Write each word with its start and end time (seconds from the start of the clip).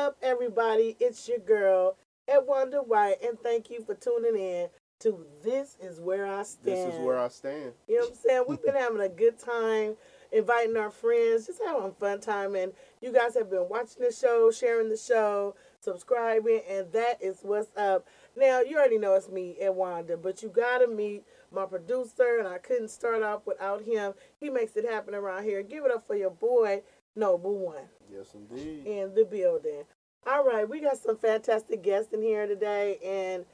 up, 0.00 0.16
everybody? 0.22 0.96
It's 0.98 1.28
your 1.28 1.40
girl, 1.40 1.98
Edwonda 2.26 2.78
White, 2.78 3.16
and 3.22 3.38
thank 3.38 3.68
you 3.68 3.84
for 3.84 3.94
tuning 3.94 4.34
in 4.34 4.68
to 5.00 5.26
This 5.44 5.76
Is 5.78 6.00
Where 6.00 6.26
I 6.26 6.42
Stand. 6.42 6.88
This 6.88 6.94
is 6.94 7.00
where 7.00 7.18
I 7.18 7.28
stand. 7.28 7.72
You 7.86 7.96
know 7.96 8.04
what 8.04 8.12
I'm 8.12 8.16
saying? 8.16 8.44
We've 8.48 8.62
been 8.62 8.74
having 8.78 9.02
a 9.02 9.10
good 9.10 9.38
time, 9.38 9.96
inviting 10.32 10.78
our 10.78 10.90
friends, 10.90 11.48
just 11.48 11.60
having 11.66 11.82
a 11.82 11.92
fun 11.92 12.18
time. 12.18 12.54
And 12.54 12.72
you 13.02 13.12
guys 13.12 13.34
have 13.34 13.50
been 13.50 13.66
watching 13.68 14.02
the 14.02 14.10
show, 14.10 14.50
sharing 14.50 14.88
the 14.88 14.96
show, 14.96 15.54
subscribing, 15.80 16.62
and 16.66 16.90
that 16.92 17.18
is 17.20 17.40
what's 17.42 17.68
up. 17.76 18.06
Now, 18.38 18.62
you 18.62 18.78
already 18.78 18.96
know 18.96 19.12
it's 19.16 19.28
me, 19.28 19.56
Edwonda, 19.60 20.16
but 20.16 20.42
you 20.42 20.48
gotta 20.48 20.88
meet 20.88 21.24
my 21.52 21.66
producer, 21.66 22.38
and 22.38 22.48
I 22.48 22.56
couldn't 22.56 22.88
start 22.88 23.22
off 23.22 23.42
without 23.46 23.82
him. 23.82 24.14
He 24.38 24.48
makes 24.48 24.76
it 24.76 24.88
happen 24.88 25.14
around 25.14 25.44
here. 25.44 25.62
Give 25.62 25.84
it 25.84 25.90
up 25.90 26.06
for 26.06 26.16
your 26.16 26.30
boy, 26.30 26.84
Noble 27.14 27.58
One 27.58 27.84
Yes, 28.12 28.34
indeed. 28.34 28.86
in 28.86 29.14
the 29.14 29.24
building. 29.24 29.84
All 30.26 30.44
right, 30.44 30.68
we 30.68 30.80
got 30.80 30.98
some 30.98 31.16
fantastic 31.16 31.82
guests 31.82 32.12
in 32.12 32.22
here 32.22 32.46
today, 32.46 32.98
and 33.04 33.44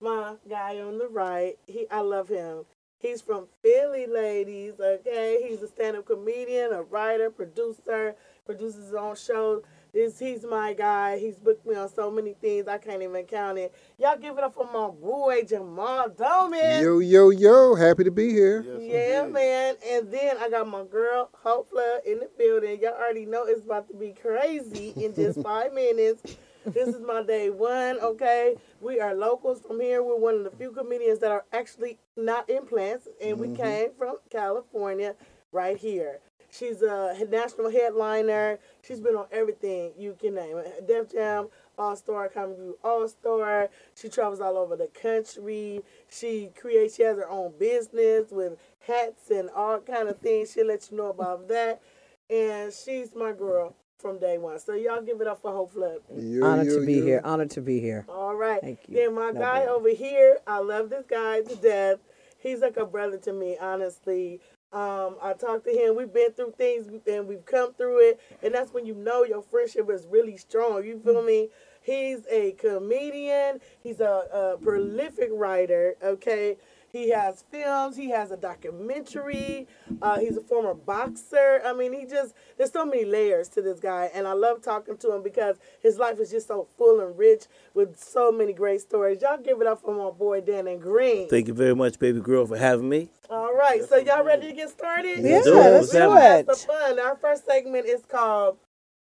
my 0.00 0.34
guy 0.48 0.80
on 0.80 0.98
the 0.98 1.08
right, 1.08 1.56
he 1.66 1.86
I 1.90 2.00
love 2.00 2.28
him. 2.28 2.64
He's 2.98 3.22
from 3.22 3.46
Philly, 3.62 4.06
ladies. 4.06 4.74
Okay, 4.78 5.46
he's 5.48 5.62
a 5.62 5.68
stand-up 5.68 6.06
comedian, 6.06 6.72
a 6.72 6.82
writer, 6.82 7.30
producer, 7.30 8.14
produces 8.44 8.86
his 8.86 8.94
own 8.94 9.16
shows. 9.16 9.62
This 9.92 10.18
he's 10.18 10.44
my 10.44 10.72
guy. 10.72 11.18
He's 11.18 11.36
booked 11.36 11.66
me 11.66 11.74
on 11.74 11.88
so 11.92 12.10
many 12.10 12.34
things 12.34 12.68
I 12.68 12.78
can't 12.78 13.02
even 13.02 13.24
count 13.24 13.58
it. 13.58 13.74
Y'all 13.98 14.16
give 14.16 14.38
it 14.38 14.44
up 14.44 14.54
for 14.54 14.66
my 14.66 14.88
boy 14.88 15.42
Jamal 15.48 16.08
Doman. 16.08 16.82
Yo, 16.82 17.00
yo, 17.00 17.30
yo. 17.30 17.74
Happy 17.74 18.04
to 18.04 18.10
be 18.10 18.30
here. 18.30 18.62
Yes, 18.62 18.80
Yeah, 18.80 19.20
indeed. 19.20 19.32
man. 19.34 19.74
And 19.88 20.12
then 20.12 20.36
I 20.38 20.48
got 20.48 20.68
my 20.68 20.84
girl, 20.84 21.30
Hope 21.42 21.70
Flood, 21.70 22.02
in 22.06 22.20
the 22.20 22.30
building. 22.38 22.80
Y'all 22.80 22.92
already 22.92 23.26
know 23.26 23.44
it's 23.46 23.64
about 23.64 23.88
to 23.88 23.94
be 23.94 24.14
crazy 24.20 24.92
in 24.96 25.14
just 25.14 25.42
five 25.42 25.72
minutes. 25.72 26.22
This 26.66 26.88
is 26.88 27.00
my 27.00 27.22
day 27.22 27.50
one, 27.50 27.98
okay? 28.00 28.54
We 28.80 29.00
are 29.00 29.14
locals 29.14 29.62
from 29.66 29.80
here. 29.80 30.02
We're 30.02 30.18
one 30.18 30.34
of 30.36 30.44
the 30.44 30.50
few 30.50 30.72
comedians 30.72 31.18
that 31.20 31.30
are 31.30 31.44
actually 31.52 31.98
not 32.16 32.50
implants, 32.50 33.08
and 33.20 33.38
we 33.38 33.48
mm-hmm. 33.48 33.62
came 33.62 33.88
from 33.98 34.16
California 34.30 35.14
right 35.52 35.76
here. 35.76 36.20
She's 36.50 36.82
a 36.82 37.16
national 37.30 37.70
headliner. 37.70 38.58
She's 38.86 39.00
been 39.00 39.14
on 39.14 39.26
everything 39.32 39.92
you 39.98 40.16
can 40.20 40.34
name 40.34 40.56
it. 40.58 40.86
Def 40.86 41.10
Jam, 41.12 41.48
All 41.78 41.94
Star, 41.96 42.28
ComicView 42.28 42.74
All 42.82 43.06
Star. 43.08 43.68
She 43.94 44.08
travels 44.08 44.40
all 44.40 44.56
over 44.56 44.76
the 44.76 44.88
country. 44.88 45.82
She 46.10 46.50
creates. 46.58 46.96
She 46.96 47.02
has 47.04 47.16
her 47.16 47.28
own 47.28 47.52
business 47.58 48.30
with 48.30 48.58
hats 48.86 49.30
and 49.30 49.48
all 49.50 49.78
kind 49.80 50.08
of 50.08 50.18
things. 50.18 50.52
She'll 50.52 50.66
let 50.66 50.90
you 50.90 50.96
know 50.96 51.10
about 51.10 51.48
that. 51.48 51.80
And 52.28 52.72
she's 52.72 53.14
my 53.14 53.32
girl 53.32 53.74
from 53.98 54.18
day 54.18 54.38
one. 54.38 54.58
So 54.58 54.74
y'all 54.74 55.02
give 55.02 55.20
it 55.20 55.26
up 55.26 55.42
for 55.42 55.52
Hope 55.52 55.72
Flood. 55.72 55.98
Yo, 56.16 56.44
Honored 56.44 56.66
yo, 56.66 56.80
to 56.80 56.86
be 56.86 56.94
yo. 56.94 57.04
here. 57.04 57.20
Honored 57.24 57.50
to 57.50 57.60
be 57.60 57.80
here. 57.80 58.06
All 58.08 58.34
right. 58.34 58.60
Thank 58.60 58.80
you. 58.88 58.94
Then 58.96 59.14
my 59.14 59.30
No 59.30 59.40
guy 59.40 59.60
doubt. 59.64 59.68
over 59.68 59.90
here, 59.90 60.38
I 60.46 60.58
love 60.58 60.90
this 60.90 61.04
guy 61.08 61.42
to 61.42 61.54
death. 61.56 61.98
He's 62.38 62.60
like 62.60 62.76
a 62.78 62.86
brother 62.86 63.18
to 63.18 63.32
me, 63.32 63.56
honestly. 63.60 64.40
Um, 64.72 65.16
I 65.20 65.32
talked 65.32 65.64
to 65.64 65.70
him. 65.72 65.96
We've 65.96 66.12
been 66.12 66.32
through 66.32 66.54
things 66.56 66.88
and 67.06 67.26
we've 67.26 67.44
come 67.44 67.74
through 67.74 68.08
it, 68.08 68.20
and 68.42 68.54
that's 68.54 68.72
when 68.72 68.86
you 68.86 68.94
know 68.94 69.24
your 69.24 69.42
friendship 69.42 69.90
is 69.90 70.06
really 70.06 70.36
strong. 70.36 70.84
You 70.84 71.00
feel 71.00 71.22
me? 71.22 71.48
He's 71.82 72.20
a 72.30 72.52
comedian. 72.52 73.60
He's 73.82 74.00
a, 74.00 74.26
a 74.32 74.58
prolific 74.62 75.30
writer. 75.32 75.96
Okay. 76.02 76.56
He 76.92 77.10
has 77.10 77.44
films. 77.50 77.96
He 77.96 78.10
has 78.10 78.30
a 78.30 78.36
documentary. 78.36 79.68
Uh, 80.02 80.18
he's 80.18 80.36
a 80.36 80.40
former 80.40 80.74
boxer. 80.74 81.60
I 81.64 81.72
mean, 81.72 81.92
he 81.92 82.04
just 82.04 82.34
there's 82.56 82.72
so 82.72 82.84
many 82.84 83.04
layers 83.04 83.48
to 83.50 83.62
this 83.62 83.78
guy, 83.78 84.10
and 84.12 84.26
I 84.26 84.32
love 84.32 84.62
talking 84.62 84.96
to 84.98 85.14
him 85.14 85.22
because 85.22 85.56
his 85.82 85.98
life 85.98 86.18
is 86.18 86.30
just 86.30 86.48
so 86.48 86.66
full 86.76 87.00
and 87.00 87.16
rich 87.16 87.44
with 87.74 87.98
so 87.98 88.32
many 88.32 88.52
great 88.52 88.80
stories. 88.80 89.22
Y'all 89.22 89.38
give 89.38 89.60
it 89.60 89.66
up 89.66 89.80
for 89.80 89.94
my 89.94 90.10
boy 90.10 90.40
Dannon 90.40 90.80
Green. 90.80 91.28
Thank 91.28 91.48
you 91.48 91.54
very 91.54 91.74
much, 91.74 91.98
baby 91.98 92.20
girl, 92.20 92.46
for 92.46 92.56
having 92.56 92.88
me. 92.88 93.08
All 93.28 93.54
right, 93.54 93.82
so 93.88 93.96
y'all 93.96 94.24
ready 94.24 94.48
to 94.48 94.52
get 94.52 94.70
started? 94.70 95.20
Yeah, 95.20 95.42
do 95.42 95.60
it. 95.60 95.70
let's 95.70 95.90
do 95.90 95.98
happening? 95.98 96.18
it. 96.18 96.46
Have 96.48 96.56
some 96.56 96.68
fun. 96.68 96.98
Our 96.98 97.16
first 97.16 97.46
segment 97.46 97.86
is 97.86 98.04
called 98.04 98.58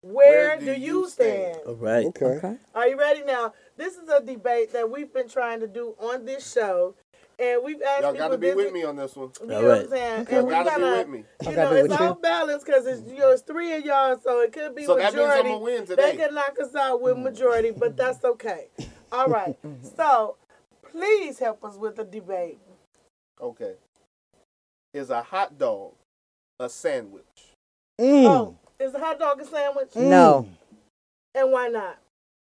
"Where, 0.00 0.58
do, 0.58 0.72
you 0.72 1.08
stand?" 1.08 1.58
All 1.66 1.74
right. 1.74 2.06
Okay. 2.06 2.24
Okay. 2.24 2.56
Are 2.74 2.88
you 2.88 2.98
ready 2.98 3.22
now? 3.24 3.52
This 3.76 3.96
is 3.96 4.08
a 4.08 4.22
debate 4.22 4.72
that 4.72 4.90
we've 4.90 5.12
been 5.12 5.28
trying 5.28 5.60
to 5.60 5.66
do 5.66 5.94
on 6.00 6.24
this 6.24 6.50
show, 6.50 6.94
and 7.38 7.62
we've 7.64 7.82
asked 7.82 8.02
Y'all 8.02 8.14
got 8.14 8.28
to 8.28 8.38
be 8.38 8.54
with 8.54 8.72
me 8.72 8.84
on 8.84 8.96
this 8.96 9.14
one. 9.16 9.30
You 9.40 9.46
know 9.48 9.56
All 9.56 9.62
what 9.68 9.80
I'm 9.82 9.88
saying? 9.88 10.20
Okay. 10.22 10.36
Y'all 10.36 10.48
got 10.50 10.64
to 10.76 10.78
be 10.78 10.82
with 10.84 11.08
me. 11.08 11.18
You 11.42 11.48
I 11.48 11.50
know, 11.50 11.56
gotta 11.56 11.74
be 11.74 11.80
it's 11.80 11.88
with 11.90 12.00
all 12.00 12.08
you. 12.08 12.14
balanced 12.22 12.66
because 12.66 12.86
it's 12.86 13.02
you 13.10 13.18
know 13.18 13.30
it's 13.32 13.42
three 13.42 13.72
of 13.74 13.84
y'all, 13.84 14.18
so 14.22 14.40
it 14.40 14.52
could 14.52 14.74
be 14.74 14.84
So 14.84 14.96
that 14.96 15.14
means 15.14 15.16
I'm 15.16 15.28
majority. 15.28 15.48
gonna 15.50 15.58
win 15.64 15.80
They 15.80 15.86
today. 15.96 16.16
could 16.16 16.34
knock 16.34 16.56
us 16.62 16.74
out 16.74 17.02
with 17.02 17.18
majority, 17.18 17.70
but 17.72 17.96
that's 17.96 18.24
okay. 18.24 18.68
All 19.12 19.26
right. 19.28 19.56
so 19.96 20.36
please 20.90 21.38
help 21.38 21.62
us 21.64 21.76
with 21.76 21.96
the 21.96 22.04
debate. 22.04 22.58
Okay. 23.40 23.74
Is 24.94 25.10
a 25.10 25.22
hot 25.22 25.58
dog 25.58 25.92
a 26.58 26.68
sandwich? 26.70 27.52
Mm. 28.00 28.24
Oh, 28.26 28.56
is 28.80 28.94
a 28.94 28.98
hot 28.98 29.18
dog 29.18 29.40
a 29.40 29.44
sandwich? 29.44 29.94
No. 29.94 30.48
And 31.34 31.52
why 31.52 31.68
not? 31.68 31.98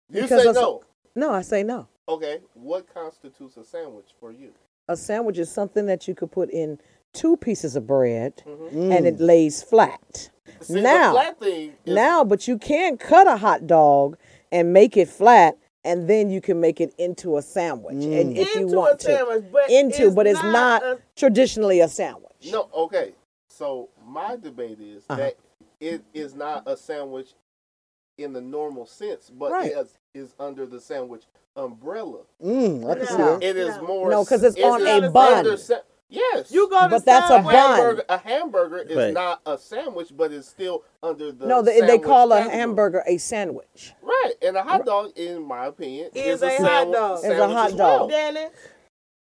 You 0.10 0.22
Because 0.22 0.44
say 0.44 0.52
no. 0.54 0.84
No, 1.14 1.34
I 1.34 1.42
say 1.42 1.64
no. 1.64 1.88
Okay. 2.08 2.40
What 2.54 2.94
constitutes 2.94 3.58
a 3.58 3.66
sandwich 3.66 4.08
for 4.20 4.32
you? 4.32 4.54
A 4.88 4.96
sandwich 4.96 5.38
is 5.38 5.52
something 5.52 5.86
that 5.88 6.08
you 6.08 6.16
could 6.16 6.32
put 6.32 6.50
in 6.50 6.80
two 7.14 7.38
pieces 7.38 7.76
of 7.76 7.86
bread 7.88 8.42
Mm-hmm. 8.46 8.92
and 8.92 9.06
it 9.08 9.20
lays 9.20 9.64
flat. 9.64 10.30
See, 10.62 10.82
Now- 10.82 11.12
flat 11.14 11.40
thing 11.40 11.74
is, 11.86 11.96
Now, 11.96 12.24
but 12.24 12.48
you 12.48 12.58
can 12.58 12.98
cut 12.98 13.28
a 13.28 13.38
hot 13.38 13.68
dog 13.68 14.18
and 14.52 14.72
make 14.74 14.96
it 14.98 15.10
flat 15.10 15.58
and 15.84 16.10
then 16.10 16.30
you 16.30 16.42
can 16.42 16.60
make 16.60 16.82
it 16.82 16.94
into 16.98 17.38
a 17.38 17.42
sandwich 17.42 18.04
and 18.04 18.38
if 18.38 18.54
you 18.56 18.68
want 18.68 18.96
a 18.96 18.98
to. 18.98 19.04
sandwich, 19.18 19.44
but 19.52 19.70
into, 19.70 20.12
but 20.12 20.28
it's 20.28 20.42
not 20.44 20.84
a- 20.84 21.00
traditionally 21.16 21.80
a 21.80 21.88
sandwich. 21.88 22.50
No, 22.52 22.70
okay. 22.74 23.14
So 23.50 23.90
my 24.06 24.36
debate 24.36 24.80
is 24.80 25.04
Uh-huh. 25.10 25.18
that 25.20 25.36
it 25.80 26.02
is 26.14 26.34
not 26.36 26.64
a 26.68 26.76
sandwich 26.78 27.34
in 28.18 28.34
the 28.34 28.42
normal 28.42 28.86
sense, 28.86 29.30
but 29.30 29.52
Right. 29.52 29.72
it 29.72 29.78
is, 29.78 29.98
is 30.14 30.34
under 30.40 30.66
the 30.66 30.80
sandwich 30.82 31.24
umbrella. 31.58 32.20
Mm, 32.44 32.90
I 32.90 32.96
can 32.96 33.08
see 33.08 33.18
No. 33.18 33.40
that. 33.40 33.44
It 33.44 33.58
is 33.58 33.76
No. 33.78 33.84
more 33.84 34.10
No, 34.10 34.24
'cause 34.26 34.44
it's 34.44 34.56
it 34.56 34.64
on 34.64 34.86
a 34.86 35.10
bun. 35.10 35.58
sa- 35.58 35.80
yes, 36.10 36.52
you 36.52 36.70
go 36.70 36.84
to 36.84 36.90
But 36.90 37.06
that's 37.06 37.30
a 37.30 37.40
bun. 37.42 37.46
hamburger. 37.46 38.04
A 38.10 38.18
hamburger 38.18 38.78
is 38.80 38.96
Right. 38.96 39.14
not 39.14 39.42
a 39.46 39.58
sandwich, 39.58 40.10
but 40.16 40.32
it's 40.32 40.48
still 40.48 40.84
under 41.04 41.32
the 41.32 41.46
No, 41.48 41.62
they, 41.62 41.82
they 41.82 41.88
sandwich 41.88 42.04
call 42.04 42.32
a 42.32 42.42
hamburger 42.42 43.04
a 43.08 43.18
sandwich. 43.18 43.94
Right, 44.02 44.34
and 44.42 44.56
a 44.56 44.64
hot 44.64 44.86
dog, 44.86 45.12
in 45.18 45.44
my 45.44 45.66
opinion, 45.66 46.12
Is 46.14 46.38
is, 46.38 46.44
a 46.44 46.50
hot 46.50 46.58
sandwich- 46.60 46.96
dog. 46.96 47.18
Is 47.20 47.26
a 47.26 47.48
hot 47.48 47.68
as 47.72 47.76
well. 47.76 48.00
dog. 48.00 48.10
Danny. 48.12 48.48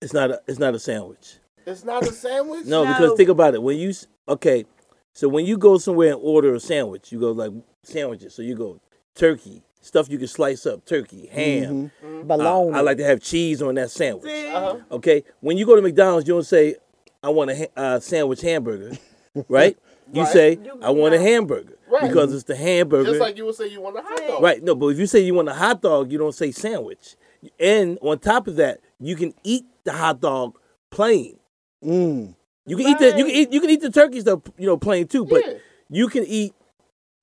It's 0.02 0.14
not 0.14 0.32
a 0.32 0.42
it's 0.48 0.58
not 0.60 0.74
a 0.74 0.80
sandwich. 0.80 1.36
It's 1.68 1.84
not 1.86 2.02
a 2.04 2.12
sandwich. 2.12 2.66
No, 2.66 2.84
No. 2.84 2.94
because 2.94 3.18
think 3.18 3.30
about 3.30 3.54
it. 3.54 3.62
When 3.62 3.78
you 3.78 3.94
okay, 4.28 4.66
so 5.14 5.28
when 5.28 5.46
you 5.46 5.58
go 5.58 5.78
somewhere 5.78 6.14
and 6.14 6.20
order 6.24 6.56
a 6.56 6.60
sandwich, 6.60 7.12
you 7.12 7.20
go 7.20 7.32
like 7.32 7.52
sandwiches. 7.84 8.34
So 8.34 8.42
you 8.42 8.56
go 8.56 8.80
turkey, 9.16 9.62
stuff 9.82 10.10
you 10.10 10.18
can 10.18 10.28
slice 10.28 10.66
up, 10.66 10.86
turkey, 10.86 11.28
ham. 11.28 11.92
Uh, 12.04 12.24
Bologna. 12.24 12.74
I 12.78 12.82
like 12.82 12.98
to 12.98 13.04
have 13.04 13.22
cheese 13.22 13.62
on 13.62 13.76
that 13.76 13.92
sandwich. 13.92 14.32
Uh-huh. 14.32 14.78
Okay, 14.92 15.24
when 15.42 15.58
you 15.58 15.66
go 15.66 15.76
to 15.76 15.82
McDonald's, 15.82 16.28
you 16.28 16.34
don't 16.36 16.44
say, 16.46 16.76
"I 17.24 17.30
want 17.30 17.52
a 17.52 17.56
ha- 17.58 17.72
uh, 17.76 18.00
sandwich 18.00 18.42
hamburger," 18.42 18.98
right? 19.50 19.78
You 20.14 20.24
Right. 20.24 20.32
say, 20.34 20.60
You- 20.64 20.80
"I 20.82 20.90
want 20.92 21.14
a 21.14 21.20
hamburger," 21.20 21.78
Right. 21.90 22.04
because 22.08 22.34
it's 22.34 22.44
the 22.44 22.56
hamburger. 22.56 23.10
Just 23.10 23.20
like 23.22 23.38
you 23.38 23.46
would 23.46 23.56
say 23.56 23.68
you 23.68 23.82
want 23.82 23.98
a 23.98 24.02
hot 24.02 24.18
dog. 24.28 24.42
Right. 24.44 24.64
No, 24.64 24.76
but 24.76 24.88
if 24.88 25.00
you 25.00 25.08
say 25.08 25.20
you 25.22 25.34
want 25.34 25.50
a 25.50 25.54
hot 25.54 25.82
dog, 25.82 26.12
you 26.12 26.18
don't 26.18 26.36
say 26.36 26.52
sandwich. 26.52 27.16
And 27.60 27.98
on 28.02 28.20
top 28.20 28.48
of 28.48 28.56
that, 28.58 28.82
you 29.00 29.16
can 29.16 29.34
eat 29.44 29.66
the 29.84 29.94
hot 29.94 30.22
dog 30.22 30.58
plain. 30.92 31.38
Mm. 31.84 32.36
You 32.68 32.78
can 32.78 32.88
eat 32.88 33.00
the 33.00 33.18
you 33.18 33.26
can 33.26 33.34
eat 33.36 33.52
you 33.54 33.60
can 33.62 33.70
eat 33.72 33.82
the 33.82 33.90
turkey 33.90 34.20
stuff, 34.22 34.42
you 34.60 34.68
know, 34.68 34.78
plain 34.78 35.08
too. 35.08 35.26
But 35.26 35.44
Yeah. 35.48 35.54
you 35.90 36.08
can 36.08 36.24
eat. 36.28 36.54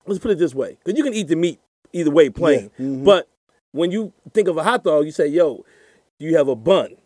Let's 0.06 0.19
put 0.19 0.31
it 0.32 0.38
this 0.38 0.55
way, 0.55 0.79
because 0.82 0.97
you 0.99 1.05
can 1.05 1.12
eat 1.15 1.29
the 1.29 1.37
meat 1.37 1.61
either 1.93 2.11
way, 2.11 2.31
plain. 2.31 2.70
Yeah. 2.79 2.87
Mhm. 2.87 3.05
But 3.05 3.29
when 3.73 3.90
you 3.90 4.12
think 4.35 4.49
of 4.49 4.56
a 4.56 4.62
hot 4.62 4.85
dog, 4.85 5.05
you 5.06 5.12
say, 5.12 5.26
"Yo, 5.26 5.64
you 6.19 6.37
have 6.37 6.49
a 6.49 6.55
bun?" 6.56 6.96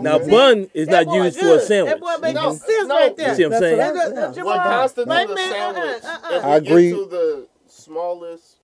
Now, 0.00 0.16
Okay. 0.16 0.28
bun 0.30 0.70
is 0.74 0.88
not 0.88 1.06
boy 1.06 1.22
used 1.22 1.38
for 1.38 1.54
a 1.54 1.60
sandwich. 1.60 1.94
That 1.94 2.00
boy 2.00 2.16
making 2.20 2.42
No, 2.42 2.52
sense 2.52 2.88
no. 2.88 2.94
right 2.96 3.16
there. 3.16 3.28
You 3.30 3.34
see 3.36 3.44
what 3.44 3.52
I'm 3.54 3.60
saying? 3.60 3.78
what 3.78 3.96
I- 3.96 4.08
yeah. 4.26 4.32
Jamal, 4.32 4.46
What 4.56 4.62
constitutes 4.64 5.08
wait 5.08 5.28
a 5.28 5.32
a 5.32 5.36
sandwich? 5.36 6.04
uh-uh, 6.04 6.34
uh-uh. 6.36 6.40
I 6.48 6.56
agree. 6.56 6.90
Get 6.90 6.96
to 6.98 7.04
the 7.06 7.46
smallest 7.68 8.56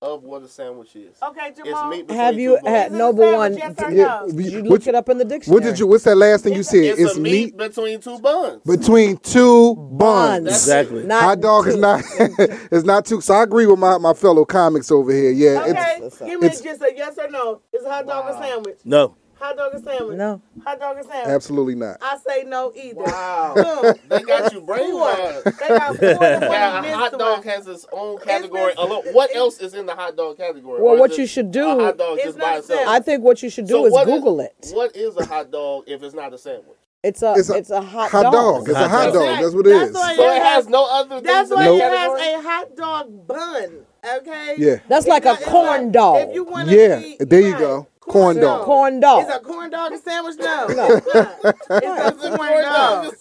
of 0.00 0.22
what 0.22 0.42
a 0.42 0.48
sandwich 0.48 0.94
is. 0.94 1.16
Okay, 1.20 1.48
It's 1.48 1.60
Jamal. 1.60 1.88
meat 1.90 2.08
Have 2.10 2.38
you 2.38 2.56
two 2.56 2.62
bones. 2.62 2.68
had 2.68 2.86
Is 2.86 2.92
it 2.92 2.94
a 2.94 2.98
Noble 2.98 3.32
One? 3.32 3.54
sandwich, 3.58 3.76
yes 3.78 3.86
or 3.86 3.90
no? 3.90 3.96
Yeah, 4.32 4.48
you 4.50 4.62
look 4.62 4.86
it 4.86 4.94
up 4.94 5.08
in 5.08 5.18
the 5.18 5.24
dictionary? 5.24 5.54
what 5.60 5.64
did 5.68 5.78
you? 5.78 5.86
What's 5.88 6.04
that 6.04 6.14
last 6.16 6.44
thing 6.44 6.54
you 6.54 6.62
said? 6.62 6.84
It's, 6.84 7.00
It's 7.00 7.16
a 7.16 7.20
meat, 7.20 7.56
between 7.56 8.00
two 8.00 8.18
buns. 8.20 8.62
between 8.64 9.16
two 9.18 9.74
buns. 9.74 10.44
Buns. 10.44 10.48
Exactly. 10.48 11.02
Not 11.04 11.22
Hot 11.22 11.40
dog 11.40 11.66
is 11.66 11.76
not 11.76 12.02
it's 12.18 12.84
not 12.84 13.06
too. 13.06 13.20
So 13.20 13.34
I 13.34 13.42
agree 13.42 13.66
with 13.66 13.78
my, 13.80 13.98
my 13.98 14.14
fellow 14.14 14.44
comics 14.44 14.92
over 14.92 15.10
here. 15.12 15.30
Yeah, 15.32 15.64
Okay, 15.68 15.98
it's 16.02 16.18
give 16.20 16.40
me 16.40 16.46
it's- 16.46 16.60
just 16.60 16.80
a 16.80 16.92
yes 16.96 17.18
or 17.18 17.28
no. 17.30 17.60
Is 17.72 17.84
a 17.84 17.90
hot 17.90 18.06
dog 18.06 18.32
a 18.32 18.38
sandwich? 18.38 18.78
No. 18.84 19.16
Hot 19.40 19.56
dog 19.56 19.74
or 19.74 19.78
sandwich? 19.82 20.16
No. 20.18 20.40
Hot 20.64 20.80
dog 20.80 20.96
or 20.98 21.02
sandwich? 21.04 21.28
Absolutely 21.28 21.74
not. 21.76 21.98
I 22.02 22.18
say 22.26 22.44
no 22.44 22.72
either. 22.74 23.02
Wow. 23.02 23.52
Boom. 23.54 23.94
They 24.08 24.20
got 24.22 24.52
you 24.52 24.60
brainwashed. 24.60 25.44
They 25.58 25.68
got 25.68 25.96
four. 25.96 26.08
and 26.08 26.18
one 26.18 26.50
Yeah, 26.50 26.78
a 26.78 26.82
missed 26.82 26.94
hot 26.94 27.12
one. 27.12 27.18
dog 27.20 27.44
has 27.44 27.66
its 27.68 27.86
own 27.92 28.18
category. 28.18 28.74
been- 28.74 28.84
alone. 28.84 29.02
What 29.12 29.34
else 29.36 29.60
is 29.60 29.74
in 29.74 29.86
the 29.86 29.94
hot 29.94 30.16
dog 30.16 30.36
category? 30.38 30.82
Well, 30.82 30.94
Or 30.94 30.98
what 30.98 31.16
you 31.18 31.26
should 31.26 31.46
a 31.46 31.50
do- 31.50 31.80
hot 31.80 31.98
dog 31.98 32.18
just 32.22 32.36
by 32.38 32.56
itself. 32.56 32.80
sandwich. 32.80 32.88
I 32.88 33.00
think 33.00 33.22
what 33.22 33.42
you 33.42 33.50
should 33.50 33.66
do 33.66 33.74
So 33.74 33.86
is 33.86 33.92
what 33.92 34.08
is- 34.08 34.14
Google 34.14 34.40
it. 34.40 34.70
What 34.72 34.96
is 34.96 35.16
a 35.16 35.24
hot 35.24 35.50
dog 35.52 35.84
if 35.86 36.02
it's 36.02 36.14
not 36.14 36.32
a 36.34 36.38
sandwich? 36.38 36.76
It's 37.04 37.22
a 37.22 37.34
It's 37.36 37.48
it's 37.48 37.70
a 37.70 37.76
a, 37.76 37.80
hot, 37.80 38.10
Hot 38.10 38.22
dog. 38.24 38.32
dog. 38.32 38.68
It's 38.68 38.76
a 38.76 38.88
Hot 38.88 38.90
hot 38.90 39.04
dog. 39.04 39.14
dog. 39.14 39.38
That's 39.40 39.54
what 39.54 39.66
it 39.68 39.70
That's 39.70 39.90
is. 39.90 39.94
why- 39.94 40.16
So 40.16 40.34
it 40.34 40.42
has 40.42 40.68
no 40.68 40.84
other 40.90 41.20
That's 41.20 41.50
why 41.50 41.64
the 41.68 41.74
it 41.76 41.78
category. 41.78 42.20
has 42.22 42.34
a 42.44 42.48
hot 42.48 42.76
dog 42.76 43.26
bun. 43.28 43.86
Okay. 44.18 44.54
Yeah. 44.58 44.76
That's 44.88 45.06
It's 45.06 45.08
like 45.08 45.24
a 45.26 45.36
corn 45.44 45.66
like- 45.84 45.92
dog. 45.92 46.28
If 46.28 46.34
you 46.34 46.42
want 46.44 46.68
Yeah, 46.68 47.00
there 47.20 47.40
you 47.40 47.56
go. 47.56 47.86
Corn 48.08 48.36
dog. 48.40 48.64
Corn 48.64 49.00
dog. 49.00 49.28
Is 49.28 49.34
a 49.34 49.38
corn 49.40 49.70
dog 49.70 49.92
a 49.92 49.98
sandwich? 49.98 50.36
No. 50.38 50.66
It's 50.68 51.14
not. 51.14 51.38
It's 52.14 52.24
a 52.24 52.36
corn 52.36 52.62
dog. 52.62 53.14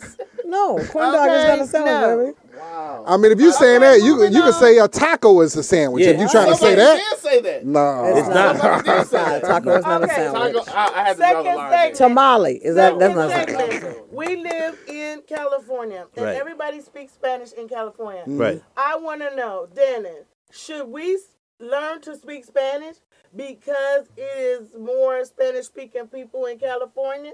No, 0.45 0.78
corn 0.92 1.13
dog 1.13 1.30
is 1.30 1.48
not 1.48 1.60
a 1.60 1.68
sandwich, 1.68 1.92
no. 1.92 2.18
baby. 2.34 2.38
Wow. 2.57 3.04
I 3.06 3.18
mean, 3.18 3.31
if 3.34 3.39
you're 3.39 3.51
saying 3.51 3.84
Okay, 3.84 4.00
that, 4.00 4.06
you 4.06 4.16
moving 4.16 4.34
you 4.34 4.42
can 4.42 4.54
say 4.54 4.78
a 4.80 4.88
taco 4.88 5.42
is 5.42 5.56
a 5.57 5.62
sandwich. 5.63 6.04
Yeah. 6.06 6.12
If 6.12 6.19
you're 6.19 6.30
trying 6.30 6.50
to 6.51 6.56
say 6.56 6.74
that, 6.75 6.95
did 7.12 7.19
say 7.19 7.42
that. 7.42 7.66
nah. 7.66 8.06
It's 8.18 8.28
not. 8.30 8.57
Somebody 8.57 8.89
did 8.89 9.07
say 9.07 9.18
Nah, 9.18 9.30
that. 9.30 9.42
taco 9.44 9.78
is 9.78 9.86
not 9.86 10.04
a 10.04 10.07
sandwich. 10.07 10.66
Taco, 10.66 10.72
I, 10.72 11.01
I 11.01 11.04
had 11.04 11.13
to 11.13 11.19
draw 11.19 11.44
the 11.44 11.44
Second 11.44 11.69
segment. 11.69 11.95
Tamale 11.95 12.56
is 12.56 12.75
that? 12.75 12.98
That's 12.98 13.16
not 13.16 13.28
a 13.28 13.31
sandwich. 13.31 13.72
segment. 13.81 14.13
We 14.13 14.36
live 14.38 14.80
in 14.88 15.22
California, 15.28 16.07
and 16.16 16.25
Right. 16.25 16.36
everybody 16.36 16.81
speaks 16.81 17.13
Spanish 17.13 17.51
in 17.51 17.68
California. 17.68 18.22
Mm-hmm. 18.22 18.38
Right. 18.39 18.63
I 18.75 18.95
want 18.95 19.22
to 19.22 19.36
know, 19.36 19.68
Dennis, 19.75 20.25
should 20.51 20.88
we 20.88 21.19
learn 21.60 22.01
to 22.01 22.16
speak 22.16 22.45
Spanish 22.45 22.95
because 23.38 24.07
it 24.18 24.38
is 24.38 24.69
more 24.78 25.24
Spanish-speaking 25.24 26.07
people 26.07 26.45
in 26.45 26.57
California? 26.60 27.34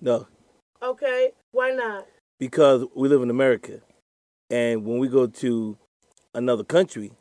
No, 0.00 0.26
Okay, 0.82 1.32
why 1.52 1.70
not? 1.70 2.06
because 2.38 2.84
we 2.94 3.08
live 3.08 3.22
in 3.22 3.30
America, 3.30 3.80
and 4.50 4.84
when 4.84 4.98
we 4.98 5.08
go 5.08 5.26
to 5.26 5.78
another 6.34 6.64
country, 6.64 7.12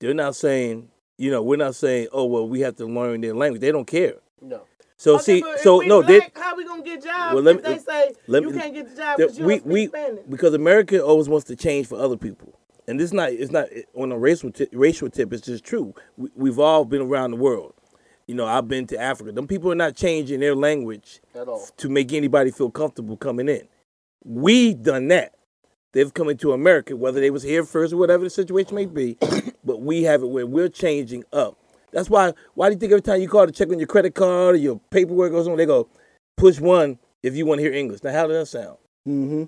they're 0.00 0.14
not 0.14 0.34
saying, 0.36 0.88
you 1.18 1.30
know, 1.30 1.42
we're 1.42 1.56
not 1.56 1.74
saying, 1.74 2.08
oh 2.12 2.24
well, 2.24 2.48
we 2.48 2.60
have 2.60 2.76
to 2.76 2.86
learn 2.86 3.20
their 3.20 3.34
language. 3.34 3.60
They 3.60 3.72
don't 3.72 3.86
care. 3.86 4.14
No. 4.40 4.62
So 4.98 5.16
Okay, 5.16 5.40
see, 5.42 5.44
so 5.62 5.78
we 5.80 5.88
no, 5.88 6.00
they 6.00 6.20
black, 6.20 6.38
how 6.38 6.56
we 6.56 6.64
gonna 6.64 6.82
get 6.82 7.02
jobs 7.02 7.34
Well, 7.34 7.42
let 7.42 7.56
if 7.56 7.64
me- 7.64 7.72
they 7.74 7.78
say 7.80 8.12
let 8.28 8.42
you 8.42 8.50
me- 8.50 8.58
can't 8.58 8.72
get 8.74 8.88
the 8.88 8.96
job 8.96 9.16
because 9.18 9.38
you 9.38 9.44
we 9.44 9.52
don't 9.54 9.60
speak 9.62 9.72
we 9.72 9.86
Spanish? 9.88 10.24
because 10.28 10.54
America 10.54 11.04
always 11.04 11.28
wants 11.28 11.46
to 11.48 11.56
change 11.56 11.86
for 11.86 11.98
other 11.98 12.16
people, 12.16 12.58
and 12.88 13.00
this 13.00 13.12
not 13.12 13.32
it's 13.32 13.50
not 13.52 13.68
on 13.94 14.12
a 14.12 14.18
racial 14.18 14.50
t- 14.50 14.68
racial 14.72 15.10
tip. 15.10 15.32
It's 15.32 15.46
just 15.46 15.64
true. 15.64 15.94
We, 16.16 16.30
we've 16.34 16.58
all 16.58 16.84
been 16.84 17.02
around 17.02 17.32
the 17.32 17.36
world. 17.36 17.74
You 18.26 18.34
know, 18.34 18.46
I've 18.46 18.66
been 18.66 18.86
to 18.88 18.98
Africa. 18.98 19.32
Them 19.32 19.46
people 19.46 19.70
are 19.70 19.76
not 19.76 19.94
changing 19.94 20.40
their 20.40 20.56
language 20.56 21.20
At 21.34 21.46
all. 21.48 21.66
to 21.76 21.88
make 21.88 22.12
anybody 22.12 22.50
feel 22.50 22.70
comfortable 22.70 23.16
coming 23.16 23.48
in. 23.48 23.68
We 24.24 24.74
done 24.74 25.08
that. 25.08 25.34
They've 25.92 26.12
come 26.12 26.28
into 26.28 26.52
America, 26.52 26.96
whether 26.96 27.20
they 27.20 27.30
was 27.30 27.44
here 27.44 27.64
first 27.64 27.92
or 27.92 27.96
whatever 27.96 28.24
the 28.24 28.30
situation 28.30 28.74
may 28.74 28.86
be, 28.86 29.16
but 29.64 29.80
we 29.80 30.02
have 30.02 30.22
it 30.22 30.26
where 30.26 30.46
we're 30.46 30.68
changing 30.68 31.24
up. 31.32 31.56
That's 31.92 32.10
why. 32.10 32.34
Why 32.54 32.68
do 32.68 32.74
you 32.74 32.78
think 32.78 32.92
every 32.92 33.02
time 33.02 33.20
you 33.20 33.28
call 33.28 33.46
to 33.46 33.52
check 33.52 33.68
on 33.70 33.78
your 33.78 33.86
credit 33.86 34.14
card 34.14 34.56
or 34.56 34.58
your 34.58 34.80
paperwork 34.90 35.32
goes 35.32 35.46
on, 35.48 35.56
they 35.56 35.64
go 35.66 35.88
push 36.36 36.60
one 36.60 36.98
if 37.22 37.34
you 37.36 37.46
want 37.46 37.58
to 37.58 37.62
hear 37.62 37.72
English. 37.72 38.02
Now, 38.02 38.12
how 38.12 38.26
does 38.26 38.50
that 38.50 38.58
sound? 38.58 38.76
Mm-hmm. 39.08 39.44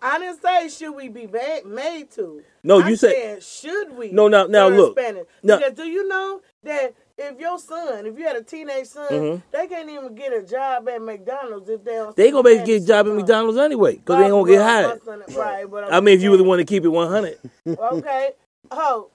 I 0.00 0.18
didn't 0.18 0.40
say 0.42 0.68
should 0.68 0.92
we 0.94 1.08
be 1.08 1.26
ma- 1.26 1.68
made 1.68 2.10
to. 2.12 2.42
No, 2.62 2.80
I 2.80 2.88
you 2.88 2.96
said- 2.96 3.42
should 3.42 3.96
we? 3.96 4.10
No, 4.12 4.28
now- 4.28 4.46
now 4.46 4.68
look. 4.68 4.98
Spanish? 4.98 5.26
Now- 5.42 5.58
because 5.58 5.72
do 5.74 5.84
you 5.88 6.06
know 6.06 6.40
that 6.62 6.94
if 7.16 7.38
your 7.40 7.58
son, 7.58 8.06
if 8.06 8.16
you 8.18 8.24
had 8.24 8.36
a 8.36 8.42
teenage 8.42 8.86
son, 8.86 9.08
Mhm. 9.10 9.42
they 9.50 9.66
can't 9.66 9.90
even 9.90 10.14
get 10.14 10.32
a 10.32 10.42
job 10.42 10.88
at 10.88 11.02
McDonald's 11.02 11.68
if 11.68 11.82
they 11.84 11.94
don't. 11.94 12.14
They 12.14 12.30
gonna 12.30 12.48
Spanish. 12.48 12.66
get 12.66 12.82
a 12.82 12.86
job 12.86 13.08
at 13.08 13.14
McDonald's 13.14 13.58
anyway, 13.58 13.96
because 13.96 14.16
they 14.18 14.24
ain't 14.24 14.30
gonna 14.32 14.50
get 14.50 14.62
hired. 14.62 15.02
son- 15.04 15.24
Right, 15.36 15.68
but 15.70 15.84
I'm 15.84 15.92
I 15.94 16.00
mean, 16.00 16.14
if 16.14 16.22
you 16.22 16.28
saying- 16.28 16.32
really 16.38 16.48
want 16.48 16.58
to 16.60 16.64
keep 16.64 16.84
it 16.84 16.88
100, 16.88 17.38
okay. 17.66 18.30
Oh, 18.70 19.10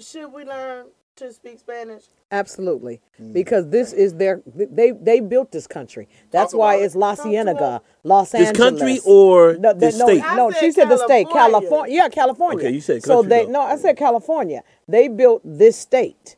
should 0.00 0.32
we 0.32 0.44
learn 0.44 0.86
to 1.16 1.32
speak 1.32 1.58
Spanish? 1.58 2.04
Absolutely, 2.30 3.00
mm. 3.20 3.32
because 3.32 3.68
this 3.68 3.92
is 3.92 4.14
their 4.14 4.42
they 4.46 4.92
they 4.92 5.20
built 5.20 5.52
this 5.52 5.66
country. 5.66 6.08
That's 6.30 6.52
Talk 6.52 6.60
why 6.60 6.76
it. 6.76 6.84
it's 6.84 6.94
La 6.94 7.14
Talk 7.14 7.26
Cienega, 7.26 7.82
Los 8.04 8.32
this 8.32 8.48
Angeles. 8.48 8.58
This 8.58 8.58
country 8.58 9.00
or 9.04 9.56
no, 9.58 9.72
this 9.74 9.98
no, 9.98 10.06
state? 10.06 10.20
no, 10.36 10.50
I 10.50 10.52
she 10.54 10.72
said 10.72 10.82
said 10.82 10.88
the 10.88 11.04
state, 11.04 11.28
California. 11.28 11.68
California. 11.68 11.94
Yeah, 11.94 12.08
California. 12.08 12.66
Okay, 12.66 12.74
you 12.74 12.80
said 12.80 13.02
so. 13.02 13.22
They 13.22 13.44
though. 13.44 13.52
no, 13.52 13.60
I 13.62 13.76
said 13.76 13.96
California. 13.96 14.62
They 14.88 15.08
built 15.08 15.42
this 15.44 15.76
state. 15.76 16.36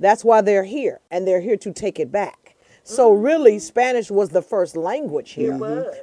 That's 0.00 0.24
why 0.24 0.40
they're 0.40 0.64
here, 0.64 1.00
and 1.10 1.26
they're 1.26 1.40
here 1.40 1.56
to 1.58 1.72
take 1.72 2.00
it 2.00 2.10
back. 2.10 2.56
So 2.82 3.14
mm. 3.14 3.24
really, 3.24 3.58
Spanish 3.58 4.10
was 4.10 4.30
the 4.30 4.42
first 4.42 4.76
language 4.76 5.32
here, 5.32 5.54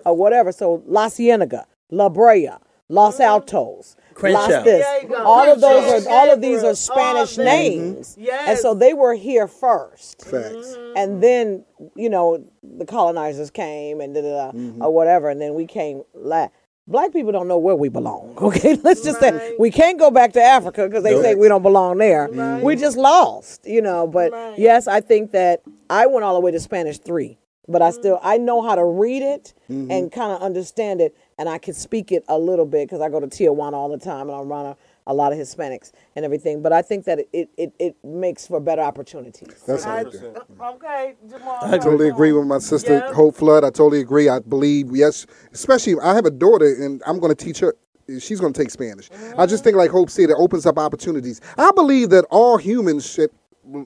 or 0.05 0.15
whatever. 0.15 0.51
So 0.51 0.83
La 0.85 1.09
Cienega, 1.09 1.67
La 1.89 2.09
Brea, 2.09 2.51
Los 2.89 3.17
mm. 3.17 3.25
Altos, 3.25 3.95
Crenshaw. 4.13 4.39
Las 4.39 4.63
this. 4.63 4.83
There 4.85 5.01
you 5.03 5.07
go. 5.09 5.23
All 5.23 5.51
of 5.51 5.61
those 5.61 6.05
are 6.05 6.09
all 6.11 6.31
of 6.31 6.41
these 6.41 6.63
are 6.63 6.75
Spanish 6.75 7.15
all 7.15 7.21
of 7.21 7.35
them. 7.35 7.45
names, 7.45 8.15
mm-hmm. 8.15 8.49
and 8.49 8.57
so 8.57 8.73
they 8.73 8.93
were 8.93 9.15
here 9.15 9.47
first 9.47 10.21
Facts. 10.25 10.53
Mm-hmm. 10.53 10.97
and 10.97 11.23
then 11.23 11.65
you 11.95 12.09
know 12.09 12.43
the 12.63 12.85
colonizers 12.85 13.49
came 13.51 14.01
and 14.01 14.13
da, 14.13 14.21
da, 14.21 14.29
da, 14.29 14.51
mm-hmm. 14.57 14.81
or 14.81 14.91
whatever, 14.93 15.29
and 15.29 15.41
then 15.41 15.53
we 15.53 15.65
came. 15.65 16.03
La- 16.13 16.49
Black 16.87 17.13
people 17.13 17.31
don't 17.31 17.47
know 17.47 17.59
where 17.59 17.75
we 17.75 17.89
belong. 17.89 18.35
Okay, 18.41 18.75
let's 18.83 19.01
just 19.03 19.19
say 19.19 19.55
we 19.59 19.69
can't 19.71 19.97
go 19.99 20.09
back 20.11 20.33
to 20.33 20.41
Africa 20.41 20.87
because 20.87 21.03
they 21.03 21.19
say 21.21 21.35
we 21.35 21.47
don't 21.47 21.61
belong 21.61 21.99
there. 21.99 22.27
Right. 22.31 22.61
We 22.61 22.75
just 22.75 22.97
lost, 22.97 23.65
you 23.65 23.81
know. 23.81 24.07
But 24.07 24.31
Right. 24.31 24.57
yes, 24.59 24.87
I 24.87 24.99
think 24.99 25.31
that 25.31 25.61
I 25.89 26.07
went 26.07 26.25
all 26.25 26.33
the 26.33 26.39
way 26.41 26.51
to 26.51 26.59
Spanish 26.59 26.97
three, 26.97 27.37
but 27.67 27.81
I 27.81 27.91
still 27.91 28.19
I 28.23 28.37
know 28.39 28.61
how 28.61 28.75
to 28.75 28.83
read 28.83 29.21
it 29.21 29.53
and 29.69 30.11
kind 30.11 30.33
of 30.33 30.41
understand 30.41 30.99
it, 31.01 31.15
and 31.41 31.49
I 31.49 31.57
can 31.57 31.73
speak 31.73 32.11
it 32.11 32.23
a 32.27 32.37
little 32.37 32.67
bit 32.67 32.87
because 32.87 33.01
I 33.01 33.09
go 33.09 33.19
to 33.19 33.25
Tijuana 33.25 33.73
all 33.73 33.89
the 33.89 33.97
time 33.97 34.29
and 34.29 34.37
I'm 34.37 34.51
around 34.51 34.67
a, 34.67 34.77
a 35.07 35.13
lot 35.13 35.33
of 35.33 35.39
Hispanics 35.39 35.91
and 36.15 36.23
everything. 36.23 36.61
But 36.61 36.71
I 36.71 36.83
think 36.83 37.05
that 37.05 37.17
it 37.33 37.49
it, 37.57 37.73
it 37.79 37.95
makes 38.03 38.45
for 38.45 38.59
better 38.59 38.83
opportunities. 38.83 39.63
That's 39.65 39.83
I, 39.83 40.03
right 40.03 40.11
there. 40.13 40.35
okay, 40.61 41.15
Jamal. 41.27 41.57
I 41.63 41.79
totally 41.79 42.09
agree 42.09 42.31
with 42.31 42.45
my 42.45 42.59
sister 42.59 42.93
Yeah. 42.93 43.13
Hope 43.13 43.35
Flood. 43.35 43.63
I 43.63 43.71
totally 43.71 44.01
agree. 44.01 44.29
I 44.29 44.37
believe 44.37 44.95
yes, 44.95 45.25
especially 45.51 45.95
I 46.03 46.13
have 46.13 46.25
a 46.27 46.31
daughter 46.31 46.67
and 46.67 47.01
I'm 47.07 47.19
going 47.19 47.35
to 47.35 47.43
teach 47.45 47.57
her. 47.59 47.73
She's 48.19 48.39
going 48.39 48.53
to 48.53 48.61
take 48.61 48.69
Spanish. 48.69 49.09
I 49.37 49.45
just 49.47 49.63
think, 49.63 49.77
like 49.77 49.89
Hope 49.89 50.09
said, 50.11 50.29
it 50.29 50.35
opens 50.37 50.65
up 50.67 50.77
opportunities. 50.77 51.41
I 51.57 51.71
believe 51.71 52.09
that 52.09 52.25
all 52.29 52.57
humans 52.57 53.09
should 53.09 53.31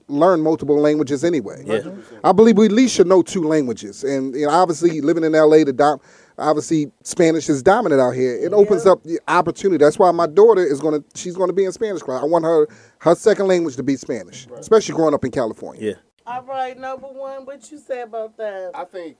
learn 0.07 0.41
multiple 0.41 0.79
languages 0.79 1.23
anyway. 1.23 1.63
Yeah. 1.65 1.81
I 2.23 2.31
believe 2.31 2.57
we 2.57 2.65
at 2.65 2.71
least 2.71 2.95
should 2.95 3.07
know 3.07 3.21
two 3.21 3.43
languages. 3.43 4.03
And 4.03 4.35
you 4.35 4.45
know, 4.47 4.51
obviously, 4.51 4.99
living 5.01 5.23
in 5.23 5.33
LA, 5.33 5.63
the 5.63 5.73
dom- 5.73 5.99
obviously 6.37 6.91
Spanish 7.03 7.49
is 7.49 7.63
dominant 7.63 8.01
out 8.01 8.11
here. 8.11 8.35
It 8.35 8.53
opens 8.53 8.85
up 8.85 9.03
the 9.03 9.19
opportunity. 9.27 9.83
That's 9.83 9.99
why 9.99 10.11
my 10.11 10.27
daughter 10.27 10.63
is 10.63 10.79
going 10.79 11.01
to. 11.01 11.07
She's 11.17 11.35
going 11.35 11.49
to 11.49 11.53
be 11.53 11.65
in 11.65 11.71
Spanish 11.71 12.01
class. 12.01 12.21
I 12.21 12.25
want 12.25 12.45
her 12.45 12.67
her 12.99 13.15
second 13.15 13.47
language 13.47 13.75
to 13.77 13.83
be 13.83 13.95
Spanish, 13.95 14.47
especially 14.57 14.95
growing 14.95 15.13
up 15.13 15.23
in 15.23 15.31
California. 15.31 15.81
Yeah. 15.81 15.93
All 16.27 16.43
right, 16.43 16.75
number 16.77 17.07
one, 17.07 17.45
what 17.45 17.71
you 17.71 17.77
say 17.77 18.01
about 18.01 18.35
that? 18.37 18.71
I 18.73 18.83
think 18.85 19.17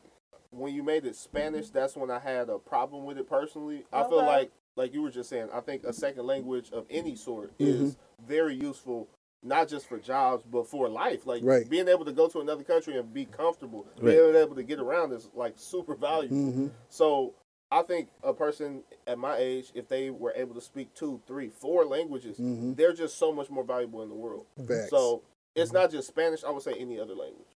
when 0.49 0.73
you 0.73 0.81
made 0.81 1.05
it 1.05 1.15
Spanish, 1.15 1.69
that's 1.69 1.95
when 1.95 2.09
I 2.09 2.17
had 2.17 2.49
a 2.49 2.57
problem 2.57 3.05
with 3.05 3.19
it 3.19 3.29
personally. 3.29 3.85
I 3.93 4.03
feel 4.03 4.19
Okay. 4.19 4.25
like, 4.25 4.51
like 4.75 4.93
you 4.93 5.03
were 5.03 5.11
just 5.11 5.29
saying, 5.29 5.49
I 5.53 5.59
think 5.59 5.83
a 5.83 5.93
second 5.93 6.25
language 6.25 6.71
of 6.71 6.85
any 6.89 7.15
sort 7.15 7.55
mm-hmm. 7.59 7.85
is 7.85 7.97
very 8.25 8.55
useful, 8.55 9.07
not 9.45 9.69
just 9.69 9.87
for 9.87 9.99
jobs, 9.99 10.43
but 10.43 10.67
for 10.67 10.89
life. 10.89 11.25
Like 11.25 11.43
Right. 11.43 11.69
being 11.69 11.87
able 11.87 12.03
to 12.05 12.11
go 12.11 12.27
to 12.27 12.39
another 12.41 12.63
country 12.63 12.97
and 12.97 13.13
be 13.13 13.25
comfortable, 13.25 13.85
Right. 13.99 14.17
being 14.17 14.35
able 14.35 14.55
to 14.55 14.63
get 14.63 14.79
around 14.79 15.13
is 15.13 15.29
like 15.33 15.53
super 15.57 15.95
valuable. 15.95 16.35
Mm-hmm. 16.35 16.67
So 16.89 17.33
I 17.71 17.83
think 17.83 18.09
a 18.23 18.33
person 18.33 18.83
at 19.07 19.17
my 19.17 19.37
age, 19.37 19.71
if 19.75 19.87
they 19.87 20.09
were 20.09 20.33
able 20.35 20.55
to 20.55 20.61
speak 20.61 20.93
two, 20.93 21.21
three, 21.27 21.49
four 21.49 21.85
languages, 21.85 22.37
they're 22.39 22.93
just 22.93 23.17
so 23.17 23.31
much 23.31 23.49
more 23.49 23.63
valuable 23.63 24.01
in 24.01 24.09
the 24.09 24.15
world. 24.15 24.45
Facts. 24.67 24.89
So 24.89 25.21
it's 25.55 25.71
not 25.71 25.91
just 25.91 26.07
Spanish. 26.07 26.43
I 26.43 26.49
would 26.51 26.63
say 26.63 26.73
any 26.73 26.99
other 26.99 27.15
language. 27.15 27.47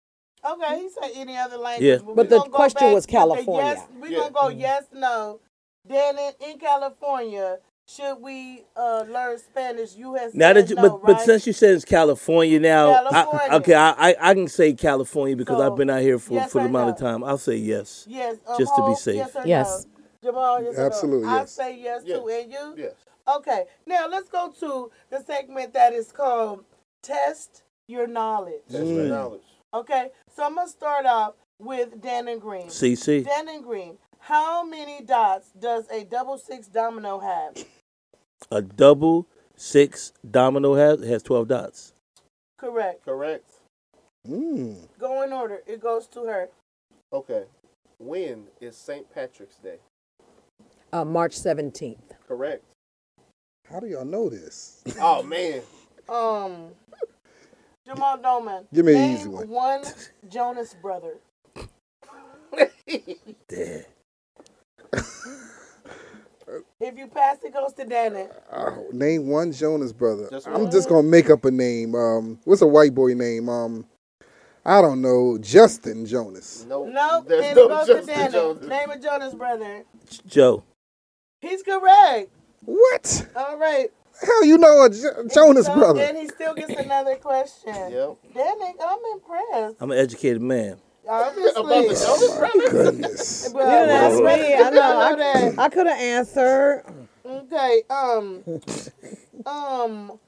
Okay, 0.50 0.80
he 0.80 0.90
said 0.90 1.12
any 1.16 1.36
other 1.36 1.58
language. 1.58 1.86
Yeah. 2.02 2.08
we 2.08 2.14
But 2.14 2.30
the 2.30 2.40
question 2.42 2.94
was 2.94 3.06
California. 3.06 3.74
Yes, 3.76 3.88
we're 4.00 4.08
Yeah. 4.08 4.18
gonna 4.20 4.32
go 4.32 4.48
yes, 4.48 4.86
no. 4.94 5.40
Then 5.86 6.18
in, 6.18 6.34
in 6.52 6.60
California, 6.60 7.60
should 7.90 8.18
we 8.22 8.64
uh, 8.76 9.06
learn 9.10 9.38
Spanish? 9.40 9.96
You 9.96 10.16
have 10.16 10.34
Now 10.36 10.54
that 10.54 10.70
you, 10.70 10.76
no, 10.76 10.82
but 10.84 10.92
right? 10.92 11.06
but 11.18 11.22
since 11.22 11.48
you 11.48 11.54
said 11.54 11.74
it's 11.76 11.86
California 11.86 12.60
now, 12.60 12.92
I- 13.12 13.56
okay, 13.58 13.74
I, 13.74 14.10
I 14.12 14.16
I 14.20 14.34
can 14.36 14.48
say 14.48 14.74
California 14.74 15.36
because 15.36 15.58
So, 15.58 15.66
I've 15.72 15.76
been 15.78 15.90
out 15.90 16.02
here 16.02 16.20
for 16.20 16.34
yes 16.36 16.52
for 16.52 16.60
the 16.60 16.66
or 16.66 16.70
amount 16.70 16.90
of 16.92 16.98
time. 16.98 17.24
I'll 17.24 17.38
say 17.38 17.56
yes. 17.56 18.06
yes, 18.08 18.38
uh, 18.48 18.58
just 18.58 18.76
to 18.76 18.86
be 18.86 18.96
safe. 18.96 19.16
Yes, 19.16 19.36
or 19.36 19.46
Yes. 19.48 19.86
no? 20.22 20.32
Jamal, 20.32 20.62
yes 20.64 20.76
or 20.76 20.80
no? 20.82 20.86
Absolutely, 20.86 21.28
I 21.30 21.46
say 21.46 21.78
yes, 21.80 22.04
Yes. 22.06 22.20
too, 22.20 22.28
and 22.30 22.52
you? 22.52 22.76
Yes. 22.78 22.94
Okay, 23.38 23.64
now 23.86 24.08
let's 24.08 24.30
go 24.30 24.52
to 24.60 24.92
the 25.10 25.24
segment 25.24 25.74
that 25.74 25.94
is 25.94 26.12
called 26.12 26.66
Test 27.02 27.64
Your 27.88 28.08
Knowledge. 28.08 28.62
That's 28.70 28.88
your 28.90 29.06
knowledge. 29.06 29.42
Okay, 29.74 30.10
so 30.36 30.44
I'm 30.44 30.56
gonna 30.56 30.68
start 30.68 31.06
off 31.06 31.34
with 31.60 32.02
Dannon 32.02 32.40
Green. 32.40 32.68
CC. 32.70 33.24
Dannon 33.26 33.64
Green, 33.64 33.98
how 34.20 34.64
many 34.66 35.04
dots 35.04 35.52
does 35.60 35.86
a 35.92 36.04
double 36.06 36.38
six 36.38 36.68
domino 36.68 37.20
have? 37.20 37.54
A 38.52 38.62
double 38.62 39.28
six 39.56 40.14
domino 40.30 40.74
has 40.76 41.04
has 41.04 41.24
twelve 41.24 41.48
dots. 41.48 41.94
Correct. 42.58 43.06
Correct. 43.06 43.46
Mm. 44.28 44.76
Go 45.00 45.22
in 45.24 45.32
order. 45.32 45.60
It 45.66 45.82
goes 45.82 46.08
to 46.08 46.26
her. 46.26 46.50
Okay. 47.14 47.44
When 47.98 48.46
is 48.62 48.78
St. 48.78 49.12
Patrick's 49.14 49.58
Day? 49.58 49.78
Uh, 50.92 51.06
March 51.06 51.36
17th. 51.36 51.98
Correct. 52.28 52.64
How 53.70 53.80
do 53.80 53.88
y'all 53.88 54.06
know 54.06 54.30
this? 54.30 54.84
Oh 55.00 55.22
man. 55.24 55.62
Um, 56.08 56.70
Jamal 57.88 58.18
Doman. 58.18 58.66
Give 58.74 58.86
me 58.86 58.96
an 58.96 59.12
easy 59.16 59.30
one. 59.30 59.48
One 59.48 59.84
Jonas 60.28 60.76
brother. 60.82 61.16
Damn. 63.48 63.84
If 66.80 66.98
you 66.98 67.08
pass, 67.08 67.38
it 67.44 67.54
goes 67.54 67.74
to 67.74 67.86
Danny. 67.86 68.26
Oh, 68.52 68.88
name 68.92 69.28
one 69.28 69.52
Jonas 69.52 69.92
brother. 69.94 70.28
Just 70.32 70.48
I'm 70.48 70.64
one. 70.64 70.72
just 70.72 70.90
gonna 70.90 71.08
make 71.08 71.30
up 71.30 71.46
a 71.46 71.52
name. 71.52 71.96
Um, 71.96 72.40
what's 72.46 72.62
a 72.62 72.68
white 72.68 72.94
boy 72.96 73.14
name? 73.14 73.50
Um, 73.50 73.86
I 74.66 74.82
don't 74.82 75.02
know. 75.02 75.38
Justin 75.40 76.06
Jonas. 76.06 76.66
No. 76.68 76.86
No, 76.86 77.24
There's 77.28 77.42
then 77.42 77.56
no 77.56 77.66
it 77.66 77.70
goes 77.70 77.88
to 77.88 78.06
Danny. 78.06 78.32
Jones. 78.34 78.68
Name 78.68 78.90
a 78.90 79.00
Jonas 79.00 79.34
brother. 79.34 79.84
Joe. 80.28 80.64
He's 81.42 81.64
correct. 81.64 82.30
What? 82.66 83.28
All 83.36 83.58
right. 83.58 83.90
Hell, 84.22 84.44
you 84.46 84.58
know 84.58 84.84
a 84.84 84.90
Jo- 84.90 85.28
Jonas 85.34 85.66
So- 85.66 85.76
brother? 85.76 86.02
And 86.02 86.18
he 86.18 86.28
still 86.28 86.54
gets 86.54 86.74
another 86.74 87.16
question. 87.16 87.74
Yep. 87.74 88.18
Danny, 88.34 88.74
I'm 88.86 89.00
impressed. 89.14 89.76
I'm 89.80 89.92
an 89.92 89.98
educated 89.98 90.42
man. 90.42 90.78
Obviously. 91.10 91.62
About 91.62 91.88
the 91.88 91.96
Jonas 92.06 92.38
Brothers? 92.38 92.72
Goodness. 92.72 93.50
Well, 93.54 93.66
You 93.66 93.88
didn't 93.88 93.96
ask 93.96 94.18
me. 94.24 94.54
I 94.56 94.70
know. 94.70 95.00
I 95.00 95.12
know 95.12 95.18
that. 95.18 95.60
I, 95.60 95.64
I 95.64 95.70
could 95.70 95.88
have 95.88 96.00
answered. 96.00 96.84
Okay. 97.26 97.84
Um. 97.90 98.44
um. 99.46 100.20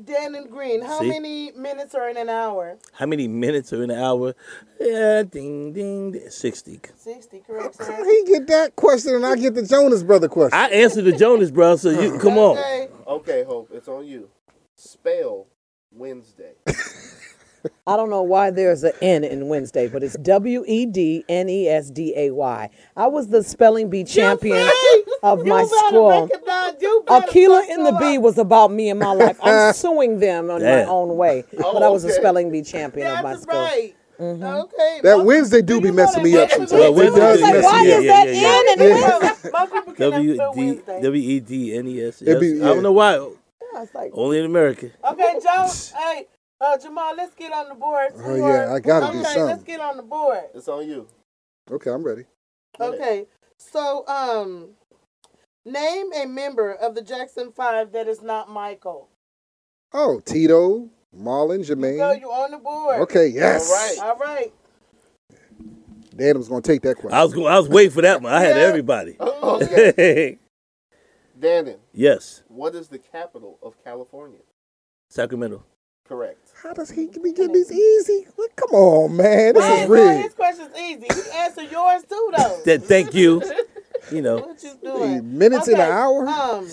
Dannon 0.00 0.48
Green. 0.48 0.80
How 0.82 1.00
See? 1.00 1.08
many 1.08 1.50
minutes 1.52 1.92
are 1.96 2.08
in 2.08 2.16
an 2.16 2.28
hour? 2.28 2.78
How 2.92 3.06
many 3.06 3.26
minutes 3.26 3.72
are 3.72 3.82
in 3.82 3.90
an 3.90 3.98
hour? 3.98 4.34
Yeah, 4.80 5.24
ding, 5.24 5.72
ding, 5.72 6.12
ding. 6.12 6.30
60. 6.30 6.80
Sixty. 6.96 7.40
Correct. 7.40 7.76
How 7.78 7.84
sir. 7.84 8.04
he 8.04 8.24
get 8.26 8.46
that 8.46 8.76
question 8.76 9.16
and 9.16 9.26
I 9.26 9.34
get 9.34 9.54
the 9.56 9.66
Jonas 9.66 10.04
brother 10.04 10.28
question? 10.28 10.56
I 10.56 10.68
answered 10.68 11.02
the 11.04 11.12
Jonas, 11.12 11.50
Brother, 11.50 11.78
so 11.78 11.90
you 11.90 12.16
come 12.20 12.38
on. 12.38 12.56
Okay. 12.58 12.88
Okay, 13.08 13.44
Hope, 13.44 13.70
it's 13.72 13.88
on 13.88 14.06
you. 14.06 14.28
Spell 14.76 15.48
Wednesday. 15.90 16.52
I 17.88 17.96
don't 17.96 18.10
know 18.10 18.22
why 18.22 18.50
there's 18.50 18.84
an 18.84 18.92
N 19.00 19.24
in 19.24 19.48
Wednesday, 19.48 19.88
but 19.88 20.02
it's 20.02 20.14
W 20.18 20.62
E 20.66 20.84
D 20.86 21.24
N 21.28 21.48
E 21.48 21.66
S 21.68 21.90
D 21.90 22.12
A 22.16 22.30
Y. 22.30 22.70
I 22.96 23.06
was 23.06 23.28
the 23.28 23.42
spelling 23.42 23.88
bee 23.88 24.04
champion 24.04 24.68
of 25.22 25.44
my 25.46 25.62
you 25.62 25.68
better 25.68 25.86
school. 25.88 26.10
recognize- 26.30 26.74
you 26.82 27.02
Akeelah 27.08 27.68
in 27.70 27.84
the 27.84 27.90
your 27.92 27.98
Bee 28.00 28.18
was 28.18 28.36
about 28.38 28.70
me 28.70 28.90
and 28.90 29.00
my 29.00 29.12
life. 29.12 29.38
I'm 29.42 29.72
suing 29.82 30.18
them 30.20 30.50
on 30.50 30.62
my 30.62 30.84
own 30.84 31.16
way, 31.16 31.44
Oh, 31.58 31.72
but 31.72 31.82
I 31.82 31.88
was 31.88 32.04
a 32.04 32.08
okay. 32.08 32.16
spelling 32.18 32.50
bee 32.52 32.62
champion 32.62 33.06
of 33.06 33.22
my 33.22 33.30
That's 33.32 33.42
school. 33.44 33.58
right. 33.58 33.94
Mm-hmm. 34.20 34.42
Okay. 34.44 35.00
that 35.04 35.16
most- 35.18 35.26
Wednesday 35.26 35.62
do 35.62 35.76
you 35.76 35.80
be 35.80 35.90
messing 35.90 36.22
me 36.24 36.36
up 36.36 36.50
sometimes. 36.50 36.72
people- 36.72 37.00
It 37.00 37.14
does 37.14 37.40
Wednesday- 37.40 37.52
mess 37.52 37.64
Why 37.64 37.82
me 37.82 37.88
Yeah, 37.88 37.96
is 37.98 38.04
yeah, 38.04 38.12
that 38.12 38.34
yeah, 38.34 38.40
yeah. 38.42 38.48
N 38.48 38.68
in 38.68 38.78
Wednesday? 39.00 39.50
most 39.52 39.72
people 39.72 39.92
cannot 39.94 40.10
W 40.10 40.34
spell 40.34 40.52
D 40.52 40.60
Wednesday. 40.60 41.02
W 41.02 41.22
E 41.30 41.40
D 41.40 41.74
N 41.78 41.86
E 41.88 42.02
S. 42.04 42.22
It 42.22 42.40
be- 42.40 42.46
Yes. 42.48 42.62
I 42.62 42.66
don't 42.66 42.82
know 42.82 42.92
why. 42.92 43.14
I 43.14 43.80
was 43.80 43.88
like, 43.94 44.10
Only 44.14 44.38
in 44.40 44.44
America. 44.44 44.90
Okay, 45.10 45.34
Joe. 45.42 45.68
hey, 45.96 46.26
uh, 46.60 46.78
Jamal, 46.78 47.14
let's 47.16 47.34
get 47.34 47.52
on 47.52 47.68
the 47.68 47.74
board. 47.74 48.12
Oh, 48.16 48.34
yeah, 48.34 48.72
I 48.74 48.80
gotta 48.80 49.12
do 49.12 49.18
okay, 49.20 49.22
something. 49.24 49.44
let's 49.46 49.62
get 49.64 49.80
on 49.80 49.96
the 49.96 50.02
board. 50.02 50.44
It's 50.54 50.68
on 50.68 50.88
you. 50.88 51.06
Okay, 51.70 51.90
I'm 51.90 52.02
ready. 52.02 52.24
Okay, 52.80 53.26
so 53.58 54.06
um, 54.06 54.70
name 55.64 56.10
a 56.14 56.26
member 56.26 56.72
of 56.72 56.94
the 56.94 57.02
Jackson 57.02 57.52
Five 57.52 57.92
that 57.92 58.08
is 58.08 58.22
not 58.22 58.50
Michael. 58.50 59.08
Oh, 59.92 60.20
Tito, 60.20 60.88
Marlon, 61.16 61.66
Go, 61.66 61.74
Jermaine. 61.74 62.20
you 62.20 62.28
on 62.30 62.50
the 62.50 62.58
board. 62.58 63.00
Okay, 63.02 63.28
yes. 63.28 63.70
All 64.00 64.06
right. 64.06 64.10
All 64.10 64.18
right. 64.18 64.52
Dan's 66.16 66.48
gonna 66.48 66.60
take 66.62 66.82
that 66.82 66.96
question. 66.96 67.16
I 67.16 67.22
was 67.22 67.32
going, 67.32 67.46
I 67.46 67.58
was 67.58 67.68
waiting 67.68 67.92
for 67.92 68.02
that 68.02 68.20
one. 68.20 68.32
I 68.32 68.40
had 68.42 68.56
Yeah. 68.56 68.62
everybody. 68.62 69.16
Okay. 69.48 70.38
Dannon, 71.38 71.78
yes. 71.94 72.42
what 72.48 72.74
is 72.74 72.88
the 72.88 72.98
capital 72.98 73.58
of 73.62 73.82
California? 73.82 74.40
Sacramento. 75.08 75.64
Correct. 76.08 76.52
How 76.62 76.72
does 76.72 76.90
he 76.90 77.06
be 77.06 77.32
getting 77.32 77.52
these 77.52 77.70
easy? 77.70 78.26
Look, 78.38 78.56
Come 78.56 78.70
on, 78.72 79.16
man. 79.16 79.54
This 79.54 79.64
Hey, 79.64 79.82
is 79.84 79.88
well, 79.88 80.08
his 80.08 80.22
rigged. 80.24 80.36
question's 80.36 80.76
easy. 80.76 81.06
You 81.10 81.22
can 81.22 81.32
answer 81.36 81.62
yours 81.62 82.02
too, 82.08 82.32
though. 82.36 82.60
Th- 82.64 82.80
thank 82.80 83.14
you. 83.14 83.42
You 84.10 84.22
know. 84.22 84.38
What 84.38 84.62
you 84.62 84.72
doing? 84.82 85.36
Minutes 85.36 85.68
in 85.68 85.74
an 85.74 85.80
hour? 85.82 86.26
Um, 86.26 86.66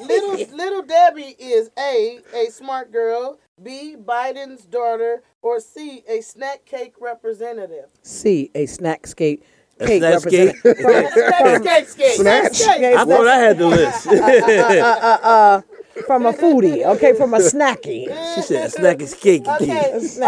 little 0.00 0.56
little 0.56 0.82
Debbie 0.82 1.36
is 1.38 1.70
a 1.78 2.20
a 2.34 2.46
smart 2.50 2.90
girl, 2.92 3.38
B 3.62 3.94
Biden's 4.02 4.64
daughter, 4.64 5.22
or 5.42 5.60
C 5.60 6.02
a 6.08 6.22
snack 6.22 6.64
cake 6.64 6.94
representative. 6.98 7.86
C, 8.02 8.50
a 8.54 8.64
snack 8.66 9.06
skate 9.06 9.44
cake 9.80 10.00
snack 10.02 10.22
cake? 10.30 10.56
representative. 10.64 11.12
Snack 11.12 11.62
cake, 11.62 11.96
cake, 11.96 12.16
snack 12.16 12.52
cake. 12.54 12.96
I 12.96 13.04
thought 13.04 13.26
I 13.26 13.36
had 13.36 13.58
the 13.58 13.66
list. 13.66 14.06
uh, 14.06 15.60
from 16.06 16.26
a 16.26 16.32
foodie, 16.32 16.84
okay, 16.84 17.14
from 17.14 17.34
a 17.34 17.38
snacky. 17.38 18.06
she 18.34 18.42
said, 18.42 18.70
snack 18.72 19.00
is 19.00 19.14
cake. 19.14 19.46
Okay, 19.46 19.98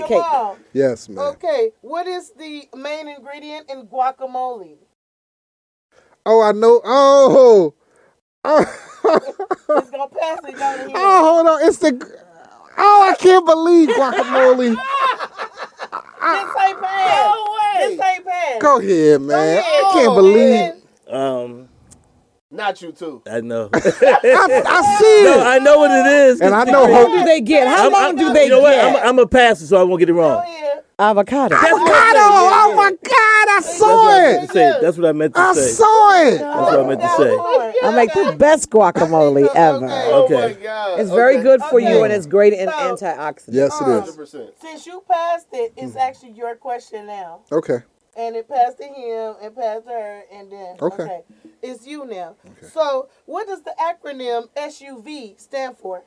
Cake. 0.00 0.08
Jamal, 0.08 0.58
Yes, 0.72 1.08
man. 1.08 1.24
Okay, 1.34 1.70
what 1.80 2.06
is 2.06 2.32
the 2.38 2.68
main 2.76 3.08
ingredient 3.08 3.70
in 3.70 3.86
guacamole? 3.86 4.76
Oh, 6.24 6.42
I 6.42 6.52
know. 6.52 6.80
Oh. 6.84 7.74
Oh, 8.44 8.64
It's 9.68 9.90
gonna 9.90 10.08
pass 10.08 10.38
it 10.44 10.56
down 10.58 10.78
here. 10.88 10.96
oh, 10.96 11.34
hold 11.34 11.46
on. 11.48 11.66
It's 11.68 11.78
the. 11.78 12.22
Oh, 12.78 13.08
I 13.10 13.14
can't 13.16 13.44
believe 13.46 13.88
guacamole. 13.90 14.76
This 16.26 16.50
ain't 16.66 16.80
pass. 16.80 17.34
No 17.34 17.44
way. 17.54 17.96
This 17.96 18.00
ain't 18.04 18.26
pass. 18.26 18.60
Go 18.60 18.78
ahead, 18.80 19.20
man. 19.22 19.58
ahead. 19.58 19.64
I 19.64 19.90
can't 19.92 20.08
Oh, 20.08 20.14
believe. 20.16 20.72
Um, 21.08 21.68
Not 22.50 22.80
you 22.80 22.92
too. 22.92 23.22
I 23.28 23.40
know. 23.40 23.68
I, 23.74 23.78
I 23.82 24.96
see 25.00 25.24
no, 25.24 25.40
it. 25.40 25.46
I 25.46 25.58
know 25.58 25.78
what 25.78 25.90
it 25.90 26.06
is. 26.06 26.40
And 26.40 26.54
I 26.54 26.62
know 26.64 26.86
How 26.86 27.02
long 27.08 27.18
do 27.18 27.24
they 27.24 27.40
get? 27.40 27.66
How 27.66 27.84
I'm- 27.84 27.92
long 27.92 28.02
I'm- 28.02 28.16
do 28.16 28.32
they 28.32 28.44
you 28.44 28.50
know 28.50 28.60
what? 28.60 28.70
get? 28.74 28.96
I'm, 29.02 29.08
I'm 29.08 29.18
a 29.18 29.26
passer, 29.26 29.66
so 29.66 29.80
I 29.80 29.82
won't 29.82 29.98
get 29.98 30.08
it 30.08 30.12
Go 30.12 30.20
wrong. 30.20 30.44
Oh, 30.46 30.48
ahead. 30.48 30.82
Avocado. 30.98 31.54
Avocado. 31.54 31.78
Oh, 31.82 32.70
oh 32.72 32.76
my 32.76 32.90
God! 32.90 33.02
I 33.12 33.58
That's 33.60 33.78
saw 33.78 33.86
what 34.04 34.20
I 34.22 34.30
it. 34.44 34.50
say. 34.50 34.78
That's 34.80 34.96
what 34.96 35.06
I 35.08 35.12
meant 35.12 35.34
to 35.34 35.40
I 35.40 35.52
say. 35.52 35.60
I 35.60 35.66
saw 35.66 36.22
it. 36.22 36.38
That's 36.38 36.56
what 36.70 36.80
I 36.80 36.88
meant 36.88 37.00
to 37.02 37.08
say. 37.08 37.80
I 37.86 37.90
make 37.94 38.12
the 38.14 38.34
best 38.38 38.70
guacamole 38.70 39.46
ever. 39.54 39.84
Okay. 39.84 40.10
Oh 40.10 40.24
Okay. 40.24 40.54
my 40.56 40.62
God. 40.62 41.00
It's 41.00 41.10
very 41.10 41.34
Okay. 41.34 41.42
good 41.42 41.62
for 41.64 41.80
you 41.80 42.04
and 42.04 42.12
it's 42.12 42.26
great 42.26 42.54
in 42.54 42.68
So- 42.70 42.74
antioxidants. 42.96 43.44
Yes, 43.48 43.78
it 43.80 43.88
is. 43.88 44.16
100%. 44.16 44.50
Since 44.62 44.86
you 44.86 45.02
passed 45.10 45.48
it, 45.52 45.74
it's 45.76 45.90
mm-hmm. 45.90 45.98
actually 45.98 46.30
your 46.30 46.54
question 46.56 47.06
now. 47.06 47.40
Okay. 47.52 47.80
And 48.16 48.34
it 48.34 48.48
passed 48.48 48.78
to 48.78 48.84
him 48.84 49.34
and 49.42 49.54
passed 49.54 49.84
to 49.84 49.90
her 49.90 50.22
and 50.32 50.50
then 50.50 50.76
Okay. 50.80 51.22
It's 51.62 51.86
you 51.86 52.06
now. 52.06 52.36
So 52.72 53.08
what 53.26 53.46
does 53.46 53.62
the 53.62 53.74
acronym 53.80 54.48
SUV 54.56 55.38
stand 55.40 55.76
for? 55.76 56.02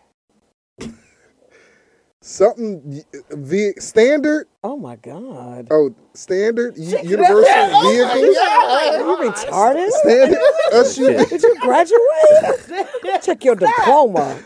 Something 2.22 3.02
v 3.32 3.72
standard. 3.80 4.48
Oh 4.62 4.76
my 4.76 4.98
God. 4.98 5.70
Oh, 5.72 5.96
standard 6.14 6.78
U- 6.78 7.00
universal 7.02 7.46
oh 7.48 7.92
vehicle. 7.92 9.24
You 9.24 9.32
retarded? 9.32 9.90
Standard 9.90 10.40
SUV. 10.74 11.30
Did 11.30 11.44
you 11.44 11.60
graduate? 11.62 13.24
Check 13.24 13.46
your 13.46 13.56
diploma. 13.56 14.38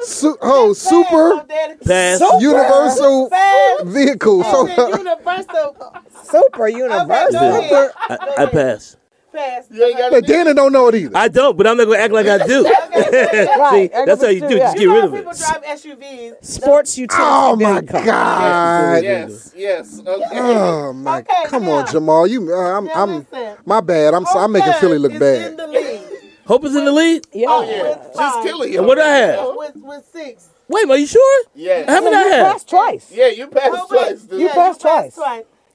Su- 0.00 0.38
oh, 0.40 0.72
super 0.72 1.44
Pass. 1.84 2.20
So- 2.20 2.38
universal 2.40 3.28
Fast. 3.28 3.84
vehicle. 3.84 4.42
So, 4.44 4.66
universal. 4.96 5.76
Super 6.24 6.68
university. 6.68 7.36
Okay. 7.36 7.88
I, 8.08 8.34
I 8.38 8.46
pass. 8.46 8.96
Pass. 9.32 9.66
You 9.70 9.84
ain't 9.84 9.98
got 9.98 10.10
but 10.10 10.26
Dana 10.26 10.54
don't 10.54 10.72
know 10.72 10.88
it 10.88 10.94
either. 10.94 11.16
I 11.16 11.28
don't, 11.28 11.56
but 11.56 11.66
I'm 11.66 11.76
not 11.76 11.84
going 11.84 11.98
to 11.98 12.02
act 12.04 12.12
like 12.12 12.26
I 12.26 12.46
do. 12.46 12.64
Right. 12.98 13.90
See, 13.92 14.04
that's 14.06 14.22
how 14.22 14.28
you 14.28 14.40
do 14.40 14.46
it. 14.46 14.52
Yeah. 14.52 14.58
Just 14.58 14.74
get 14.76 14.82
You 14.82 14.88
know 14.88 14.94
rid 14.94 15.00
how 15.00 15.06
of 15.08 15.14
people 15.14 15.32
it. 15.32 15.38
drive 15.38 15.64
SUVs. 15.78 16.44
Sports 16.44 16.98
utility 16.98 17.24
oh 17.26 17.56
my 17.56 17.80
vehicle. 17.80 18.04
God. 18.04 19.02
Yes, 19.04 19.52
yes. 19.56 20.00
Okay. 20.00 20.24
Oh 20.32 20.92
my. 20.92 21.18
Okay, 21.20 21.34
Come 21.46 21.64
now- 21.66 21.70
on, 21.72 21.86
Jamal. 21.86 22.26
You. 22.26 22.52
Uh, 22.54 22.56
I'm. 22.78 22.84
Now 22.86 22.92
I'm. 22.94 23.16
listen. 23.18 23.56
My 23.64 23.80
bad. 23.80 24.14
I'm. 24.14 24.24
So, 24.26 24.38
I'm 24.38 24.52
making 24.52 24.72
Hope 24.72 24.80
Philly 24.80 24.98
look 24.98 25.12
is 25.12 25.20
bad. 25.20 25.50
In 25.52 25.56
the 25.56 25.66
lead. 25.66 26.00
Hope 26.46 26.64
is 26.64 26.74
in 26.76 26.84
the 26.84 26.92
lead? 26.92 27.26
Yeah. 27.32 27.46
Oh, 27.50 27.62
yeah. 27.62 27.82
With 27.82 27.98
Just 27.98 28.14
five. 28.16 28.44
kill 28.44 28.62
it. 28.62 28.74
And 28.76 28.86
what 28.86 28.98
I 28.98 29.08
have? 29.08 29.48
With, 29.56 29.76
with 29.76 30.04
six. 30.12 30.48
Wait, 30.68 30.88
are 30.88 30.96
you 30.98 31.06
sure? 31.06 31.44
Yes. 31.54 31.88
How 31.88 32.02
many 32.02 32.16
I 32.16 32.22
You 32.24 32.30
have? 32.32 32.52
passed 32.52 32.68
twice. 32.70 33.10
Yeah, 33.12 33.28
you 33.28 33.46
passed 33.48 33.76
Hope 33.76 33.88
twice, 33.88 34.08
has- 34.10 34.22
dude. 34.24 34.40
You 34.40 34.46
yeah, 34.46 34.54
passed 34.54 34.80
twice. 34.80 35.18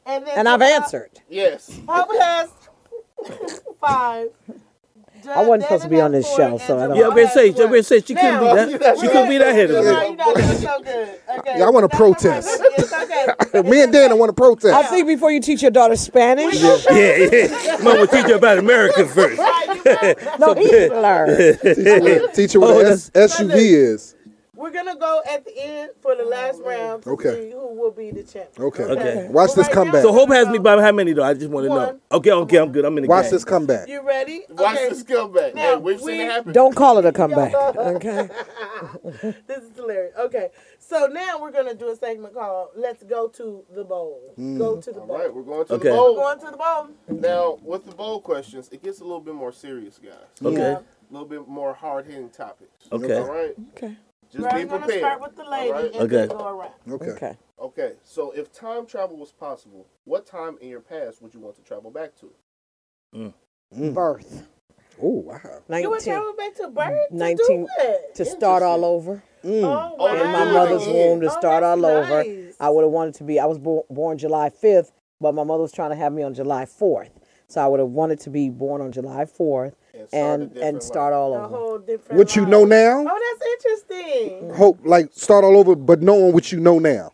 And, 0.05 0.25
then 0.27 0.33
And 0.37 0.49
I've 0.49 0.59
Jamal- 0.59 0.75
answered. 0.75 1.09
Yes. 1.29 1.79
Hope 1.87 2.09
has 2.19 2.49
five. 3.79 4.29
I 5.25 5.41
wasn't 5.45 5.63
supposed 5.63 5.83
to 5.83 5.89
be 5.89 6.01
on 6.01 6.11
this 6.11 6.27
show, 6.35 6.57
so 6.57 6.77
I 6.77 6.87
don't- 6.87 6.97
Yeah, 6.97 7.05
I'm 7.05 7.11
going 7.11 7.27
to 7.27 7.31
say, 7.31 7.47
I'm 7.47 7.55
going 7.55 7.71
to 7.75 7.83
say 7.83 8.01
she 8.01 8.13
couldn't 8.13 8.39
be 8.41 8.77
that. 8.77 8.99
She 8.99 9.07
couldn't 9.07 9.29
be 9.29 9.37
that 9.37 9.55
head 9.55 9.71
of 9.71 9.85
You're 9.85 10.03
it. 10.03 10.17
not 10.17 10.35
doing 10.35 10.47
so 10.57 10.81
good. 10.81 11.19
Okay. 11.39 11.59
Yeah, 11.59 11.65
I 11.65 11.69
wanna 11.69 11.87
protest. 11.87 12.49
It's 12.61 12.91
okay. 12.91 13.61
Me 13.69 13.81
and 13.83 13.93
Dana 13.93 14.17
want 14.17 14.29
to 14.29 14.33
protest. 14.33 14.73
I 14.73 14.83
think 14.83 15.07
before 15.07 15.31
you 15.31 15.39
teach 15.39 15.61
your 15.61 15.71
daughter 15.71 15.95
Spanish, 15.95 16.61
Yeah, 16.61 16.75
yeah. 16.91 17.77
Mom 17.83 17.99
will 17.99 18.07
teach 18.07 18.27
you 18.27 18.35
about 18.35 18.57
America 18.57 19.07
first. 19.07 19.39
Right, 19.39 19.67
you 19.75 19.83
got- 19.85 20.39
no, 20.41 20.53
he 20.55 20.67
should 20.67 20.91
learn. 20.91 22.33
Teach 22.33 22.53
her 22.53 22.59
what 22.59 22.69
Oh, 22.71 22.79
S- 22.79 23.09
SUV 23.11 23.53
is. 23.55 24.12
We're 24.63 24.71
gonna 24.71 24.95
go 24.95 25.21
at 25.29 25.43
the 25.43 25.51
end 25.61 25.91
for 26.01 26.15
the 26.15 26.23
last 26.23 26.61
oh, 26.63 26.69
round 26.69 27.03
to 27.03 27.09
Okay. 27.09 27.33
see 27.33 27.51
who 27.51 27.75
will 27.75 27.91
be 27.91 28.11
the 28.11 28.23
champion. 28.23 28.67
Okay. 28.67 28.83
Okay. 28.83 29.27
Watch 29.29 29.49
But 29.49 29.55
this 29.57 29.67
right 29.67 29.73
comeback. 29.73 29.93
now- 29.95 30.01
So 30.03 30.13
Hope 30.13 30.29
has 30.29 30.47
me 30.47 30.55
um, 30.57 30.63
by 30.63 30.81
how 30.81 30.91
many 30.93 31.11
though? 31.11 31.23
I 31.25 31.33
just 31.33 31.49
want 31.49 31.65
to 31.65 31.69
know. 31.69 31.99
Okay, 32.13 32.31
okay, 32.31 32.31
I'm 32.31 32.45
good. 32.45 32.63
I'm 32.63 32.71
good. 32.71 32.85
I'm 32.85 32.97
in 32.97 33.03
the 33.03 33.09
Watch 33.09 33.25
game. 33.25 33.31
this 33.31 33.43
comeback. 33.43 33.89
You 33.89 34.01
ready? 34.07 34.43
Watch 34.49 34.77
okay. 34.77 34.87
this 34.89 35.03
comeback. 35.03 35.53
Now, 35.53 35.61
hey, 35.61 35.75
we've 35.75 35.99
seen 35.99 36.07
we- 36.07 36.21
it 36.21 36.31
happen. 36.31 36.53
Don't 36.53 36.73
call 36.73 36.97
it 36.97 37.05
a 37.05 37.11
comeback. 37.11 37.53
Okay. 37.93 38.29
This 39.47 39.63
is 39.63 39.75
hilarious. 39.75 40.13
Okay, 40.17 40.49
so 40.79 41.07
now 41.07 41.39
we're 41.41 41.51
gonna 41.51 41.73
do 41.73 41.89
a 41.89 41.95
segment 41.95 42.33
called 42.33 42.69
"Let's 42.75 43.03
Go 43.03 43.27
to 43.29 43.63
the 43.75 43.83
Bowl." 43.83 44.33
Hmm. 44.35 44.57
Go 44.57 44.79
to 44.79 44.91
the 44.91 44.99
All 45.01 45.07
bowl. 45.07 45.17
right, 45.19 45.33
we're 45.33 45.41
going 45.43 45.65
to 45.67 45.73
Okay. 45.73 45.89
the 45.89 45.91
We're 45.91 45.97
bowl. 45.97 46.15
going 46.15 46.39
to 46.39 46.45
the 46.51 46.57
bowl. 46.57 46.87
Now, 47.09 47.59
with 47.63 47.85
the 47.85 47.95
bowl 47.95 48.21
questions, 48.21 48.69
it 48.71 48.81
gets 48.81 48.99
a 49.01 49.03
little 49.03 49.21
bit 49.21 49.35
more 49.35 49.51
serious, 49.51 49.97
guys. 49.99 50.13
Okay. 50.43 50.57
Yeah. 50.57 50.79
A 50.79 51.11
little 51.11 51.27
bit 51.27 51.47
more 51.47 51.73
hard 51.73 52.05
hitting 52.05 52.29
topics. 52.29 52.87
Okay. 52.91 53.17
All 53.17 53.25
right. 53.31 53.53
Okay. 53.77 53.95
Just 54.33 54.43
We're 54.51 54.63
be 54.63 54.65
gonna 54.67 54.79
prepared. 54.85 54.99
start 54.99 55.21
with 55.21 55.35
the 55.35 55.43
lady 55.43 55.69
All 55.71 55.73
right? 55.75 55.85
and 55.93 55.95
Okay. 55.95 56.07
then 56.15 56.27
go 56.29 56.47
around. 56.47 56.71
Okay. 56.91 57.11
Okay. 57.11 57.37
Okay. 57.59 57.91
So, 58.03 58.31
if 58.31 58.51
time 58.51 58.87
travel 58.87 59.15
was 59.17 59.31
possible, 59.31 59.85
what 60.05 60.25
time 60.25 60.57
in 60.59 60.69
your 60.69 60.79
past 60.79 61.21
would 61.21 61.33
you 61.35 61.39
want 61.39 61.55
to 61.57 61.61
travel 61.61 61.91
back 61.91 62.15
to? 62.21 62.31
Mm. 63.15 63.33
Mm. 63.77 63.93
Birth. 63.93 64.47
Oh 65.01 65.09
wow. 65.09 65.39
You 65.69 65.89
would 65.91 66.03
19. 66.05 66.13
travel 66.13 66.33
back 66.35 66.55
to 66.55 66.67
birth 66.69 67.09
to 67.09 67.15
19 67.15 67.37
do 67.47 67.61
what? 67.77 68.15
To 68.15 68.25
start 68.25 68.63
all 68.63 68.83
Interesting. 68.83 69.11
over. 69.11 69.23
Mm. 69.43 69.63
Oh, 69.65 69.95
Oh, 69.99 70.13
In 70.25 70.31
my 70.31 70.45
wow. 70.45 70.51
mother's 70.53 70.87
womb 70.87 71.21
to 71.21 71.27
Oh, 71.27 71.29
start 71.29 71.61
that's 71.61 71.79
all 71.79 71.85
over. 71.85 72.23
nice. 72.23 72.55
I 72.59 72.69
would 72.69 72.83
have 72.83 72.91
wanted 72.91 73.13
to 73.15 73.23
be, 73.23 73.39
I 73.39 73.45
was 73.45 73.59
bo- 73.59 73.85
born 73.89 74.17
July 74.17 74.49
5th, 74.49 74.91
but 75.21 75.33
my 75.35 75.43
mother 75.43 75.61
was 75.61 75.71
trying 75.71 75.89
to 75.91 75.95
have 75.95 76.11
me 76.13 76.23
on 76.23 76.33
July 76.33 76.65
4th. 76.65 77.09
So 77.53 77.61
I 77.61 77.67
would 77.67 77.79
have 77.79 77.89
wanted 77.89 78.19
to 78.21 78.31
be 78.31 78.49
born 78.49 78.81
on 78.81 78.91
July 78.91 79.25
4th 79.25 79.73
And 79.93 80.07
start 80.09 80.11
a 80.13 80.33
and, 80.33 80.57
and 80.57 80.83
start 80.83 81.13
life. 81.13 81.17
all 81.19 81.33
A 81.35 81.37
over. 81.45 81.55
whole 81.55 81.77
different. 81.77 82.17
What 82.17 82.35
you 82.35 82.41
life. 82.41 82.49
know 82.51 82.65
now? 82.65 83.05
Oh, 83.07 83.19
that's 83.39 83.51
interesting. 83.53 84.29
Mm-hmm. 84.49 84.55
Hope 84.55 84.79
like 84.83 85.09
start 85.11 85.43
all 85.43 85.55
over, 85.55 85.75
but 85.75 86.01
knowing 86.01 86.33
what 86.33 86.51
you 86.51 86.59
know 86.59 86.79
now. 86.79 87.11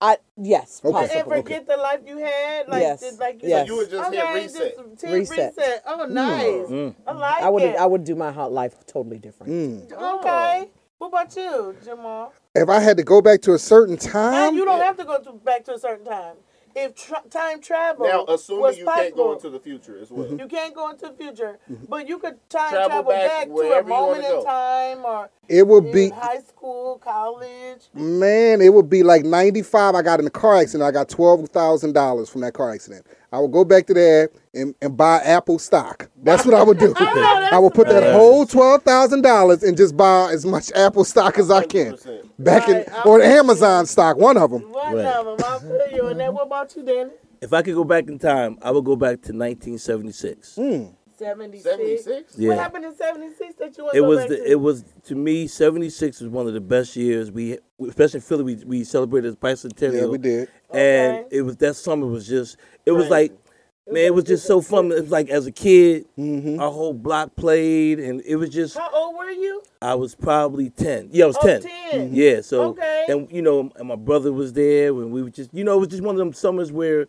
I 0.00 0.16
Yes, 0.36 0.80
Okay. 0.84 0.98
And 0.98 1.08
possible. 1.08 1.30
forget 1.36 1.66
the 1.68 1.76
life 1.76 2.00
you 2.06 2.16
had. 2.18 2.66
Like, 2.68 2.80
Yes. 2.82 3.00
did- 3.00 3.20
like 3.20 3.40
Yes. 3.42 3.68
You 3.68 3.76
would 3.76 3.90
just 3.90 4.08
okay, 4.08 4.16
hit 4.16 4.34
reset. 4.34 4.76
Just 4.98 5.04
Reset. 5.04 5.54
reset. 5.56 5.82
Oh, 5.86 6.06
mm. 6.06 6.10
nice. 6.10 6.66
Mm. 6.68 6.94
I 7.06 7.12
like 7.12 7.42
I 7.44 7.48
would 7.50 7.62
it. 7.62 7.76
I 7.76 7.86
would 7.86 8.02
do 8.04 8.16
my 8.16 8.32
hot 8.32 8.50
life 8.50 8.74
totally 8.86 9.18
different. 9.20 9.52
Mm. 9.52 9.94
Oh. 9.96 10.18
Okay. 10.18 10.70
What 10.98 11.08
about 11.08 11.36
you, 11.36 11.76
Jamal? 11.84 12.32
If 12.54 12.68
I 12.68 12.80
had 12.80 12.96
to 12.96 13.04
go 13.04 13.22
back 13.22 13.42
to 13.42 13.52
a 13.54 13.58
certain 13.58 13.96
time, 13.96 14.48
and 14.48 14.56
you 14.56 14.64
don't 14.64 14.80
have 14.80 14.96
to 14.96 15.04
go 15.04 15.18
to, 15.18 15.32
back 15.32 15.64
to 15.66 15.74
a 15.74 15.78
certain 15.78 16.04
time. 16.04 16.34
If 16.74 16.94
tra- 16.94 17.22
time 17.30 17.60
travel 17.60 18.06
Now, 18.06 18.24
was 18.24 18.42
assuming 18.42 18.78
you 18.78 18.84
can't 18.84 19.16
go 19.16 19.34
possible, 19.34 19.34
into 19.34 19.50
the 19.50 19.60
future 19.60 19.98
as 20.00 20.10
well. 20.10 20.28
you 20.38 20.46
can't 20.46 20.74
go 20.74 20.90
into 20.90 21.06
the 21.08 21.12
future, 21.12 21.58
mm-hmm. 21.64 21.74
Mm-hmm. 21.74 21.84
but 21.88 22.08
you 22.08 22.18
could 22.18 22.36
time 22.48 22.70
Travel 22.70 22.88
travel, 22.88 23.10
back 23.10 23.28
back, 23.28 23.44
to 23.46 23.50
a 23.50 23.54
wherever 23.54 23.88
you 23.88 23.94
wanna 23.94 24.22
moment 24.22 24.34
in 24.34 24.44
time 24.44 25.04
or 25.04 25.30
it 25.48 25.66
would 25.66 25.86
in 25.86 25.92
be 25.92 26.08
high 26.10 26.40
school, 26.40 26.98
college. 27.02 27.88
man, 27.94 28.60
it 28.60 28.72
would 28.72 28.88
be 28.88 29.02
like 29.02 29.24
ninety 29.24 29.62
five. 29.62 29.94
I 29.94 30.02
got 30.02 30.20
in 30.20 30.26
a 30.26 30.30
car 30.30 30.56
accident. 30.58 30.86
I 30.86 30.92
got 30.92 31.08
twelve 31.08 31.48
thousand 31.48 31.92
dollars 31.92 32.28
from 32.28 32.42
that 32.42 32.54
car 32.54 32.72
accident. 32.72 33.06
I 33.32 33.38
would 33.38 33.52
go 33.52 33.64
back 33.64 33.86
to 33.86 33.94
there 33.94 34.30
and, 34.52 34.74
and 34.82 34.96
buy 34.96 35.18
Apple 35.18 35.58
stock. 35.58 36.10
That's 36.22 36.44
what 36.44 36.54
I 36.54 36.62
would 36.64 36.78
do. 36.78 36.92
I 36.98 37.58
would 37.58 37.74
put 37.74 37.86
that 37.88 38.02
right. 38.02 38.12
whole 38.12 38.44
twelve 38.44 38.82
thousand 38.82 39.22
dollars 39.22 39.62
and 39.62 39.76
just 39.76 39.96
buy 39.96 40.30
as 40.32 40.44
much 40.44 40.72
Apple 40.72 41.04
stock 41.04 41.38
as 41.38 41.50
I 41.50 41.64
can. 41.64 41.92
100%. 41.94 42.28
Back 42.38 42.68
in 42.68 42.76
Right, 42.76 42.88
I 42.92 43.02
or 43.02 43.20
feel 43.20 43.28
you. 43.30 43.38
Amazon 43.38 43.86
stock, 43.86 44.16
one 44.16 44.36
of 44.36 44.50
them. 44.50 44.70
One 44.72 44.94
Right. 44.96 45.04
of 45.06 45.38
them, 45.38 45.46
I 45.48 45.58
feel 45.58 45.96
you. 45.96 46.06
And 46.08 46.18
then 46.18 46.34
what 46.34 46.46
about 46.46 46.74
you, 46.74 46.82
Danny? 46.82 47.10
If 47.40 47.52
I 47.52 47.62
could 47.62 47.74
go 47.74 47.84
back 47.84 48.08
in 48.08 48.18
time, 48.18 48.58
I 48.62 48.70
would 48.70 48.84
go 48.84 48.96
back 48.96 49.22
to 49.22 49.32
1976. 49.32 50.48
76. 50.48 50.56
Hmm. 50.56 50.92
76? 51.20 52.34
Yeah. 52.38 52.48
What 52.48 52.58
happened 52.58 52.84
in 52.86 52.96
76 52.96 53.54
that 53.56 53.76
you 53.78 53.84
want 53.84 53.94
It 53.94 53.98
to 53.98 54.02
go 54.02 54.08
was 54.08 54.18
back 54.20 54.28
the, 54.30 54.36
to? 54.36 54.50
it 54.50 54.60
was 54.60 54.84
to 55.04 55.14
me 55.14 55.46
76 55.46 56.20
was 56.20 56.30
one 56.30 56.46
of 56.46 56.54
the 56.54 56.60
best 56.60 56.96
years 56.96 57.30
we 57.30 57.58
especially 57.86 58.18
in 58.18 58.22
Philly 58.22 58.42
we, 58.44 58.54
we 58.64 58.84
celebrated 58.84 59.38
bicentennial. 59.40 60.00
Yeah, 60.00 60.06
we 60.06 60.18
did. 60.18 60.48
And 60.72 61.26
it 61.30 61.42
was 61.42 61.56
that 61.58 61.74
summer 61.74 62.06
was 62.06 62.26
just 62.26 62.56
it 62.86 62.92
was 62.92 63.08
like 63.08 63.32
man 63.88 64.04
it 64.04 64.14
was 64.14 64.24
just 64.24 64.46
so 64.46 64.60
fun. 64.60 64.92
It 64.92 65.00
was 65.02 65.10
like 65.10 65.28
as 65.28 65.46
a 65.46 65.52
kid 65.52 66.06
Mm-hmm. 66.18 66.60
our 66.60 66.70
whole 66.70 66.92
block 66.94 67.34
played 67.36 67.98
and 67.98 68.20
it 68.26 68.36
was 68.36 68.50
just 68.50 68.76
How 68.78 68.90
old 68.92 69.16
were 69.16 69.30
you? 69.30 69.62
I 69.82 69.94
was 69.94 70.14
probably 70.14 70.70
10. 70.70 71.08
Yeah, 71.12 71.24
I 71.24 71.26
was 71.28 71.38
Oh, 71.42 71.46
10. 71.46 71.62
10. 71.90 72.14
Yeah, 72.14 72.40
so 72.42 72.62
Okay. 72.70 73.06
and 73.08 73.30
you 73.32 73.42
know, 73.42 73.70
and 73.76 73.88
my 73.88 73.96
brother 73.96 74.32
was 74.32 74.52
there 74.52 74.92
when 74.94 75.10
we 75.10 75.22
were 75.22 75.30
just 75.30 75.52
you 75.54 75.64
know, 75.64 75.76
it 75.76 75.80
was 75.80 75.88
just 75.88 76.02
one 76.02 76.14
of 76.14 76.18
them 76.18 76.32
summers 76.32 76.70
where 76.70 77.06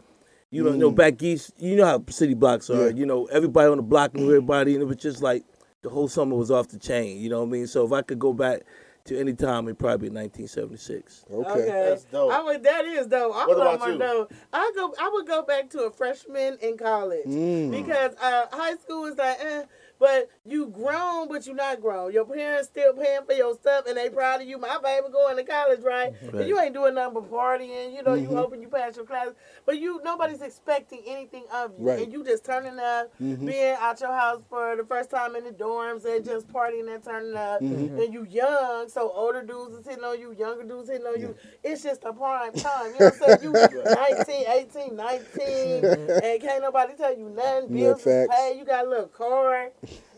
you 0.49 0.63
know, 0.63 0.71
you 0.71 0.77
know 0.77 0.91
back 0.91 1.21
east, 1.23 1.53
you 1.59 1.75
know 1.75 1.85
how 1.85 2.03
city 2.09 2.33
blocks 2.33 2.69
are. 2.69 2.73
Mm. 2.75 2.91
Yeah. 2.91 2.97
You 2.97 3.05
know, 3.05 3.25
everybody 3.25 3.69
on 3.69 3.77
the 3.77 3.83
block 3.83 4.13
knew 4.15 4.27
everybody 4.27 4.73
and 4.73 4.81
it 4.81 4.85
was 4.85 4.97
just 4.97 5.21
like 5.21 5.43
the 5.81 5.89
whole 5.89 6.07
summer 6.07 6.35
was 6.35 6.51
off 6.51 6.67
the 6.69 6.77
chain, 6.79 7.19
you 7.19 7.29
know 7.29 7.39
what 7.41 7.47
I 7.47 7.51
mean? 7.51 7.67
So 7.67 7.85
if 7.85 7.91
I 7.91 8.01
could 8.01 8.19
go 8.19 8.33
back 8.33 8.61
to 9.05 9.19
any 9.19 9.33
time 9.33 9.65
it'd 9.67 9.79
probably 9.79 10.09
be 10.09 10.15
1976. 10.15 11.25
Okay. 11.31 11.65
That's 11.65 12.03
dope. 12.05 12.31
I 12.31 12.41
would, 12.43 12.63
that 12.63 12.85
is 12.85 13.07
dope. 13.07 13.35
I 13.35 13.45
What 13.47 13.57
love 13.57 13.75
about 13.75 13.79
my 13.87 13.93
you? 13.93 13.97
dope. 13.99 14.33
I 14.53 14.71
go. 14.75 14.93
I 14.99 15.09
would 15.13 15.27
go 15.27 15.43
back 15.43 15.69
to 15.71 15.83
a 15.83 15.91
freshman 15.91 16.57
in 16.61 16.77
college 16.77 17.25
Mm. 17.25 17.71
because 17.71 18.13
uh, 18.21 18.45
high 18.51 18.75
school 18.75 19.05
is 19.05 19.17
like, 19.17 19.37
eh, 19.41 19.63
but 20.01 20.29
you 20.45 20.67
grown, 20.67 21.27
but 21.29 21.45
you 21.47 21.53
not 21.53 21.79
grown. 21.79 22.11
Your 22.11 22.25
parents 22.25 22.67
still 22.69 22.91
paying 22.93 23.21
for 23.25 23.33
your 23.33 23.53
stuff, 23.53 23.85
and 23.87 23.95
they 23.95 24.09
proud 24.09 24.41
of 24.41 24.47
you. 24.47 24.57
My 24.57 24.79
baby 24.83 25.07
going 25.11 25.37
to 25.37 25.43
college, 25.43 25.81
right? 25.81 26.11
And 26.33 26.47
you 26.49 26.59
ain't 26.59 26.73
doing 26.73 26.95
nothing 26.95 27.13
but 27.13 27.31
partying. 27.31 27.93
You 27.95 28.01
know, 28.03 28.11
Mm-hmm. 28.11 28.29
you 28.31 28.35
hoping 28.35 28.61
you 28.63 28.67
pass 28.67 28.95
your 28.97 29.05
class, 29.05 29.29
but 29.65 29.79
you 29.79 30.01
nobody's 30.03 30.41
expecting 30.41 31.01
anything 31.07 31.43
of 31.53 31.71
you, 31.79 31.85
Right. 31.87 31.93
Mm-hmm. 31.99 32.03
and 32.05 32.13
you 32.13 32.23
just 32.25 32.43
turning 32.43 32.79
up, 32.79 33.11
being 33.19 33.75
out 33.79 34.01
your 34.01 34.11
house 34.11 34.41
for 34.49 34.75
the 34.75 34.83
first 34.83 35.11
time 35.11 35.35
in 35.35 35.43
the 35.43 35.51
dorms, 35.51 36.03
and 36.05 36.25
just 36.25 36.47
partying 36.47 36.93
and 36.93 37.03
turning 37.03 37.35
up. 37.37 37.61
Mm-hmm. 37.61 37.99
And 37.99 38.13
you 38.13 38.25
young, 38.29 38.89
so 38.89 39.11
older 39.13 39.43
dudes 39.43 39.75
is 39.75 39.85
hitting 39.85 40.03
on 40.03 40.19
you, 40.19 40.33
younger 40.37 40.63
dudes 40.63 40.89
hitting 40.89 41.05
on 41.05 41.21
you. 41.21 41.35
It's 41.63 41.83
just 41.83 42.03
a 42.05 42.11
prime 42.11 42.53
time. 42.53 42.93
You 42.93 42.99
know 42.99 43.11
what 43.11 43.29
I'm 43.29 43.39
saying? 43.39 43.43
You 43.43 43.51
19, 43.85 44.45
18, 44.47 44.95
19, 44.95 45.85
and 45.85 46.41
can't 46.41 46.61
nobody 46.63 46.93
tell 46.97 47.15
you 47.17 47.29
nothing. 47.29 47.69
Bills 47.75 48.01
facts. 48.01 48.35
paid. 48.35 48.57
You 48.57 48.65
got 48.65 48.85
a 48.87 48.89
little 48.89 49.07
car. 49.07 49.69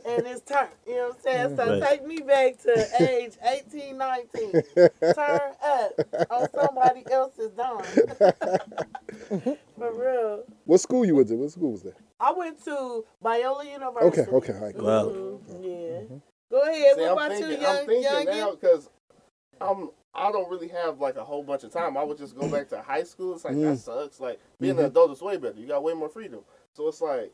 And 0.06 0.28
it's 0.28 0.42
turn. 0.42 0.68
You 0.86 0.96
know 0.96 1.08
what 1.08 1.16
I'm 1.16 1.22
saying? 1.22 1.58
So 1.58 1.80
Right. 1.80 1.90
take 1.90 2.06
me 2.06 2.18
back 2.18 2.58
to 2.64 3.04
age 3.04 3.34
18, 3.42 3.98
19. 3.98 4.52
Turn 5.16 5.42
up 5.64 5.92
on 6.30 6.50
somebody 6.52 7.04
else's 7.12 7.52
dime. 7.52 7.84
For 9.78 9.94
real. 9.94 10.44
What 10.66 10.80
school 10.80 11.06
you 11.06 11.16
went 11.16 11.28
to? 11.30 11.36
What 11.36 11.52
school 11.52 11.72
was 11.72 11.84
that? 11.84 11.96
I 12.20 12.32
went 12.32 12.64
to 12.66 13.06
Biola 13.24 13.72
University. 13.72 14.22
Okay, 14.22 14.32
okay, 14.32 14.54
all 14.54 14.66
right, 14.66 14.76
cool. 14.76 14.86
Wow. 14.86 15.06
Mhm, 15.06 15.64
Yeah. 15.64 15.70
Mm-hmm. 15.70 16.18
Go 16.52 16.62
ahead. 16.62 16.96
See, 16.96 17.02
what 17.02 17.10
I'm 17.10 17.18
about 17.18 17.32
thinking, 17.32 17.52
you, 17.52 17.58
young, 17.58 17.78
I'm 17.78 17.86
thinking 17.88 18.12
youngin? 18.12 18.26
now 18.26 18.52
because 18.52 18.90
I'm 19.60 19.90
I 20.16 20.32
don't 20.32 20.50
really 20.50 20.68
have 20.68 21.00
like 21.00 21.16
a 21.16 21.24
whole 21.24 21.44
bunch 21.44 21.64
of 21.64 21.72
time. 21.72 21.98
I 21.98 22.04
would 22.04 22.18
just 22.18 22.38
go 22.38 22.48
back 22.48 22.70
to 22.70 22.82
high 22.82 23.04
school. 23.04 23.34
It's 23.34 23.44
like 23.44 23.56
that 23.56 23.62
mm. 23.62 23.78
sucks. 23.78 24.20
Like 24.20 24.40
being 24.60 24.72
an 24.72 24.78
mm-hmm. 24.78 24.86
adult 24.86 25.12
is 25.12 25.22
way 25.22 25.38
better. 25.38 25.60
You 25.60 25.68
got 25.68 25.84
way 25.84 25.94
more 25.94 26.10
freedom. 26.10 26.42
So 26.74 26.88
it's 26.88 27.02
like 27.02 27.34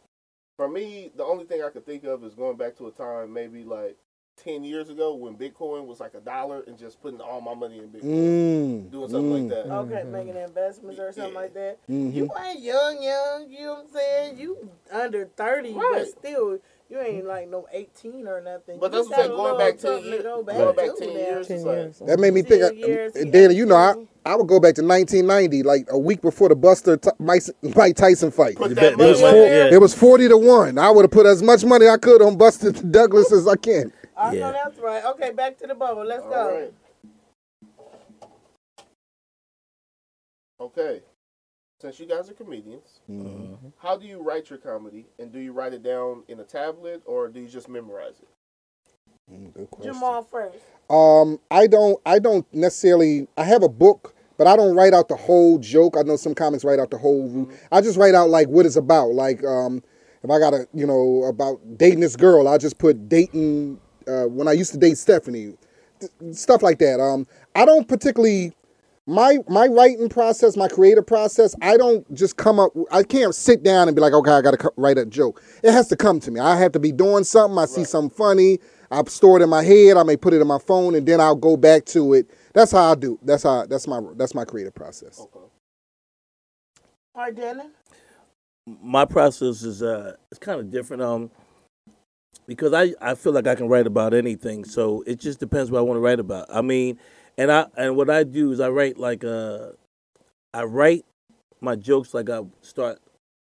for 0.60 0.68
me, 0.68 1.10
the 1.16 1.24
only 1.24 1.46
thing 1.46 1.64
I 1.64 1.70
could 1.70 1.86
think 1.86 2.04
of 2.04 2.22
is 2.26 2.36
going 2.36 2.58
back 2.58 2.76
to 2.80 2.88
a 2.88 2.92
time 2.92 3.32
maybe 3.32 3.64
like 3.64 3.96
ten 4.44 4.64
years 4.64 4.90
ago 4.90 5.14
when 5.16 5.36
Bitcoin 5.36 5.86
was 5.86 6.00
like 6.00 6.14
a 6.14 6.20
dollar 6.20 6.64
and 6.68 6.78
just 6.78 7.02
putting 7.02 7.20
all 7.22 7.42
my 7.42 7.54
money 7.54 7.80
in 7.80 7.88
Bitcoin, 7.90 8.86
Mm, 8.88 8.92
doing 8.92 9.10
something 9.10 9.48
like 9.50 9.50
that. 9.66 9.72
Okay, 9.74 10.04
making 10.10 10.36
investments 10.36 11.00
or 11.00 11.12
something 11.12 11.34
Yeah. 11.34 11.40
like 11.40 11.54
that. 11.54 11.78
Mhm. 11.90 12.14
You 12.14 12.30
ain't 12.46 12.60
young, 12.62 13.02
young. 13.04 13.48
You 13.50 13.60
know 13.66 13.74
what 13.74 13.80
I'm 13.86 13.90
saying? 13.94 14.38
You 14.40 14.70
under 14.92 15.26
thirty, 15.36 15.74
Right. 15.74 15.92
but 15.94 16.08
still, 16.08 16.58
you 16.90 17.00
ain't 17.00 17.26
like 17.26 17.50
no 17.50 17.68
eighteen 17.72 18.28
or 18.28 18.42
nothing. 18.42 18.80
But 18.80 18.92
You 18.94 18.98
that's 19.00 19.10
what 19.10 19.20
I'm 19.20 19.26
saying. 19.26 19.38
Going 19.38 19.58
back 19.58 19.78
ten 19.78 20.02
to 20.02 20.08
years, 20.08 20.24
go 20.24 20.44
back 20.44 20.58
going 20.58 20.76
back 20.76 20.96
ten 20.98 21.08
now. 21.10 21.14
years, 21.16 21.48
Ten 21.48 21.58
it's 21.58 22.02
like. 22.02 22.08
That 22.10 22.20
made 22.20 22.34
me 22.34 22.42
think. 22.42 22.62
Ten 22.64 22.78
years, 22.78 23.16
uh, 23.16 23.24
Dana, 23.26 23.54
you 23.54 23.66
know, 23.66 23.76
I, 23.76 23.94
I 24.26 24.36
would 24.36 24.48
go 24.48 24.60
back 24.60 24.76
to 24.76 24.84
1990, 24.84 25.64
like 25.64 25.88
a 25.90 25.98
week 25.98 26.22
before 26.22 26.50
the 26.50 26.56
Buster 26.56 26.98
T- 26.98 27.10
Mike, 27.20 27.44
Mike 27.76 27.96
Tyson 27.96 28.32
fight. 28.32 28.56
put 28.58 28.70
You 28.70 28.76
that 28.76 28.82
bet- 28.82 28.98
money 28.98 29.10
It 29.10 29.12
was, 29.14 29.22
four, 29.22 29.30
Yeah. 29.34 29.74
it 29.74 29.82
was 29.82 29.94
40 29.94 30.28
to 30.28 30.38
1. 30.38 30.78
I 30.78 30.92
would 30.92 31.04
have 31.04 31.12
put 31.12 31.26
as 31.26 31.42
much 31.42 31.64
money 31.66 31.88
I 31.88 31.98
could 31.98 32.22
on 32.22 32.38
Buster 32.38 32.72
Douglas 32.92 33.32
as 33.32 33.48
I 33.48 33.56
can. 33.56 33.92
I 34.20 34.34
Yeah. 34.34 34.40
know 34.42 34.52
that's 34.54 34.80
right. 34.80 35.06
Okay, 35.06 35.32
back 35.32 35.58
to 35.60 35.68
the 35.68 35.76
bubble. 35.76 36.06
Let's 36.06 36.24
All 36.24 36.30
go. 36.32 36.60
right. 36.60 36.74
Okay. 40.60 41.02
Since 41.82 42.00
you 42.00 42.06
guys 42.06 42.30
are 42.30 42.34
comedians, 42.34 43.00
how 43.80 43.98
do 43.98 44.06
you 44.06 44.22
write 44.22 44.50
your 44.50 44.60
comedy? 44.60 45.06
And 45.18 45.32
do 45.32 45.40
you 45.40 45.54
write 45.54 45.74
it 45.74 45.84
down 45.84 46.24
in 46.28 46.40
a 46.42 46.44
tablet 46.44 47.02
or 47.06 47.30
do 47.30 47.40
you 47.40 47.48
just 47.48 47.70
memorize 47.70 48.16
it? 48.22 48.28
Mm, 49.32 49.54
Good 49.54 49.72
question. 49.72 49.94
Jamal 49.94 50.24
first. 50.24 50.58
Um, 50.90 51.40
I 51.52 51.68
don't. 51.68 52.00
I 52.06 52.20
don't 52.20 52.46
necessarily. 52.54 53.28
I 53.38 53.44
have 53.46 53.64
a 53.64 53.70
book, 53.70 54.16
but 54.38 54.48
I 54.48 54.56
don't 54.58 54.76
write 54.76 54.94
out 54.94 55.08
the 55.08 55.16
whole 55.16 55.58
joke. 55.60 55.96
I 55.98 56.02
know 56.02 56.18
some 56.18 56.36
comics 56.36 56.64
write 56.66 56.80
out 56.80 56.92
the 56.92 56.98
whole. 56.98 57.50
I 57.72 57.82
just 57.82 57.98
write 57.98 58.16
out 58.16 58.30
like 58.30 58.50
what 58.50 58.66
it's 58.66 58.76
about. 58.76 59.12
Like, 59.12 59.44
um, 59.46 59.84
if 60.24 60.30
I 60.32 60.40
got 60.40 60.54
a 60.54 60.68
you 60.74 60.88
know, 60.88 61.24
about 61.26 61.60
dating 61.78 62.02
this 62.02 62.16
girl, 62.18 62.48
I 62.48 62.58
just 62.58 62.78
put 62.80 63.08
dating. 63.08 63.80
Uh, 64.10 64.28
when 64.28 64.48
I 64.50 64.54
used 64.54 64.74
to 64.74 64.80
date 64.80 64.98
Stephanie, 64.98 65.56
th- 66.02 66.12
stuff 66.36 66.64
like 66.64 66.80
that. 66.80 67.00
Um, 67.02 67.28
I 67.56 67.66
don't 67.66 67.88
particularly. 67.88 68.54
My 69.08 69.40
my 69.50 69.68
writing 69.68 70.10
process, 70.10 70.58
my 70.58 70.68
creative 70.70 71.08
process, 71.08 71.56
I 71.64 71.78
don't 71.78 72.12
just 72.16 72.38
come 72.38 72.60
up. 72.60 72.72
I 72.92 73.04
can't 73.04 73.36
sit 73.36 73.64
down 73.64 73.90
and 73.90 73.96
be 73.96 74.02
like, 74.02 74.14
okay, 74.14 74.32
I 74.32 74.42
got 74.42 74.60
to 74.60 74.72
write 74.78 75.00
a 75.00 75.06
joke. 75.06 75.44
It 75.64 75.74
has 75.74 75.88
to 75.90 75.98
come 75.98 76.22
to 76.22 76.32
me. 76.32 76.40
I 76.42 76.58
have 76.58 76.74
to 76.74 76.80
be 76.80 76.92
doing 76.94 77.26
something. 77.26 77.58
I 77.60 77.66
see 77.68 77.86
something 77.86 78.16
funny. 78.16 78.60
I 78.92 79.04
store 79.06 79.40
it 79.40 79.44
in 79.44 79.50
my 79.50 79.64
head. 79.64 79.98
I 79.98 80.04
may 80.04 80.18
put 80.18 80.34
it 80.34 80.42
in 80.42 80.48
my 80.48 80.60
phone, 80.60 80.96
and 80.96 81.08
then 81.08 81.22
I'll 81.22 81.36
go 81.36 81.58
back 81.58 81.86
to 81.88 82.14
it. 82.16 82.30
That's 82.54 82.72
how 82.72 82.92
I 82.92 82.96
do. 82.96 83.20
That's 83.24 83.44
how. 83.44 83.66
That's 83.68 83.88
my. 83.88 84.02
That's 84.18 84.36
my 84.36 84.46
creative 84.46 84.76
process. 84.76 85.20
Okay. 85.22 85.40
All 85.40 87.24
right, 87.24 87.36
Dylan. 87.36 87.72
my 88.84 89.06
process 89.06 89.64
is 89.64 89.84
uh 89.84 90.14
it's 90.32 90.40
kind 90.40 90.60
of 90.60 90.72
different 90.72 91.04
um 91.04 91.32
because 92.50 92.74
I 92.74 92.94
I 93.00 93.14
feel 93.14 93.32
like 93.32 93.46
I 93.46 93.54
can 93.54 93.68
write 93.68 93.86
about 93.86 94.14
anything 94.14 94.66
so 94.66 95.04
it 95.06 95.20
just 95.20 95.40
depends 95.40 95.70
what 95.70 95.78
I 95.78 95.82
want 95.84 95.98
to 95.98 96.02
write 96.02 96.20
about. 96.20 96.48
I 96.50 96.62
mean 96.62 96.98
and 97.38 97.52
I 97.52 97.68
and 97.78 97.96
what 97.96 98.10
I 98.10 98.24
do 98.24 98.52
is 98.52 98.60
I 98.60 98.70
write 98.70 98.98
like 98.98 99.24
uh 99.24 99.68
I 100.54 100.64
write 100.64 101.06
my 101.62 101.76
jokes 101.76 102.14
like 102.14 102.30
I 102.30 102.42
start 102.62 103.00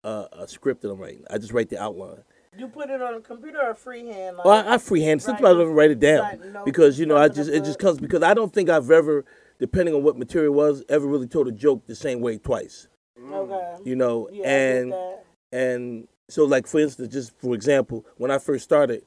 uh, 0.05 0.27
a 0.33 0.49
script 0.49 0.83
that 0.83 0.91
I'm 0.91 0.99
writing. 0.99 1.25
I 1.31 1.37
just 1.39 1.53
write 1.53 1.69
the 1.69 1.81
outline. 1.81 2.23
You 2.57 2.69
put 2.69 2.89
it 2.89 3.03
on 3.03 3.15
a 3.15 3.21
computer 3.21 3.61
or 3.61 3.75
freehand? 3.75 4.37
Like, 4.39 4.47
well 4.47 4.69
I, 4.69 4.75
I 4.75 4.79
freehand. 4.79 5.21
Sometimes 5.23 5.45
I 5.45 5.53
don't 5.53 5.61
even 5.63 5.75
write 5.75 5.91
it 5.91 6.01
down 6.01 6.63
because 6.65 6.99
you 6.99 7.05
know 7.05 7.17
I 7.17 7.29
just 7.29 7.51
it 7.51 7.65
just 7.65 7.79
comes 7.79 7.99
because 8.01 8.23
I 8.23 8.33
don't 8.33 8.53
think 8.53 8.71
I've 8.71 8.91
ever 8.91 9.25
depending 9.59 9.95
on 9.95 10.03
what 10.03 10.17
material 10.17 10.55
was 10.55 10.83
ever 10.89 11.07
really 11.07 11.29
told 11.29 11.47
a 11.47 11.53
joke 11.53 11.87
the 11.87 11.95
same 11.95 12.21
way 12.21 12.39
twice. 12.39 12.89
Okay. 13.31 13.77
you 13.85 13.97
know 13.97 14.29
Yeah, 14.33 14.49
and 14.49 14.95
and 15.53 16.09
so 16.29 16.45
like 16.45 16.67
for 16.67 16.81
instance 16.81 17.13
just 17.13 17.39
for 17.39 17.55
example 17.55 18.05
when 18.17 18.31
i 18.31 18.39
first 18.39 18.65
started 18.65 19.03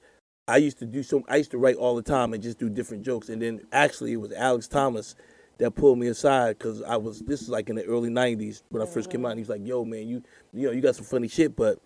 i 0.48 0.58
used 0.58 0.78
to 0.80 0.86
do 0.86 1.02
some 1.04 1.24
i 1.28 1.36
used 1.38 1.52
to 1.52 1.58
write 1.58 1.76
all 1.76 1.96
the 1.96 2.02
time 2.02 2.34
and 2.34 2.44
just 2.44 2.60
do 2.60 2.70
different 2.70 3.04
jokes. 3.04 3.30
And 3.30 3.42
then 3.42 3.62
actually 3.72 4.14
it 4.14 4.18
was 4.18 4.32
alex 4.34 4.68
thomas 4.68 5.16
that 5.58 5.72
pulled 5.72 5.98
me 5.98 6.08
aside 6.08 6.58
because 6.58 6.82
i 6.84 6.96
was 6.96 7.20
this 7.22 7.42
is 7.42 7.50
like 7.50 7.70
in 7.70 7.76
the 7.76 7.86
early 7.86 8.10
90s 8.10 8.62
when 8.70 8.82
i 8.82 8.86
1st 8.86 9.10
came 9.10 9.22
mm-hmm. 9.22 9.26
out. 9.26 9.30
And 9.30 9.40
he 9.40 9.42
was 9.42 9.50
like 9.50 9.66
yo 9.66 9.84
man 9.84 10.08
you 10.08 10.24
you 10.54 10.68
know 10.68 10.72
you 10.72 10.82
got 10.82 10.96
some 10.96 11.06
funny 11.06 11.28
shit 11.28 11.56
but 11.56 11.80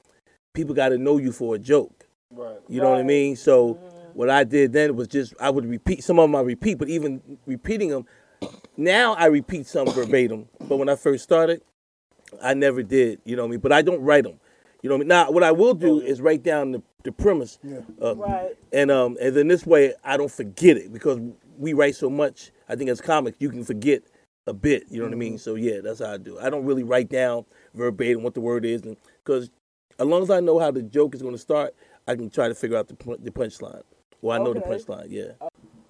people 0.53 0.75
got 0.75 0.89
to 0.89 0.97
know 0.97 1.17
you 1.17 1.31
for 1.31 1.55
a 1.55 1.59
joke. 1.59 2.05
Right. 2.33 2.57
you 2.69 2.81
know 2.81 2.89
what 2.91 2.99
i 2.99 3.03
mean? 3.03 3.35
So 3.35 3.75
mm-hmm. 3.75 4.07
what 4.13 4.29
i 4.29 4.43
did 4.43 4.73
then 4.73 4.95
was 4.95 5.07
just 5.07 5.33
i 5.39 5.49
would 5.49 5.65
repeat 5.65 6.03
some 6.03 6.19
of 6.19 6.23
them 6.23 6.35
i 6.35 6.41
repeat 6.41 6.77
but 6.77 6.89
even 6.89 7.21
repeating 7.45 7.89
them 7.89 8.05
now 8.75 9.13
i 9.13 9.25
repeat 9.25 9.67
some 9.67 9.87
verbatim. 9.87 10.47
But 10.67 10.77
when 10.77 10.89
i 10.89 10.95
first 10.95 11.23
started 11.23 11.61
I 12.41 12.53
never 12.53 12.81
did, 12.83 13.19
you 13.25 13.35
know 13.35 13.43
what 13.43 13.49
I 13.49 13.51
mean? 13.51 13.59
But 13.59 13.73
I 13.73 13.81
don't 13.81 14.01
write 14.01 14.23
them. 14.23 14.39
You 14.81 14.89
know 14.89 14.95
what 14.95 14.99
I 14.99 15.01
mean? 15.01 15.07
Now, 15.09 15.31
what 15.31 15.43
I 15.43 15.51
will 15.51 15.73
do 15.73 15.99
is 15.99 16.21
write 16.21 16.43
down 16.43 16.71
the, 16.71 16.83
the 17.03 17.11
premise. 17.11 17.59
Uh, 18.01 18.15
Right. 18.15 18.55
And 18.73 18.89
um 18.91 19.17
and 19.21 19.35
then 19.35 19.47
this 19.47 19.65
way 19.65 19.93
I 20.03 20.17
don't 20.17 20.31
forget 20.31 20.77
it 20.77 20.91
because 20.93 21.19
we 21.57 21.73
write 21.73 21.95
so 21.95 22.09
much. 22.09 22.51
I 22.69 22.75
think 22.75 22.89
as 22.89 23.01
comics 23.01 23.37
you 23.39 23.49
can 23.49 23.63
forget 23.63 24.03
a 24.47 24.53
bit, 24.53 24.85
you 24.89 24.99
know 24.99 25.05
what 25.05 25.13
I 25.13 25.17
mean? 25.17 25.37
So 25.37 25.55
yeah, 25.55 25.81
that's 25.83 25.99
how 25.99 26.13
I 26.13 26.17
do. 26.17 26.39
I 26.39 26.49
don't 26.49 26.65
really 26.65 26.83
write 26.83 27.09
down 27.09 27.45
verbatim 27.73 28.23
what 28.23 28.33
the 28.33 28.41
word 28.41 28.65
is 28.65 28.81
cuz 29.23 29.49
as 29.99 30.07
long 30.07 30.23
as 30.23 30.29
I 30.31 30.39
know 30.39 30.57
how 30.57 30.71
the 30.71 30.81
joke 30.81 31.13
is 31.13 31.21
going 31.21 31.35
to 31.35 31.39
start, 31.39 31.75
I 32.07 32.15
can 32.15 32.29
try 32.29 32.47
to 32.47 32.55
figure 32.55 32.77
out 32.77 32.87
the 32.87 32.95
the 33.19 33.31
punchline. 33.31 33.83
Well, 34.21 34.39
I 34.39 34.43
know 34.43 34.53
the 34.53 34.61
punchline, 34.61 35.07
yeah. 35.09 35.33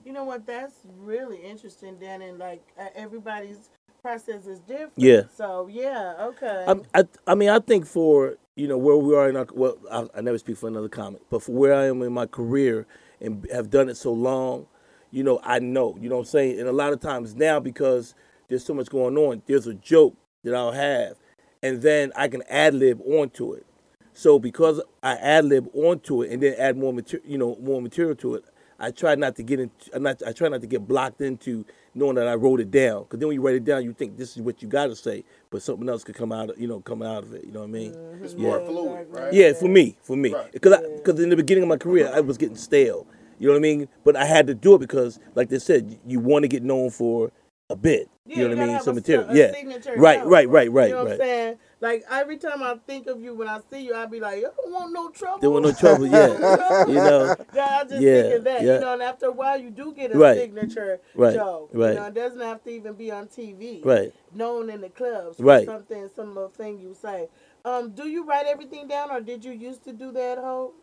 You 0.05 0.13
know 0.13 0.23
what? 0.23 0.45
That's 0.45 0.75
really 0.97 1.37
interesting, 1.37 1.97
Dan. 1.97 2.21
And 2.21 2.37
like 2.39 2.61
uh, 2.79 2.87
everybody's 2.95 3.69
process 4.01 4.47
is 4.47 4.59
different. 4.59 4.93
Yeah. 4.97 5.21
So 5.35 5.67
yeah. 5.71 6.15
Okay. 6.19 6.65
I, 6.67 6.99
I, 6.99 7.03
I 7.27 7.35
mean, 7.35 7.49
I 7.49 7.59
think 7.59 7.85
for 7.85 8.35
you 8.55 8.67
know 8.67 8.77
where 8.77 8.97
we 8.97 9.15
are 9.15 9.29
in 9.29 9.35
our 9.35 9.47
well, 9.53 9.77
I, 9.91 10.07
I 10.17 10.21
never 10.21 10.37
speak 10.37 10.57
for 10.57 10.67
another 10.67 10.89
comic, 10.89 11.21
but 11.29 11.43
for 11.43 11.53
where 11.53 11.73
I 11.73 11.85
am 11.85 12.01
in 12.01 12.13
my 12.13 12.25
career 12.25 12.85
and 13.19 13.47
have 13.51 13.69
done 13.69 13.89
it 13.89 13.95
so 13.95 14.11
long, 14.11 14.67
you 15.11 15.23
know, 15.23 15.39
I 15.43 15.59
know, 15.59 15.97
you 15.99 16.09
know 16.09 16.15
what 16.15 16.21
I'm 16.21 16.27
saying. 16.27 16.59
And 16.59 16.67
a 16.67 16.73
lot 16.73 16.93
of 16.93 16.99
times 16.99 17.35
now, 17.35 17.59
because 17.59 18.15
there's 18.49 18.65
so 18.65 18.73
much 18.73 18.89
going 18.89 19.17
on, 19.17 19.41
there's 19.45 19.67
a 19.67 19.73
joke 19.73 20.15
that 20.43 20.55
I'll 20.55 20.71
have, 20.71 21.17
and 21.63 21.81
then 21.81 22.11
I 22.15 22.27
can 22.27 22.43
ad 22.49 22.73
lib 22.73 23.01
onto 23.01 23.53
it. 23.53 23.65
So 24.13 24.39
because 24.39 24.81
I 25.01 25.15
ad 25.15 25.45
lib 25.45 25.69
onto 25.73 26.21
it 26.21 26.31
and 26.31 26.43
then 26.43 26.55
add 26.57 26.77
more 26.77 26.91
material, 26.91 27.29
you 27.29 27.37
know, 27.37 27.57
more 27.61 27.81
material 27.81 28.15
to 28.17 28.35
it, 28.35 28.45
I 28.81 28.91
try 28.91 29.15
not 29.15 29.35
to 29.35 29.43
get 29.43 29.59
into, 29.59 29.73
I'm 29.93 30.03
not, 30.03 30.21
I 30.25 30.31
try 30.31 30.49
not 30.49 30.61
to 30.61 30.67
get 30.67 30.87
blocked 30.87 31.21
into 31.21 31.65
knowing 31.93 32.15
that 32.15 32.27
I 32.27 32.33
wrote 32.33 32.59
it 32.59 32.71
down. 32.71 33.03
Because 33.03 33.19
then 33.19 33.27
when 33.27 33.35
you 33.35 33.41
write 33.41 33.55
it 33.55 33.63
down, 33.63 33.83
you 33.83 33.93
think 33.93 34.17
this 34.17 34.35
is 34.35 34.41
what 34.41 34.61
you 34.61 34.67
got 34.67 34.87
to 34.87 34.95
say, 34.95 35.23
but 35.51 35.61
something 35.61 35.87
else 35.87 36.03
could 36.03 36.15
come 36.15 36.31
out, 36.31 36.49
of, 36.49 36.59
you 36.59 36.67
know, 36.67 36.81
come 36.81 37.01
out 37.03 37.23
of 37.23 37.33
it. 37.33 37.45
You 37.45 37.51
know 37.51 37.59
what 37.59 37.69
I 37.69 37.71
mean? 37.71 37.93
Mm-hmm. 37.93 38.23
It's 38.25 38.33
Yeah. 38.33 38.39
more 38.41 38.65
fluid, 38.65 39.07
right? 39.11 39.33
Yeah, 39.33 39.53
for 39.53 39.67
me, 39.67 39.97
for 40.01 40.17
me, 40.17 40.33
Right. 40.33 40.51
because 40.51 40.81
because 40.97 41.19
in 41.19 41.29
the 41.29 41.35
beginning 41.35 41.63
of 41.63 41.69
my 41.69 41.77
career, 41.77 42.11
I 42.13 42.21
was 42.21 42.37
getting 42.37 42.55
stale. 42.55 43.05
You 43.39 43.47
know 43.47 43.53
what 43.53 43.59
I 43.59 43.61
mean? 43.61 43.87
But 44.03 44.15
I 44.15 44.25
had 44.25 44.47
to 44.47 44.53
do 44.53 44.75
it 44.75 44.79
because, 44.79 45.19
like 45.35 45.49
they 45.49 45.59
said, 45.59 45.99
you 46.05 46.19
want 46.19 46.43
to 46.43 46.47
get 46.47 46.63
known 46.63 46.89
for 46.91 47.31
a 47.71 47.75
bit. 47.75 48.09
Yeah, 48.27 48.37
you 48.37 48.43
know 48.49 48.55
what 48.55 48.63
I 48.63 48.67
mean? 48.73 48.81
Some 48.81 48.95
material. 48.95 49.27
si- 49.33 49.39
a 49.39 49.47
yeah. 49.47 49.51
signature 49.53 49.95
Right, 49.97 50.19
note. 50.19 50.27
right, 50.29 50.47
right, 50.49 50.71
right, 50.71 50.89
You 50.89 50.95
know 50.95 51.03
what 51.03 51.09
right. 51.11 51.13
I'm 51.13 51.19
saying? 51.19 51.57
Like 51.81 52.03
every 52.11 52.37
time 52.37 52.61
I 52.61 52.75
think 52.85 53.07
of 53.07 53.19
you, 53.21 53.33
when 53.33 53.47
I 53.47 53.59
see 53.71 53.81
you, 53.81 53.95
I 53.95 54.05
be 54.05 54.19
like, 54.19 54.37
I 54.37 54.41
don't 54.41 54.71
want 54.71 54.93
no 54.93 55.09
trouble. 55.09 55.39
There 55.39 55.49
was 55.49 55.63
no 55.63 55.71
trouble. 55.73 56.05
Yeah. 56.05 56.85
you 56.87 56.93
know. 56.93 57.35
Yeah, 57.53 57.79
I 57.81 57.83
just 57.83 58.01
Yeah, 58.01 58.21
thinking 58.21 58.43
that, 58.43 58.61
yeah. 58.61 58.73
you 58.75 58.79
know, 58.81 58.93
and 58.93 59.01
after 59.01 59.25
a 59.25 59.31
while, 59.31 59.59
you 59.59 59.69
do 59.71 59.91
get 59.93 60.13
a 60.13 60.17
Right. 60.17 60.37
signature 60.37 60.99
Right, 61.15 61.33
joke. 61.33 61.71
right. 61.73 61.89
You 61.93 61.99
know, 61.99 62.05
it 62.05 62.13
doesn't 62.13 62.39
have 62.39 62.63
to 62.65 62.69
even 62.69 62.93
be 62.93 63.11
on 63.11 63.27
TV. 63.27 63.83
Right. 63.83 64.13
Known 64.33 64.69
in 64.69 64.81
the 64.81 64.89
clubs. 64.89 65.39
Right. 65.39 65.65
Something, 65.65 66.09
some 66.15 66.35
little 66.35 66.49
thing 66.49 66.79
you 66.79 66.93
say. 66.99 67.27
Um, 67.65 67.91
do 67.91 68.07
you 68.07 68.23
write 68.25 68.45
everything 68.47 68.87
down, 68.87 69.09
or 69.11 69.19
did 69.19 69.43
you 69.43 69.51
used 69.51 69.83
to 69.85 69.93
do 69.93 70.11
that, 70.11 70.37
Hope? 70.37 70.75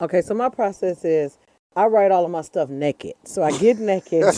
Okay, 0.00 0.20
so 0.20 0.34
my 0.34 0.50
process 0.50 1.04
is 1.06 1.38
I 1.76 1.86
write 1.86 2.10
all 2.10 2.24
of 2.24 2.30
my 2.30 2.40
stuff 2.40 2.70
naked. 2.70 3.12
So 3.24 3.42
I 3.42 3.56
get 3.58 3.78
naked. 3.78 4.22
and 4.22 4.32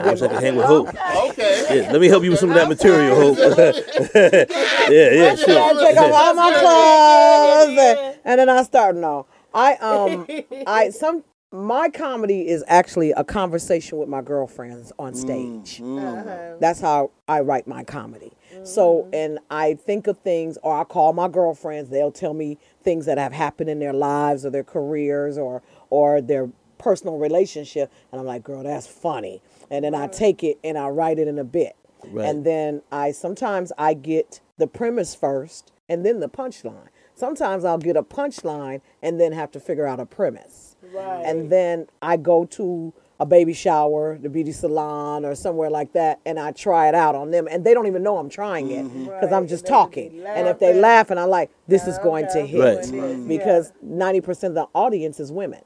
I 0.00 0.10
wish 0.10 0.20
I 0.20 0.26
then, 0.26 0.30
could 0.30 0.42
hang 0.42 0.56
with 0.56 0.66
Hope. 0.66 0.88
Okay. 0.88 1.80
Yeah, 1.80 1.92
let 1.92 2.00
me 2.00 2.08
help 2.08 2.22
you 2.24 2.30
with 2.30 2.40
some 2.40 2.50
of 2.50 2.56
that 2.56 2.68
material, 2.68 3.16
Hope. 3.16 3.38
yeah, 4.14 4.44
yeah, 4.90 5.32
I 5.32 5.34
sure. 5.34 5.80
take 5.80 5.96
off 5.96 6.12
all 6.12 6.34
my 6.34 6.52
clothes 6.52 7.78
and, 7.78 8.18
and 8.26 8.40
then 8.40 8.50
I 8.50 8.62
start. 8.64 8.96
No, 8.96 9.26
I 9.54 9.76
um, 9.76 10.26
I 10.66 10.90
some 10.90 11.24
my 11.52 11.88
comedy 11.88 12.48
is 12.48 12.62
actually 12.66 13.12
a 13.12 13.24
conversation 13.24 13.98
with 13.98 14.08
my 14.08 14.20
girlfriends 14.20 14.92
on 14.98 15.14
stage. 15.14 15.80
Uh-huh. 15.80 16.56
That's 16.60 16.80
how 16.80 17.12
I 17.28 17.40
write 17.40 17.66
my 17.66 17.82
comedy. 17.84 18.32
So, 18.64 19.08
and 19.12 19.38
I 19.50 19.74
think 19.74 20.06
of 20.06 20.18
things, 20.18 20.58
or 20.62 20.76
I 20.76 20.84
call 20.84 21.12
my 21.12 21.28
girlfriends. 21.28 21.90
They'll 21.90 22.12
tell 22.12 22.34
me 22.34 22.58
things 22.86 23.04
that 23.04 23.18
have 23.18 23.32
happened 23.32 23.68
in 23.68 23.80
their 23.80 23.92
lives, 23.92 24.46
or 24.46 24.50
their 24.50 24.64
careers, 24.64 25.36
or 25.36 25.60
or 25.90 26.22
their 26.22 26.48
personal 26.78 27.18
relationship, 27.18 27.92
and 28.12 28.20
I'm 28.20 28.26
like, 28.26 28.44
"Girl, 28.44 28.62
that's 28.62 28.86
funny." 28.86 29.42
And 29.70 29.84
then 29.84 29.94
I 29.94 30.06
take 30.06 30.42
it 30.44 30.58
and 30.64 30.78
I 30.78 30.88
write 30.88 31.18
it 31.18 31.26
in 31.28 31.38
a 31.38 31.44
bit, 31.44 31.74
Right. 32.10 32.26
and 32.28 32.44
then 32.46 32.82
I 32.92 33.10
sometimes 33.10 33.72
I 33.76 33.92
get 33.94 34.40
the 34.56 34.68
premise 34.68 35.14
first, 35.14 35.72
and 35.88 36.06
then 36.06 36.20
the 36.20 36.28
punchline. 36.28 36.88
Sometimes 37.14 37.64
I'll 37.64 37.78
get 37.78 37.96
a 37.96 38.02
punchline 38.02 38.82
and 39.02 39.18
then 39.20 39.32
have 39.32 39.50
to 39.52 39.60
figure 39.60 39.86
out 39.86 39.98
a 39.98 40.06
premise 40.06 40.76
Right. 40.94 41.22
and 41.24 41.50
then 41.50 41.88
I 42.02 42.16
go 42.18 42.44
to 42.44 42.92
a 43.18 43.24
baby 43.26 43.52
shower, 43.54 44.18
the 44.20 44.28
beauty 44.28 44.52
salon, 44.52 45.24
or 45.24 45.34
somewhere 45.34 45.70
like 45.70 45.92
that, 45.94 46.20
and 46.26 46.38
I 46.38 46.52
try 46.52 46.88
it 46.88 46.94
out 46.94 47.14
on 47.14 47.30
them, 47.30 47.48
and 47.50 47.64
they 47.64 47.72
don't 47.72 47.86
even 47.86 48.02
know 48.02 48.18
I'm 48.18 48.28
trying 48.28 48.70
it 48.70 48.82
because 49.04 49.32
I'm 49.32 49.46
just 49.46 49.64
and 49.64 49.70
talking. 49.72 50.22
And 50.26 50.46
if 50.48 50.58
they 50.58 50.74
laugh, 50.74 51.10
and 51.10 51.18
I'm 51.18 51.30
like, 51.30 51.50
this 51.66 51.86
is 51.86 51.98
going 51.98 52.26
to 52.32 52.42
hit 52.42 52.60
Right. 52.92 53.28
Because 53.28 53.72
ninety 53.82 54.20
percent 54.20 54.50
of 54.52 54.54
the 54.56 54.78
audience 54.78 55.18
is 55.20 55.32
women, 55.32 55.62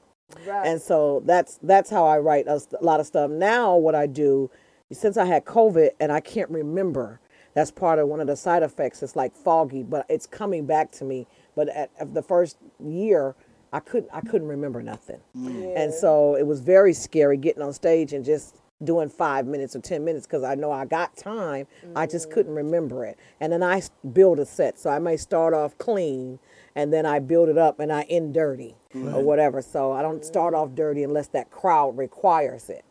Right. 0.47 0.67
and 0.67 0.81
so 0.81 1.23
that's 1.27 1.59
that's 1.63 1.91
how 1.91 2.07
I 2.07 2.19
write 2.19 2.47
a 2.47 2.61
lot 2.81 3.01
of 3.01 3.07
stuff. 3.07 3.31
Now, 3.31 3.77
what 3.77 3.95
I 3.97 4.07
do, 4.07 4.51
since 4.93 5.17
I 5.17 5.25
had 5.25 5.45
COVID 5.45 5.91
and 5.99 6.13
I 6.13 6.21
can't 6.21 6.51
remember, 6.51 7.19
that's 7.55 7.73
part 7.73 7.99
of 7.99 8.07
one 8.07 8.21
of 8.21 8.29
the 8.29 8.37
side 8.37 8.63
effects. 8.63 9.03
It's 9.03 9.17
like 9.17 9.35
foggy, 9.35 9.83
but 9.83 10.07
it's 10.09 10.27
coming 10.27 10.67
back 10.67 10.93
to 10.93 11.05
me. 11.05 11.27
But 11.57 11.69
at, 11.71 11.91
at 11.99 12.15
the 12.15 12.23
first 12.23 12.57
year, 12.79 13.35
I 13.73 13.81
couldn't 13.81 14.11
I 14.13 14.21
couldn't 14.21 14.49
remember 14.49 14.83
nothing, 14.83 15.21
mm. 15.37 15.77
and 15.77 15.93
so 15.93 16.35
it 16.35 16.47
was 16.47 16.61
very 16.61 16.93
scary 16.93 17.37
getting 17.37 17.63
on 17.63 17.73
stage 17.73 18.13
and 18.13 18.25
just 18.25 18.57
doing 18.83 19.09
five 19.09 19.47
minutes 19.47 19.77
or 19.77 19.81
ten 19.81 20.05
minutes 20.05 20.27
because 20.27 20.43
I 20.43 20.55
know 20.55 20.73
I 20.73 20.87
got 20.87 21.17
time. 21.17 21.67
I 21.95 22.07
just 22.07 22.29
mm. 22.29 22.33
couldn't 22.33 22.55
remember 22.55 23.05
it, 23.05 23.19
and 23.41 23.53
then 23.53 23.63
I 23.63 23.83
build 24.13 24.41
a 24.41 24.47
set. 24.47 24.79
So 24.79 24.91
I 24.91 24.99
may 24.99 25.17
start 25.17 25.55
off 25.55 25.79
clean, 25.79 26.39
and 26.75 26.93
then 26.93 27.07
I 27.07 27.21
build 27.21 27.49
it 27.49 27.59
up, 27.59 27.79
and 27.79 27.93
I 27.93 28.03
end 28.03 28.35
dirty 28.35 28.77
or 28.93 29.23
whatever. 29.23 29.63
So 29.63 29.93
I 29.93 30.03
don't 30.03 30.21
mm. 30.21 30.25
start 30.25 30.53
off 30.53 30.75
dirty 30.75 31.05
unless 31.05 31.29
that 31.29 31.51
crowd 31.51 31.97
requires 31.97 32.69
it. 32.71 32.85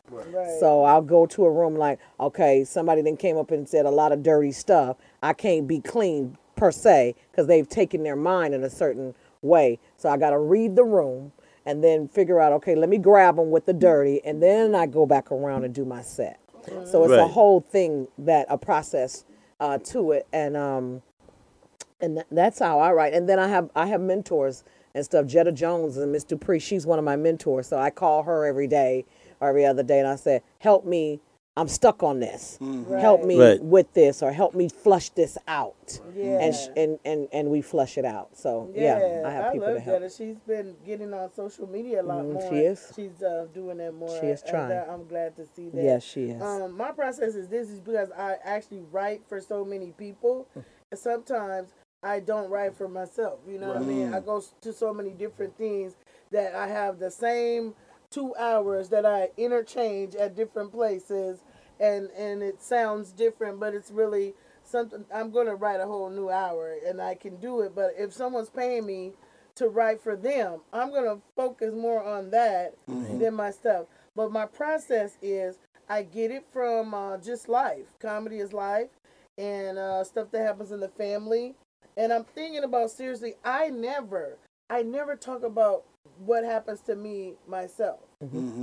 So 0.60 0.84
I'll 0.84 1.02
go 1.02 1.26
to 1.26 1.44
a 1.44 1.50
room 1.50 1.76
like, 1.76 1.98
okay, 2.18 2.64
somebody 2.64 3.02
then 3.02 3.16
came 3.16 3.36
up 3.36 3.50
and 3.50 3.68
said 3.68 3.84
a 3.84 3.90
lot 3.90 4.12
of 4.12 4.22
dirty 4.22 4.52
stuff. 4.52 4.96
I 5.22 5.34
can't 5.34 5.68
be 5.68 5.80
clean 5.80 6.38
per 6.56 6.72
se 6.72 7.14
because 7.30 7.46
they've 7.46 7.68
taken 7.68 8.02
their 8.02 8.16
mind 8.16 8.54
in 8.54 8.64
a 8.64 8.70
certain 8.70 9.14
way. 9.42 9.78
So 9.96 10.08
I 10.08 10.16
got 10.16 10.30
to 10.30 10.38
read 10.38 10.76
the 10.76 10.84
room 10.84 11.32
and 11.66 11.84
then 11.84 12.08
figure 12.08 12.40
out, 12.40 12.52
okay, 12.54 12.74
let 12.74 12.88
me 12.88 12.98
grab 12.98 13.36
them 13.36 13.50
with 13.50 13.66
the 13.66 13.72
dirty, 13.72 14.20
and 14.24 14.42
then 14.42 14.74
I 14.74 14.86
go 14.86 15.04
back 15.06 15.30
around 15.30 15.64
and 15.64 15.74
do 15.74 15.84
my 15.84 16.02
set. 16.02 16.40
So 16.86 17.04
it's 17.04 17.10
a 17.24 17.28
whole 17.28 17.60
thing 17.60 18.08
that 18.18 18.46
a 18.48 18.56
process 18.58 19.24
uh, 19.60 19.78
to 19.78 20.12
it, 20.12 20.26
and 20.32 20.56
um, 20.56 21.02
and 22.00 22.16
tha- 22.18 22.26
that's 22.30 22.58
how 22.58 22.78
I 22.78 22.92
write. 22.92 23.12
And 23.12 23.28
then 23.28 23.38
I 23.38 23.48
have 23.48 23.70
I 23.76 23.86
have 23.86 24.00
mentors 24.00 24.64
and 24.94 25.04
stuff. 25.04 25.26
Jedda 25.26 25.54
Jones 25.54 25.96
and 25.96 26.12
Miss 26.12 26.24
Dupree, 26.24 26.58
she's 26.58 26.86
one 26.86 26.98
of 26.98 27.04
my 27.04 27.16
mentors. 27.16 27.66
So 27.68 27.78
I 27.78 27.90
call 27.90 28.22
her 28.24 28.46
every 28.46 28.66
day 28.66 29.04
or 29.40 29.48
every 29.48 29.64
other 29.66 29.82
day, 29.82 29.98
and 29.98 30.08
I 30.08 30.16
say, 30.16 30.42
"Help 30.58 30.84
me 30.84 31.20
I'm 31.60 31.68
stuck 31.68 32.02
on 32.02 32.20
this. 32.20 32.56
Mm-hmm. 32.60 32.94
Help 32.96 33.22
me 33.22 33.38
Right. 33.38 33.62
with 33.62 33.92
this, 33.92 34.22
or 34.22 34.32
help 34.32 34.54
me 34.54 34.70
flush 34.70 35.10
this 35.10 35.36
out. 35.46 36.00
Yeah. 36.16 36.40
And, 36.40 36.54
sh- 36.54 36.68
and 36.74 36.98
and 37.04 37.28
and 37.34 37.50
we 37.50 37.60
flush 37.60 37.98
it 37.98 38.06
out. 38.06 38.34
So 38.36 38.70
yeah, 38.74 39.24
I 39.26 39.30
have 39.30 39.52
people 39.52 39.68
love 39.68 39.76
to 39.76 39.80
help. 39.82 40.02
Jedda. 40.02 40.16
She's 40.16 40.36
been 40.46 40.74
getting 40.86 41.12
on 41.12 41.30
social 41.34 41.66
media 41.68 42.00
a 42.00 42.02
lot 42.02 42.24
Mhm, 42.24 42.32
more. 42.32 42.48
she 42.50 42.56
is. 42.60 42.92
She's 42.96 43.22
uh, 43.22 43.46
doing 43.52 43.76
that 43.76 43.92
more. 43.92 44.08
She 44.20 44.26
is 44.28 44.42
trying. 44.42 44.70
that- 44.70 44.88
I'm 44.88 45.06
glad 45.06 45.36
to 45.36 45.44
see 45.54 45.68
that. 45.68 45.84
Yes, 45.84 46.02
she 46.02 46.30
is. 46.30 46.40
Um, 46.40 46.74
my 46.76 46.92
process 46.92 47.34
is 47.34 47.48
this 47.48 47.68
is 47.68 47.78
because 47.80 48.10
I 48.12 48.36
actually 48.42 48.82
write 48.90 49.20
for 49.28 49.38
so 49.40 49.62
many 49.62 49.92
people. 49.98 50.48
and 50.90 50.98
sometimes 50.98 51.68
I 52.02 52.20
don't 52.20 52.48
write 52.48 52.74
for 52.74 52.88
myself. 52.88 53.40
You 53.46 53.58
know 53.58 53.68
what 53.68 53.76
I 53.76 53.80
mean? 53.80 54.14
I 54.14 54.20
go 54.20 54.42
to 54.62 54.72
so 54.72 54.94
many 54.94 55.10
different 55.10 55.58
things 55.58 55.94
that 56.30 56.54
I 56.54 56.68
have 56.68 56.98
the 56.98 57.10
same 57.10 57.74
two 58.10 58.34
hours 58.36 58.88
that 58.88 59.06
I 59.06 59.28
interchange 59.36 60.16
at 60.16 60.34
different 60.34 60.72
places, 60.72 61.38
and 61.80 62.10
and 62.10 62.42
it 62.42 62.62
sounds 62.62 63.10
different, 63.12 63.58
but 63.58 63.74
it's 63.74 63.90
really 63.90 64.34
something. 64.62 65.04
I'm 65.12 65.30
gonna 65.30 65.54
write 65.54 65.80
a 65.80 65.86
whole 65.86 66.10
new 66.10 66.30
hour, 66.30 66.76
and 66.86 67.00
I 67.00 67.14
can 67.14 67.36
do 67.36 67.62
it. 67.62 67.74
But 67.74 67.94
if 67.98 68.12
someone's 68.12 68.50
paying 68.50 68.86
me 68.86 69.12
to 69.56 69.68
write 69.68 70.00
for 70.00 70.14
them, 70.16 70.60
I'm 70.72 70.92
gonna 70.92 71.18
focus 71.34 71.74
more 71.74 72.02
on 72.02 72.30
that 72.30 72.74
than 72.86 73.34
my 73.34 73.50
stuff. 73.50 73.86
But 74.14 74.30
my 74.30 74.46
process 74.46 75.16
is 75.22 75.58
I 75.88 76.02
get 76.02 76.30
it 76.30 76.44
from 76.52 76.94
uh, 76.94 77.16
just 77.18 77.48
life. 77.48 77.86
Comedy 77.98 78.38
is 78.38 78.52
life, 78.52 78.90
and 79.38 79.78
uh, 79.78 80.04
stuff 80.04 80.30
that 80.30 80.42
happens 80.42 80.70
in 80.70 80.80
the 80.80 80.88
family. 80.88 81.56
And 81.96 82.12
I'm 82.12 82.24
thinking 82.24 82.62
about 82.62 82.90
seriously. 82.90 83.34
I 83.44 83.68
never, 83.70 84.36
I 84.68 84.82
never 84.82 85.16
talk 85.16 85.42
about 85.42 85.84
what 86.18 86.44
happens 86.44 86.80
to 86.82 86.94
me 86.94 87.34
myself. 87.48 88.00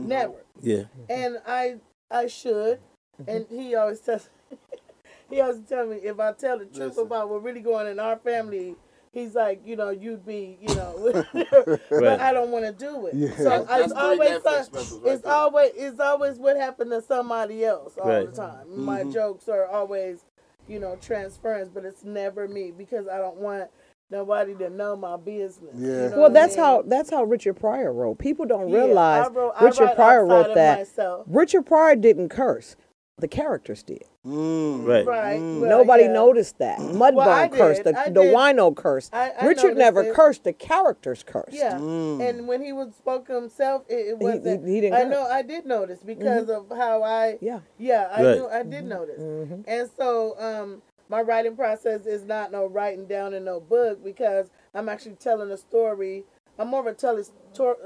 Never. 0.07 0.45
Yeah. 0.61 0.83
And 1.09 1.37
I, 1.45 1.75
I 2.09 2.27
should. 2.27 2.79
Mm-hmm. 3.21 3.29
And 3.29 3.45
he 3.49 3.75
always 3.75 3.99
tells, 3.99 4.29
he 5.29 5.41
always 5.41 5.59
tell 5.67 5.85
me 5.87 5.97
if 5.97 6.19
I 6.19 6.33
tell 6.33 6.59
the 6.59 6.65
truth 6.65 6.77
Listen. 6.89 7.05
about 7.05 7.29
what 7.29 7.43
really 7.43 7.61
going 7.61 7.87
in 7.87 7.99
our 7.99 8.17
family. 8.17 8.75
He's 9.13 9.33
like, 9.33 9.61
you 9.65 9.75
know, 9.75 9.89
you'd 9.89 10.25
be, 10.27 10.59
you 10.61 10.75
know, 10.75 11.23
but 11.33 11.81
Right. 11.89 12.19
I 12.19 12.31
don't 12.33 12.51
want 12.51 12.65
to 12.65 12.71
do 12.71 13.07
it. 13.07 13.15
Yeah. 13.15 13.35
So 13.35 13.43
That's- 13.45 13.61
it's 13.61 13.69
that's 13.69 13.93
three 13.93 14.01
always 14.01 14.29
Netflix 14.29 14.85
some- 14.89 15.01
right 15.03 15.13
it's 15.13 15.21
there. 15.23 15.33
always 15.33 15.71
it's 15.75 15.99
always 15.99 16.37
what 16.37 16.55
happened 16.57 16.91
to 16.91 17.01
somebody 17.01 17.65
else 17.65 17.97
all 17.97 18.07
Right. 18.09 18.29
the 18.29 18.31
time. 18.35 18.67
Mm-hmm. 18.67 18.83
My 18.85 19.03
jokes 19.05 19.49
are 19.49 19.65
always, 19.65 20.19
you 20.67 20.79
know, 20.79 20.97
transference, 21.01 21.69
but 21.73 21.83
it's 21.83 22.03
never 22.03 22.47
me 22.47 22.71
because 22.77 23.07
I 23.07 23.17
don't 23.17 23.37
want 23.37 23.71
nobody 24.11 24.53
to 24.55 24.69
know 24.69 24.95
my 24.95 25.17
business. 25.17 25.73
you 25.75 25.87
Yeah. 25.87 25.93
know 26.09 26.09
well, 26.09 26.21
what 26.23 26.31
I 26.31 26.33
that's 26.35 26.55
mean? 26.55 26.65
how 26.65 26.81
that's 26.83 27.09
how 27.09 27.23
Richard 27.23 27.55
Pryor 27.55 27.91
wrote. 27.91 28.19
People 28.19 28.45
don't 28.45 28.69
Yeah, 28.69 28.77
realize 28.83 29.25
I 29.25 29.29
wrote- 29.31 29.53
Richard 29.61 29.85
write 29.85 29.95
Pryor 29.95 30.25
wrote 30.27 30.53
that. 30.53 30.79
myself. 30.79 31.25
Richard 31.27 31.65
Pryor 31.65 31.95
didn't 31.95 32.29
curse. 32.29 32.75
The 33.19 33.27
characters 33.27 33.81
did. 33.81 34.03
Mm. 34.23 34.85
Right. 34.85 35.03
Right. 35.05 35.39
well, 35.39 35.61
mm. 35.61 35.69
Nobody 35.69 36.03
yeah. 36.03 36.11
noticed 36.11 36.59
that. 36.59 36.77
Mm. 36.77 36.93
Mudbone 36.93 37.13
Well, 37.15 37.29
I 37.29 37.47
cursed. 37.47 37.83
The, 37.83 37.93
the 37.93 38.21
wino 38.21 38.75
cursed. 38.75 39.11
I- 39.13 39.31
I 39.31 39.47
Richard 39.47 39.75
never 39.75 40.03
it. 40.03 40.13
cursed. 40.13 40.43
The 40.43 40.53
characters 40.53 41.23
cursed. 41.25 41.53
Yeah, 41.53 41.73
mm. 41.73 42.21
and 42.27 42.47
when 42.47 42.61
he 42.63 42.73
was 42.73 42.93
spoke 42.93 43.27
himself, 43.27 43.85
it, 43.89 44.09
it 44.09 44.19
wasn't. 44.19 44.67
he- 44.67 44.75
he 44.75 44.81
didn't 44.81 44.97
I 44.97 45.03
curse. 45.03 45.11
know. 45.11 45.23
I 45.23 45.41
did 45.41 45.65
notice 45.65 45.99
mm-hmm. 45.99 46.07
because 46.19 46.49
of 46.49 46.69
how 46.69 47.01
I. 47.01 47.39
Yeah. 47.41 47.61
Yeah, 47.79 48.07
I 48.15 48.23
Right. 48.23 48.35
knew. 48.37 48.47
I 48.47 48.61
did 48.63 48.71
mm-hmm. 48.71 48.87
notice, 48.89 49.19
mm-hmm. 49.19 49.61
and 49.65 49.89
so 49.97 50.39
um, 50.39 50.81
my 51.09 51.21
writing 51.21 51.55
process 51.55 52.05
is 52.05 52.23
not 52.23 52.51
no 52.51 52.67
writing 52.67 53.07
down 53.07 53.33
in 53.33 53.45
no 53.45 53.59
book 53.59 54.03
because 54.03 54.51
I'm 54.75 54.89
actually 54.89 55.15
telling 55.15 55.49
a 55.49 55.57
story. 55.57 56.23
I'm 56.59 56.69
more 56.69 56.79
of 56.81 56.87
a, 56.87 56.93
tell, 56.93 57.17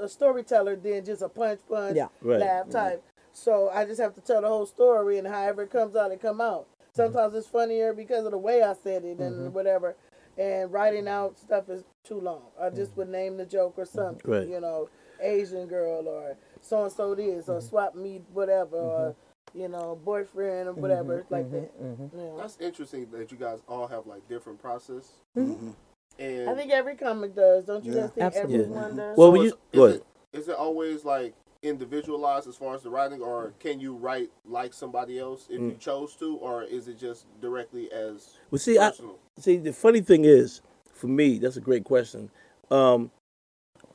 a 0.00 0.08
storyteller 0.08 0.76
than 0.76 1.04
just 1.04 1.20
a 1.20 1.28
punch 1.28 1.60
punch 1.68 1.96
Yeah. 1.96 2.08
Right. 2.22 2.40
laugh 2.40 2.70
type. 2.70 3.04
So 3.32 3.70
I 3.72 3.84
just 3.84 4.00
have 4.00 4.14
to 4.14 4.20
tell 4.20 4.42
the 4.42 4.48
whole 4.48 4.66
story, 4.66 5.18
and 5.18 5.26
however 5.26 5.62
it 5.62 5.70
comes 5.70 5.96
out, 5.96 6.12
it 6.12 6.20
come 6.20 6.40
out. 6.40 6.66
Mm-hmm. 6.66 6.96
Sometimes 6.96 7.34
it's 7.34 7.48
funnier 7.48 7.92
because 7.92 8.24
of 8.24 8.32
the 8.32 8.38
way 8.38 8.62
I 8.62 8.74
said 8.74 9.04
it 9.04 9.18
and 9.18 9.36
mm-hmm. 9.36 9.52
whatever. 9.52 9.96
And 10.38 10.72
writing 10.72 11.08
out 11.08 11.38
stuff 11.38 11.68
is 11.68 11.84
too 12.04 12.20
long. 12.20 12.42
I 12.60 12.70
just 12.70 12.92
mm-hmm. 12.92 13.00
would 13.00 13.08
name 13.10 13.36
the 13.36 13.44
joke 13.44 13.74
or 13.76 13.84
something, 13.84 14.30
Right. 14.30 14.48
you 14.48 14.60
know, 14.60 14.88
Asian 15.20 15.66
girl 15.66 16.08
or 16.08 16.36
so 16.60 16.84
and 16.84 16.92
so 16.92 17.14
this 17.14 17.48
or 17.48 17.60
swap 17.60 17.94
me 17.94 18.22
whatever 18.32 18.76
or 18.76 19.16
you 19.54 19.68
know 19.68 19.98
boyfriend 20.04 20.68
or 20.68 20.72
whatever 20.72 21.24
like 21.30 21.50
that. 21.50 21.70
Yeah. 21.80 22.30
That's 22.36 22.56
interesting 22.60 23.08
that 23.12 23.30
you 23.30 23.38
guys 23.38 23.60
all 23.68 23.86
have 23.86 24.06
like 24.06 24.26
different 24.28 24.60
process. 24.60 25.10
Hmm? 25.34 25.70
And 26.18 26.50
I 26.50 26.54
think 26.54 26.70
every 26.70 26.94
comic 26.96 27.34
does, 27.34 27.64
don't 27.64 27.84
you 27.84 27.94
Yeah. 27.94 28.00
guys 28.02 28.10
think 28.10 28.26
Absolutely. 28.26 28.60
everyone 28.60 28.96
does? 28.96 29.16
Well, 29.18 29.34
so 29.34 29.42
you- 29.42 29.48
is 29.48 29.54
go 29.72 29.84
it, 29.84 29.88
ahead. 29.88 30.02
is 30.32 30.48
it 30.48 30.56
always 30.56 31.04
like 31.04 31.34
individualized 31.62 32.48
as 32.48 32.56
far 32.56 32.74
as 32.74 32.82
the 32.82 32.90
writing, 32.90 33.20
or 33.20 33.52
can 33.60 33.80
you 33.80 33.94
write 33.94 34.30
like 34.44 34.74
somebody 34.74 35.18
else 35.18 35.46
if 35.48 35.60
Mm. 35.60 35.70
you 35.70 35.76
chose 35.78 36.16
to, 36.16 36.36
or 36.36 36.64
is 36.64 36.88
it 36.88 36.98
just 36.98 37.26
directly 37.40 37.90
as 37.92 38.38
Well, 38.50 38.58
see, 38.58 38.78
I, 38.78 38.92
see, 39.38 39.56
the 39.58 39.72
funny 39.72 40.00
thing 40.00 40.24
is, 40.24 40.60
for 40.92 41.06
me, 41.06 41.38
that's 41.38 41.56
a 41.56 41.60
great 41.60 41.84
question. 41.84 42.30
Um, 42.70 43.10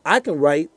I 0.05 0.19
can 0.19 0.39
write, 0.39 0.69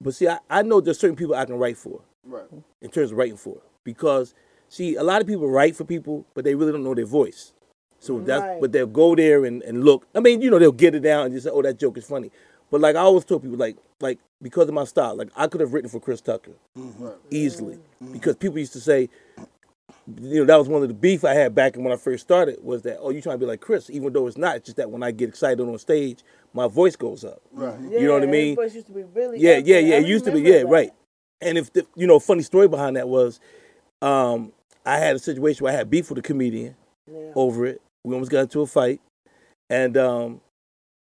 but 0.00 0.14
see, 0.14 0.28
I, 0.28 0.38
I 0.48 0.62
know 0.62 0.80
there's 0.80 0.98
certain 0.98 1.16
people 1.16 1.34
I 1.34 1.44
can 1.44 1.56
write 1.56 1.76
for 1.76 2.00
right. 2.24 2.46
in 2.80 2.90
terms 2.90 3.10
of 3.10 3.18
writing 3.18 3.36
for 3.36 3.58
because 3.84 4.34
see, 4.68 4.94
a 4.96 5.02
lot 5.02 5.20
of 5.20 5.26
people 5.26 5.48
write 5.50 5.74
for 5.76 5.84
people, 5.84 6.24
but 6.34 6.44
they 6.44 6.54
really 6.54 6.72
don't 6.72 6.84
know 6.84 6.94
their 6.94 7.06
voice. 7.06 7.52
So 8.00 8.20
that's 8.20 8.42
Right. 8.44 8.60
but 8.60 8.70
they'll 8.70 8.86
go 8.86 9.16
there 9.16 9.44
and, 9.44 9.60
and 9.64 9.84
look. 9.84 10.06
I 10.14 10.20
mean, 10.20 10.40
you 10.40 10.50
know, 10.50 10.60
they'll 10.60 10.70
get 10.70 10.94
it 10.94 11.00
down 11.00 11.26
and 11.26 11.34
just 11.34 11.44
say, 11.44 11.50
"Oh, 11.50 11.62
that 11.62 11.78
joke 11.78 11.98
is 11.98 12.04
funny." 12.06 12.30
But 12.70 12.80
like 12.80 12.96
I 12.96 13.00
always 13.00 13.24
tell 13.24 13.40
people, 13.40 13.56
like 13.56 13.76
like 14.00 14.18
because 14.42 14.68
of 14.68 14.74
my 14.74 14.84
style, 14.84 15.16
like 15.16 15.30
I 15.36 15.46
could 15.46 15.60
have 15.60 15.72
written 15.72 15.90
for 15.90 16.00
Chris 16.00 16.20
Tucker 16.20 16.52
easily 17.30 17.78
because 18.12 18.36
people 18.36 18.58
used 18.58 18.72
to 18.74 18.80
say, 18.80 19.08
you 20.20 20.40
know, 20.40 20.44
that 20.44 20.56
was 20.56 20.68
one 20.68 20.82
of 20.82 20.88
the 20.88 20.94
beef 20.94 21.24
I 21.24 21.34
had 21.34 21.54
back 21.54 21.76
when 21.76 21.92
I 21.92 21.96
first 21.96 22.22
started 22.24 22.58
was 22.62 22.82
that, 22.82 22.98
oh, 23.00 23.10
you 23.10 23.20
trying 23.20 23.34
to 23.34 23.38
be 23.38 23.46
like 23.46 23.60
Chris, 23.60 23.90
even 23.90 24.12
though 24.12 24.26
it's 24.26 24.36
not. 24.36 24.56
It's 24.56 24.66
just 24.66 24.76
that 24.76 24.90
when 24.90 25.02
I 25.02 25.10
get 25.10 25.28
excited 25.28 25.60
on 25.60 25.76
stage, 25.78 26.22
my 26.52 26.66
voice 26.68 26.96
goes 26.96 27.24
up. 27.24 27.40
Right. 27.52 27.78
you 27.80 28.06
know 28.06 28.14
what 28.14 28.22
I 28.22 28.26
mean? 28.26 28.48
his 28.48 28.56
voice 28.56 28.74
used 28.74 28.86
to 28.88 28.92
be 28.92 29.02
really 29.02 29.38
Yeah, 29.38 29.54
up 29.58 29.64
yeah, 29.66 29.78
yeah. 29.78 29.94
I 29.96 29.98
It 29.98 30.06
used 30.06 30.24
to 30.26 30.32
be, 30.32 30.40
yeah, 30.40 30.58
that. 30.58 30.66
right. 30.66 30.90
And 31.40 31.58
if 31.58 31.72
the, 31.72 31.86
you 31.94 32.06
know, 32.06 32.18
funny 32.18 32.42
story 32.42 32.68
behind 32.68 32.96
that 32.96 33.08
was, 33.08 33.38
um, 34.02 34.52
I 34.84 34.98
had 34.98 35.16
a 35.16 35.18
situation 35.18 35.64
where 35.64 35.72
I 35.72 35.76
had 35.76 35.90
beef 35.90 36.08
with 36.08 36.18
a 36.18 36.22
comedian 36.22 36.74
Yeah. 37.10 37.32
over 37.34 37.66
it. 37.66 37.80
We 38.04 38.14
almost 38.14 38.30
got 38.30 38.40
into 38.42 38.60
a 38.62 38.66
fight, 38.66 39.00
and 39.68 39.96
um, 39.96 40.40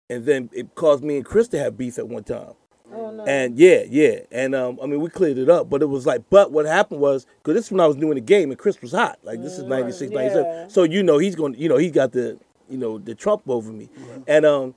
and 0.09 0.25
then 0.25 0.49
it 0.53 0.75
caused 0.75 1.03
me 1.03 1.17
and 1.17 1.25
Chris 1.25 1.47
to 1.49 1.59
have 1.59 1.77
beef 1.77 1.97
at 1.97 2.07
one 2.07 2.23
time. 2.23 2.53
Oh 2.93 3.11
no. 3.11 3.25
And 3.25 3.57
yeah, 3.57 3.83
yeah, 3.89 4.19
and 4.31 4.53
um, 4.55 4.79
I 4.81 4.85
mean, 4.85 5.01
we 5.01 5.09
cleared 5.09 5.37
it 5.37 5.49
up, 5.49 5.69
but 5.69 5.81
it 5.81 5.87
was 5.87 6.05
like, 6.05 6.21
but 6.29 6.51
what 6.51 6.65
happened 6.65 7.01
was, 7.01 7.25
because 7.39 7.55
this 7.55 7.65
is 7.65 7.71
when 7.71 7.81
I 7.81 7.87
was 7.87 7.95
doing 7.95 8.15
the 8.15 8.21
game, 8.21 8.51
and 8.51 8.59
Chris 8.59 8.79
was 8.81 8.91
hot. 8.91 9.17
Like 9.23 9.41
this 9.41 9.57
is 9.57 9.63
96, 9.63 10.11
Yeah. 10.11 10.17
97. 10.17 10.69
So 10.69 10.83
you 10.83 11.03
know, 11.03 11.17
he's 11.17 11.35
going, 11.35 11.55
you 11.55 11.67
know, 11.67 11.77
he 11.77 11.89
got 11.89 12.11
the, 12.11 12.39
you 12.69 12.77
know, 12.77 12.97
the 12.99 13.15
trump 13.15 13.41
over 13.47 13.71
me, 13.71 13.89
and 14.27 14.45
um, 14.45 14.75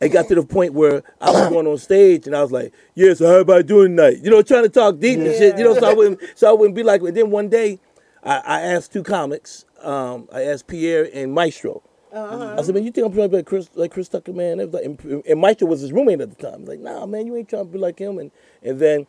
it 0.00 0.08
got 0.08 0.26
to 0.28 0.34
the 0.34 0.42
point 0.42 0.72
where 0.72 1.02
I 1.20 1.30
was 1.30 1.50
going 1.50 1.66
on 1.66 1.78
stage, 1.78 2.26
and 2.26 2.34
I 2.34 2.42
was 2.42 2.50
like, 2.50 2.72
yeah, 2.94 3.12
so 3.14 3.26
how 3.26 3.32
everybody 3.32 3.62
doing 3.62 3.94
tonight? 3.96 4.18
You 4.22 4.30
know, 4.30 4.42
trying 4.42 4.64
to 4.64 4.70
talk 4.70 4.98
deep 4.98 5.18
and 5.20 5.32
shit, 5.34 5.58
you 5.58 5.64
know, 5.64 5.74
so 5.74 5.86
I 5.88 5.92
wouldn't, 5.94 6.20
so 6.34 6.48
I 6.48 6.52
wouldn't 6.52 6.74
be 6.74 6.82
like. 6.82 7.02
And 7.02 7.14
then 7.14 7.30
one 7.30 7.50
day, 7.50 7.78
I, 8.24 8.38
I 8.38 8.60
asked 8.62 8.92
two 8.94 9.02
comics, 9.02 9.66
um, 9.82 10.28
I 10.32 10.42
asked 10.44 10.66
Pierre 10.66 11.08
and 11.12 11.32
Maestro. 11.32 11.82
Uh-huh. 12.14 12.56
I 12.58 12.62
said, 12.62 12.74
man, 12.74 12.84
you 12.84 12.92
think 12.92 13.06
I'm 13.06 13.12
trying 13.12 13.26
to 13.26 13.28
be 13.30 13.36
like 13.38 13.46
Chris, 13.46 13.68
like 13.74 13.90
Chris 13.90 14.08
Tucker, 14.08 14.32
man? 14.32 14.60
It 14.60 14.66
was 14.66 14.74
like, 14.74 14.84
and, 14.84 15.22
and 15.26 15.40
Maestro 15.40 15.66
was 15.66 15.80
his 15.80 15.92
roommate 15.92 16.20
at 16.20 16.36
the 16.36 16.50
time. 16.50 16.60
He's 16.60 16.68
like, 16.68 16.80
nah, 16.80 17.06
man, 17.06 17.26
you 17.26 17.36
ain't 17.36 17.48
trying 17.48 17.66
to 17.66 17.72
be 17.72 17.78
like 17.78 17.98
him. 17.98 18.18
And 18.18 18.30
and 18.62 18.78
then 18.78 19.06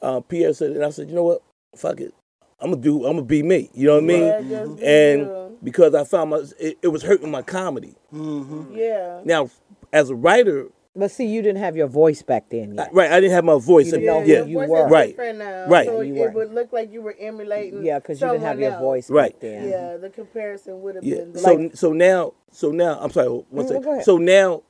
uh, 0.00 0.20
Pierre 0.20 0.54
said, 0.54 0.70
and 0.72 0.84
I 0.84 0.90
said, 0.90 1.08
you 1.08 1.14
know 1.14 1.24
what? 1.24 1.42
Fuck 1.76 2.00
it. 2.00 2.14
I'm 2.58 2.70
gonna 2.70 2.82
do. 2.82 3.04
I'm 3.04 3.16
gonna 3.16 3.26
be 3.26 3.42
me. 3.42 3.70
You 3.74 3.88
know 3.88 3.94
what 3.96 4.04
I 4.04 4.06
mean? 4.06 4.22
Yeah, 4.22 4.64
be 4.64 4.86
and 4.86 5.20
you. 5.20 5.58
because 5.62 5.94
I 5.94 6.04
found 6.04 6.30
my, 6.30 6.42
it, 6.58 6.78
it 6.80 6.88
was 6.88 7.02
hurting 7.02 7.30
my 7.30 7.42
comedy. 7.42 7.94
Yeah. 8.10 9.20
Now, 9.24 9.50
as 9.92 10.08
a 10.08 10.14
writer, 10.14 10.68
But 10.96 11.10
see, 11.10 11.26
you 11.26 11.42
didn't 11.42 11.60
have 11.60 11.76
your 11.76 11.88
voice 11.88 12.22
back 12.22 12.48
then 12.48 12.78
uh, 12.78 12.84
yet. 12.84 12.94
right? 12.94 13.10
I 13.10 13.20
didn't 13.20 13.34
have 13.34 13.44
my 13.44 13.58
voice. 13.58 13.88
You 13.88 13.94
and- 13.94 14.02
didn't 14.02 14.06
know 14.06 14.20
yeah, 14.20 14.42
who 14.44 14.50
yeah, 14.50 14.64
you 14.64 14.70
were. 14.70 14.88
Right. 14.88 15.08
different 15.10 15.38
now. 15.38 15.66
Right. 15.68 15.86
So 15.86 16.00
You 16.00 16.14
it 16.14 16.18
were. 16.20 16.30
would 16.30 16.54
look 16.54 16.72
like 16.72 16.90
you 16.92 17.02
were 17.02 17.14
emulating. 17.18 17.84
Yeah, 17.84 17.98
because 17.98 18.20
you 18.20 18.28
didn't 18.28 18.42
have 18.42 18.58
your 18.58 18.72
else. 18.72 18.80
voice 18.80 19.10
Right. 19.10 19.32
back 19.32 19.40
then. 19.40 19.68
Yeah, 19.68 19.96
the 19.98 20.10
comparison 20.10 20.80
would 20.82 20.94
have 20.96 21.04
Yeah. 21.04 21.16
been. 21.16 21.38
So 21.38 21.54
like, 21.54 21.76
so 21.76 21.92
now 21.92 22.32
so 22.50 22.70
now 22.70 22.98
I'm 23.00 23.10
sorry. 23.10 23.28
One 23.28 23.66
second. 23.66 23.82
go 23.82 23.92
ahead. 23.92 24.04
So 24.04 24.16
now, 24.16 24.62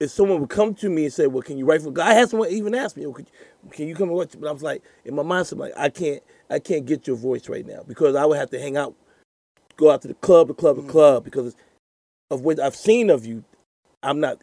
if 0.00 0.10
someone 0.10 0.40
would 0.40 0.48
come 0.50 0.74
to 0.76 0.88
me 0.88 1.04
and 1.04 1.12
say, 1.12 1.26
"Well, 1.26 1.42
can 1.42 1.58
you 1.58 1.66
write 1.66 1.82
for?" 1.82 1.90
God?" 1.90 2.08
I 2.08 2.14
had 2.14 2.30
someone 2.30 2.48
even 2.48 2.74
ask 2.74 2.96
me, 2.96 3.06
"Oh, 3.06 3.12
could 3.12 3.26
you, 3.28 3.70
"Can 3.70 3.88
you 3.88 3.94
come 3.94 4.08
and 4.08 4.16
watch?" 4.16 4.34
But 4.38 4.48
I 4.48 4.52
was 4.52 4.62
like, 4.62 4.82
in 5.04 5.14
my 5.14 5.22
mind, 5.22 5.48
I'm 5.52 5.58
like, 5.58 5.74
I 5.76 5.90
can't 5.90 6.22
I 6.48 6.58
can't 6.58 6.86
get 6.86 7.06
your 7.06 7.16
voice 7.16 7.48
right 7.48 7.66
now 7.66 7.82
because 7.86 8.16
I 8.16 8.24
would 8.24 8.38
have 8.38 8.50
to 8.50 8.58
hang 8.58 8.76
out, 8.76 8.94
go 9.76 9.90
out 9.90 10.02
to 10.02 10.08
the 10.08 10.14
club, 10.14 10.48
the 10.48 10.54
club, 10.54 10.76
the 10.76 10.82
mm-hmm. 10.82 10.90
club 10.90 11.24
because 11.24 11.54
of 12.30 12.40
what 12.40 12.58
I've 12.58 12.76
seen 12.76 13.10
of 13.10 13.26
you. 13.26 13.44
I'm 14.02 14.18
not 14.20 14.42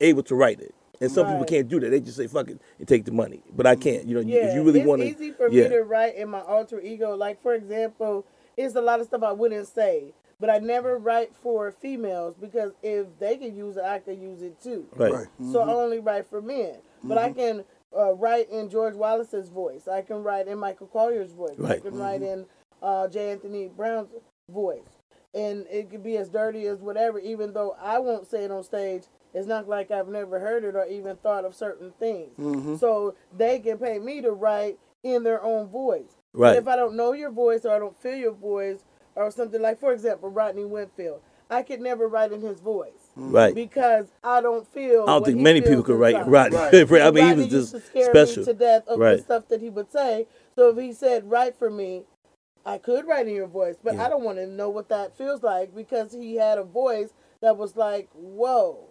able 0.00 0.22
to 0.24 0.34
write 0.34 0.60
it. 0.60 0.74
And 1.02 1.10
some 1.10 1.26
people 1.26 1.44
can't 1.46 1.66
do 1.68 1.80
that. 1.80 1.88
They 1.90 2.00
just 2.00 2.16
say 2.18 2.26
"fuck 2.26 2.48
it" 2.50 2.60
and 2.78 2.86
take 2.86 3.04
the 3.06 3.12
money. 3.12 3.40
But 3.56 3.66
I 3.66 3.74
can't. 3.74 4.04
You 4.06 4.16
know, 4.16 4.20
you- 4.20 4.34
yeah, 4.34 4.48
if 4.48 4.54
you 4.54 4.62
really 4.62 4.80
it's 4.80 4.88
want 4.88 5.02
easy 5.02 5.30
for 5.32 5.48
yeah, 5.48 5.64
me 5.64 5.68
to 5.70 5.80
write 5.82 6.14
in 6.16 6.28
my 6.28 6.40
alter 6.42 6.78
ego. 6.80 7.16
Like 7.16 7.40
for 7.42 7.54
example, 7.54 8.26
it's 8.56 8.74
a 8.74 8.82
lot 8.82 9.00
of 9.00 9.06
stuff 9.06 9.22
I 9.22 9.32
wouldn't 9.32 9.66
say, 9.66 10.12
but 10.38 10.50
I 10.50 10.58
never 10.58 10.98
write 10.98 11.34
for 11.42 11.70
females 11.72 12.34
because 12.38 12.72
if 12.82 13.06
they 13.18 13.38
can 13.38 13.56
use 13.56 13.78
it, 13.78 13.84
I 13.84 13.98
can 14.00 14.20
use 14.20 14.42
it 14.42 14.60
too. 14.62 14.86
right, 14.96 15.10
Right. 15.12 15.26
So 15.50 15.60
I 15.60 15.72
only 15.72 16.00
write 16.00 16.26
for 16.26 16.42
men. 16.42 16.74
But 17.02 17.16
I 17.16 17.32
can 17.32 17.64
uh, 17.96 18.12
write 18.12 18.50
in 18.50 18.68
George 18.68 18.94
Wallace's 18.94 19.48
voice. 19.48 19.88
I 19.88 20.02
can 20.02 20.22
write 20.22 20.48
in 20.48 20.58
Michael 20.58 20.86
Colyar's 20.88 21.32
voice. 21.32 21.54
Right. 21.56 21.70
I 21.70 21.72
Right. 21.74 21.82
can 21.82 21.98
write 21.98 22.20
in 22.22 22.44
uh, 22.82 23.08
J. 23.08 23.30
Anthony 23.32 23.68
Brown's 23.74 24.10
voice, 24.50 24.98
and 25.34 25.66
it 25.70 25.88
could 25.90 26.02
be 26.02 26.18
as 26.18 26.28
dirty 26.28 26.66
as 26.66 26.80
whatever. 26.82 27.18
Even 27.18 27.54
though 27.54 27.74
I 27.80 27.98
won't 28.00 28.26
say 28.26 28.44
it 28.44 28.50
on 28.50 28.62
stage, 28.64 29.04
it's 29.34 29.46
not 29.46 29.68
like 29.68 29.90
I've 29.90 30.08
never 30.08 30.40
heard 30.40 30.64
it 30.64 30.74
or 30.76 30.84
even 30.86 31.16
thought 31.16 31.44
of 31.44 31.54
certain 31.54 31.92
things. 31.98 32.36
Mm-hmm. 32.38 32.76
So 32.76 33.14
they 33.36 33.58
can 33.60 33.78
pay 33.78 33.98
me 33.98 34.20
to 34.22 34.32
write 34.32 34.78
in 35.02 35.22
their 35.22 35.42
own 35.42 35.68
voice. 35.68 36.16
Right. 36.32 36.56
If 36.56 36.68
I 36.68 36.76
don't 36.76 36.96
know 36.96 37.12
your 37.12 37.30
voice 37.30 37.64
or 37.64 37.70
I 37.74 37.78
don't 37.78 38.00
feel 38.00 38.16
your 38.16 38.32
voice 38.34 38.84
or 39.14 39.30
something 39.30 39.60
like, 39.60 39.78
for 39.80 39.92
example, 39.92 40.28
Rodney 40.30 40.64
Winfield, 40.64 41.20
I 41.48 41.62
could 41.62 41.80
never 41.80 42.06
write 42.06 42.30
in 42.32 42.42
his 42.42 42.60
voice 42.60 43.10
Right. 43.16 43.52
because 43.54 44.06
I 44.22 44.40
don't 44.40 44.66
feel. 44.72 45.02
I 45.02 45.06
don't 45.14 45.24
think 45.24 45.38
many 45.38 45.60
people 45.60 45.82
could 45.82 45.98
write. 45.98 46.26
Rodney. 46.28 46.56
Right. 46.84 47.02
I 47.02 47.10
mean, 47.10 47.24
he 47.24 47.30
Rodney 47.30 47.44
was 47.44 47.52
used 47.52 47.72
just 47.72 47.86
special. 48.06 48.38
me 48.42 48.44
to 48.44 48.54
death 48.54 48.86
of 48.86 48.98
Right. 49.00 49.16
the 49.16 49.22
stuff 49.22 49.48
that 49.48 49.60
he 49.60 49.68
would 49.70 49.90
say. 49.90 50.26
So 50.54 50.68
if 50.70 50.76
he 50.78 50.92
said 50.92 51.28
write 51.28 51.56
for 51.56 51.70
me, 51.70 52.04
I 52.64 52.78
could 52.78 53.06
write 53.06 53.26
in 53.26 53.34
your 53.34 53.48
voice, 53.48 53.76
but 53.82 53.94
Yeah. 53.94 54.06
I 54.06 54.08
don't 54.08 54.22
want 54.22 54.38
to 54.38 54.46
know 54.46 54.68
what 54.70 54.88
that 54.90 55.16
feels 55.16 55.42
like 55.42 55.74
because 55.74 56.12
he 56.12 56.36
had 56.36 56.58
a 56.58 56.62
voice 56.62 57.12
that 57.40 57.56
was 57.56 57.74
like, 57.76 58.08
"Whoa, 58.12 58.89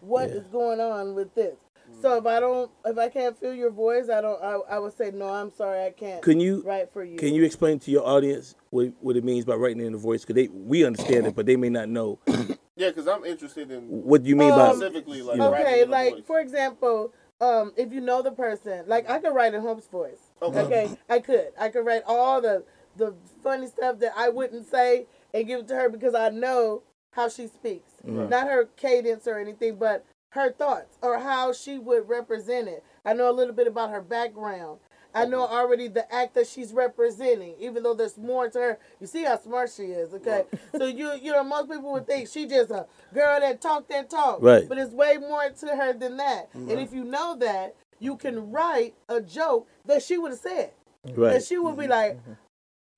what 0.00 0.30
is 0.30 0.44
Yeah. 0.46 0.52
going 0.52 0.80
on 0.80 1.14
with 1.14 1.34
this?" 1.34 1.56
So 2.00 2.16
if 2.18 2.26
I 2.26 2.40
don't, 2.40 2.70
if 2.84 2.98
I 2.98 3.08
can't 3.08 3.38
feel 3.38 3.54
your 3.54 3.70
voice, 3.70 4.08
I 4.08 4.20
don't. 4.20 4.42
I, 4.42 4.54
I 4.70 4.78
would 4.78 4.96
say 4.96 5.10
no. 5.12 5.28
I'm 5.28 5.50
sorry, 5.50 5.84
I 5.84 5.90
can't. 5.90 6.22
Can 6.22 6.40
you 6.40 6.62
write 6.62 6.92
for 6.92 7.04
you? 7.04 7.16
can 7.16 7.32
you 7.34 7.44
explain 7.44 7.78
to 7.80 7.90
your 7.90 8.06
audience 8.06 8.54
what 8.70 8.92
what 9.00 9.16
it 9.16 9.24
means 9.24 9.44
by 9.44 9.54
writing 9.54 9.80
in 9.84 9.92
the 9.92 9.98
voice? 9.98 10.22
Because 10.22 10.34
they 10.34 10.48
we 10.48 10.84
understand 10.84 11.26
it, 11.26 11.34
but 11.34 11.46
they 11.46 11.56
may 11.56 11.68
not 11.70 11.88
know. 11.88 12.18
Yeah, 12.78 12.88
because 12.88 13.08
I'm 13.08 13.24
interested 13.24 13.70
in 13.70 13.84
What 13.84 14.22
do 14.22 14.28
you 14.28 14.36
mean 14.36 14.52
Um, 14.52 14.58
by 14.58 14.74
specifically 14.74 15.22
like 15.22 15.38
Yeah. 15.38 15.48
writing 15.48 15.66
Okay, 15.66 15.82
in 15.82 15.90
like 15.90 16.14
voice. 16.16 16.24
for 16.26 16.40
example, 16.40 17.14
um, 17.40 17.72
if 17.74 17.90
you 17.90 18.02
know 18.02 18.20
the 18.20 18.32
person, 18.32 18.84
like 18.86 19.08
I 19.08 19.18
could 19.18 19.34
write 19.34 19.54
in 19.54 19.62
Hope's 19.62 19.86
voice. 19.88 20.20
Okay. 20.42 20.60
Okay, 20.60 20.90
I 21.08 21.20
could. 21.20 21.52
I 21.58 21.70
could 21.70 21.86
write 21.86 22.02
all 22.06 22.42
the 22.42 22.64
the 22.96 23.14
funny 23.42 23.66
stuff 23.66 23.98
that 24.00 24.12
I 24.14 24.28
wouldn't 24.28 24.66
say 24.70 25.06
and 25.32 25.46
give 25.46 25.60
it 25.60 25.68
to 25.68 25.74
her 25.74 25.88
because 25.88 26.14
I 26.14 26.28
know 26.28 26.82
how 27.16 27.28
she 27.28 27.48
speaks. 27.48 27.90
Mm-hmm. 28.06 28.28
Not 28.28 28.46
her 28.46 28.68
cadence 28.76 29.26
or 29.26 29.38
anything, 29.38 29.76
but 29.76 30.04
her 30.30 30.52
thoughts 30.52 30.98
or 31.02 31.18
how 31.18 31.52
she 31.52 31.78
would 31.78 32.08
represent 32.08 32.68
it. 32.68 32.84
I 33.04 33.14
know 33.14 33.30
a 33.30 33.32
little 33.32 33.54
bit 33.54 33.66
about 33.66 33.90
her 33.90 34.02
background. 34.02 34.78
I 35.14 35.24
know 35.24 35.46
mm-hmm. 35.46 35.54
already 35.54 35.88
the 35.88 36.12
act 36.14 36.34
that 36.34 36.46
she's 36.46 36.74
representing, 36.74 37.54
even 37.58 37.82
though 37.82 37.94
there's 37.94 38.18
more 38.18 38.50
to 38.50 38.58
her. 38.58 38.78
You 39.00 39.06
see 39.06 39.24
how 39.24 39.38
smart 39.38 39.70
she 39.74 39.84
is, 39.84 40.12
okay? 40.12 40.44
so 40.76 40.84
you 40.84 41.14
you 41.22 41.32
know 41.32 41.42
most 41.42 41.70
people 41.70 41.90
would 41.92 42.06
think 42.06 42.28
she 42.28 42.46
just 42.46 42.70
a 42.70 42.86
girl 43.14 43.40
that 43.40 43.62
talk 43.62 43.88
that 43.88 44.10
talk, 44.10 44.42
Right. 44.42 44.68
But 44.68 44.76
it's 44.76 44.92
way 44.92 45.16
more 45.16 45.48
to 45.48 45.66
her 45.68 45.94
than 45.94 46.18
that. 46.18 46.50
And 46.52 46.68
mm-hmm. 46.68 46.78
if 46.78 46.92
you 46.92 47.02
know 47.02 47.34
that, 47.38 47.74
you 47.98 48.16
can 48.18 48.52
write 48.52 48.94
a 49.08 49.22
joke 49.22 49.66
that 49.86 50.02
she 50.02 50.18
would 50.18 50.32
have 50.32 50.40
said, 50.40 50.72
and 51.04 51.42
she 51.42 51.56
would 51.56 51.78
be 51.78 51.88
like, 51.88 52.18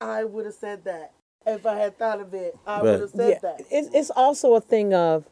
"I 0.00 0.24
would 0.24 0.44
have 0.44 0.57
said 0.57 0.83
that 0.85 1.12
if 1.48 1.66
I 1.66 1.76
had 1.76 1.98
thought 1.98 2.20
of 2.20 2.32
it. 2.34 2.56
I 2.66 2.82
would 2.82 3.00
have 3.00 3.11
said 3.11 3.30
yeah, 3.30 3.38
that." 3.42 3.61
It's, 3.70 3.88
it's 3.94 4.11
also 4.11 4.54
a 4.54 4.61
thing 4.61 4.94
of, 4.94 5.24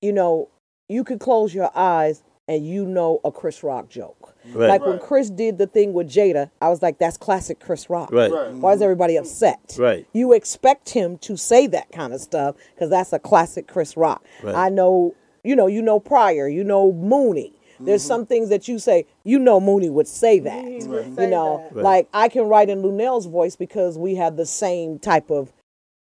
you 0.00 0.12
know, 0.12 0.48
you 0.88 1.04
could 1.04 1.20
close 1.20 1.54
your 1.54 1.70
eyes 1.74 2.22
and 2.46 2.66
you 2.66 2.84
know 2.84 3.20
a 3.24 3.32
Chris 3.32 3.62
Rock 3.62 3.88
joke. 3.88 4.34
Right. 4.52 4.68
Like 4.68 4.84
when 4.84 4.98
Chris 4.98 5.30
did 5.30 5.56
the 5.56 5.66
thing 5.66 5.94
with 5.94 6.08
Jada, 6.08 6.50
I 6.60 6.68
was 6.68 6.82
like, 6.82 6.98
that's 6.98 7.16
classic 7.16 7.58
Chris 7.58 7.88
Rock. 7.88 8.12
Right. 8.12 8.30
Right. 8.30 8.52
Why 8.52 8.72
is 8.74 8.82
everybody 8.82 9.16
upset? 9.16 9.76
Right. 9.78 10.06
You 10.12 10.34
expect 10.34 10.90
him 10.90 11.16
to 11.18 11.36
say 11.36 11.66
that 11.68 11.90
kind 11.92 12.12
of 12.12 12.20
stuff 12.20 12.56
because 12.74 12.90
that's 12.90 13.12
a 13.12 13.18
classic 13.18 13.66
Chris 13.66 13.96
Rock. 13.96 14.22
Right. 14.42 14.54
I 14.54 14.68
know, 14.68 15.14
you 15.42 15.56
know, 15.56 15.66
you 15.66 15.80
know 15.80 15.98
Pryor, 15.98 16.48
you 16.48 16.64
know 16.64 16.92
Mooney. 16.92 17.53
There's 17.80 18.02
Mm-hmm. 18.02 18.06
some 18.08 18.26
things 18.26 18.48
that 18.50 18.68
you 18.68 18.78
say, 18.78 19.06
you 19.24 19.38
know, 19.38 19.60
Mooney 19.60 19.90
would 19.90 20.08
say 20.08 20.38
that. 20.40 20.64
He 20.64 20.84
would 20.86 21.06
You 21.18 21.26
know, 21.28 21.58
that. 21.68 21.76
Right. 21.76 21.82
like 21.82 22.08
I 22.14 22.28
can 22.28 22.44
write 22.48 22.68
in 22.70 22.82
Luenell's 22.82 23.26
voice 23.26 23.56
because 23.56 23.98
we 23.98 24.14
have 24.16 24.36
the 24.36 24.46
same 24.46 24.98
type 24.98 25.30
of 25.30 25.52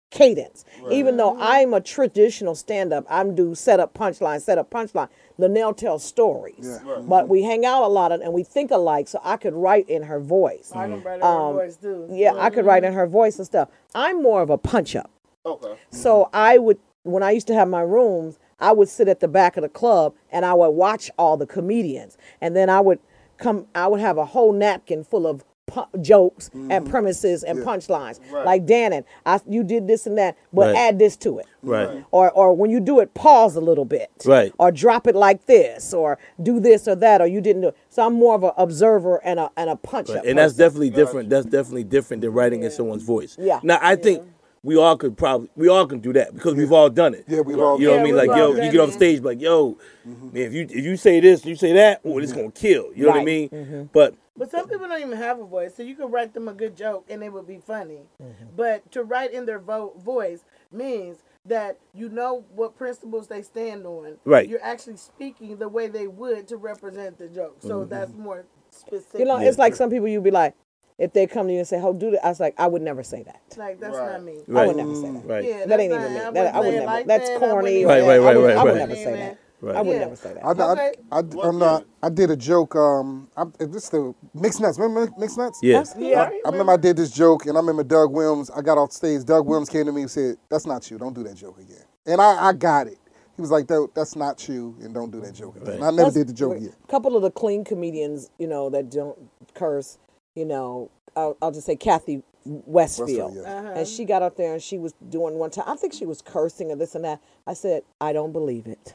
cadence. 0.10 0.64
Even 0.90 1.18
though 1.18 1.36
I'm 1.38 1.74
a 1.74 1.82
traditional 1.82 2.56
stand 2.56 2.94
up, 2.94 3.06
I'm 3.10 3.36
do 3.36 3.54
set 3.56 3.80
up 3.82 3.94
punchline, 3.94 4.42
set 4.42 4.58
up 4.58 4.70
punchline. 4.72 5.10
Luenell 5.38 5.76
tells 5.76 6.04
stories. 6.04 6.80
But 7.06 7.28
we 7.28 7.44
hang 7.44 7.66
out 7.66 7.84
a 7.84 7.88
lot 7.88 8.12
and 8.14 8.34
we 8.34 8.44
think 8.44 8.72
alike, 8.72 9.10
so 9.10 9.20
I 9.24 9.36
could 9.38 9.54
write 9.54 9.90
in 9.90 10.04
her 10.04 10.20
voice. 10.22 10.72
I 10.74 10.88
can 10.88 11.04
write 11.04 11.20
her 11.20 11.26
Um, 11.26 11.54
voice 11.56 11.76
too. 11.76 12.08
Yeah, 12.10 12.34
I 12.36 12.50
could 12.50 12.66
write 12.66 12.86
in 12.86 12.94
her 12.94 13.06
voice 13.06 13.38
and 13.38 13.46
stuff. 13.46 13.68
I'm 13.94 14.24
more 14.24 14.42
of 14.42 14.50
a 14.50 14.58
punch 14.58 14.96
up. 14.96 15.12
Okay. 15.46 15.74
So 15.92 16.30
I 16.34 16.58
would, 16.58 16.80
when 17.04 17.22
I 17.22 17.32
used 17.32 17.48
to 17.48 17.54
have 17.54 17.68
my 17.68 17.82
rooms, 17.82 18.40
I 18.60 18.72
would 18.72 18.89
sit 18.89 19.08
at 19.08 19.20
the 19.20 19.28
back 19.28 19.58
of 19.58 19.63
the 19.63 19.70
club 19.70 20.15
and 20.32 20.46
I 20.46 20.54
would 20.54 20.70
watch 20.70 21.12
all 21.17 21.38
the 21.38 21.48
comedians, 21.48 22.17
and 22.41 22.56
then 22.56 22.70
I 22.70 22.80
would 22.80 23.00
come, 23.38 23.67
I 23.76 23.88
would 23.88 24.00
have 24.00 24.17
a 24.17 24.26
whole 24.26 24.52
napkin 24.52 25.04
full 25.04 25.28
of 25.28 25.43
pu- 25.67 25.86
jokes 26.02 26.50
and 26.54 26.70
mm-hmm. 26.72 26.89
premises 26.89 27.43
and 27.43 27.60
punchlines. 27.60 28.20
Right. 28.32 28.46
Like 28.46 28.65
Dannon, 28.65 29.04
I 29.26 29.39
you 29.48 29.63
did 29.63 29.88
this 29.88 30.08
and 30.08 30.17
that, 30.17 30.38
but 30.52 30.74
Right. 30.74 30.76
add 30.76 30.98
this 31.00 31.15
to 31.17 31.39
it. 31.39 31.46
Right. 31.62 32.04
Or, 32.12 32.32
or 32.32 32.54
when 32.54 32.72
you 32.72 32.80
do 32.80 33.00
it, 33.00 33.13
pause 33.13 33.56
a 33.56 33.62
little 33.62 33.86
bit. 33.86 34.10
Right. 34.26 34.54
Or 34.58 34.72
drop 34.72 35.06
it 35.08 35.15
like 35.15 35.46
this, 35.46 35.93
or 35.93 36.17
do 36.41 36.60
this 36.60 36.88
or 36.88 36.96
that, 36.96 37.22
or 37.22 37.28
you 37.28 37.41
didn't 37.41 37.62
do 37.62 37.67
it. 37.70 37.78
So 37.89 38.06
I'm 38.06 38.13
more 38.13 38.36
of 38.36 38.43
an 38.43 38.52
observer 38.58 39.24
and 39.24 39.39
a 39.39 39.52
and 39.56 39.70
a 39.70 39.76
punch 39.76 40.10
up. 40.10 40.15
Right. 40.17 40.26
And 40.26 40.39
that's 40.39 40.54
definitely 40.54 40.89
different. 40.89 41.30
That's 41.30 41.46
definitely 41.46 41.84
different 41.84 42.22
than 42.22 42.32
writing 42.32 42.63
in 42.63 42.72
someone's 42.72 43.04
voice. 43.04 43.38
Yeah. 43.39 43.60
Now 43.62 43.80
I 43.82 43.96
think 43.98 44.24
we 44.63 44.76
all 44.78 44.98
could 44.98 45.15
probably 45.17 45.50
we 45.56 45.67
all 45.67 45.86
can 45.88 46.00
do 46.00 46.13
that 46.13 46.34
because 46.34 46.56
we've 46.56 46.72
all 46.72 46.89
done 46.89 47.13
it. 47.13 47.26
Yeah, 47.28 47.41
we've 47.41 47.60
all 47.60 47.80
You 47.80 47.88
know 47.88 47.93
what 47.93 48.00
I 48.02 48.04
mean? 48.04 48.15
Like 48.15 48.28
yo, 48.30 48.50
you 48.56 48.72
get 48.72 48.80
off 48.80 48.91
stage 48.91 49.22
like 49.22 49.39
yo, 49.41 49.78
man, 50.06 50.30
if 50.34 50.54
you 50.54 50.63
if 50.63 50.84
you 50.86 50.98
say 50.98 51.20
this, 51.20 51.46
you 51.46 51.56
say 51.56 51.74
that, 51.74 52.02
oh, 52.06 52.17
it's 52.20 52.34
gonna 52.34 52.52
kill. 52.52 52.91
You 52.96 53.04
know 53.04 53.10
what 53.10 53.15
I 53.15 53.17
Right. 53.20 53.52
mean? 53.52 53.89
But 53.93 54.15
But 54.36 54.52
some 54.52 54.67
people 54.67 54.88
don't 54.88 55.00
even 55.02 55.17
have 55.17 55.39
a 55.39 55.46
voice, 55.46 55.76
so 55.76 55.84
you 55.84 55.96
could 55.96 56.12
write 56.12 56.34
them 56.34 56.48
a 56.48 56.54
good 56.54 56.76
joke 56.76 57.06
and 57.10 57.24
it 57.24 57.32
would 57.34 57.48
be 57.48 57.58
funny. 57.58 58.02
Mm-hmm. 58.22 58.46
But 58.56 58.91
to 58.91 59.04
write 59.04 59.32
in 59.34 59.46
their 59.46 59.60
vo- 59.60 59.93
voice 60.04 60.43
means 60.72 61.24
that 61.46 61.78
you 61.93 62.10
know 62.10 62.43
what 62.54 62.76
principles 62.78 63.28
they 63.28 63.41
stand 63.41 63.86
on. 63.86 64.17
Right. 64.26 64.48
You're 64.50 64.63
actually 64.63 64.98
speaking 64.98 65.58
the 65.58 65.70
way 65.70 65.88
they 65.88 66.06
would 66.08 66.48
to 66.50 66.58
represent 66.58 67.17
the 67.17 67.28
joke. 67.30 67.58
So 67.62 67.80
Mm-hmm. 67.82 67.89
that's 67.89 68.13
more 68.13 68.46
specific. 68.70 69.20
You 69.20 69.26
know, 69.26 69.38
it's 69.38 69.58
like 69.58 69.74
some 69.76 69.89
people 69.89 70.08
you'd 70.10 70.24
be 70.24 70.30
like, 70.32 70.54
if 70.98 71.14
they 71.14 71.28
come 71.28 71.48
to 71.48 71.54
you 71.54 71.60
and 71.60 71.68
say, 71.68 71.80
"How 71.80 71.94
do 71.94 72.12
that?" 72.12 72.26
I 72.26 72.30
was 72.30 72.40
like, 72.40 72.56
I 72.58 72.68
would 72.68 72.82
never 72.82 73.04
say 73.04 73.24
that. 73.24 73.42
like 73.58 73.80
that's 73.80 73.96
Right. 73.98 74.12
not 74.14 74.24
me. 74.24 74.40
I 74.56 74.66
would 74.68 74.76
never 74.78 74.96
say 74.96 75.12
that. 75.12 75.26
right. 75.26 75.44
Yeah, 75.46 75.58
That 75.60 75.68
that's 75.70 75.82
ain't 75.82 75.92
not- 75.94 76.02
even 76.02 76.14
me. 76.14 76.20
I 76.20 76.24
That, 76.24 76.34
wouldn't 76.34 76.56
I 76.56 76.60
would 76.60 76.74
never. 76.74 76.86
like 76.86 77.06
that's 77.08 77.30
that. 77.30 77.40
Corny. 77.40 77.86
wouldn't 77.86 77.88
Right, 77.88 78.02
right, 78.02 78.10
I 78.10 78.18
right, 78.26 78.38
would, 78.38 78.44
right, 78.46 78.58
I 78.58 78.64
would 78.64 78.76
never 78.76 78.96
say 78.96 79.14
that. 79.16 79.38
Right. 79.60 79.76
I 79.76 79.82
would 79.82 79.94
Yeah. 79.94 80.00
never 80.00 80.16
say 80.16 80.34
that. 80.36 80.46
I, 80.46 80.50
I, 80.50 80.72
Okay. 80.72 80.94
I, 81.12 81.22
What 81.22 81.46
I'm 81.48 81.58
not, 81.58 81.80
did- 81.80 81.88
I 82.04 82.10
did 82.10 82.30
a 82.32 82.36
joke. 82.36 82.76
Um, 82.76 83.28
I, 83.36 83.46
this 83.58 83.90
the 83.90 84.14
mixed 84.36 84.62
nuts. 84.62 84.78
Remember 84.78 85.12
mixed 85.18 85.38
nuts? 85.38 85.60
Yes. 85.64 85.96
Yeah, 85.98 86.22
I, 86.24 86.42
I 86.46 86.52
remember 86.52 86.74
I 86.74 86.78
did 86.78 86.96
this 86.96 87.10
joke, 87.12 87.48
and 87.48 87.58
I 87.58 87.62
remember 87.62 87.84
Doug 87.84 88.12
Williams. 88.14 88.52
I 88.52 88.62
got 88.62 88.78
off 88.78 88.92
stage. 88.92 89.26
Doug 89.26 89.48
Williams 89.48 89.70
came 89.70 89.86
to 89.88 89.92
me 89.92 90.02
and 90.02 90.12
said, 90.12 90.38
"That's 90.50 90.68
not 90.68 90.90
you. 90.92 91.00
Don't 91.00 91.14
do 91.16 91.24
that 91.24 91.36
joke 91.36 91.58
again." 91.60 91.84
And 92.06 92.22
I, 92.22 92.50
I 92.50 92.54
got 92.54 92.86
it. 92.88 93.00
He 93.36 93.42
was 93.42 93.50
like, 93.50 93.66
"That- 93.68 93.90
"That's 93.96 94.16
not 94.16 94.48
you, 94.48 94.76
and 94.82 94.94
don't 94.94 95.10
do 95.12 95.22
that 95.22 95.34
joke 95.34 95.56
again." 95.56 95.74
And 95.76 95.84
I 95.84 95.90
never 95.90 95.96
That's- 95.98 96.14
did 96.14 96.28
the 96.28 96.34
joke 96.34 96.58
again. 96.58 96.74
A 96.84 96.88
couple 96.88 97.16
of 97.16 97.24
the 97.24 97.32
clean 97.32 97.64
comedians, 97.64 98.30
you 98.38 98.48
know, 98.48 98.70
that 98.70 98.92
don't 98.92 99.18
curse, 99.56 99.98
you 100.38 100.45
know, 100.45 100.91
I'll, 101.15 101.36
I'll 101.41 101.52
just 101.52 101.65
say 101.65 101.76
Kathy 101.76 102.21
Westfield. 102.45 103.10
Westfield, 103.10 103.36
yeah. 103.36 103.54
Uh-huh. 103.58 103.73
And 103.80 103.88
she 103.88 104.06
got 104.06 104.21
up 104.21 104.38
there 104.38 104.54
and 104.54 104.62
she 104.62 104.78
was 104.78 104.93
doing 105.10 105.34
one 105.34 105.50
time, 105.50 105.65
I 105.67 105.76
think 105.76 105.93
she 105.93 106.06
was 106.06 106.21
cursing 106.21 106.71
or 106.71 106.76
this 106.76 106.93
and 106.93 107.04
that. 107.04 107.21
I 107.47 107.54
said, 107.54 107.82
I 108.00 108.13
don't 108.13 108.32
believe 108.32 108.67
it. 108.67 108.93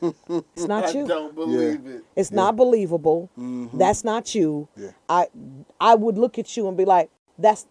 it's 0.54 0.68
not 0.68 0.94
you. 0.94 1.00
I 1.00 1.02
you. 1.02 1.08
don't 1.08 1.34
believe 1.34 1.84
it. 1.86 2.04
It's 2.14 2.30
not 2.30 2.54
believable. 2.54 3.28
Mm-hmm. 3.36 3.76
That's 3.76 4.04
not 4.04 4.32
you. 4.34 4.68
Yeah. 4.76 4.92
I 5.08 5.26
I 5.80 5.96
would 5.96 6.16
look 6.16 6.38
at 6.38 6.56
you 6.56 6.68
and 6.68 6.76
be 6.76 6.84
like, 6.84 7.10
that's 7.38 7.66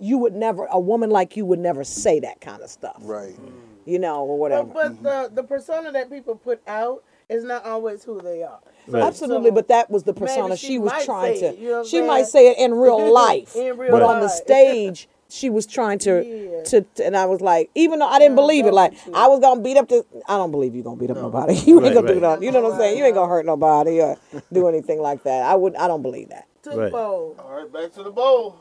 you 0.00 0.16
would 0.16 0.34
never 0.34 0.66
a 0.70 0.80
woman 0.80 1.10
like 1.10 1.36
you 1.36 1.44
would 1.44 1.58
never 1.58 1.84
say 1.84 2.20
that 2.20 2.40
kind 2.40 2.62
of 2.62 2.70
stuff. 2.70 2.96
Right. 3.00 3.36
You 3.84 3.98
know, 3.98 4.24
or 4.24 4.28
But, 4.28 4.40
whatever. 4.40 4.64
but 4.72 4.92
mm-hmm. 4.92 5.02
the 5.04 5.30
the 5.34 5.42
persona 5.42 5.92
that 5.92 6.10
people 6.10 6.36
put 6.36 6.62
out 6.66 7.04
is 7.28 7.44
not 7.44 7.64
always 7.64 8.04
who 8.04 8.20
they 8.20 8.42
are. 8.42 8.60
Right. 8.86 9.02
Absolutely, 9.02 9.50
but 9.50 9.68
that 9.68 9.90
was 9.90 10.04
the 10.04 10.14
persona 10.14 10.56
she 10.56 10.66
she, 10.68 10.78
was 10.78 10.92
trying 11.04 11.34
say 11.34 11.40
to. 11.40 11.46
it, 11.46 11.58
you 11.58 11.68
know 11.70 11.84
she 11.84 11.98
I'm 12.00 12.06
might 12.06 12.26
say 12.26 12.50
it 12.50 12.58
in 12.58 12.74
real 12.74 13.12
life, 13.12 13.56
In 13.56 13.76
real 13.76 13.90
but 13.90 14.02
on 14.02 14.20
the 14.20 14.28
stage, 14.28 15.08
she 15.28 15.50
was 15.50 15.66
trying 15.66 15.98
to, 16.00 16.24
Yeah. 16.24 16.62
to, 16.64 16.80
to- 16.82 17.04
And 17.06 17.16
I 17.16 17.26
was 17.26 17.40
like, 17.40 17.70
even 17.74 17.98
though 17.98 18.06
I 18.06 18.20
didn't 18.20 18.36
believe 18.36 18.64
it, 18.66 18.72
like 18.72 18.94
I 19.12 19.26
was 19.26 19.40
gonna 19.40 19.60
beat 19.60 19.76
up 19.76 19.88
the. 19.88 20.04
I 20.28 20.36
don't 20.36 20.52
believe 20.52 20.74
you 20.74 20.82
gonna 20.82 20.96
beat 20.96 21.10
up 21.10 21.16
nobody. 21.16 21.54
You 21.66 21.80
Right, 21.80 21.86
ain't 21.86 21.94
gonna 21.96 22.14
do 22.14 22.20
nothing. 22.20 22.44
You 22.44 22.52
know 22.52 22.60
what 22.60 22.74
I'm 22.74 22.78
saying? 22.78 22.98
You 22.98 23.04
ain't 23.04 23.14
gonna 23.14 23.28
hurt 23.28 23.44
nobody 23.44 24.00
or 24.00 24.16
do 24.52 24.68
anything 24.68 25.00
like 25.00 25.24
that. 25.24 25.42
I 25.42 25.54
would. 25.56 25.74
I 25.76 25.88
don't 25.88 26.02
believe 26.02 26.28
that. 26.28 26.46
Too 26.62 26.70
Right. 26.78 26.92
bold. 26.92 27.40
All 27.40 27.52
right, 27.52 27.72
back 27.72 27.92
to 27.94 28.02
the 28.04 28.10
bowl. 28.10 28.60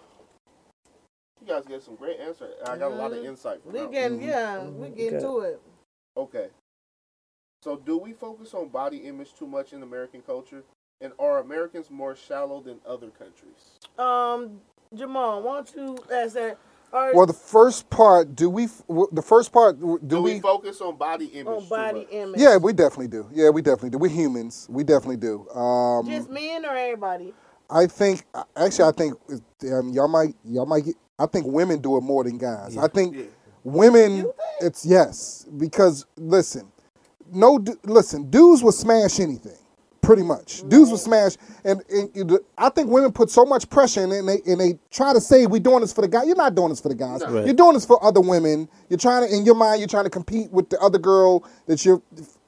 You 1.41 1.47
guys 1.53 1.65
get 1.67 1.83
some 1.83 1.95
great 1.95 2.19
answers. 2.19 2.55
I 2.65 2.77
got 2.77 2.91
a 2.91 2.95
lot 2.95 3.11
of 3.11 3.19
mm-hmm. 3.19 3.27
insight 3.27 3.61
from 3.61 3.73
We 3.73 3.79
that. 3.79 3.91
getting 3.91 4.17
mm-hmm. 4.17 4.27
yeah, 4.27 4.63
we 4.63 4.89
getting 4.89 5.19
to 5.19 5.39
it. 5.41 5.61
Okay. 6.17 6.47
So, 7.65 7.77
do 7.77 7.97
we 7.97 8.13
focus 8.13 8.53
on 8.53 8.67
body 8.67 8.97
image 8.97 9.33
too 9.33 9.47
much 9.47 9.73
in 9.73 9.81
American 9.81 10.21
culture? 10.21 10.63
And 11.01 11.13
are 11.17 11.39
Americans 11.39 11.89
more 11.89 12.15
shallow 12.15 12.61
than 12.61 12.77
other 12.87 13.07
countries? 13.09 13.79
Um, 13.97 14.61
Jamal, 14.93 15.41
why 15.41 15.55
don't 15.63 15.75
you 15.75 15.97
ask 16.13 16.35
that? 16.35 16.59
Are, 16.93 17.11
Well, 17.15 17.25
the 17.25 17.33
first 17.33 17.89
part, 17.89 18.35
do 18.35 18.51
we? 18.51 18.67
The 19.11 19.23
first 19.25 19.51
part, 19.51 19.79
do, 19.79 19.99
Do 20.05 20.21
we, 20.21 20.35
we? 20.35 20.39
focus 20.41 20.79
on 20.79 20.95
body 20.95 21.25
image? 21.25 21.47
on 21.47 21.63
too 21.63 21.69
body 21.69 21.99
much? 22.01 22.07
image? 22.11 22.39
yeah, 22.39 22.57
we 22.57 22.71
definitely 22.71 23.07
do. 23.07 23.27
Yeah, 23.33 23.49
we 23.49 23.63
definitely 23.63 23.89
do. 23.89 23.97
We're 23.97 24.09
humans. 24.09 24.67
We 24.69 24.83
definitely 24.83 25.17
do. 25.17 25.49
Um, 25.49 26.07
Just 26.07 26.29
men 26.29 26.65
or 26.65 26.77
everybody? 26.77 27.33
I 27.67 27.87
think 27.87 28.25
actually, 28.55 28.89
I 28.89 28.91
think 28.91 29.15
um, 29.73 29.89
y'all 29.89 30.07
might 30.07 30.35
y'all 30.43 30.67
might 30.67 30.85
get 30.85 30.95
I 31.17 31.25
think 31.25 31.47
women 31.47 31.81
do 31.81 31.97
it 31.97 32.01
more 32.01 32.23
than 32.23 32.37
guys. 32.37 32.77
I 32.77 32.87
think 32.87 33.17
women, 33.63 34.31
it's 34.61 34.85
yes 34.85 35.47
because 35.57 36.05
listen, 36.15 36.71
no, 37.31 37.63
listen, 37.83 38.29
dudes 38.29 38.61
will 38.63 38.71
smash 38.71 39.19
anything, 39.19 39.57
pretty 40.01 40.23
much. 40.23 40.61
Dudes 40.67 40.91
will 40.91 40.97
smash, 40.97 41.35
and, 41.63 41.81
and 41.89 42.39
I 42.57 42.69
think 42.69 42.89
women 42.89 43.11
put 43.11 43.29
so 43.29 43.45
much 43.45 43.69
pressure 43.69 44.03
in 44.03 44.11
and 44.11 44.27
they 44.29 44.41
and 44.45 44.59
they 44.59 44.77
try 44.91 45.13
to 45.13 45.19
say 45.21 45.45
we 45.47 45.59
doing 45.59 45.81
this 45.81 45.91
for 45.93 46.01
the 46.01 46.07
guy. 46.07 46.23
You're 46.23 46.35
not 46.35 46.55
doing 46.55 46.69
this 46.69 46.79
for 46.81 46.89
the 46.89 46.95
guys. 46.95 47.21
Right. 47.27 47.45
You're 47.45 47.53
doing 47.55 47.73
this 47.73 47.85
for 47.85 48.03
other 48.03 48.21
women. 48.21 48.69
You're 48.89 48.99
trying 48.99 49.27
to, 49.27 49.35
in 49.35 49.45
your 49.45 49.55
mind, 49.55 49.79
you're 49.79 49.87
trying 49.87 50.03
to 50.05 50.09
compete 50.09 50.51
with 50.51 50.69
the 50.69 50.79
other 50.79 50.99
girl 50.99 51.43
that 51.67 51.83
you're 51.83 52.01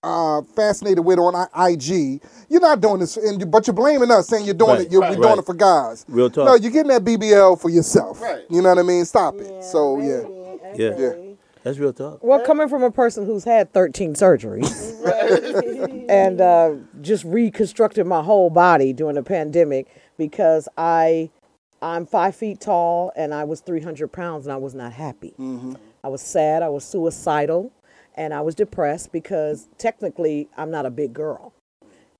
uh, 0.04 0.42
fascinated 0.56 1.04
with 1.04 1.18
on 1.20 1.36
I- 1.36 1.70
IG. 1.72 2.22
You're 2.50 2.62
not 2.62 2.80
doing 2.80 3.00
this, 3.00 3.18
and 3.18 3.40
you, 3.42 3.46
but 3.48 3.66
you're 3.68 3.74
blaming 3.74 4.12
us, 4.12 4.28
saying 4.28 4.46
you're 4.46 4.54
doing 4.54 4.72
Right, 4.78 4.82
it. 4.86 4.92
You're 4.92 5.02
right. 5.02 5.10
we 5.12 5.16
doing 5.18 5.28
Right. 5.30 5.38
it 5.40 5.46
for 5.46 5.54
guys. 5.56 6.06
Real 6.08 6.30
talk. 6.30 6.46
No, 6.46 6.56
you're 6.56 6.72
getting 6.72 6.90
that 6.92 7.04
BBL 7.04 7.60
for 7.60 7.70
yourself. 7.70 8.22
Right. 8.22 8.44
You 8.50 8.62
know 8.62 8.70
what 8.70 8.78
I 8.80 8.84
mean? 8.84 9.04
Stop 9.06 9.36
it. 9.36 9.64
so 9.64 10.00
yeah. 10.00 10.22
Yeah. 10.76 10.90
Okay. 10.92 11.27
That's 11.68 11.80
real 11.80 11.92
talk. 11.92 12.24
Well, 12.24 12.40
coming 12.46 12.70
from 12.70 12.82
a 12.84 12.92
person 12.92 13.26
who's 13.26 13.44
had 13.44 13.74
13 13.74 14.14
surgeries 14.14 14.96
and 16.10 16.40
uh, 16.40 16.76
just 17.02 17.26
reconstructed 17.26 18.08
my 18.08 18.24
whole 18.24 18.50
body 18.50 18.94
during 18.94 19.16
the 19.16 19.24
pandemic 19.24 19.88
because 20.18 20.70
I, 20.78 21.30
I'm 21.82 22.06
five 22.06 22.38
feet 22.38 22.62
tall 22.62 23.12
and 23.18 23.34
I 23.34 23.44
was 23.44 23.60
300 23.60 24.14
pounds 24.14 24.46
and 24.46 24.54
I 24.54 24.58
was 24.58 24.76
not 24.76 24.94
happy. 24.94 25.34
I 26.06 26.08
was 26.08 26.22
sad. 26.22 26.64
I 26.64 26.70
was 26.70 26.86
suicidal, 26.86 27.74
and 28.16 28.34
I 28.34 28.40
was 28.40 28.56
depressed 28.56 29.12
because 29.12 29.68
technically 29.78 30.48
I'm 30.56 30.72
not 30.72 30.86
a 30.86 30.90
big 30.90 31.12
girl. 31.12 31.54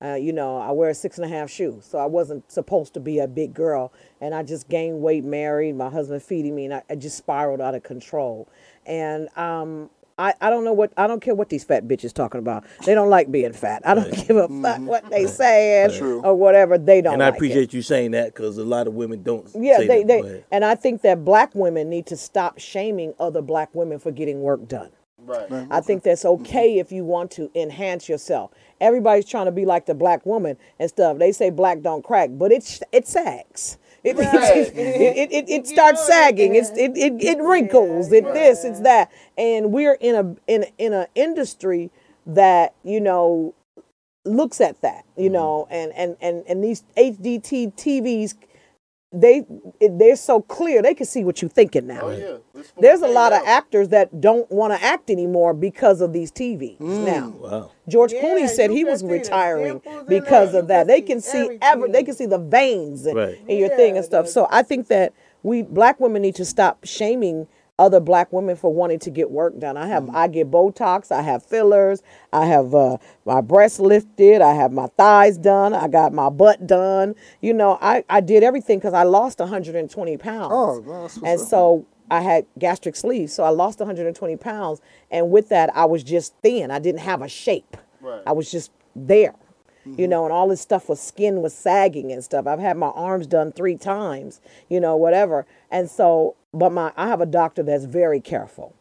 Uh, 0.00 0.14
you 0.14 0.32
know, 0.32 0.58
I 0.58 0.70
wear 0.70 0.90
a 0.90 0.94
six 0.94 1.18
and 1.18 1.24
a 1.24 1.28
half 1.28 1.50
shoe, 1.50 1.80
so 1.82 1.98
I 1.98 2.06
wasn't 2.06 2.52
supposed 2.52 2.94
to 2.94 3.00
be 3.00 3.18
a 3.18 3.26
big 3.26 3.52
girl. 3.52 3.92
And 4.20 4.32
I 4.32 4.44
just 4.44 4.68
gained 4.68 5.00
weight, 5.00 5.24
married, 5.24 5.74
my 5.74 5.90
husband 5.90 6.22
feeding 6.22 6.54
me, 6.54 6.66
and 6.66 6.74
I, 6.74 6.82
I 6.88 6.94
just 6.94 7.16
spiraled 7.16 7.60
out 7.60 7.74
of 7.74 7.82
control. 7.82 8.48
And 8.88 9.28
um, 9.36 9.90
I, 10.18 10.34
I 10.40 10.50
don't 10.50 10.64
know 10.64 10.72
what, 10.72 10.92
I 10.96 11.06
don't 11.06 11.20
care 11.20 11.34
what 11.34 11.48
these 11.48 11.62
fat 11.62 11.86
bitches 11.86 12.12
talking 12.12 12.40
about. 12.40 12.64
They 12.84 12.94
don't 12.94 13.10
like 13.10 13.30
being 13.30 13.52
fat. 13.52 13.82
I 13.84 13.94
don't 13.94 14.10
give 14.26 14.36
a 14.36 14.48
fuck 14.48 14.80
what 14.80 15.08
they 15.10 15.26
saying 15.26 15.92
True. 15.96 16.20
or 16.22 16.34
whatever. 16.34 16.76
They 16.78 17.00
don't 17.00 17.14
And 17.14 17.22
I 17.22 17.26
like 17.26 17.34
it. 17.34 17.36
appreciate 17.36 17.72
you 17.72 17.82
saying 17.82 18.12
that 18.12 18.34
because 18.34 18.58
a 18.58 18.64
lot 18.64 18.88
of 18.88 18.94
women 18.94 19.22
don't. 19.22 19.48
Yeah, 19.54 19.76
say 19.76 19.86
they, 19.86 20.02
that. 20.04 20.22
Go 20.22 20.28
they 20.28 20.44
and 20.50 20.64
I 20.64 20.74
think 20.74 21.02
that 21.02 21.24
black 21.24 21.54
women 21.54 21.88
need 21.88 22.06
to 22.06 22.16
stop 22.16 22.58
shaming 22.58 23.14
other 23.20 23.42
black 23.42 23.74
women 23.74 23.98
for 23.98 24.10
getting 24.10 24.40
work 24.40 24.66
done. 24.66 24.90
Right. 25.18 25.66
I 25.70 25.80
think 25.80 26.04
that's 26.04 26.24
okay 26.24 26.78
if 26.78 26.90
you 26.90 27.04
want 27.04 27.30
to 27.32 27.50
enhance 27.54 28.08
yourself. 28.08 28.52
Everybody's 28.80 29.26
trying 29.26 29.46
to 29.46 29.52
be 29.52 29.66
like 29.66 29.84
the 29.86 29.94
black 29.94 30.24
woman 30.24 30.56
and 30.78 30.88
stuff. 30.88 31.18
They 31.18 31.32
say 31.32 31.50
black 31.50 31.82
don't 31.82 32.02
crack, 32.02 32.30
but 32.32 32.50
it's 32.50 32.80
it 32.92 33.06
sags. 33.06 33.76
It, 34.04 34.16
Right. 34.16 34.56
it, 34.56 34.76
it, 34.76 35.32
it, 35.32 35.48
it 35.48 35.66
starts 35.66 36.06
sagging. 36.06 36.54
It's 36.54 36.70
it, 36.70 36.96
it, 36.96 37.22
it 37.22 37.38
wrinkles. 37.42 38.12
It 38.12 38.24
this. 38.32 38.64
It's 38.64 38.80
that. 38.80 39.10
And 39.36 39.72
we're 39.72 39.94
in 40.00 40.14
a 40.14 40.36
in 40.46 40.66
in 40.78 40.92
an 40.92 41.06
industry 41.14 41.90
that 42.26 42.74
you 42.84 43.00
know 43.00 43.54
looks 44.24 44.60
at 44.60 44.80
that. 44.82 45.04
You 45.16 45.24
mm-hmm. 45.24 45.32
know, 45.34 45.68
and 45.70 45.92
and 45.94 46.16
and 46.20 46.44
and 46.48 46.62
these 46.62 46.84
HDT 46.96 47.74
TVs, 47.74 48.34
they 49.12 49.42
they're 49.80 50.16
so 50.16 50.42
clear. 50.42 50.82
They 50.82 50.94
can 50.94 51.06
see 51.06 51.24
what 51.24 51.40
you're 51.40 51.48
thinking 51.48 51.86
now. 51.86 52.00
Oh 52.02 52.10
yeah. 52.10 52.62
There's 52.78 53.00
a 53.00 53.06
fool 53.06 53.14
lot 53.14 53.32
of 53.32 53.42
actors 53.46 53.88
that 53.88 54.20
don't 54.20 54.50
want 54.50 54.74
to 54.74 54.84
act 54.84 55.08
anymore 55.08 55.54
because 55.54 56.00
of 56.02 56.12
these 56.12 56.30
TVs 56.30 56.78
now. 56.80 57.30
Wow. 57.30 57.70
George 57.88 58.12
Yeah, 58.12 58.22
Clooney 58.22 58.48
said 58.48 58.70
he 58.70 58.84
was 58.84 59.02
retiring 59.02 59.80
because 60.08 60.54
of 60.54 60.68
that. 60.68 60.86
They 60.86 61.00
can 61.00 61.20
see 61.22 61.38
everything. 61.38 61.58
ever 61.62 61.88
they 61.88 62.02
can 62.02 62.14
see 62.14 62.26
the 62.26 62.38
veins 62.38 63.06
in, 63.06 63.16
Right. 63.16 63.38
in 63.48 63.58
your 63.58 63.70
thing 63.70 63.96
and 63.96 64.04
stuff. 64.04 64.28
So 64.28 64.46
I 64.50 64.62
think 64.62 64.88
that 64.88 65.14
we 65.42 65.62
black 65.62 66.00
women 66.00 66.20
need 66.20 66.34
to 66.34 66.44
stop 66.44 66.84
shaming 66.84 67.46
other 67.78 68.00
black 68.00 68.32
women 68.32 68.56
for 68.56 68.72
wanting 68.72 68.98
to 68.98 69.10
get 69.10 69.30
work 69.30 69.58
done. 69.58 69.76
I 69.76 69.86
have 69.86 70.10
I 70.10 70.28
get 70.28 70.50
Botox, 70.50 71.12
I 71.12 71.22
have 71.22 71.44
fillers, 71.44 72.02
I 72.32 72.46
have 72.46 72.74
uh, 72.74 72.98
my 73.24 73.40
breasts 73.40 73.78
lifted, 73.78 74.42
I 74.42 74.54
have 74.54 74.72
my 74.72 74.88
thighs 74.96 75.38
done, 75.38 75.74
I 75.74 75.88
got 75.88 76.12
my 76.12 76.28
butt 76.28 76.66
done. 76.66 77.14
You 77.40 77.54
know, 77.54 77.78
I, 77.80 78.04
I 78.10 78.20
did 78.20 78.42
everything 78.42 78.78
because 78.78 78.94
I 78.94 79.04
lost 79.04 79.38
120 79.38 80.16
pounds. 80.16 80.52
Oh, 80.52 80.80
that's 80.80 81.16
and 81.18 81.40
up. 81.40 81.46
so 81.46 81.86
I 82.10 82.20
had 82.20 82.46
gastric 82.58 82.96
sleeve, 82.96 83.30
so 83.30 83.44
I 83.44 83.50
lost 83.50 83.78
120 83.78 84.36
pounds, 84.36 84.80
and 85.10 85.30
with 85.30 85.48
that, 85.50 85.70
I 85.74 85.84
was 85.84 86.02
just 86.02 86.34
thin. 86.42 86.70
I 86.70 86.78
didn't 86.78 87.00
have 87.00 87.22
a 87.22 87.28
shape. 87.28 87.76
Right. 88.00 88.22
I 88.26 88.32
was 88.32 88.50
just 88.50 88.70
there, 88.96 89.34
you 89.84 90.08
know, 90.08 90.24
and 90.24 90.32
all 90.32 90.48
this 90.48 90.60
stuff 90.60 90.88
was 90.88 91.00
skin 91.00 91.42
was 91.42 91.54
sagging 91.54 92.12
and 92.12 92.22
stuff. 92.24 92.46
I've 92.46 92.58
had 92.58 92.76
my 92.76 92.88
arms 92.88 93.26
done 93.26 93.52
three 93.52 93.76
times, 93.76 94.40
you 94.68 94.80
know, 94.80 94.96
whatever. 94.96 95.46
And 95.70 95.90
so, 95.90 96.36
but 96.52 96.70
my 96.72 96.92
I 96.96 97.08
have 97.08 97.20
a 97.20 97.26
doctor 97.26 97.62
that's 97.62 97.84
very 97.84 98.20
careful. 98.20 98.74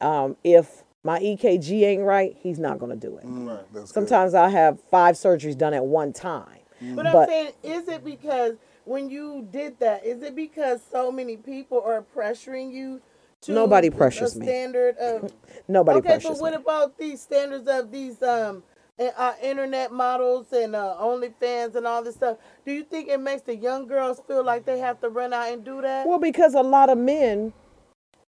Um, 0.00 0.36
if 0.42 0.82
my 1.04 1.20
EKG 1.20 1.82
ain't 1.84 2.02
right, 2.02 2.36
he's 2.40 2.58
not 2.58 2.78
going 2.78 2.90
to 2.98 3.06
do 3.06 3.16
it. 3.16 3.24
Right. 3.24 3.58
That's 3.72 3.86
good. 3.86 3.94
Sometimes 3.94 4.34
I 4.34 4.48
have 4.48 4.80
five 4.90 5.14
surgeries 5.14 5.56
done 5.56 5.72
at 5.74 5.84
one 5.84 6.12
time. 6.12 6.58
But 6.80 7.06
I'm 7.06 7.26
saying, 7.28 7.52
is 7.62 7.86
it 7.86 8.04
because 8.04 8.54
when 8.84 9.08
you 9.08 9.46
did 9.52 9.78
that, 9.78 10.04
is 10.04 10.22
it 10.22 10.34
because 10.34 10.80
so 10.90 11.12
many 11.12 11.36
people 11.36 11.80
are 11.84 12.04
pressuring 12.16 12.72
you 12.72 13.00
to 13.42 13.52
Nobody 13.52 13.88
a 13.88 13.92
pressures 13.92 14.34
me. 14.36 14.46
standard 14.46 14.96
of 14.96 15.32
Nobody 15.68 15.98
okay, 15.98 16.08
pressures 16.08 16.38
but 16.38 16.40
what 16.40 16.52
me. 16.52 16.56
about 16.56 16.98
these 16.98 17.20
standards 17.20 17.68
of 17.68 17.92
these 17.92 18.20
um 18.22 18.62
uh, 18.98 19.04
uh, 19.16 19.34
internet 19.42 19.90
models 19.90 20.52
and 20.52 20.76
uh, 20.76 20.96
OnlyFans 21.00 21.74
and 21.74 21.86
all 21.86 22.02
this 22.02 22.16
stuff? 22.16 22.36
Do 22.66 22.72
you 22.72 22.84
think 22.84 23.08
it 23.08 23.20
makes 23.20 23.42
the 23.42 23.56
young 23.56 23.86
girls 23.86 24.20
feel 24.26 24.44
like 24.44 24.66
they 24.66 24.78
have 24.78 25.00
to 25.00 25.08
run 25.08 25.32
out 25.32 25.50
and 25.50 25.64
do 25.64 25.80
that? 25.80 26.06
Well, 26.06 26.18
because 26.18 26.54
a 26.54 26.60
lot 26.62 26.90
of 26.90 26.98
men, 26.98 27.54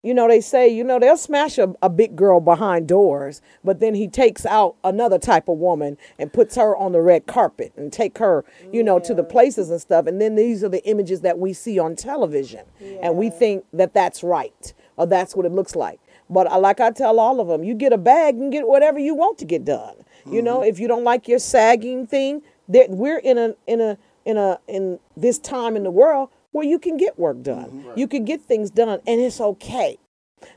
you 0.03 0.14
know, 0.14 0.28
they 0.28 0.39
say, 0.41 0.68
you 0.70 0.84
know, 0.84 0.99
they'll 0.99 1.18
smash 1.18 1.57
a, 1.57 1.74
a 1.82 1.89
big 1.89 2.16
girl 2.16 2.39
behind 2.39 2.88
doors, 2.88 3.41
but 3.64 3.82
then 3.82 3.93
he 3.93 4.07
takes 4.07 4.45
out 4.45 4.76
another 4.84 5.20
type 5.20 5.49
of 5.49 5.57
woman 5.57 5.97
and 6.18 6.32
puts 6.32 6.55
her 6.55 6.76
on 6.78 6.93
the 6.93 7.01
red 7.01 7.26
carpet 7.26 7.74
and 7.76 7.91
take 7.91 8.18
her, 8.18 8.45
you 8.72 8.84
know, 8.84 8.99
to 8.99 9.14
the 9.14 9.24
places 9.24 9.70
and 9.70 9.82
stuff. 9.82 10.07
And 10.07 10.22
then 10.22 10.36
these 10.36 10.64
are 10.64 10.70
the 10.70 10.86
images 10.88 11.22
that 11.22 11.39
we 11.39 11.51
see 11.53 11.78
on 11.78 11.95
television. 11.95 12.66
And 13.01 13.18
we 13.18 13.30
think 13.30 13.66
that 13.74 13.93
that's 13.93 14.24
right 14.24 14.74
or 14.95 15.07
that's 15.07 15.36
what 15.36 15.45
it 15.45 15.51
looks 15.51 15.76
like. 15.76 15.99
But 16.30 16.49
uh, 16.51 16.59
like 16.59 16.80
I 16.80 16.91
tell 16.91 17.20
all 17.20 17.39
of 17.39 17.47
them, 17.47 17.64
you 17.64 17.74
get 17.74 17.93
a 17.93 17.97
bag 17.97 18.36
and 18.36 18.51
get 18.51 18.68
whatever 18.68 18.99
you 18.99 19.14
want 19.14 19.38
to 19.39 19.45
get 19.45 19.66
done. 19.66 19.95
You 20.26 20.41
know, 20.41 20.59
mm-hmm. 20.59 20.69
if 20.69 20.80
you 20.80 20.88
don't 20.88 21.03
like 21.03 21.28
your 21.28 21.39
sagging 21.39 22.07
thing, 22.07 22.41
that 22.69 22.89
we're 22.89 23.19
in 23.19 23.38
a 23.38 23.55
in 23.67 23.82
a 23.82 23.97
in 24.26 24.38
a 24.38 24.59
in 24.67 24.99
this 25.17 25.38
time 25.38 25.76
in 25.76 25.84
the 25.84 25.91
world 25.91 26.30
where 26.51 26.65
you 26.65 26.80
can 26.80 26.97
get 26.97 27.19
work 27.19 27.41
done. 27.41 27.65
Mm-hmm. 27.65 27.99
You 27.99 28.07
can 28.07 28.26
get 28.26 28.41
things 28.41 28.69
done 28.69 28.99
and 29.05 29.21
it's 29.21 29.41
okay. 29.41 29.97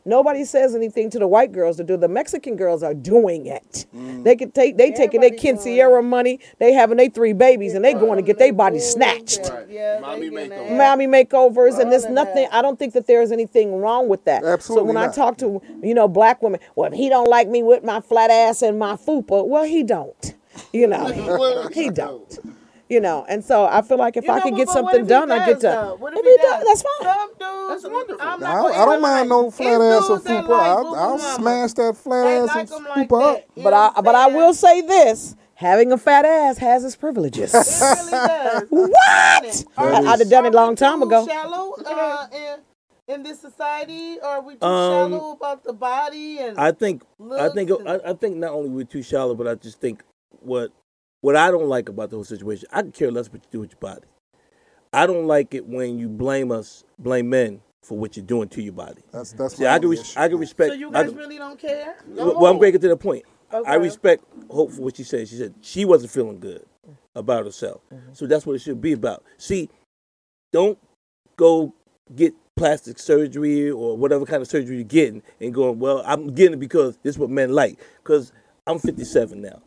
Nobody 0.05 0.45
says 0.45 0.75
anything 0.75 1.11
to 1.11 1.19
the 1.19 1.27
white 1.27 1.53
girls 1.53 1.77
to 1.79 1.85
do. 1.85 1.97
The 1.97 2.09
Mexican 2.09 2.57
girls 2.57 2.83
are 2.83 2.95
doing 2.95 3.47
it. 3.47 3.87
Mm. 3.95 4.25
They 4.25 4.37
can 4.37 4.51
take 4.51 4.77
they 4.77 4.91
taking 4.91 5.21
their 5.21 5.31
Everybody 5.33 5.53
doing 5.53 5.79
quinceañera 5.79 6.05
money. 6.05 6.41
They 6.59 6.73
having 6.73 6.97
their 6.97 7.09
three 7.09 7.33
babies 7.33 7.75
and 7.75 7.85
they 7.85 7.95
going 7.95 8.17
to 8.17 8.23
get 8.23 8.39
their 8.39 8.53
body 8.53 8.79
snatched. 8.79 9.49
Right. 9.51 9.69
Yeah, 9.69 9.99
Mommy 10.01 10.29
they 10.29 10.35
getting 10.35 10.51
makeover. 10.51 10.69
that. 10.69 10.77
Mommy 10.77 11.07
makeovers 11.07 11.79
and 11.79 11.93
there's 11.93 12.09
nothing. 12.09 12.49
I 12.53 12.63
don't 12.63 12.79
think 12.79 12.95
that 12.95 13.07
there 13.07 13.23
is 13.23 13.33
anything 13.33 13.77
wrong 13.77 14.09
with 14.09 14.25
that. 14.25 14.45
Absolutely 14.45 14.83
So 14.83 14.85
when 14.85 14.97
I 14.97 15.13
talk 15.13 15.39
to 15.39 15.61
you 15.83 15.95
know 15.95 16.09
black 16.09 16.43
women, 16.43 16.61
well, 16.75 16.93
if 16.93 16.97
he 16.97 17.09
don't 17.09 17.29
like 17.29 17.49
me 17.49 17.63
with 17.63 17.85
my 17.85 18.01
flat 18.01 18.31
ass 18.31 18.63
and 18.63 18.79
my 18.79 18.95
fupa, 18.95 19.47
well, 19.47 19.65
he 19.65 19.83
don't. 19.83 20.35
You 20.73 20.87
know, 20.87 21.69
he 21.75 21.91
don't. 21.91 22.39
You 22.89 23.01
know, 23.01 23.25
and 23.29 23.45
so 23.45 23.67
I 23.67 23.83
feel 23.83 23.99
like 23.99 24.17
if 24.17 24.25
You 24.25 24.31
I 24.31 24.37
know, 24.37 24.43
can 24.45 24.55
get 24.55 24.67
but 24.69 24.85
what 24.85 24.93
something 24.95 25.01
if 25.01 25.07
he 25.07 25.09
done, 25.09 25.31
I 25.33 25.39
get 25.39 25.55
does, 25.55 25.63
done. 25.63 25.99
What 26.01 26.13
if 26.13 26.21
if 26.21 26.25
he 26.25 26.31
he 26.31 26.37
does, 26.37 26.53
does? 26.53 26.65
that's 26.67 26.83
fine. 26.83 27.15
Some 27.17 27.29
dudes, 27.31 27.83
That's 27.83 27.93
wonderful. 27.93 28.23
I'm 28.29 28.45
I 28.45 28.47
not 28.47 28.63
don't, 28.63 28.75
I 28.77 28.85
don't 28.85 29.03
mind 29.03 29.29
lie. 29.29 29.37
no 29.37 29.47
It's 29.49 29.57
flat 29.57 29.81
ass 29.81 30.05
or 30.05 30.09
dudes 30.17 30.25
that 30.25 30.45
fupa. 30.45 30.49
like 30.49 30.61
I'll, 30.61 30.85
boo-boo 30.85 30.95
I'll 30.97 31.19
smash 31.19 31.73
that 31.73 31.97
flat 31.97 32.25
They 32.25 32.37
ass 32.39 32.47
like 32.49 32.71
and 32.71 32.73
'em 32.73 32.85
like 32.97 33.09
fupa 33.09 33.35
up. 33.37 33.43
But 33.57 33.75
I 33.75 34.01
but 34.03 34.15
I 34.15 34.27
will 34.29 34.55
say 34.55 34.81
this: 34.83 35.35
having 35.55 35.91
a 35.91 35.99
fat 35.99 36.25
ass 36.25 36.59
has 36.59 36.85
its 36.85 36.95
privileges. 36.95 37.53
It 37.55 37.61
really 37.81 38.11
does. 38.13 38.63
what? 38.71 39.65
I- 39.77 40.01
we- 40.01 40.07
I'd 40.07 40.19
have 40.21 40.31
done 40.31 40.47
it 40.47 40.55
a 40.55 40.57
long 40.57 40.77
time 40.77 41.03
ago. 41.03 41.27
Shallow 41.27 41.75
uh, 41.85 42.27
in, 42.33 43.15
in 43.17 43.23
this 43.25 43.41
society, 43.41 44.19
or 44.23 44.29
are 44.29 44.43
we 44.43 44.55
too 44.55 44.65
Um, 44.65 45.11
shallow 45.11 45.33
about 45.33 45.65
the 45.65 45.73
body 45.73 46.39
and 46.39 46.57
I 46.57 46.71
think 46.71 47.03
I 47.37 47.49
think 47.49 47.71
Looks 47.71 47.85
I, 47.85 48.11
I 48.11 48.13
think 48.15 48.37
not 48.37 48.53
only 48.53 48.69
we're 48.69 48.85
too 48.85 49.03
shallow, 49.03 49.35
but 49.35 49.49
I 49.49 49.57
just 49.57 49.81
think 49.81 50.05
what 50.41 50.71
what 51.21 51.37
I 51.37 51.51
don't 51.51 51.69
like 51.69 51.89
about 51.89 52.11
the 52.11 52.17
whole 52.17 52.25
situation. 52.25 52.69
I 52.73 52.83
could 52.83 52.95
care 52.95 53.11
less 53.11 53.29
what 53.33 53.43
you 53.45 53.49
do 53.51 53.61
with 53.61 53.73
your 53.73 53.81
body. 53.81 54.07
I 54.93 55.07
don't 55.07 55.27
like 55.27 55.55
it 55.55 55.67
when 55.67 55.99
you 55.99 56.09
blame 56.09 56.51
us, 56.53 56.85
blame 56.99 57.29
men 57.29 57.61
for 57.83 57.99
what 57.99 58.17
you're 58.17 58.27
doing 58.27 58.49
to 58.51 58.63
your 58.63 58.73
body. 58.73 59.03
That's 59.13 59.33
that's 59.33 59.57
See, 59.57 59.67
I 59.67 59.77
can 59.79 59.85
only 59.87 59.97
res- 59.99 60.17
I 60.17 60.29
can 60.29 60.39
respect. 60.39 60.71
so 60.73 60.75
you 60.75 60.89
I 60.91 60.93
guys 61.03 61.09
can- 61.11 61.19
really 61.19 61.39
don't 61.39 61.59
care? 61.59 61.97
well, 62.09 62.35
well, 62.41 62.53
I'm 62.53 62.59
breaking 62.59 62.81
to 62.81 62.89
the 62.89 62.97
point. 62.97 63.25
I 63.67 63.77
respect 63.77 64.25
Hope 64.51 64.73
for 64.73 64.83
what 64.83 64.97
she 64.97 65.05
said. 65.05 65.29
She 65.29 65.37
said 65.37 65.55
she 65.61 65.85
wasn't 65.85 66.11
feeling 66.11 66.41
good 66.41 66.65
about 67.15 67.45
herself. 67.45 67.81
Mm-hmm. 67.93 68.13
So 68.13 68.27
that's 68.27 68.45
what 68.45 68.55
it 68.55 68.61
should 68.61 68.81
be 68.81 68.93
about. 68.93 69.23
See, 69.39 69.71
don't 70.53 70.79
go 71.37 71.73
get 72.15 72.35
plastic 72.57 72.99
surgery 72.99 73.71
or 73.71 73.97
whatever 73.97 74.25
kind 74.27 74.43
of 74.43 74.49
surgery 74.49 74.77
you're 74.77 74.85
getting 74.85 75.23
and 75.41 75.55
going, 75.55 75.79
well, 75.79 76.03
I'm 76.07 76.35
getting 76.35 76.55
it 76.55 76.61
because 76.61 76.97
this 77.03 77.15
is 77.15 77.19
what 77.19 77.31
men 77.31 77.53
like. 77.53 77.79
Because 78.03 78.33
I'm 78.67 78.79
57 78.79 79.41
now. 79.41 79.63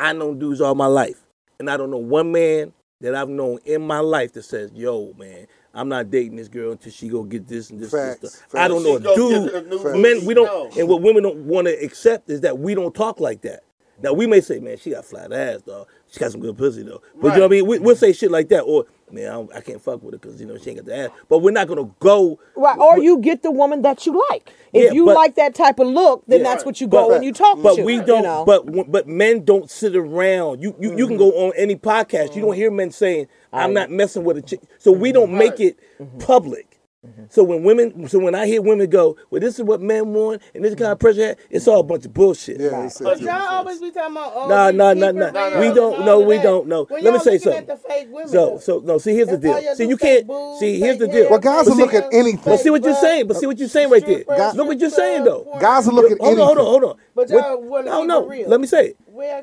I 0.00 0.12
know 0.12 0.34
dudes 0.34 0.60
all 0.60 0.74
my 0.74 0.86
life. 0.86 1.20
And 1.58 1.68
I 1.68 1.76
don't 1.76 1.90
know 1.90 1.98
one 1.98 2.32
man 2.32 2.72
that 3.00 3.14
I've 3.14 3.28
known 3.28 3.58
in 3.64 3.86
my 3.86 4.00
life 4.00 4.32
that 4.32 4.44
says, 4.44 4.70
yo, 4.74 5.12
man, 5.18 5.46
I'm 5.74 5.88
not 5.88 6.10
dating 6.10 6.36
this 6.36 6.48
girl 6.48 6.72
until 6.72 6.90
she 6.90 7.08
go 7.08 7.22
get 7.22 7.46
this 7.46 7.70
and 7.70 7.78
this. 7.80 7.90
Facts, 7.90 8.20
and 8.22 8.30
stuff. 8.30 8.40
facts. 8.50 8.54
I 8.56 8.68
don't 8.68 8.82
know 8.82 8.98
She 8.98 9.04
a 9.06 9.60
dude. 9.60 10.02
Men, 10.02 10.24
we 10.24 10.34
don't, 10.34 10.46
No. 10.46 10.80
and 10.80 10.88
what 10.88 11.02
women 11.02 11.22
don't 11.22 11.44
want 11.46 11.66
to 11.66 11.74
accept 11.84 12.30
is 12.30 12.40
that 12.40 12.58
we 12.58 12.74
don't 12.74 12.94
talk 12.94 13.20
like 13.20 13.42
that. 13.42 13.62
Now 14.02 14.12
we 14.12 14.26
may 14.26 14.40
say, 14.40 14.58
man, 14.60 14.78
she 14.78 14.90
got 14.90 15.04
flat 15.04 15.32
ass, 15.32 15.62
dog. 15.62 15.86
She 16.10 16.18
got 16.18 16.32
some 16.32 16.40
good 16.40 16.56
pussy 16.56 16.82
though. 16.82 17.02
But 17.20 17.28
you 17.28 17.34
know 17.34 17.40
what 17.40 17.46
I 17.46 17.48
mean? 17.48 17.66
We, 17.66 17.78
we'll 17.78 17.96
say 17.96 18.12
shit 18.12 18.30
like 18.30 18.48
that, 18.48 18.62
or 18.62 18.86
man, 19.10 19.26
I, 19.26 19.32
don't, 19.32 19.54
I 19.54 19.60
can't 19.60 19.80
fuck 19.80 20.02
with 20.02 20.14
her 20.14 20.18
because 20.18 20.40
you 20.40 20.46
know 20.46 20.56
she 20.58 20.70
ain't 20.70 20.78
got 20.78 20.86
the 20.86 20.96
ass. 20.96 21.10
But 21.28 21.38
we're 21.38 21.50
not 21.52 21.68
gonna 21.68 21.88
go. 22.00 22.38
Right, 22.56 22.78
or 22.78 22.98
you 22.98 23.18
get 23.18 23.42
the 23.42 23.50
woman 23.50 23.82
that 23.82 24.06
you 24.06 24.20
like. 24.30 24.52
If 24.72 24.84
Yeah, 24.84 24.92
you 24.92 25.06
but- 25.06 25.14
like 25.14 25.34
that 25.36 25.54
type 25.54 25.78
of 25.78 25.86
look, 25.88 26.24
then 26.26 26.40
Yeah. 26.40 26.44
that's 26.44 26.64
what 26.64 26.80
you 26.80 26.86
go 26.86 27.08
But- 27.08 27.16
and 27.16 27.24
you 27.24 27.32
talk 27.32 27.62
But 27.62 27.76
to. 27.76 27.84
we 27.84 28.00
don't. 28.00 28.22
know? 28.22 28.44
But 28.44 28.90
but 28.90 29.06
men 29.06 29.44
don't 29.44 29.70
sit 29.70 29.94
around. 29.94 30.62
You 30.62 30.74
you, 30.78 30.96
you 30.96 31.06
can 31.06 31.16
go 31.16 31.30
mm-hmm. 31.30 31.46
on 31.46 31.52
any 31.56 31.76
podcast. 31.76 32.34
You 32.34 32.42
don't 32.42 32.50
mm-hmm. 32.50 32.60
hear 32.60 32.70
men 32.70 32.90
saying, 32.90 33.28
"I'm 33.52 33.72
not 33.72 33.90
messing 33.90 34.24
with 34.24 34.36
a 34.38 34.42
chick." 34.42 34.60
So 34.78 34.92
we 34.92 35.12
don't 35.12 35.28
mm-hmm. 35.28 35.38
make 35.38 35.50
Right. 35.52 35.60
it 35.60 36.18
public. 36.18 36.69
Mm-hmm. 37.06 37.24
So 37.30 37.42
when 37.44 37.62
women, 37.62 38.06
so 38.10 38.18
when 38.18 38.34
I 38.34 38.44
hear 38.44 38.60
women 38.60 38.90
go, 38.90 39.16
"Well, 39.30 39.40
this 39.40 39.58
is 39.58 39.64
what 39.64 39.80
men 39.80 40.12
want, 40.12 40.42
and 40.54 40.62
this 40.62 40.74
kind 40.74 40.92
of 40.92 40.98
pressure," 40.98 41.34
it's 41.48 41.66
all 41.66 41.80
a 41.80 41.82
bunch 41.82 42.04
of 42.04 42.12
bullshit. 42.12 42.60
Yeah, 42.60 42.82
he 42.82 42.90
said 42.90 43.04
But 43.04 43.20
y'all 43.22 43.40
always 43.40 43.80
be 43.80 43.90
talking 43.90 44.14
about 44.14 44.32
oh, 44.36 44.48
Nah, 44.48 44.66
these 44.70 44.76
nah, 44.76 44.92
nah, 44.92 45.06
keeper 45.06 45.32
nah. 45.32 45.60
We 45.60 45.72
don't. 45.72 45.94
all 45.94 46.04
No, 46.04 46.20
we 46.20 46.36
don't. 46.36 46.66
No. 46.68 46.84
When 46.84 47.02
Let 47.02 47.14
me 47.14 47.18
say 47.20 47.24
looking 47.32 47.40
something. 47.40 47.58
At 47.60 47.66
the 47.68 47.76
fake 47.88 48.08
women, 48.10 48.28
So 48.28 48.58
so 48.58 48.82
no. 48.84 48.98
See, 48.98 49.14
here's 49.14 49.28
the 49.28 49.38
deal. 49.38 49.58
See, 49.76 49.88
you 49.88 49.96
can't. 49.96 50.26
boobs, 50.26 50.60
See, 50.60 50.78
here's 50.78 50.98
the 50.98 51.08
deal. 51.08 51.30
Well, 51.30 51.38
guys 51.38 51.64
fake 51.64 51.74
will 51.74 51.84
look 51.86 51.94
at 51.94 52.12
anything. 52.12 52.42
But 52.44 52.60
see 52.60 52.68
what 52.68 52.84
you're 52.84 52.94
saying. 52.94 53.28
But 53.28 53.38
see 53.38 53.46
what 53.46 53.58
you're 53.58 53.68
saying 53.68 53.88
right 53.88 54.04
there. 54.04 54.20
strippers, 54.20 54.54
Look 54.56 54.66
what 54.66 54.80
you're 54.80 54.90
saying 54.90 55.24
though. 55.24 55.56
Guys 55.58 55.86
will 55.86 55.94
look 55.94 56.10
at 56.10 56.18
Hold 56.20 56.38
on, 56.38 56.46
hold 56.46 56.58
on, 56.58 56.64
hold 56.66 56.84
on. 56.84 56.96
But 57.14 57.30
What- 57.30 57.44
y'all 57.46 57.62
wanna 57.62 57.90
no, 58.04 58.28
keep 58.28 58.42
no. 58.42 58.50
Let 58.50 58.60
me 58.60 58.66
say 58.66 58.88
it. 58.88 58.96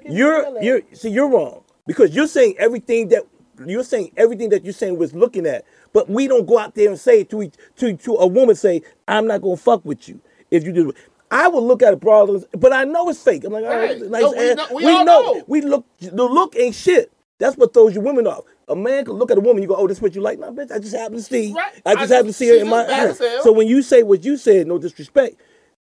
You 0.06 0.16
You're 0.16 0.62
you're 0.62 0.82
see 0.94 1.10
you're 1.10 1.28
wrong 1.28 1.64
because 1.88 2.16
you're 2.16 2.28
saying 2.28 2.54
everything 2.60 3.08
that 3.08 3.24
you're 3.66 3.84
saying 3.84 4.12
everything 4.18 4.50
that 4.50 4.64
you're 4.64 4.74
saying 4.74 4.98
was 4.98 5.14
looking 5.14 5.46
at, 5.46 5.66
but 5.94 6.10
we 6.10 6.28
don't 6.28 6.46
go 6.46 6.58
out 6.60 6.76
there 6.76 6.90
and 6.90 7.00
say 7.00 7.24
to 7.26 7.42
each, 7.44 7.56
to 7.78 7.96
to 7.98 8.16
a 8.16 8.28
woman 8.28 8.56
say 8.56 8.82
I'm 9.08 9.28
not 9.28 9.42
gonna 9.42 9.58
fuck 9.58 9.84
with 9.86 10.08
you 10.08 10.20
if 10.52 10.64
you 10.64 10.72
do. 10.74 10.94
I 11.30 11.48
will 11.50 11.66
look 11.66 11.82
at 11.84 11.94
a 11.94 11.98
brothers, 11.98 12.46
but 12.58 12.72
I 12.72 12.86
know 12.86 13.10
it's 13.10 13.22
fake. 13.22 13.44
I'm 13.44 13.52
like, 13.54 13.66
all 13.66 13.70
right, 13.72 14.00
Right. 14.02 14.10
nice 14.10 14.22
No, 14.22 14.32
we 14.32 14.38
ass. 14.50 14.56
know- 14.58 14.76
we 14.76 14.86
all 14.86 15.06
know. 15.06 15.44
We 15.48 15.62
look. 15.62 15.86
The 16.00 16.24
look 16.24 16.56
ain't 16.56 16.76
shit. 16.76 17.12
That's 17.40 17.56
what 17.58 17.74
throws 17.74 17.94
you 17.94 18.02
women 18.02 18.26
off. 18.26 18.44
A 18.70 18.76
man 18.76 19.06
can 19.06 19.14
look 19.16 19.30
at 19.32 19.38
a 19.38 19.42
woman, 19.42 19.62
you 19.62 19.68
go, 19.68 19.76
"Oh, 19.76 19.88
this 19.88 19.98
is 19.98 20.02
what 20.02 20.16
you 20.16 20.22
like." 20.22 20.40
No, 20.40 20.52
bitch, 20.52 20.72
I 20.72 20.80
just 20.80 20.96
happen 20.96 21.18
to 21.18 21.24
see. 21.24 21.54
Right. 21.54 21.74
I 21.86 21.96
just 21.96 22.12
I 22.12 22.16
happen 22.16 22.28
to 22.28 22.34
see 22.34 22.48
her 22.50 22.56
in 22.56 22.68
my 22.70 22.84
just 22.86 23.22
eyes. 23.22 23.44
So 23.44 23.52
when 23.52 23.68
you 23.68 23.82
say 23.82 24.04
what 24.04 24.24
you 24.26 24.38
said, 24.38 24.68
no 24.68 24.78
disrespect, 24.78 25.36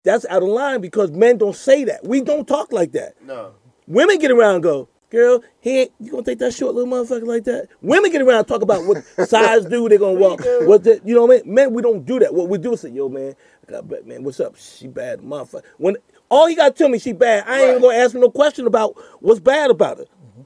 that's 0.03 0.25
out 0.25 0.43
of 0.43 0.49
line 0.49 0.81
because 0.81 1.11
men 1.11 1.37
don't 1.37 1.55
say 1.55 1.83
that. 1.85 2.05
We 2.05 2.21
don't 2.21 2.47
talk 2.47 2.71
like 2.73 2.91
that. 2.91 3.13
No. 3.25 3.51
Women 3.87 4.17
get 4.19 4.31
around 4.31 4.55
and 4.55 4.63
go, 4.63 4.87
girl, 5.09 5.43
he 5.61 5.81
ain't, 5.81 5.91
you 5.99 6.11
gonna 6.11 6.23
take 6.23 6.39
that 6.39 6.53
short 6.53 6.75
little 6.75 6.91
motherfucker 6.91 7.25
like 7.25 7.43
that? 7.45 7.67
Women 7.81 8.11
get 8.11 8.21
around 8.21 8.39
and 8.39 8.47
talk 8.47 8.61
about 8.61 8.85
what 8.85 9.03
size 9.29 9.65
dude 9.65 9.91
they 9.91 9.97
gonna 9.97 10.19
walk. 10.19 10.41
What 10.61 10.83
the, 10.83 11.01
you 11.05 11.15
know 11.15 11.25
what 11.25 11.41
I 11.41 11.43
mean? 11.43 11.53
Men, 11.53 11.73
we 11.73 11.81
don't 11.81 12.05
do 12.05 12.19
that. 12.19 12.33
What 12.33 12.49
we 12.49 12.57
do 12.57 12.73
is 12.73 12.81
say, 12.81 12.89
yo, 12.89 13.09
man, 13.09 13.35
I 13.67 13.71
got 13.71 13.87
bet, 13.87 14.05
man, 14.07 14.23
what's 14.23 14.39
up? 14.39 14.55
She 14.57 14.87
bad, 14.87 15.19
motherfucker. 15.21 15.63
When 15.77 15.97
all 16.29 16.47
he 16.47 16.55
got 16.55 16.69
to 16.69 16.77
tell 16.77 16.89
me 16.89 16.99
she 16.99 17.13
bad, 17.13 17.45
I 17.47 17.61
ain't 17.61 17.69
even 17.71 17.81
gonna 17.81 17.97
ask 17.97 18.15
him 18.15 18.21
no 18.21 18.29
question 18.29 18.67
about 18.67 18.95
what's 19.19 19.39
bad 19.39 19.71
about 19.71 19.99
her. 19.99 20.05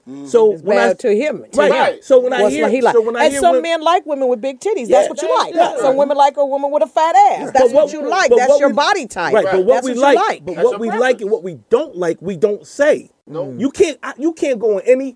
Mm-hmm. 0.10 0.26
So 0.26 0.54
it's 0.54 0.64
when 0.64 0.78
I 0.78 0.88
bad 0.88 1.00
to 1.00 1.16
him. 1.16 1.46
To 1.52 1.60
right, 1.60 1.72
him. 1.72 1.78
Right. 1.78 2.04
So 2.04 2.20
when 2.20 2.34
I 2.34 2.50
hear, 2.50 2.64
like 2.64 2.72
he 2.72 2.82
like. 2.82 2.96
so 2.96 3.02
when 3.02 3.16
I 3.16 3.24
and 3.26 3.32
hear 3.32 3.42
some 3.42 3.52
women- 3.56 3.62
men 3.72 3.82
like 3.82 4.06
women 4.08 4.28
with 4.28 4.42
big 4.42 4.60
titties. 4.60 4.90
Yeah, 4.90 5.02
That's 5.02 5.10
what 5.10 5.22
you 5.22 5.28
that's- 5.28 5.46
like. 5.46 5.56
yeah. 5.56 5.82
Some 5.82 5.96
women 5.98 6.18
like 6.18 6.38
a 6.38 6.46
woman 6.46 6.72
with 6.72 6.82
a 6.84 6.88
fat 6.88 7.16
ass. 7.16 7.52
That's 7.52 7.66
But 7.66 7.72
what, 7.74 7.94
you 7.94 8.10
like. 8.10 8.32
That's 8.36 8.50
what 8.50 8.60
your 8.60 8.70
we- 8.70 8.76
body 8.76 9.06
type. 9.08 9.34
Right, 9.34 9.46
but 9.46 9.66
what 9.66 9.76
That's 9.76 9.86
we 9.86 9.92
what 9.94 10.02
like, 10.02 10.18
like. 10.18 10.46
but 10.46 10.56
That's 10.56 10.66
what 10.66 10.80
we 10.80 10.88
preference. 10.88 11.02
like 11.02 11.22
and 11.22 11.32
what 11.32 11.44
we 11.44 11.56
don't 11.70 11.96
like, 11.96 12.18
we 12.22 12.36
don't 12.38 12.66
say. 12.66 13.12
No. 13.28 13.54
You 13.58 13.70
can't. 13.70 14.00
I, 14.02 14.14
you 14.18 14.34
can't 14.34 14.60
go 14.60 14.78
on 14.78 14.82
any. 14.86 15.16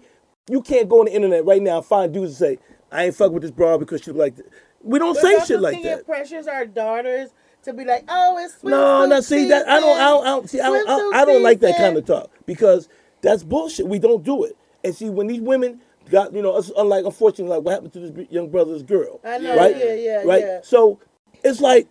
You 0.50 0.62
can't 0.62 0.88
go 0.88 1.00
on 1.00 1.06
the 1.06 1.14
internet 1.14 1.44
right 1.46 1.62
now 1.62 1.78
and 1.78 1.86
find 1.86 2.14
dudes 2.14 2.40
and 2.42 2.58
say, 2.58 2.64
"I 2.92 3.06
ain't 3.06 3.16
fuck 3.16 3.32
with 3.32 3.42
this 3.42 3.52
broad 3.52 3.80
because 3.80 4.02
she 4.04 4.12
like." 4.12 4.36
This. 4.36 4.46
We 4.84 5.00
don't 5.00 5.14
But 5.16 5.22
say 5.24 5.32
don't 5.38 5.48
shit 5.48 5.60
like 5.62 5.74
think 5.76 5.86
that. 5.86 6.00
It 6.00 6.06
pressures 6.06 6.46
our 6.46 6.66
daughters 6.66 7.30
to 7.64 7.74
be 7.74 7.86
like, 7.86 8.04
oh, 8.10 8.38
it's 8.44 8.56
swimsuit 8.56 8.70
No, 8.72 9.06
no. 9.06 9.22
See 9.22 9.48
that 9.48 9.68
I 9.68 9.80
don't. 9.80 9.98
I 9.98 10.10
don't. 10.26 10.50
See, 10.50 10.60
I 10.60 10.68
I 10.68 10.84
don't, 10.84 11.16
I 11.16 11.26
don't 11.26 11.42
like 11.42 11.62
that 11.62 11.78
kind 11.78 11.96
of 11.98 12.06
talk 12.06 12.30
because 12.46 12.90
that's 13.22 13.44
bullshit. 13.44 13.88
We 13.88 14.00
don't 14.00 14.24
do 14.24 14.44
it. 14.44 14.58
And 14.84 14.96
see, 14.96 15.10
when 15.10 15.28
these 15.28 15.42
women 15.42 15.82
got, 16.10 16.34
you 16.34 16.42
know, 16.42 16.58
it's 16.58 16.72
unlike 16.78 17.06
unfortunately, 17.06 17.56
like 17.56 17.64
what 17.66 17.74
happened 17.74 17.94
to 17.94 18.00
this 18.00 18.28
young 18.32 18.50
brother's 18.50 18.84
girl, 18.84 19.20
I 19.24 19.38
know, 19.38 19.56
right? 19.56 19.76
yeah, 19.78 19.94
yeah, 19.94 20.24
right. 20.24 20.42
yeah. 20.42 20.60
So 20.64 21.00
it's 21.44 21.62
like, 21.62 21.88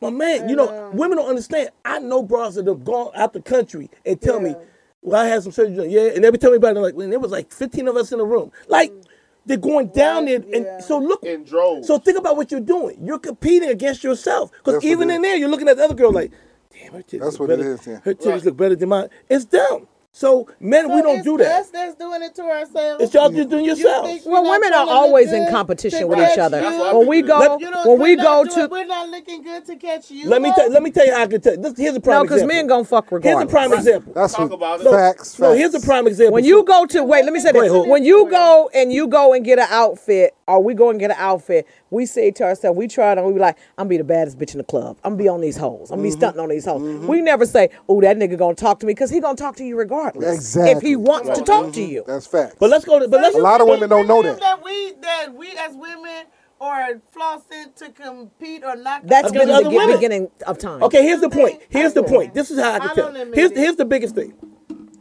my 0.00 0.10
man, 0.10 0.48
you 0.48 0.56
know, 0.56 0.66
know. 0.66 0.90
women 0.94 1.18
don't 1.18 1.28
understand. 1.28 1.70
I 1.84 1.98
know 1.98 2.22
bras 2.22 2.54
that 2.54 2.66
have 2.66 2.84
gone 2.84 3.10
out 3.14 3.32
the 3.32 3.42
country 3.42 3.90
and 4.06 4.20
tell 4.20 4.40
me, 4.40 4.50
Yeah. 4.50 4.56
well, 5.02 5.20
I 5.20 5.26
had 5.26 5.42
some 5.42 5.52
surgery. 5.52 5.76
done." 5.76 5.90
Yeah, 5.90 6.12
and 6.14 6.24
they 6.24 6.30
would 6.30 6.40
tell 6.40 6.50
me 6.52 6.56
about 6.56 6.76
it. 6.76 6.80
Like 6.80 6.94
when 6.94 7.10
there 7.10 7.20
was 7.20 7.32
like 7.32 7.52
fifteen 7.52 7.86
of 7.88 7.96
us 7.96 8.12
in 8.12 8.18
the 8.18 8.24
room, 8.26 8.50
like. 8.68 8.90
Mm. 8.90 9.04
They're 9.46 9.56
going 9.56 9.88
down 9.88 10.26
there, 10.26 10.36
and 10.36 10.64
yeah. 10.66 10.80
so 10.80 10.98
look. 10.98 11.24
In 11.24 11.44
droves. 11.44 11.86
So 11.86 11.98
think 11.98 12.18
about 12.18 12.36
what 12.36 12.50
you're 12.52 12.60
doing. 12.60 12.98
You're 13.02 13.18
competing 13.18 13.70
against 13.70 14.04
yourself. 14.04 14.50
Because 14.62 14.84
even 14.84 15.08
in 15.10 15.22
there, 15.22 15.34
you're 15.34 15.48
looking 15.48 15.66
at 15.66 15.78
the 15.78 15.84
other 15.84 15.94
girl 15.94 16.12
like, 16.12 16.30
damn, 16.70 16.92
her 16.92 16.98
titties 17.02 17.20
That's 17.20 17.40
look 17.40 17.48
what 17.48 17.50
it 17.50 17.56
better. 17.58 17.72
is, 17.72 17.86
yeah. 17.86 18.00
Her 18.04 18.14
titties 18.14 18.26
Right. 18.26 18.44
look 18.44 18.56
better 18.58 18.76
than 18.76 18.88
mine. 18.90 19.08
It's 19.30 19.46
them. 19.46 19.88
So 20.12 20.48
men, 20.58 20.92
we 20.92 21.02
don't 21.02 21.22
do 21.22 21.36
that. 21.38 21.60
Us 21.62 21.70
that's 21.70 21.94
doing 21.94 22.20
it 22.22 22.34
to 22.34 22.42
ourselves. 22.42 23.02
It's 23.04 23.14
y'all 23.14 23.30
just 23.30 23.48
doing 23.48 23.64
You 23.64 23.76
yourself. 23.76 24.06
think 24.06 24.22
Well, 24.26 24.42
women 24.42 24.72
are 24.74 24.88
always 24.88 25.32
in 25.32 25.48
competition 25.50 26.08
with 26.08 26.18
each 26.18 26.36
other. 26.36 26.58
you? 26.58 26.64
That's 26.64 26.78
what 26.78 26.88
I 26.94 26.98
When 26.98 27.06
we 27.06 27.22
go, 27.22 27.54
is. 27.56 27.60
You 27.62 27.70
know, 27.70 27.82
when 27.86 27.98
we're 28.00 28.04
we 28.08 28.16
go 28.16 28.44
doing- 28.44 28.66
to 28.66 28.68
we're 28.70 28.84
not 28.86 29.08
looking 29.08 29.42
good 29.42 29.64
to 29.66 29.76
catch 29.76 30.10
you. 30.10 30.28
Let 30.28 30.42
me 30.42 30.48
up. 30.50 30.56
tell. 30.56 30.68
Let 30.70 30.82
me 30.82 30.90
tell 30.90 31.06
you 31.06 31.12
how 31.14 31.22
I 31.22 31.26
can 31.28 31.40
tell. 31.40 31.56
This, 31.56 31.74
here's 31.78 31.94
a 31.94 32.00
prime 32.00 32.24
example. 32.24 32.24
no, 32.24 32.24
because 32.24 32.42
men 32.44 32.66
gonna 32.66 32.84
fuck 32.84 33.12
regardless. 33.12 33.40
Here's 33.40 33.50
a 33.50 33.54
prime 33.54 33.72
example. 33.72 34.12
That's 34.14 34.32
Talk 34.34 34.50
what, 34.50 34.56
about 34.56 34.80
it. 34.80 34.84
facts, 34.90 35.30
facts. 35.30 35.38
No, 35.38 35.52
here's 35.52 35.74
a 35.74 35.80
prime 35.80 36.06
example. 36.08 36.34
When 36.34 36.44
you 36.44 36.64
go 36.64 36.86
to 36.86 37.04
wait, 37.04 37.24
let 37.24 37.32
me 37.32 37.38
say 37.40 37.52
this. 37.52 37.70
hold- 37.70 37.88
When 37.88 38.02
you 38.04 38.28
go 38.28 38.68
and 38.74 38.92
you 38.92 39.06
go 39.06 39.32
and 39.32 39.44
get 39.44 39.60
an 39.60 39.68
outfit, 39.70 40.34
or 40.50 40.62
we 40.62 40.74
go 40.74 40.90
and 40.90 40.98
get 41.00 41.10
an 41.10 41.16
outfit, 41.18 41.66
we 41.90 42.06
say 42.06 42.30
to 42.32 42.44
ourselves, 42.44 42.76
we 42.76 42.88
try 42.88 43.12
it 43.12 43.18
on. 43.18 43.24
We 43.26 43.32
be 43.34 43.38
like, 43.40 43.56
I'm 43.78 43.88
be 43.88 43.96
the 43.96 44.04
baddest 44.04 44.38
bitch 44.38 44.52
in 44.52 44.58
the 44.58 44.64
club. 44.64 44.98
I'm 45.04 45.16
be 45.16 45.28
on 45.28 45.40
these 45.40 45.56
hoes. 45.56 45.90
I'm 45.90 45.96
Mm-hmm. 45.98 46.04
be 46.04 46.10
stunting 46.10 46.40
on 46.40 46.48
these 46.48 46.64
hoes. 46.64 46.82
We 47.06 47.20
never 47.20 47.46
say, 47.46 47.70
oh, 47.88 48.00
that 48.00 48.16
nigga 48.16 48.36
gonna 48.38 48.54
talk 48.54 48.80
to 48.80 48.86
me 48.86 48.92
because 48.92 49.10
he 49.10 49.20
gonna 49.20 49.36
talk 49.36 49.56
to 49.56 49.64
you 49.64 49.76
regardless. 49.76 50.34
Exactly. 50.34 50.72
If 50.72 50.82
he 50.82 50.96
wants 50.96 51.38
to 51.38 51.44
talk 51.44 51.72
to 51.74 51.82
you. 51.82 52.04
That's 52.06 52.26
fact. 52.26 52.56
But 52.58 52.70
let's 52.70 52.84
go. 52.84 52.98
To, 52.98 53.08
but 53.08 53.20
let's. 53.20 53.36
A 53.36 53.38
lot 53.40 53.60
of 53.60 53.68
women 53.68 53.88
don't 53.88 54.06
know 54.06 54.22
that. 54.22 54.40
that 54.40 54.64
we 54.64 54.92
that 55.00 55.34
we 55.34 55.50
as 55.58 55.74
women 55.74 56.24
are 56.60 57.00
flossing 57.16 57.74
to 57.76 57.88
compete 57.90 58.62
or 58.64 58.76
not. 58.76 59.06
That's 59.06 59.30
Against 59.30 59.46
been 59.48 59.64
the 59.64 59.70
be- 59.70 59.76
women. 59.76 59.96
beginning 59.96 60.30
of 60.46 60.58
time. 60.58 60.82
Okay, 60.82 61.02
here's 61.02 61.20
the 61.20 61.30
point. 61.30 61.62
Here's 61.70 61.94
the 61.94 62.02
point. 62.02 62.34
This 62.34 62.50
is 62.50 62.58
how 62.60 62.72
I 62.72 62.74
I 62.74 62.78
can 62.80 62.94
tell. 62.94 63.12
don't 63.12 63.34
Here's 63.34 63.50
it. 63.52 63.56
here's 63.56 63.76
the 63.76 63.84
biggest 63.86 64.14
thing. 64.14 64.34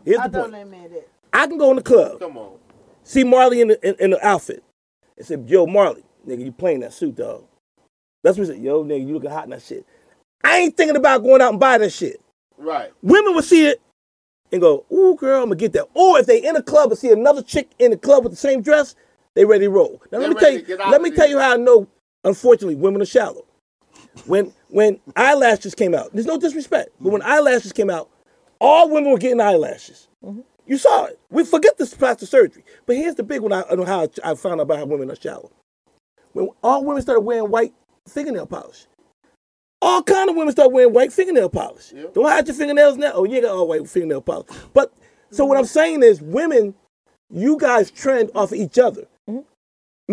Here's 0.05 0.19
I 0.19 0.27
the 0.27 0.37
don't 0.39 0.51
point. 0.51 0.63
admit 0.63 0.91
it. 0.93 1.09
I 1.33 1.47
can 1.47 1.57
go 1.57 1.69
in 1.71 1.75
the 1.75 1.83
club. 1.83 2.19
Come 2.19 2.37
on. 2.37 2.53
see 3.03 3.23
Marley 3.23 3.59
in 3.61 3.67
the 3.69 3.87
in, 3.87 3.95
in 3.99 4.09
the 4.11 4.25
outfit 4.25 4.63
and 5.19 5.27
say, 5.27 5.37
"Yo, 5.45 5.67
Marley, 5.67 6.03
nigga, 6.27 6.43
you 6.43 6.51
playing 6.51 6.79
that 6.81 6.93
suit, 6.93 7.15
dog?" 7.15 7.45
That's 8.23 8.37
what 8.37 8.47
he 8.47 8.53
said. 8.53 8.63
Yo, 8.63 8.83
nigga, 8.83 9.07
you 9.07 9.13
looking 9.13 9.29
hot 9.29 9.43
in 9.45 9.51
that 9.51 9.61
shit. 9.61 9.85
I 10.43 10.57
ain't 10.57 10.77
thinking 10.77 10.95
about 10.95 11.23
going 11.23 11.41
out 11.41 11.51
and 11.51 11.59
buy 11.59 11.77
that 11.77 11.91
shit. 11.91 12.21
Right. 12.57 12.91
Women 13.01 13.35
would 13.35 13.45
see 13.45 13.67
it 13.67 13.81
and 14.51 14.61
go, 14.61 14.85
"Ooh, 14.91 15.15
girl, 15.15 15.43
I'm 15.43 15.49
gonna 15.49 15.55
get 15.55 15.73
that." 15.73 15.87
Or 15.93 16.19
if 16.19 16.25
they 16.25 16.43
in 16.43 16.55
a 16.55 16.63
club 16.63 16.89
and 16.91 16.99
see 16.99 17.11
another 17.11 17.41
chick 17.41 17.69
in 17.79 17.91
the 17.91 17.97
club 17.97 18.23
with 18.23 18.33
the 18.33 18.37
same 18.37 18.61
dress, 18.61 18.95
they 19.35 19.45
ready 19.45 19.65
to 19.65 19.69
roll. 19.69 20.01
Now 20.11 20.19
let 20.19 20.29
me 20.29 20.35
tell 20.35 20.51
you. 20.51 20.59
to 20.59 20.65
get 20.65 20.79
out 20.81 20.91
Let 20.91 21.01
me 21.01 21.11
tell 21.11 21.29
you 21.29 21.39
how 21.39 21.53
I 21.53 21.57
know. 21.57 21.87
Unfortunately, 22.23 22.75
women 22.75 23.01
are 23.01 23.05
shallow. 23.05 23.45
When 24.25 24.53
when 24.69 24.99
eyelashes 25.15 25.75
came 25.75 25.95
out, 25.95 26.11
there's 26.13 26.25
no 26.25 26.37
disrespect, 26.37 26.89
but 26.99 27.11
when 27.11 27.21
eyelashes 27.21 27.71
came 27.71 27.89
out, 27.89 28.09
all 28.59 28.89
women 28.89 29.11
were 29.11 29.17
getting 29.17 29.41
eyelashes. 29.41 30.07
Mm-hmm. 30.23 30.41
You 30.69 30.77
saw 30.77 31.05
it. 31.05 31.19
We 31.31 31.43
forget 31.43 31.79
this 31.79 31.95
plastic 31.95 32.29
surgery. 32.29 32.63
But 32.85 32.95
here's 32.95 33.15
the 33.15 33.23
big 33.23 33.41
one. 33.41 33.51
I, 33.51 33.63
I 33.69 33.73
know 33.73 33.85
how 33.85 34.07
I 34.23 34.35
found 34.35 34.61
out 34.61 34.65
about 34.65 34.77
how 34.77 34.85
women 34.85 35.09
are 35.09 35.15
shallow. 35.15 35.51
When 36.33 36.49
all 36.63 36.85
women 36.85 37.01
started 37.01 37.21
wearing 37.21 37.49
white 37.49 37.73
fingernail 38.07 38.45
polish, 38.45 38.85
all 39.81 40.03
kind 40.03 40.29
of 40.29 40.35
women 40.35 40.51
start 40.51 40.71
wearing 40.71 40.93
white 40.93 41.11
fingernail 41.11 41.49
polish. 41.49 41.91
Yep. 41.91 42.13
Don't 42.13 42.25
hide 42.25 42.47
your 42.47 42.55
fingernails 42.55 42.97
now. 42.97 43.13
Oh, 43.15 43.23
you 43.23 43.37
ain't 43.37 43.45
got 43.45 43.55
all 43.55 43.67
white 43.67 43.89
fingernail 43.89 44.21
polish. 44.21 44.47
But 44.71 44.93
so 45.31 45.43
what 45.43 45.57
I'm 45.57 45.63
mm-hmm. 45.63 45.69
saying 45.69 46.03
is, 46.03 46.21
women, 46.21 46.75
you 47.31 47.57
guys 47.57 47.89
trend 47.89 48.29
off 48.35 48.51
of 48.51 48.59
each 48.59 48.77
other. 48.77 49.07
Mm-hmm. 49.27 49.39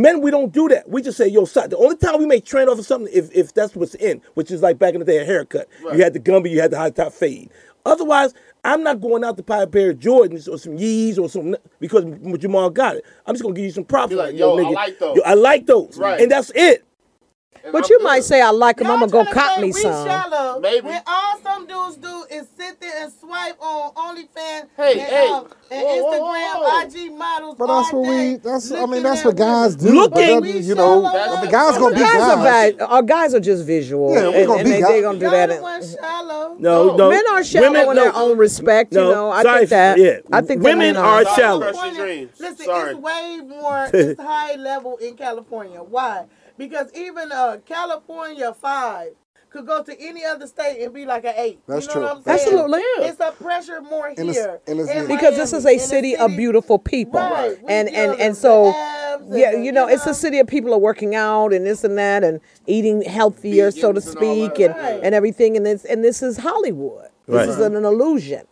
Men, 0.01 0.23
we 0.23 0.31
don't 0.31 0.53
do 0.53 0.69
that. 0.69 0.89
We 0.89 1.03
just 1.03 1.19
say, 1.19 1.29
yo, 1.29 1.45
son. 1.45 1.69
The 1.69 1.77
only 1.77 1.97
time 1.97 2.19
we 2.19 2.25
may 2.25 2.41
trend 2.41 2.71
off 2.71 2.79
of 2.79 2.87
something 2.87 3.13
if, 3.13 3.31
if 3.35 3.53
that's 3.53 3.77
what's 3.77 3.95
in, 3.95 4.23
which 4.35 4.51
is 4.51 4.63
like 4.63 4.79
back 4.79 4.95
in 4.95 5.01
the 5.01 5.07
day, 5.07 5.19
a 5.19 5.25
haircut. 5.27 5.69
Right. 5.85 5.97
You 5.97 6.03
had 6.03 6.15
the 6.15 6.21
Gumby, 6.21 6.51
you 6.51 6.63
had 6.63 6.71
the 6.71 6.79
high 6.79 6.91
top 6.91 7.13
fade. 7.13 7.51
Otherwise, 7.87 8.35
I'm 8.65 8.83
not 8.83 9.01
going 9.01 9.23
out 9.23 9.37
to 9.37 9.43
buy 9.45 9.63
a 9.63 9.67
pair 9.67 9.91
of 9.91 9.99
Jordans 9.99 10.49
or 10.49 10.59
some 10.59 10.77
Yeezys 10.77 11.19
or 11.19 11.29
some 11.29 11.57
because 11.79 12.05
Jamal 12.39 12.69
got 12.69 12.97
it. 12.97 13.05
I'm 13.25 13.35
just 13.35 13.43
gonna 13.43 13.55
give 13.55 13.65
you 13.65 13.71
some 13.71 13.85
props. 13.85 14.11
Be 14.11 14.17
like, 14.17 14.35
yo, 14.35 14.59
I 14.59 14.71
like 14.71 14.99
those. 14.99 15.17
Yo, 15.17 15.23
I 15.23 15.35
like 15.35 15.67
those. 15.67 15.97
Right. 15.97 16.21
And 16.21 16.31
that's 16.31 16.51
it. 16.55 16.85
And 17.65 17.73
But 17.73 17.89
you 17.91 17.99
good. 17.99 18.05
might 18.05 18.25
say, 18.25 18.41
I 18.41 18.51
like 18.51 18.81
him. 18.81 18.91
I'm 18.91 19.01
gonna 19.01 19.11
go 19.13 19.25
cop 19.25 19.61
me 19.61 19.73
some. 19.73 20.07
Shallow, 20.07 20.61
Maybe. 20.61 20.87
When 20.87 21.03
all 21.07 21.39
some 21.43 21.67
dudes 21.67 21.97
do 21.97 22.25
is 22.31 22.47
sit 22.57 22.81
there 22.81 22.93
and 23.05 23.13
swipe 23.13 23.57
on 23.61 23.93
OnlyFans 23.95 24.69
Hey, 24.77 24.93
and, 24.93 25.01
hey. 25.01 25.29
um, 25.29 25.49
and 25.71 25.83
Whoa, 25.83 26.03
whoa, 26.03 26.13
Instagram 26.13 26.55
whoa. 26.61 26.81
IG 27.07 27.13
models. 27.13 27.55
But 27.59 27.67
that's 27.67 27.93
what 27.93 28.09
we. 28.09 28.37
That's. 28.37 28.73
I 28.73 28.87
mean, 28.87 29.03
that's 29.03 29.25
what 29.25 29.37
guys 29.37 29.77
do. 29.77 29.93
Looking. 29.95 30.41
But 30.41 30.49
you 30.55 30.75
know, 30.75 31.03
shallow. 31.03 31.41
the 31.45 31.51
guys 31.51 31.79
gonna 31.79 31.95
be 31.95 32.01
Guys 32.01 32.15
are 32.23 32.37
guys. 32.37 32.73
bad. 32.75 32.81
Our 32.83 33.03
guys 33.03 33.35
are 33.35 33.41
just 33.41 33.65
visual. 33.65 34.13
Yeah, 34.15 34.29
we 34.29 34.35
and, 34.39 34.47
gonna 34.47 34.59
and 34.61 34.65
be 34.65 34.71
they, 34.73 34.81
guys. 34.81 34.89
they 34.91 35.01
gonna 35.03 35.19
do 35.19 35.31
that. 35.31 35.51
in- 35.51 35.97
shallow. 35.97 36.57
No, 36.59 36.87
No. 36.87 36.97
no. 36.97 37.11
Men 37.11 37.25
are 37.33 37.45
shallow 37.45 37.67
Women- 37.71 37.89
in 37.91 37.97
no. 37.97 38.03
their 38.05 38.15
own 38.17 38.39
respect. 38.39 38.93
No, 38.93 39.09
you 39.09 39.15
know, 39.15 39.31
I 39.31 39.43
sorry, 39.43 39.59
think 39.61 39.71
that. 39.71 39.99
yeah. 39.99 40.19
I 40.33 40.41
think 40.41 40.63
Women 40.63 40.97
are 40.97 41.25
shallow. 41.37 41.61
Crush 41.61 41.75
your 41.75 41.83
California- 41.85 42.03
dreams. 42.03 42.31
Listen, 42.41 42.67
it's 42.69 42.99
way 42.99 43.41
more. 43.47 43.91
It's 43.95 44.21
high 44.21 44.55
level 44.57 44.97
in 44.99 45.17
California. 45.17 45.81
Why? 45.83 46.25
Because 46.59 46.91
even 46.95 47.31
uh, 47.33 47.59
California 47.67 48.53
five 48.55 49.09
could 49.51 49.67
go 49.67 49.83
to 49.83 50.01
any 50.01 50.25
other 50.25 50.47
state 50.47 50.83
and 50.83 50.93
be 50.93 51.07
like 51.07 51.25
an 51.25 51.35
eight. 51.37 51.61
That's 51.67 51.83
you 51.87 51.89
know 51.89 51.93
true. 51.95 52.03
What 52.03 52.17
I'm 52.17 52.23
saying? 52.25 52.41
Absolutely. 52.41 52.81
It's 53.07 53.21
a 53.21 53.33
pressure 53.33 53.81
more 53.81 54.07
And 54.09 54.19
it's- 54.19 54.35
here. 54.37 54.61
and 54.67 54.81
it's- 54.81 54.97
in 54.97 55.07
because 55.07 55.37
this 55.37 55.53
is 55.53 55.65
a 55.65 55.71
in 55.73 55.79
the 55.79 55.83
city 55.85 56.17
of 56.17 56.31
beautiful 56.37 56.79
people 56.79 57.21
Right. 57.21 57.57
We 57.63 57.73
and 57.73 57.89
and 57.89 58.21
and 58.21 58.37
so 58.37 58.71
abs 58.75 59.23
and 59.25 59.39
yeah 59.39 59.53
the- 59.53 59.65
you 59.65 59.73
know 59.73 59.87
it's 59.87 60.05
a 60.07 60.13
city 60.15 60.39
of 60.41 60.47
people 60.47 60.75
are 60.75 60.79
working 60.79 61.15
out 61.15 61.53
and 61.55 61.65
this 61.65 61.85
and 61.85 61.97
that 61.97 62.25
and 62.25 62.41
eating 62.67 63.03
healthier 63.03 63.71
so 63.71 63.93
to 63.93 64.01
Vegans 64.01 64.05
and 64.07 64.17
speak 64.17 64.59
and 64.61 64.75
Right. 64.75 65.01
and 65.03 65.15
everything 65.15 65.57
and 65.57 65.65
this 65.65 65.85
and 65.85 66.05
this 66.05 66.23
is 66.23 66.39
hollywood 66.39 67.09
Right. 67.27 67.47
this 67.47 67.57
is 67.57 67.61
an, 67.63 67.77
an 67.77 67.85
illusion 67.85 68.43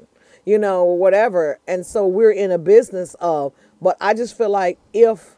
you 0.46 0.58
know 0.58 0.84
whatever 0.84 1.58
and 1.66 1.84
so 1.84 2.06
we're 2.06 2.30
in 2.32 2.50
a 2.50 2.58
business 2.58 3.14
of 3.20 3.52
but 3.82 3.96
i 4.00 4.14
just 4.14 4.38
feel 4.38 4.48
like 4.50 4.78
if 4.94 5.33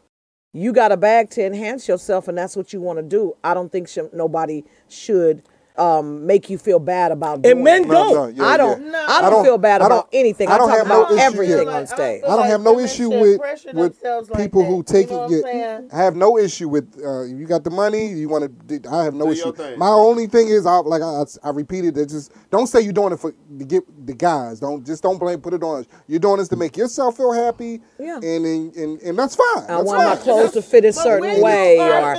you 0.57 0.73
got 0.73 0.91
a 0.91 0.97
bag 0.97 1.29
to 1.31 1.45
enhance 1.45 1.87
yourself 1.87 2.27
and 2.27 2.37
that's 2.37 2.55
what 2.55 2.73
you 2.73 2.81
want 2.81 2.97
to 2.97 3.03
do. 3.03 3.35
I 3.43 3.53
don't 3.53 3.71
think 3.71 3.87
sh- 3.87 3.99
nobody 4.11 4.63
should 4.89 5.43
um, 5.77 6.25
make 6.25 6.49
you 6.49 6.57
feel 6.57 6.79
bad 6.79 7.11
about 7.11 7.41
doing 7.41 7.55
And 7.57 7.63
men 7.63 7.83
it. 7.83 7.87
Don't. 7.87 8.13
no, 8.13 8.27
yeah, 8.27 8.43
I 8.49 8.57
don't. 8.57 8.81
yeah. 8.83 8.91
No. 8.91 8.97
I 8.99 9.17
I 9.17 9.21
don't 9.21 9.31
don't- 9.31 9.45
feel 9.45 9.57
bad 9.57 9.81
about 9.81 9.89
don't- 10.11 10.19
anything. 10.19 10.49
I 10.49 10.53
I 10.55 10.57
don't 10.57 10.69
talk 10.69 10.77
have 10.79 10.87
no 10.87 11.01
about 11.01 11.11
issue- 11.13 11.21
everything 11.21 11.67
yeah. 11.67 11.73
on 11.77 11.87
stage. 11.87 12.23
I 12.23 12.35
don't 12.35 12.45
have 12.47 12.61
no 12.61 12.79
issue 12.79 13.09
with 13.09 13.39
with 13.73 14.33
people 14.35 14.63
who 14.63 14.83
take 14.83 15.11
it. 15.11 15.29
You 15.29 15.43
Yeah, 15.45 15.81
I 15.93 16.03
have 16.03 16.15
no 16.15 16.37
issue 16.37 16.67
with 16.69 16.99
uh, 17.03 17.23
you 17.23 17.45
got 17.45 17.63
the 17.63 17.69
money. 17.69 18.07
You 18.07 18.29
want 18.29 18.67
to. 18.69 18.89
I 18.89 19.03
have 19.03 19.13
no 19.13 19.25
Do 19.25 19.31
issue. 19.31 19.53
My 19.77 19.89
only 19.89 20.27
thing 20.27 20.47
is, 20.47 20.65
I 20.65 20.77
like 20.77 21.01
I, 21.01 21.23
I 21.43 21.49
repeated 21.51 21.97
it. 21.97 22.09
Just 22.09 22.31
don't 22.49 22.67
say 22.67 22.81
you're 22.81 22.93
doing 22.93 23.13
it 23.13 23.19
for 23.19 23.31
to 23.31 23.65
get 23.65 23.83
the 24.05 24.13
guys. 24.13 24.59
Don't 24.59 24.85
just 24.85 25.03
don't 25.03 25.17
blame. 25.19 25.39
Put 25.41 25.53
it 25.53 25.63
on. 25.63 25.81
us. 25.81 25.85
You're 26.07 26.19
doing 26.19 26.37
this 26.37 26.47
to 26.49 26.55
make 26.55 26.75
yourself 26.77 27.17
feel 27.17 27.31
happy. 27.31 27.81
Yeah. 27.99 28.15
And 28.15 28.45
and 28.45 28.75
and, 28.75 29.01
and 29.01 29.17
that's 29.19 29.35
fine. 29.35 29.63
I 29.63 29.67
That's 29.67 29.83
want 29.83 30.03
my 30.03 30.15
clothes 30.15 30.51
to 30.53 30.61
fit 30.61 30.85
a 30.85 30.93
certain 30.93 31.41
way, 31.41 31.77
or 31.79 32.17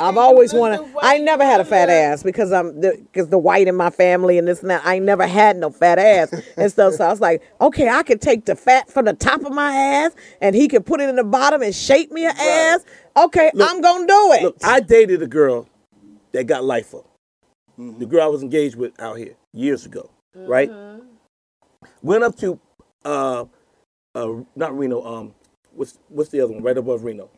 I've 0.00 0.16
always 0.18 0.52
wanted. 0.54 0.80
I 1.02 1.18
never 1.18 1.44
had 1.44 1.60
a 1.60 1.64
fat 1.64 1.88
ass 1.90 2.22
because 2.22 2.52
I'm 2.52 2.77
because 2.80 3.28
the, 3.28 3.38
white 3.38 3.68
in 3.68 3.76
my 3.76 3.90
family 3.90 4.38
and 4.38 4.46
this 4.48 4.60
and 4.60 4.70
that. 4.70 4.82
I 4.84 4.98
never 4.98 5.26
had 5.26 5.56
no 5.56 5.70
fat 5.70 5.98
ass 5.98 6.32
and 6.56 6.70
stuff. 6.70 6.94
So 6.94 7.04
I 7.04 7.08
was 7.08 7.20
like, 7.20 7.42
okay, 7.60 7.88
I 7.88 8.02
could 8.02 8.20
take 8.20 8.44
the 8.44 8.56
fat 8.56 8.90
from 8.90 9.04
the 9.06 9.12
top 9.12 9.44
of 9.44 9.52
my 9.52 9.72
ass 9.72 10.12
and 10.40 10.54
he 10.54 10.68
could 10.68 10.86
put 10.86 11.00
it 11.00 11.08
in 11.08 11.16
the 11.16 11.24
bottom 11.24 11.62
and 11.62 11.74
shape 11.74 12.10
me 12.10 12.24
an 12.24 12.36
ass. 12.36 12.84
Okay, 13.16 13.50
I'm 13.60 13.80
gonna 13.80 14.06
do 14.06 14.32
it. 14.32 14.42
Look, 14.42 14.56
I 14.62 14.80
dated 14.80 15.22
a 15.22 15.26
girl 15.26 15.68
that 16.32 16.44
got 16.44 16.64
lifer. 16.64 17.02
The 17.76 18.06
girl 18.06 18.22
I 18.22 18.26
was 18.26 18.42
engaged 18.42 18.76
with 18.76 19.00
out 19.00 19.18
here 19.18 19.34
years 19.52 19.86
ago, 19.86 20.10
right? 20.34 20.70
Went 22.02 22.24
up 22.24 22.36
to, 22.38 22.58
uh, 23.04 23.44
uh, 24.14 24.32
not 24.56 24.76
Reno. 24.76 25.04
Um, 25.04 25.34
what's 25.72 25.98
what's 26.08 26.30
the 26.30 26.40
other 26.40 26.52
one 26.52 26.62
right 26.62 26.76
above 26.76 27.04
Reno? 27.04 27.30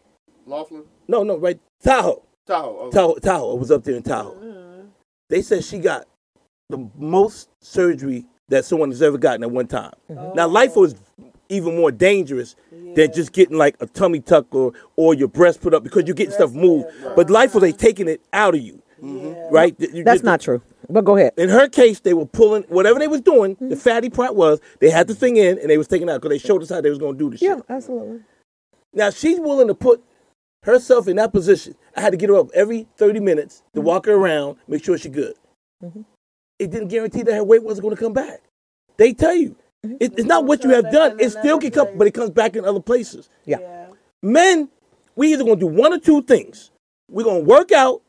Laughlin? 0.46 0.84
No, 1.08 1.22
no, 1.22 1.36
right 1.36 1.60
Tahoe. 1.82 2.22
Tahoe. 2.46 2.86
Okay. 2.86 2.96
Tahoe, 2.96 3.14
Tahoe. 3.16 3.52
It 3.54 3.58
was 3.58 3.70
up 3.70 3.84
there 3.84 3.96
in 3.96 4.02
Tahoe. 4.02 4.36
They 5.30 5.42
said 5.42 5.64
she 5.64 5.78
got 5.78 6.06
the 6.68 6.90
most 6.98 7.48
surgery 7.60 8.26
that 8.48 8.64
someone 8.64 8.90
has 8.90 9.00
ever 9.00 9.16
gotten 9.16 9.42
at 9.42 9.50
one 9.50 9.66
time. 9.66 9.92
Mm-hmm. 10.10 10.36
Now, 10.36 10.48
life 10.48 10.76
was 10.76 10.94
even 11.48 11.76
more 11.76 11.90
dangerous 11.90 12.54
than 12.94 13.12
just 13.12 13.32
getting 13.32 13.56
like 13.56 13.76
a 13.80 13.86
tummy 13.86 14.20
tuck 14.20 14.54
or 14.54 14.72
or 14.96 15.14
your 15.14 15.28
breast 15.28 15.60
put 15.60 15.74
up 15.74 15.82
because 15.82 16.04
you're 16.06 16.14
getting 16.14 16.32
stuff 16.34 16.52
moved. 16.52 16.86
But 17.16 17.30
life 17.30 17.54
was 17.54 17.62
like 17.62 17.78
taking 17.78 18.08
it 18.08 18.20
out 18.32 18.54
of 18.54 18.60
you, 18.60 18.82
mm-hmm. 19.02 19.54
right? 19.54 19.74
You 19.78 20.04
That's 20.04 20.16
just- 20.16 20.24
not 20.24 20.40
true. 20.40 20.62
But 20.88 21.04
go 21.04 21.16
ahead. 21.16 21.34
In 21.36 21.48
her 21.50 21.68
case, 21.68 22.00
they 22.00 22.14
were 22.14 22.26
pulling 22.26 22.64
whatever 22.64 22.98
they 22.98 23.06
was 23.06 23.20
doing. 23.20 23.54
The 23.60 23.66
mm-hmm. 23.66 23.74
fatty 23.76 24.10
part 24.10 24.34
was 24.34 24.60
they 24.80 24.90
had 24.90 25.06
the 25.06 25.14
thing 25.14 25.36
in 25.36 25.56
and 25.60 25.70
they 25.70 25.78
was 25.78 25.86
taking 25.86 26.08
it 26.08 26.10
out 26.10 26.20
because 26.20 26.30
they 26.30 26.44
showed 26.44 26.62
us 26.62 26.70
how 26.70 26.80
they 26.80 26.90
was 26.90 26.98
going 26.98 27.16
to 27.16 27.18
do 27.18 27.30
the 27.30 27.36
shit. 27.36 27.48
Yeah, 27.48 27.60
absolutely. 27.68 28.20
Now 28.92 29.10
she's 29.10 29.38
willing 29.38 29.68
to 29.68 29.74
put 29.74 30.02
herself 30.62 31.08
in 31.08 31.16
that 31.16 31.32
position. 31.32 31.74
I 31.96 32.00
had 32.00 32.10
to 32.10 32.16
get 32.16 32.28
her 32.28 32.36
up 32.36 32.50
every 32.54 32.86
30 32.96 33.20
minutes 33.20 33.62
to 33.74 33.80
mm-hmm. 33.80 33.86
walk 33.86 34.06
her 34.06 34.14
around, 34.14 34.56
make 34.68 34.84
sure 34.84 34.98
she's 34.98 35.12
good. 35.12 35.34
Mm-hmm. 35.82 36.02
It 36.58 36.70
didn't 36.70 36.88
guarantee 36.88 37.22
that 37.22 37.34
her 37.34 37.44
weight 37.44 37.62
wasn't 37.62 37.82
going 37.82 37.96
to 37.96 38.02
come 38.02 38.12
back. 38.12 38.42
They 38.96 39.12
tell 39.12 39.34
you. 39.34 39.56
Mm-hmm. 39.84 39.96
It- 40.00 40.12
it's 40.18 40.24
not 40.24 40.44
what 40.44 40.62
you 40.62 40.70
have 40.70 40.90
done. 40.92 41.18
It 41.18 41.30
still 41.30 41.58
can 41.58 41.70
come, 41.70 41.88
but 41.96 42.06
it 42.06 42.12
comes 42.12 42.30
back 42.30 42.56
in 42.56 42.64
other 42.64 42.80
places. 42.80 43.28
Yeah. 43.46 43.86
Men, 44.22 44.68
we 45.16 45.32
either 45.32 45.44
going 45.44 45.58
to 45.58 45.68
do 45.68 45.74
one 45.74 45.92
or 45.92 45.98
two 45.98 46.22
things. 46.22 46.70
We're 47.08 47.24
going 47.24 47.42
to 47.42 47.48
work 47.48 47.72
out, 47.72 48.02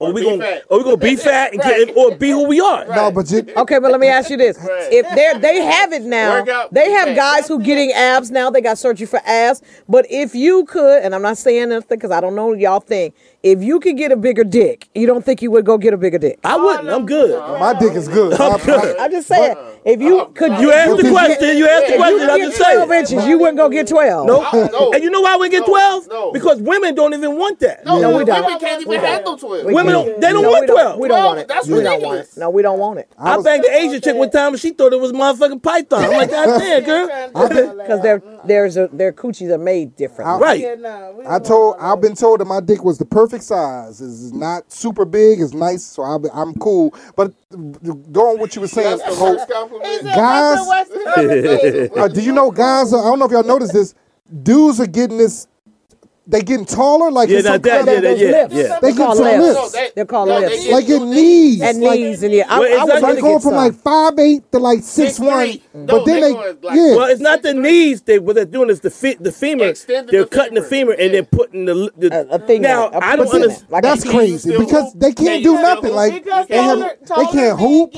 or, 0.00 0.08
Or 0.08 0.12
we 0.12 0.20
be 0.22 0.26
going 0.26 0.40
fat. 0.40 0.62
or 0.68 0.78
we 0.78 0.84
going 0.84 1.00
to 1.00 1.06
be 1.06 1.16
fat 1.30 1.52
and 1.52 1.60
Right. 1.60 1.86
get, 1.86 1.96
or 1.96 2.14
be 2.16 2.30
who 2.30 2.46
we 2.46 2.60
are. 2.60 2.84
No, 2.86 3.10
but 3.12 3.30
you, 3.30 3.46
Okay, 3.56 3.78
but 3.78 3.90
let 3.92 4.00
me 4.00 4.08
ask 4.08 4.28
you 4.28 4.36
this: 4.36 4.58
Right. 4.58 4.88
If 4.92 5.08
they 5.14 5.38
they 5.40 5.62
have 5.62 5.92
it 5.92 6.02
now, 6.02 6.44
out, 6.50 6.74
they 6.74 6.90
have 6.90 7.08
fat. 7.08 7.16
guys 7.16 7.48
who 7.48 7.60
getting 7.62 7.92
abs 7.92 8.30
now. 8.30 8.50
They 8.50 8.60
got 8.60 8.76
surgery 8.78 9.06
for 9.06 9.20
abs. 9.24 9.62
But 9.88 10.06
if 10.10 10.34
you 10.34 10.64
could, 10.64 11.02
and 11.02 11.14
I'm 11.14 11.22
not 11.22 11.38
saying 11.38 11.68
nothing 11.68 11.96
because 11.98 12.10
I 12.10 12.20
don't 12.20 12.34
know 12.34 12.46
what 12.48 12.58
y'all 12.58 12.80
think. 12.80 13.14
If 13.44 13.62
you 13.62 13.78
could 13.78 13.98
get 13.98 14.10
a 14.10 14.16
bigger 14.16 14.42
dick, 14.42 14.88
you 14.94 15.06
don't 15.06 15.22
think 15.22 15.42
you 15.42 15.50
would 15.50 15.66
go 15.66 15.76
get 15.76 15.92
a 15.92 15.98
bigger 15.98 16.16
dick? 16.16 16.38
I 16.44 16.56
wouldn't. 16.56 16.88
I'm 16.88 17.04
good. 17.04 17.38
my 17.60 17.74
dick 17.78 17.92
is 17.92 18.08
good. 18.08 18.32
I- 18.40 18.46
I- 18.56 19.04
I'm 19.04 19.10
just 19.10 19.28
saying. 19.28 19.54
If 19.84 20.00
you 20.00 20.24
could, 20.34 20.52
You 20.58 20.72
asked 20.72 20.96
the 20.96 21.06
If 21.06 21.12
question. 21.12 21.58
You 21.58 21.68
asked 21.68 21.88
the 21.88 21.96
question. 21.96 22.20
I'm 22.30 22.38
get 22.38 22.46
just 22.46 22.56
12 22.56 22.88
saying. 22.88 23.00
inches, 23.02 23.26
you 23.28 23.36
wouldn't 23.38 23.58
go 23.58 23.68
get 23.68 23.86
12. 23.86 24.26
Nope. 24.26 24.44
No. 24.72 24.92
And 24.94 25.04
you 25.04 25.10
know 25.10 25.20
why 25.20 25.36
we 25.36 25.50
get 25.50 25.66
12? 25.66 26.08
No. 26.08 26.32
Because 26.32 26.58
women 26.62 26.94
don't 26.94 27.12
even 27.12 27.36
want 27.36 27.60
that. 27.60 27.84
No, 27.84 28.00
No, 28.00 28.16
we 28.16 28.24
don't. 28.24 28.44
Women 28.46 28.58
can't 28.58 28.80
even 28.80 28.98
handle 29.00 29.36
12. 29.36 29.66
Women 29.66 29.92
don't. 29.92 30.20
They 30.22 30.32
don't 30.32 30.42
No, 30.42 30.48
want 30.50 30.60
we 30.62 30.66
don't, 30.68 30.76
12. 30.76 30.98
we 31.00 31.08
don't 31.08 31.18
Well, 31.18 31.26
want 31.26 31.40
it. 31.40 31.48
that's 31.48 31.68
what 31.68 31.76
we 31.76 31.82
don't 31.82 31.92
want 32.00 32.02
ridiculous. 32.12 32.36
it. 32.38 32.40
No, 32.40 32.48
we 32.48 32.62
don't 32.62 32.78
want 32.78 32.98
it. 33.00 33.08
I, 33.18 33.36
was- 33.36 33.44
banged 33.44 33.64
the 33.64 33.74
Asian 33.76 34.00
chick 34.00 34.16
one 34.16 34.30
time 34.30 34.54
and 34.54 34.60
she 34.60 34.70
thought 34.70 34.94
it 34.94 35.00
was 35.00 35.12
motherfucking 35.12 35.62
Python. 35.62 36.02
I'm 36.04 36.12
like, 36.12 36.30
God 36.30 36.58
damn, 36.58 36.82
girl. 36.82 37.74
Because 37.84 38.00
their 38.00 38.22
there's 38.46 38.76
a, 38.76 38.88
their 38.92 39.12
coochies 39.12 39.50
are 39.50 39.58
made 39.58 39.96
different. 39.96 40.40
Right. 40.40 40.60
Yeah, 40.60 40.74
no, 40.74 41.22
I 41.26 41.38
told 41.38 41.76
I've 41.80 42.00
been 42.00 42.14
told 42.14 42.40
that 42.40 42.44
my 42.46 42.60
dick 42.60 42.84
was 42.84 42.98
the 42.98 43.04
perfect 43.04 43.44
size. 43.44 44.00
It's 44.00 44.32
not 44.32 44.70
super 44.72 45.04
big. 45.04 45.40
It's 45.40 45.52
nice, 45.54 45.84
so 45.84 46.02
I, 46.02 46.16
I'm 46.32 46.54
cool. 46.54 46.94
But 47.16 47.32
going 48.12 48.38
what 48.38 48.54
you 48.54 48.60
were 48.60 48.68
saying, 48.68 48.98
That's 48.98 49.18
the 49.18 49.24
Hope. 49.24 49.48
Guys- 50.02 50.58
uh, 51.96 52.08
do 52.08 52.20
you 52.20 52.32
know 52.32 52.50
guys? 52.50 52.92
Are, 52.92 53.00
I 53.00 53.04
don't 53.10 53.18
know 53.18 53.26
if 53.26 53.32
y'all 53.32 53.42
noticed 53.42 53.72
this. 53.72 53.94
Dudes 54.42 54.80
are 54.80 54.86
getting 54.86 55.18
this. 55.18 55.46
They 56.26 56.40
getting 56.40 56.64
taller. 56.64 57.10
Like 57.10 57.28
Yeah, 57.28 57.36
it's 57.38 57.44
now 57.46 57.52
some 57.52 57.62
that, 57.62 57.70
kind 57.70 57.86
yeah, 57.86 57.92
of- 57.96 58.02
that, 58.02 58.18
yeah, 58.18 58.30
lips. 58.30 58.54
yeah. 58.54 58.62
They 58.62 58.68
They're 58.80 58.90
get 58.92 58.96
called 58.96 59.16
some 59.18 59.26
lips. 59.26 59.58
lips. 59.58 59.72
they- 59.72 59.90
They're 59.94 60.04
called 60.06 60.28
no, 60.30 60.40
they 60.40 60.48
lips. 60.48 60.68
like 60.70 60.86
two 60.86 60.96
in 60.96 61.10
knees. 61.10 61.60
And 61.60 61.80
like, 61.82 62.00
knees 62.00 62.22
and 62.22 62.32
yeah, 62.34 62.44
I, 62.48 62.58
Well, 62.60 62.80
I 62.80 62.84
was. 62.84 62.88
Like 62.94 63.00
gonna 63.02 63.20
going 63.20 63.34
get 63.34 63.42
from 63.42 63.50
some. 63.50 63.54
like 63.54 63.74
five 63.74 64.18
eight 64.18 64.52
to 64.52 64.58
like 64.58 64.82
six 64.82 65.20
one, 65.20 65.46
6'3". 65.48 65.62
but 65.74 65.78
No, 65.98 66.04
then 66.06 66.14
they 66.14 66.20
they, 66.28 66.32
going 66.32 66.56
like- 66.62 66.74
yeah. 66.76 66.96
Well, 66.96 67.10
it's 67.10 67.20
not 67.20 67.42
the 67.42 67.52
knees. 67.52 68.00
They 68.00 68.18
what 68.18 68.36
they're 68.36 68.46
doing 68.46 68.70
is 68.70 68.80
the 68.80 68.90
fe- 68.90 69.18
the 69.20 69.32
femur. 69.32 69.66
Extending 69.66 70.12
they're 70.12 70.22
the 70.24 70.28
cutting 70.30 70.54
the 70.54 70.62
femur. 70.62 70.92
femur 70.92 71.02
and 71.02 71.12
Yeah. 71.12 71.20
then 71.20 71.26
putting 71.26 71.64
the, 71.66 71.90
the 71.98 72.08
A- 72.30 72.34
a 72.36 72.38
thing 72.38 72.62
Now 72.62 72.84
like- 72.84 72.94
a 72.94 73.04
I 73.04 73.16
don't 73.16 73.26
pussy 73.26 73.36
understand. 73.42 73.70
like 73.70 73.82
That's 73.82 74.04
crazy 74.04 74.56
because 74.56 74.94
they 74.94 75.12
can't 75.12 75.42
do 75.44 75.54
nothing. 75.56 75.92
Like 75.94 76.24
they, 76.24 76.30
have, 76.30 76.48
taller- 76.48 76.96
they 77.18 77.32
can't 77.32 77.58
hoop. 77.60 77.92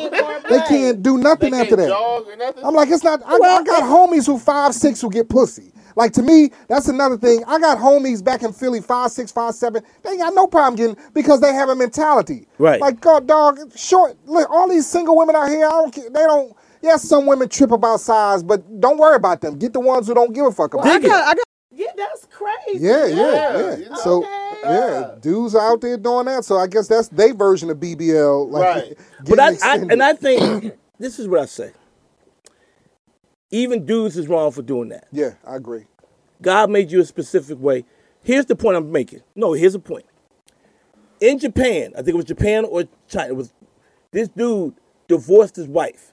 They 0.51 0.59
can't 0.69 1.01
do 1.01 1.17
nothing 1.19 1.55
after 1.55 1.77
that. 1.77 1.89
jog 1.89 2.27
or 2.27 2.35
nothing. 2.37 2.65
I'm 2.65 2.75
like, 2.75 2.91
it's 2.91 3.05
not. 3.05 3.23
I, 3.25 3.35
I 3.35 3.63
got 3.63 3.85
homies 3.85 4.27
who 4.27 4.37
five 4.37 4.75
six 4.75 5.01
who 5.01 5.11
get 5.11 5.29
pussy. 5.29 5.73
Like 5.97 6.13
to 6.15 6.23
me, 6.23 6.51
that's 6.69 6.89
another 6.89 7.17
thing. 7.19 7.43
I 7.47 7.59
got 7.59 7.79
homies 7.79 8.23
back 8.23 8.43
in 8.43 8.53
Philly, 8.53 8.81
five 8.83 9.11
six, 9.11 9.33
five 9.33 9.55
seven. 9.55 9.83
They 10.03 10.11
ain't 10.11 10.21
got 10.21 10.35
no 10.35 10.47
problem 10.47 10.77
getting 10.77 10.97
because 11.15 11.41
they 11.41 11.53
have 11.55 11.69
a 11.71 11.75
mentality. 11.77 12.47
Right. 12.59 12.81
Like 12.81 13.01
God, 13.01 13.27
dog, 13.27 13.59
short. 13.77 14.17
Look, 14.27 14.49
all 14.51 14.69
these 14.69 14.87
single 14.87 15.17
women 15.17 15.35
out 15.37 15.49
here, 15.49 15.67
I 15.67 15.71
don't. 15.71 15.95
care. 15.95 16.05
They 16.11 16.21
don't. 16.21 16.55
Yes, 16.83 17.03
some 17.09 17.27
women 17.27 17.49
trip 17.49 17.73
about 17.73 18.01
size, 18.01 18.43
but 18.45 18.81
don't 18.81 18.99
worry 18.99 19.17
about 19.17 19.41
them. 19.41 19.59
Get 19.59 19.73
the 19.73 19.81
ones 19.81 20.07
who 20.07 20.15
don't 20.15 20.33
give 20.35 20.47
a 20.47 20.53
fuck 20.53 20.75
about. 20.75 20.87
I 20.87 20.97
it. 20.97 21.03
got, 21.03 21.25
I 21.29 21.35
got, 21.35 21.45
Yeah, 21.73 21.87
that's 21.97 22.27
crazy. 22.31 22.85
Yeah, 22.85 23.07
yeah, 23.07 23.17
Yeah, 23.17 23.59
yeah. 23.59 23.77
you 23.79 23.89
know. 23.91 23.97
So, 23.97 24.19
Okay. 24.19 24.63
yeah, 24.65 25.15
dudes 25.21 25.55
are 25.57 25.73
out 25.73 25.81
there 25.81 25.97
doing 25.97 26.27
that. 26.27 26.45
So 26.45 26.59
I 26.59 26.67
guess 26.69 26.87
that's 26.89 27.09
their 27.09 27.35
version 27.35 27.71
of 27.71 27.79
BBL. 27.79 28.51
Like, 28.51 28.63
Right. 28.63 28.99
But 29.29 29.41
I, 29.41 29.57
I 29.63 29.77
and 29.79 30.03
I 30.03 30.13
think 30.13 30.75
this 30.99 31.19
is 31.19 31.27
what 31.27 31.41
I 31.41 31.47
say. 31.47 31.73
Even 33.51 33.87
dudes 33.87 34.17
is 34.17 34.29
wrong 34.29 34.51
for 34.51 34.63
doing 34.63 34.89
that. 34.89 35.07
yeah, 35.13 35.35
I 35.47 35.57
agree. 35.57 35.85
God 36.43 36.71
made 36.71 36.91
you 36.91 37.01
a 37.01 37.05
specific 37.05 37.59
way. 37.59 37.85
Here's 38.23 38.47
the 38.47 38.57
point 38.57 38.77
I'm 38.77 38.91
making. 38.93 39.23
No, 39.35 39.53
here's 39.53 39.73
the 39.73 39.79
point. 39.79 40.05
In 41.21 41.39
Japan, 41.39 41.93
I 41.95 41.99
think 41.99 42.09
it 42.09 42.17
was 42.17 42.25
Japan 42.25 42.65
or 42.65 42.85
China, 43.09 43.29
it 43.29 43.37
was 43.37 43.53
this 44.11 44.29
dude 44.29 44.75
divorced 45.09 45.57
his 45.57 45.69
wife 45.69 46.13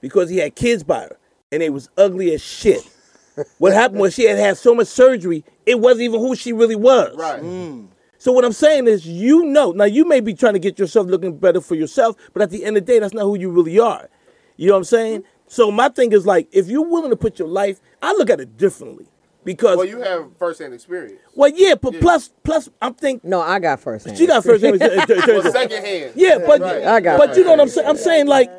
because 0.00 0.28
he 0.28 0.38
had 0.38 0.54
kids 0.54 0.82
by 0.82 1.00
her 1.02 1.16
and 1.50 1.62
they 1.62 1.70
was 1.70 1.88
ugly 1.96 2.34
as 2.34 2.42
shit. 2.42 2.82
what 3.58 3.72
happened 3.72 4.00
was 4.00 4.14
she 4.14 4.24
had 4.24 4.38
had 4.38 4.58
so 4.58 4.74
much 4.74 4.88
surgery, 4.88 5.44
it 5.64 5.80
wasn't 5.80 6.02
even 6.02 6.20
who 6.20 6.34
she 6.34 6.52
really 6.52 6.76
was. 6.76 7.16
Right. 7.16 7.42
Mm. 7.42 7.88
So 8.18 8.32
what 8.32 8.44
I'm 8.44 8.52
saying 8.52 8.88
is, 8.88 9.06
you 9.06 9.44
know, 9.44 9.70
now 9.70 9.84
you 9.84 10.04
may 10.04 10.20
be 10.20 10.34
trying 10.34 10.54
to 10.54 10.58
get 10.58 10.78
yourself 10.78 11.06
looking 11.06 11.38
better 11.38 11.60
for 11.60 11.76
yourself, 11.76 12.16
but 12.32 12.42
at 12.42 12.50
the 12.50 12.64
end 12.64 12.76
of 12.76 12.84
the 12.84 12.92
day, 12.92 12.98
that's 12.98 13.14
not 13.14 13.22
who 13.22 13.38
you 13.38 13.48
really 13.48 13.78
are. 13.78 14.10
You 14.56 14.66
know 14.66 14.72
what 14.72 14.78
I'm 14.78 14.84
saying? 14.84 15.24
So 15.48 15.70
my 15.70 15.88
thing 15.88 16.12
is 16.12 16.26
like, 16.26 16.48
if 16.52 16.68
you're 16.68 16.86
willing 16.86 17.10
to 17.10 17.16
put 17.16 17.38
your 17.38 17.48
life, 17.48 17.80
I 18.02 18.12
look 18.12 18.30
at 18.30 18.40
it 18.40 18.56
differently 18.56 19.06
because, 19.44 19.76
Well, 19.76 19.86
well, 19.86 19.86
you 19.86 20.00
have 20.00 20.36
first-hand 20.38 20.74
experience. 20.74 21.20
Well, 21.34 21.50
yeah, 21.54 21.74
but 21.74 22.00
plus, 22.00 22.30
plus, 22.44 22.68
I'm 22.82 22.94
thinking 22.94 23.30
no, 23.30 23.40
I 23.40 23.58
got 23.58 23.80
first. 23.80 24.16
she 24.16 24.26
got 24.26 24.44
first 24.44 24.62
name. 24.62 24.78
Well, 24.80 25.52
second 25.52 25.84
hand. 25.84 26.12
yeah, 26.14 26.38
but 26.38 26.60
Right. 26.60 26.84
I 26.84 27.00
got 27.00 27.18
but 27.18 27.36
you 27.36 27.44
know 27.44 27.50
what 27.52 27.60
I'm 27.60 27.68
saying? 27.68 27.88
I'm 27.88 27.96
saying 27.96 28.26
like, 28.26 28.50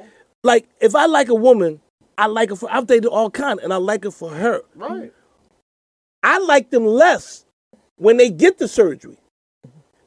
like 0.44 0.68
if 0.82 0.96
I 0.96 1.06
like 1.06 1.30
a 1.30 1.36
woman, 1.36 1.80
I 2.18 2.26
like 2.26 2.50
her 2.50 2.56
for. 2.56 2.72
I've 2.72 2.88
dated 2.88 3.06
all 3.06 3.30
kind, 3.30 3.60
and 3.60 3.72
I 3.72 3.78
like 3.78 4.04
her 4.04 4.12
for 4.12 4.32
her. 4.32 4.62
Right. 4.76 5.14
I 6.24 6.40
like 6.40 6.70
them 6.72 6.86
less 6.86 7.46
when 7.98 8.18
they 8.18 8.30
get 8.30 8.58
the 8.58 8.68
surgery 8.68 9.18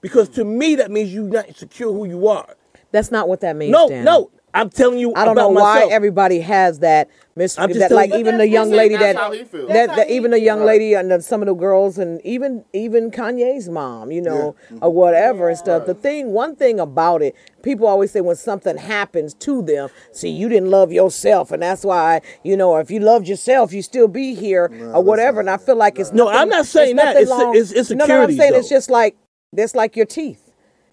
Because 0.01 0.28
to 0.30 0.45
me, 0.45 0.74
that 0.76 0.91
means 0.91 1.14
you're 1.14 1.24
not 1.24 1.57
secure 1.57 1.93
who 1.93 2.07
you 2.07 2.28
are. 2.28 2.57
That's 2.91 3.11
not 3.11 3.28
what 3.28 3.41
that 3.41 3.57
means. 3.57 3.72
No, 3.72 3.89
Dan. 3.89 4.05
no. 4.05 4.30
I'm 4.55 4.68
telling 4.68 4.98
you 4.98 5.14
I 5.14 5.24
don't 5.24 5.32
about 5.38 5.53
know 5.55 5.61
why 5.61 5.74
myself. 5.76 5.92
everybody 5.92 6.40
has 6.40 6.80
that 6.80 7.09
mis- 7.36 7.59
I'm 7.59 7.68
just 7.70 7.80
that 7.80 7.90
like 7.92 8.11
you- 8.11 8.18
even 8.18 8.36
the 8.36 8.46
young 8.48 8.70
lady 8.70 8.96
that 8.96 9.16
how 9.16 9.32
he 9.32 9.44
feels. 9.44 9.68
that, 9.68 9.96
that 9.96 10.11
even 10.11 10.30
the 10.30 10.40
young 10.40 10.59
Right. 10.61 10.66
lady 10.66 10.92
and 10.94 11.11
the, 11.11 11.22
some 11.22 11.40
of 11.40 11.46
the 11.46 11.55
girls 11.55 11.96
and 11.96 12.20
even 12.24 12.64
even 12.74 13.11
Kanye's 13.11 13.68
mom, 13.70 14.11
you 14.12 14.20
know, 14.20 14.55
or 14.82 14.90
whatever 14.92 15.48
and 15.48 15.57
stuff. 15.57 15.86
The 15.86 15.94
thing, 15.94 16.32
one 16.32 16.55
thing 16.55 16.78
about 16.78 17.22
it, 17.22 17.34
people 17.62 17.86
always 17.86 18.11
say 18.11 18.20
when 18.20 18.36
something 18.36 18.76
happens 18.76 19.32
to 19.34 19.62
them, 19.62 19.88
see, 20.12 20.28
you 20.28 20.48
didn't 20.50 20.70
love 20.70 20.92
yourself, 20.92 21.50
and 21.50 21.62
that's 21.62 21.82
why 21.84 22.20
you 22.44 22.55
know 22.57 22.76
if 22.76 22.90
you 22.90 23.00
loved 23.00 23.26
yourself, 23.28 23.72
you 23.72 23.80
still 23.80 24.09
be 24.09 24.34
here 24.34 24.70
or 24.92 25.03
whatever. 25.03 25.40
And 25.40 25.48
I 25.48 25.57
feel 25.57 25.76
like 25.76 25.98
it's 25.98 26.12
No, 26.12 26.24
nothing- 26.26 26.40
I'm 26.40 26.48
not 26.50 26.66
saying 26.66 26.96
it's 26.96 27.03
that. 27.03 27.05
nothing 27.07 27.22
It's- 27.22 27.38
long- 27.38 27.55
it's- 27.57 27.72
it's 27.72 27.90
no, 27.90 27.96
no, 27.96 28.05
I'm 28.05 28.11
insecurities, 28.11 28.38
saying 28.38 28.55
it's 28.55 28.68
just 28.68 28.90
like 28.90 29.16
that's 29.55 29.74
like 29.74 29.96
your 29.96 30.07
teeth. 30.07 30.50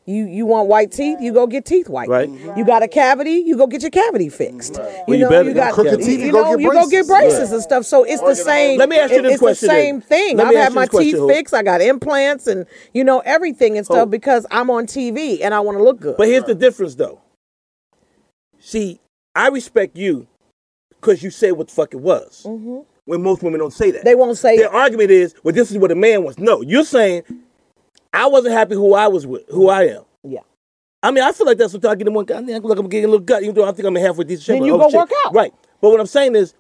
You 0.10 0.26
you 0.26 0.46
want 0.48 0.68
white 0.68 0.92
teeth, 0.92 1.20
you 1.22 1.32
go 1.32 1.46
get 1.46 1.66
teeth 1.66 1.88
white. 1.88 2.10
Right. 2.10 2.28
You 2.58 2.66
got 2.66 2.82
a 2.82 2.88
cavity, 2.88 3.44
you 3.46 3.56
go 3.56 3.68
get 3.68 3.82
your 3.84 3.92
cavity 3.92 4.28
fixed. 4.30 4.74
Well, 4.78 5.04
You 5.08 5.14
you 5.14 5.20
know, 5.20 5.30
better 5.30 5.50
you 5.50 5.54
got 5.56 5.74
crooked 5.74 6.00
teeth, 6.00 6.20
you 6.20 6.26
you 6.28 6.32
go 6.32 6.42
know, 6.42 6.58
get 6.58 6.64
you 6.64 6.72
go 6.72 6.88
get 6.90 7.06
braces. 7.08 7.38
braces 7.38 7.52
and 7.52 7.62
stuff. 7.62 7.86
So 7.86 8.04
it's 8.04 8.22
the 8.22 8.34
same. 8.36 8.80
Let 8.80 8.90
me 8.90 8.98
ask 8.98 9.14
you 9.14 9.22
this 9.22 9.34
it's 9.34 9.40
question 9.40 9.68
the 9.68 9.74
then. 9.76 9.86
same 9.86 10.02
thing. 10.02 10.38
Let 10.38 10.48
I've 10.48 10.56
had 10.56 10.70
you 10.70 10.76
my 10.76 10.88
question, 10.88 11.20
teeth 11.20 11.30
fixed. 11.30 11.54
I 11.54 11.62
got 11.62 11.82
implants 11.82 12.48
and 12.48 12.66
you 12.94 13.04
know 13.04 13.20
everything 13.20 13.78
and 13.78 13.86
stuff 13.86 14.10
because 14.10 14.48
I'm 14.50 14.72
on 14.72 14.88
TV 14.88 15.40
and 15.44 15.54
I 15.54 15.60
want 15.60 15.78
to 15.78 15.84
look 15.84 16.00
good. 16.00 16.18
But 16.18 16.28
here's 16.28 16.46
the 16.46 16.56
difference, 16.56 16.96
though. 16.96 17.22
See, 18.60 19.00
I 19.36 19.48
respect 19.50 19.96
you 19.96 20.28
because 20.90 21.22
you 21.24 21.30
said 21.30 21.52
what 21.52 21.68
the 21.68 21.74
fuck 21.74 21.94
it 21.94 22.00
was. 22.00 22.46
When 23.06 23.24
most 23.24 23.42
women 23.42 23.60
don't 23.60 23.74
say 23.74 23.92
that. 23.92 24.00
Mm-hmm. 24.00 24.06
They 24.06 24.16
won't 24.16 24.38
say 24.38 24.58
Their 24.58 24.68
it. 24.68 24.74
argument 24.74 25.12
is, 25.12 25.34
well, 25.44 25.54
this 25.54 25.72
is 25.72 25.78
what 25.78 25.92
a 25.92 25.96
man 25.96 26.24
wants. 26.24 26.38
No, 26.40 26.62
you're 26.62 26.84
saying, 26.84 27.24
I 28.14 28.28
wasn't 28.28 28.54
happy 28.54 28.76
who 28.76 28.94
I 28.94 29.08
was 29.08 29.26
with, 29.28 29.44
who 29.50 29.70
I 29.70 29.84
am. 29.84 30.04
yeah. 30.24 30.40
I 31.02 31.12
mean, 31.12 31.24
I 31.24 31.32
feel 31.32 31.46
like 31.46 31.58
that's 31.58 31.74
what 31.74 31.86
I 31.86 31.96
get 31.96 32.08
in 32.08 32.14
one 32.14 32.26
guy. 32.26 32.40
I 32.40 32.44
think 32.44 32.66
I'm 32.66 32.90
getting 32.90 33.06
a 33.06 33.08
little 33.08 33.26
gut, 33.26 33.42
even 33.42 33.56
though 33.56 33.68
I 33.68 33.72
think 33.72 33.88
I'm 33.88 33.96
a 33.96 34.02
halfway 34.02 34.26
decent 34.26 34.46
shape. 34.46 34.54
Then 34.56 34.60
but, 34.62 34.66
you 34.66 34.76
oh, 34.76 34.78
go 34.80 34.90
shit. 34.90 34.98
work 34.98 35.12
out. 35.26 35.34
Right. 35.34 35.54
But 35.80 35.92
what 35.92 36.00
I'm 36.00 36.08
saying 36.08 36.36
is, 36.36 36.54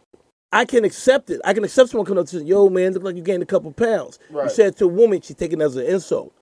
I 0.51 0.65
can 0.65 0.85
accept 0.85 1.29
it. 1.29 1.41
I 1.43 1.53
can 1.53 1.63
accept 1.63 1.89
someone 1.89 2.05
coming 2.05 2.21
up 2.21 2.27
to 2.27 2.39
say, 2.39 2.45
yo, 2.45 2.69
man, 2.69 2.93
look 2.93 3.03
like 3.03 3.15
you 3.15 3.21
gained 3.21 3.43
a 3.43 3.45
couple 3.45 3.71
pounds. 3.71 4.17
You 4.31 4.49
said 4.49 4.77
to 4.77 4.85
a 4.85 4.87
woman, 4.87 5.21
she's 5.21 5.35
taking 5.35 5.61
it 5.61 5.63
as 5.63 5.75
an 5.75 5.85
insult. 5.85 6.33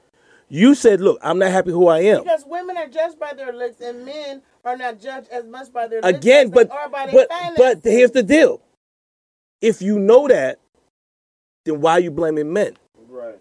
You 0.49 0.75
said, 0.75 1.01
look, 1.01 1.19
I'm 1.21 1.39
not 1.39 1.51
happy 1.51 1.71
who 1.71 1.87
I 1.87 1.99
am. 2.01 2.23
Because 2.23 2.45
women 2.45 2.77
are 2.77 2.87
judged 2.87 3.19
by 3.19 3.33
their 3.33 3.51
looks, 3.51 3.81
and 3.81 4.05
men 4.05 4.41
are 4.63 4.77
not 4.77 5.01
judged 5.01 5.27
as 5.29 5.45
much 5.45 5.73
by 5.73 5.87
their 5.87 6.01
looks 6.01 6.17
Again, 6.17 6.45
as 6.45 6.51
but 6.51 6.69
by 6.69 7.07
their 7.07 7.27
but 7.27 7.57
but 7.57 7.79
here's 7.83 8.11
the 8.11 8.23
deal. 8.23 8.61
If 9.61 9.81
you 9.81 9.99
know 9.99 10.27
that, 10.27 10.59
then 11.65 11.81
why 11.81 11.93
are 11.93 11.99
you 11.99 12.11
blaming 12.11 12.53
men? 12.53 12.77
Right. 13.09 13.39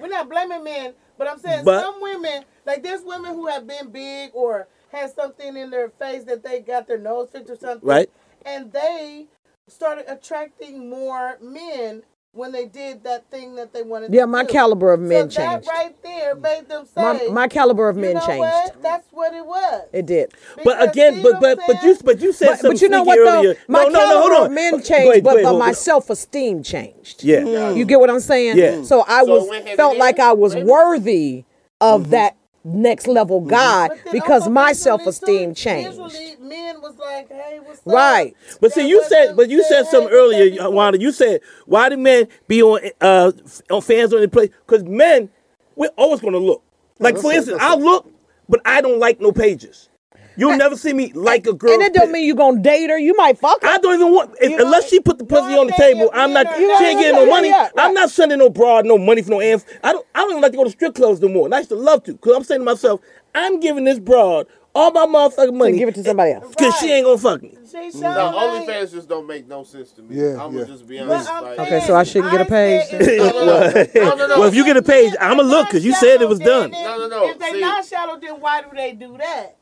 We're 0.00 0.08
not 0.08 0.30
blaming 0.30 0.64
men, 0.64 0.94
but 1.18 1.28
I'm 1.28 1.38
saying 1.38 1.64
But- 1.64 1.82
some 1.82 2.00
women, 2.00 2.44
like 2.66 2.82
there's 2.82 3.02
women 3.02 3.34
who 3.34 3.46
have 3.46 3.66
been 3.66 3.90
big 3.90 4.30
or 4.34 4.68
had 4.92 5.12
something 5.14 5.56
in 5.56 5.70
their 5.70 5.90
face 5.90 6.24
that 6.24 6.42
they 6.42 6.60
got 6.60 6.86
their 6.86 6.98
nose 6.98 7.30
fixed 7.30 7.50
or 7.50 7.56
something, 7.56 7.86
Right. 7.88 8.10
And 8.44 8.72
they 8.72 9.26
started 9.68 10.04
attracting 10.10 10.88
more 10.88 11.38
men 11.40 12.02
when 12.36 12.52
they 12.52 12.66
did 12.66 13.04
that 13.04 13.30
thing 13.30 13.56
that 13.56 13.72
they 13.72 13.82
wanted. 13.82 14.14
Yeah, 14.14 14.22
to 14.22 14.26
my 14.28 14.44
do. 14.44 14.48
caliber 14.52 14.92
of 14.92 15.00
men 15.00 15.30
so 15.30 15.36
changed. 15.38 15.66
That 15.66 15.72
right 15.72 16.02
there 16.02 16.34
made 16.36 16.68
them 16.68 16.86
say, 16.86 17.02
My 17.02 17.12
my 17.32 17.48
caliber 17.48 17.88
of 17.88 17.96
you 17.96 18.02
men 18.02 18.14
know 18.14 18.26
changed. 18.26 18.40
What? 18.40 18.82
That's 18.82 19.08
what 19.12 19.34
it 19.34 19.46
was. 19.46 19.88
It 19.92 20.06
did. 20.06 20.32
But 20.64 20.82
again, 20.82 21.22
but 21.22 21.40
but 21.40 21.58
but 21.66 21.82
you 21.82 21.96
but 22.04 22.20
you 22.20 22.32
said 22.32 22.50
But, 22.50 22.58
something 22.60 22.72
but 22.72 22.82
you 22.82 22.88
know 22.88 23.04
sneaky 23.04 23.06
what 23.06 23.24
though? 23.24 23.38
earlier. 23.38 23.56
My 23.68 23.84
no, 23.84 23.88
no, 23.90 23.90
no, 23.90 23.98
caliber 23.98 24.20
hold 24.20 24.32
on. 24.32 24.46
of 24.46 24.52
men 24.52 24.72
changed, 24.82 24.90
ahead, 24.90 25.24
go 25.24 25.30
but, 25.30 25.36
ahead, 25.36 25.44
but 25.44 25.50
hold 25.50 25.60
my 25.60 25.72
self 25.72 26.10
esteem 26.10 26.62
changed. 26.62 27.24
Yeah. 27.24 27.70
You 27.72 27.84
get 27.84 28.00
what 28.00 28.10
I'm 28.10 28.20
saying? 28.20 28.58
Yeah. 28.58 28.82
So 28.82 29.02
I 29.08 29.24
So 29.24 29.32
was 29.32 29.44
it 29.44 29.50
went 29.50 29.66
hand 29.66 29.76
felt 29.76 29.96
like 29.98 30.18
I 30.20 30.32
was 30.34 30.56
worthy 30.56 31.44
of 31.80 32.02
Mm-hmm. 32.02 32.10
that 32.12 32.35
next 32.66 33.06
level 33.06 33.40
God 33.40 33.88
But 33.88 34.04
then 34.04 34.12
because 34.12 34.48
my 34.48 34.72
self 34.72 35.06
esteem 35.06 35.54
changed. 35.54 35.98
Men 36.40 36.80
was 36.80 36.96
like, 36.98 37.28
"Hey, 37.28 37.60
what's 37.62 37.80
up?" 37.80 37.86
Right. 37.86 38.36
But 38.60 38.72
see, 38.72 38.88
you 38.88 39.02
said, 39.04 39.36
but 39.36 39.48
you 39.48 39.62
said 39.62 39.84
said, 39.84 39.90
something 39.90 40.10
"Hey, 40.10 40.16
earlier, 40.16 40.50
before?" 40.50 40.70
Wanda. 40.70 41.00
You 41.00 41.12
said, 41.12 41.40
why 41.66 41.88
do 41.88 41.96
men 41.96 42.28
be 42.48 42.62
on 42.62 42.80
uh 43.00 43.32
on 43.70 43.82
fans 43.82 44.12
on 44.12 44.20
the 44.20 44.28
play? 44.28 44.48
Because 44.66 44.84
men, 44.84 45.30
we're 45.76 45.90
always 45.96 46.20
going 46.20 46.32
to 46.32 46.38
look. 46.38 46.62
Like 46.98 47.14
that's 47.14 47.22
for 47.22 47.32
instance, 47.32 47.58
I'll 47.60 47.80
look, 47.80 48.10
but 48.48 48.60
I 48.64 48.80
don't 48.80 48.98
like 48.98 49.20
no 49.20 49.32
pages. 49.32 49.88
You'll 50.36 50.56
never 50.56 50.76
see 50.76 50.92
me 50.92 51.12
like 51.14 51.46
a 51.46 51.52
girl. 51.52 51.72
and 51.72 51.82
it 51.82 51.94
don't 51.94 52.12
mean 52.12 52.24
you 52.26 52.34
gonna 52.34 52.60
date 52.60 52.90
her. 52.90 52.98
You 52.98 53.14
might 53.16 53.38
fuck 53.38 53.62
her. 53.62 53.68
I 53.68 53.78
don't 53.78 53.94
even 53.94 54.12
want 54.12 54.34
if, 54.40 54.50
You 54.50 54.56
know, 54.58 54.64
unless 54.66 54.88
she 54.88 55.00
put 55.00 55.18
the 55.18 55.24
pussy 55.24 55.48
no, 55.54 55.60
on 55.60 55.66
the 55.68 55.72
table. 55.74 56.10
I'm 56.12 56.32
not. 56.32 56.46
She 56.56 56.62
ain't 56.64 57.00
getting 57.00 57.16
no 57.16 57.26
money. 57.26 57.48
yeah, 57.48 57.62
right. 57.62 57.72
I'm 57.78 57.94
not 57.94 58.10
sending 58.10 58.38
no 58.38 58.50
broad 58.50 58.84
no 58.86 58.98
money 58.98 59.22
for 59.22 59.30
no 59.30 59.40
amp. 59.40 59.64
I 59.82 59.92
don't. 59.92 60.06
I 60.14 60.20
don't 60.20 60.30
even 60.30 60.42
like 60.42 60.52
to 60.52 60.58
go 60.58 60.64
to 60.64 60.70
strip 60.70 60.94
clubs 60.94 61.20
no 61.20 61.28
more. 61.28 61.46
And 61.46 61.54
I 61.54 61.58
used 61.58 61.70
to 61.70 61.76
love 61.76 62.02
to 62.04 62.12
because 62.12 62.36
I'm 62.36 62.44
saying 62.44 62.60
to 62.60 62.64
myself, 62.64 63.00
I'm 63.34 63.60
giving 63.60 63.84
this 63.84 63.98
broad 63.98 64.46
all 64.74 64.90
my 64.90 65.06
motherfucking 65.06 65.54
money. 65.54 65.78
give 65.78 65.88
it 65.88 65.94
to 65.94 66.04
somebody 66.04 66.32
else. 66.32 66.48
because 66.50 66.76
she 66.78 66.92
ain't 66.92 67.06
gonna 67.06 67.16
fuck 67.16 67.42
me. 67.42 67.56
She 67.64 67.90
showed 67.92 68.00
No, 68.02 68.30
me. 68.30 68.66
OnlyFans 68.66 68.92
just 68.92 69.08
don't 69.08 69.26
make 69.26 69.48
no 69.48 69.64
sense 69.64 69.90
to 69.92 70.02
me. 70.02 70.16
Yeah, 70.16 70.42
I'm 70.42 70.52
yeah. 70.52 70.60
gonna 70.60 70.66
just 70.66 70.86
be 70.86 70.98
honest. 70.98 71.28
Like, 71.30 71.58
Okay, 71.60 71.80
so 71.80 71.96
I 71.96 72.02
shouldn't 72.04 72.30
get 72.32 72.42
a 72.42 72.44
page 72.44 72.90
then? 72.90 73.00
if- 73.00 73.18
No, 73.18 73.30
no, 73.30 73.44
no. 73.46 74.10
No, 74.10 74.14
no, 74.16 74.26
no. 74.26 74.38
Well, 74.40 74.48
if 74.48 74.54
you 74.54 74.64
get 74.66 74.76
a 74.76 74.82
page, 74.82 75.14
I'ma 75.18 75.42
look, 75.42 75.68
because 75.68 75.84
you 75.84 75.94
said 75.94 76.20
it 76.20 76.28
was 76.28 76.38
done. 76.38 76.70
No, 76.72 76.98
no, 76.98 77.08
no. 77.08 77.28
If 77.30 77.38
they 77.38 77.52
See- 77.52 77.60
not 77.60 77.84
shallow, 77.86 78.18
then 78.20 78.34
why 78.40 78.62
do 78.62 78.68
they 78.76 78.92
do 78.92 79.16
that? 79.18 79.56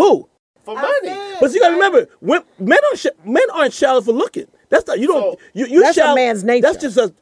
Who? 0.00 0.28
for 0.64 0.76
I 0.78 0.82
money. 0.82 1.08
said- 1.08 1.36
But 1.40 1.52
you 1.52 1.60
gotta 1.60 1.74
remember, 1.74 2.08
when, 2.20 2.42
men 2.58 2.78
aren't 2.90 2.98
sh- 2.98 3.06
men 3.24 3.42
aren't 3.54 3.72
shallow 3.72 4.00
for 4.02 4.12
looking. 4.12 4.46
That's 4.68 4.86
not 4.86 4.98
you 4.98 5.06
don't 5.08 5.32
So- 5.34 5.38
you 5.54 5.66
you 5.66 5.82
That's 5.82 5.98
a 5.98 6.14
man's 6.14 6.44
nature. 6.44 6.62
That's 6.66 6.82
just 6.82 6.96
a 6.96 7.12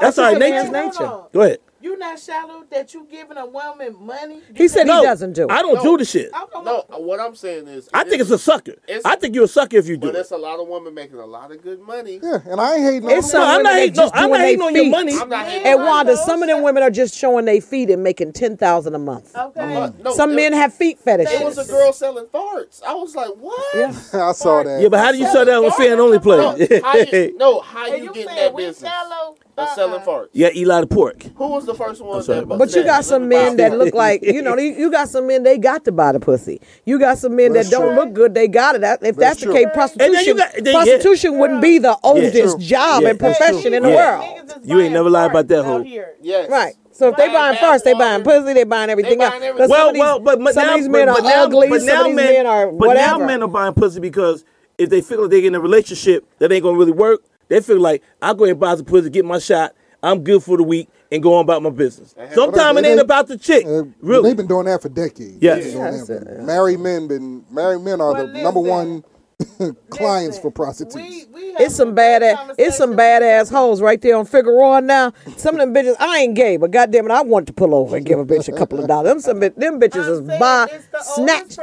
that's 0.00 0.16
just 0.16 0.18
our 0.18 0.34
a 0.34 0.38
man's 0.38 0.70
nature. 0.70 0.86
nature. 1.04 1.20
Go 1.32 1.40
ahead. 1.42 1.58
You 1.82 1.98
not 1.98 2.18
shallow 2.20 2.64
that 2.70 2.94
you 2.94 3.06
giving 3.10 3.36
a 3.36 3.44
woman 3.44 3.96
money? 3.98 4.40
He 4.54 4.68
said 4.68 4.86
No, 4.86 5.00
he 5.00 5.02
doesn't 5.06 5.32
do. 5.32 5.44
it. 5.44 5.50
I 5.50 5.62
don't 5.62 5.74
No. 5.74 5.82
do 5.82 5.98
the 5.98 6.04
shit. 6.04 6.30
No, 6.64 6.84
what 6.98 7.18
I'm 7.18 7.34
saying 7.34 7.66
is, 7.66 7.88
I 7.92 8.04
think 8.04 8.20
it's 8.22 8.30
a 8.30 8.38
sucker. 8.38 8.72
It's- 8.86 9.02
I 9.04 9.16
think 9.16 9.34
you're 9.34 9.44
a 9.44 9.48
sucker 9.48 9.76
if 9.78 9.88
you 9.88 9.96
do 9.96 10.02
But 10.02 10.08
it. 10.10 10.12
there's 10.14 10.30
a 10.30 10.36
lot 10.36 10.60
of 10.60 10.68
women 10.68 10.94
making 10.94 11.18
a 11.18 11.26
lot 11.26 11.50
of 11.50 11.60
good 11.60 11.80
money. 11.80 12.20
Yeah, 12.22 12.38
and 12.48 12.60
I 12.60 12.76
ain't 12.76 12.84
hating 12.84 13.04
on 13.04 13.10
It's 13.18 13.32
them. 13.32 13.40
No, 13.40 13.46
I'm 13.46 13.50
women 13.56 13.62
not 13.64 13.72
they 13.72 13.80
hating. 13.80 13.96
No, 13.96 14.02
just 14.02 14.14
I'm 14.14 14.20
not 14.30 14.36
doing 14.36 14.40
hating 14.40 14.58
they 14.60 14.64
on 14.66 14.74
your 14.76 14.86
money. 14.86 15.12
I'm 15.20 15.28
not 15.28 15.46
hating 15.46 15.66
And 15.66 15.80
Wanda, 15.82 16.12
those 16.12 16.24
some 16.24 16.42
of 16.42 16.48
them 16.48 16.62
women 16.62 16.82
are 16.84 16.90
just 16.90 17.14
showing 17.16 17.44
their 17.46 17.60
feet 17.60 17.90
and 17.90 18.02
making 18.04 18.32
ten 18.32 18.56
thousand 18.56 18.94
a 18.94 18.98
month. 19.00 19.36
Okay. 19.36 19.76
Uh, 19.76 19.90
no, 20.04 20.12
Some 20.14 20.36
men 20.36 20.52
have 20.52 20.72
feet 20.72 21.00
fetishes. 21.00 21.40
It 21.40 21.44
was 21.44 21.58
a 21.58 21.64
girl 21.64 21.92
selling 21.92 22.26
farts. 22.26 22.80
I 22.86 22.94
was 22.94 23.16
like, 23.16 23.30
what? 23.40 23.58
Yeah. 23.74 23.88
I 24.28 24.32
saw 24.32 24.62
that. 24.62 24.80
Yeah, 24.80 24.88
but 24.88 25.00
how 25.00 25.10
do 25.10 25.18
you 25.18 25.26
sell 25.26 25.44
that 25.44 25.54
on 25.56 25.70
fan 25.72 25.98
only 25.98 26.20
play? 26.20 26.36
No, 26.38 26.50
how 26.84 26.96
you, 26.96 27.36
no, 27.36 27.60
how 27.72 27.86
And 27.92 27.98
you, 27.98 28.04
you 28.04 28.14
get 28.14 28.26
saying 28.28 28.36
that 28.38 28.54
we 28.54 28.66
business 28.66 28.88
shallow? 28.92 29.34
Of 29.58 29.64
uh-uh. 29.68 29.74
selling 29.74 29.94
Uh-uh. 29.94 30.06
farts? 30.06 30.28
yeah, 30.32 30.48
Eli 30.54 30.80
the 30.80 30.86
pork. 30.86 31.22
Who 31.36 31.46
was 31.48 31.66
the 31.66 31.74
first 31.74 32.00
one? 32.02 32.22
sorry 32.22 32.38
that 32.38 32.44
about 32.44 32.58
But 32.58 32.74
you 32.74 32.84
got 32.84 33.04
some 33.04 33.28
men 33.28 33.56
that 33.58 33.76
look 33.78 33.94
like 33.94 34.22
you 34.22 34.40
know. 34.42 34.56
You 34.62 34.72
you 34.74 34.90
got 34.90 35.08
some 35.08 35.26
men 35.26 35.42
they 35.42 35.58
got 35.58 35.84
to 35.86 35.92
buy 35.92 36.12
the 36.12 36.20
pussy. 36.20 36.60
You 36.84 36.98
got 36.98 37.18
some 37.18 37.34
men 37.36 37.52
That's 37.52 37.68
that 37.70 37.76
don't 37.76 37.88
true. 37.94 37.96
look 38.04 38.12
good. 38.12 38.34
They 38.34 38.48
got 38.48 38.74
it. 38.76 38.80
That- 38.82 39.02
If 39.02 39.16
that's, 39.16 39.16
That's 39.16 39.40
the 39.40 39.46
true. 39.46 39.54
case, 39.54 39.64
And 39.64 39.72
prostitution 39.72 40.12
then 40.14 40.24
you 40.26 40.34
got- 40.36 40.52
then- 40.54 40.64
yeah. 40.66 40.72
prostitution 40.72 41.38
wouldn't 41.38 41.60
be 41.62 41.78
the 41.78 41.96
oldest 42.02 42.32
true. 42.36 42.58
job 42.58 43.02
Yeah, 43.02 43.08
and 43.10 43.18
that's 43.18 43.38
profession 43.38 43.62
true. 43.62 43.72
in 43.76 43.82
the 43.82 43.88
Yeah. 43.90 44.18
world. 44.18 44.52
You 44.64 44.80
ain't 44.80 44.92
never 44.92 45.10
lied 45.10 45.30
about 45.30 45.48
that, 45.48 45.64
hoe. 45.64 45.84
Yes. 46.22 46.48
Right. 46.50 46.74
So 46.92 47.08
if 47.08 47.16
they 47.16 47.28
Buying 47.28 47.32
buying 47.34 47.56
first, 47.58 47.84
they 47.84 47.94
bathwater. 47.94 47.98
buying 47.98 48.22
pussy, 48.22 48.52
they 48.52 48.64
buying 48.64 48.90
everything 48.90 49.18
buying 49.18 49.32
else. 49.32 49.42
everything. 49.42 49.56
'Cause 49.56 49.68
some 49.68 49.70
Well, 49.70 49.88
of 49.88 49.94
these- 49.94 50.00
well, 50.00 50.18
but, 50.20 50.38
but 50.44 50.54
some 50.54 50.66
now, 50.66 50.74
of 50.74 50.80
these 50.80 50.88
men 50.90 51.06
but, 51.06 51.08
are 51.18 51.22
but 51.22 51.28
now, 51.28 51.42
ugly. 51.44 51.68
but 51.68 51.78
some 51.80 51.86
now 51.86 52.00
of 52.02 52.06
these 52.06 52.16
men, 52.16 52.32
men 52.32 52.46
are 52.46 52.66
but 52.66 52.88
whatever. 52.88 53.18
now 53.18 53.26
men 53.26 53.42
are 53.42 53.48
buying 53.48 53.72
pussy 53.74 53.98
because 54.00 54.44
if 54.78 54.90
they 54.90 55.00
feel 55.00 55.22
like 55.22 55.30
they 55.30 55.40
get 55.40 55.48
in 55.48 55.54
a 55.54 55.60
relationship 55.60 56.24
that 56.38 56.52
ain't 56.52 56.62
gonna 56.62 56.76
really 56.78 56.92
work, 56.92 57.22
they 57.52 57.60
feel 57.60 57.80
like 57.80 58.02
I'll 58.20 58.34
go 58.34 58.44
ahead 58.44 58.52
and 58.52 58.60
buy 58.60 58.74
some 58.76 58.84
pussy, 58.86 59.10
get 59.10 59.24
my 59.24 59.38
shot. 59.38 59.74
I'm 60.02 60.24
good 60.24 60.42
for 60.42 60.56
the 60.56 60.62
week 60.64 60.88
and 61.12 61.22
go 61.22 61.34
on 61.34 61.42
about 61.44 61.62
my 61.62 61.70
business. 61.70 62.14
Sometimes 62.34 62.78
it 62.78 62.82
They- 62.82 62.90
ain't 62.92 63.00
about 63.00 63.28
the 63.28 63.36
chick, 63.38 63.64
Uh, 63.66 63.84
really. 64.00 64.30
They've 64.30 64.36
been 64.36 64.46
doing 64.48 64.64
that 64.66 64.82
for 64.82 64.88
decades. 64.88 65.38
Yes. 65.40 65.64
They've 65.64 65.74
Yes, 65.74 66.06
that. 66.08 66.40
uh, 66.40 66.42
Married 66.42 66.80
men 66.80 67.06
been 67.06 67.44
married 67.50 67.82
men 67.82 68.00
are 68.00 68.12
Well, 68.12 68.26
the 68.26 68.42
number 68.42 68.60
one 68.60 69.04
clients 69.90 70.38
for 70.38 70.50
prostitutes. 70.50 70.94
We, 70.96 71.24
we 71.32 71.42
It's 71.58 71.74
some 71.74 71.94
bad 71.94 72.22
ass, 72.22 72.50
it's 72.58 72.76
some 72.76 72.94
badass 72.94 73.50
hoes 73.50 73.80
right 73.82 74.00
there 74.00 74.16
on 74.16 74.24
Figueroa 74.24 74.80
now. 74.80 75.12
Some 75.36 75.54
of 75.56 75.60
them 75.60 75.74
bitches, 75.74 75.96
I 76.00 76.18
ain't 76.20 76.34
gay, 76.34 76.56
but 76.56 76.70
goddamn 76.70 77.06
it, 77.06 77.10
I 77.12 77.22
want 77.22 77.46
to 77.48 77.52
pull 77.52 77.74
over 77.74 77.96
and 77.96 78.06
give 78.06 78.18
a 78.18 78.24
bitch 78.24 78.48
a 78.48 78.56
couple 78.56 78.80
of 78.80 78.88
dollars. 78.88 79.08
Them 79.08 79.20
some 79.20 79.40
them 79.40 79.80
bitches 79.80 80.08
is 80.08 80.20
buy 80.22 80.68
snatch. 81.02 81.58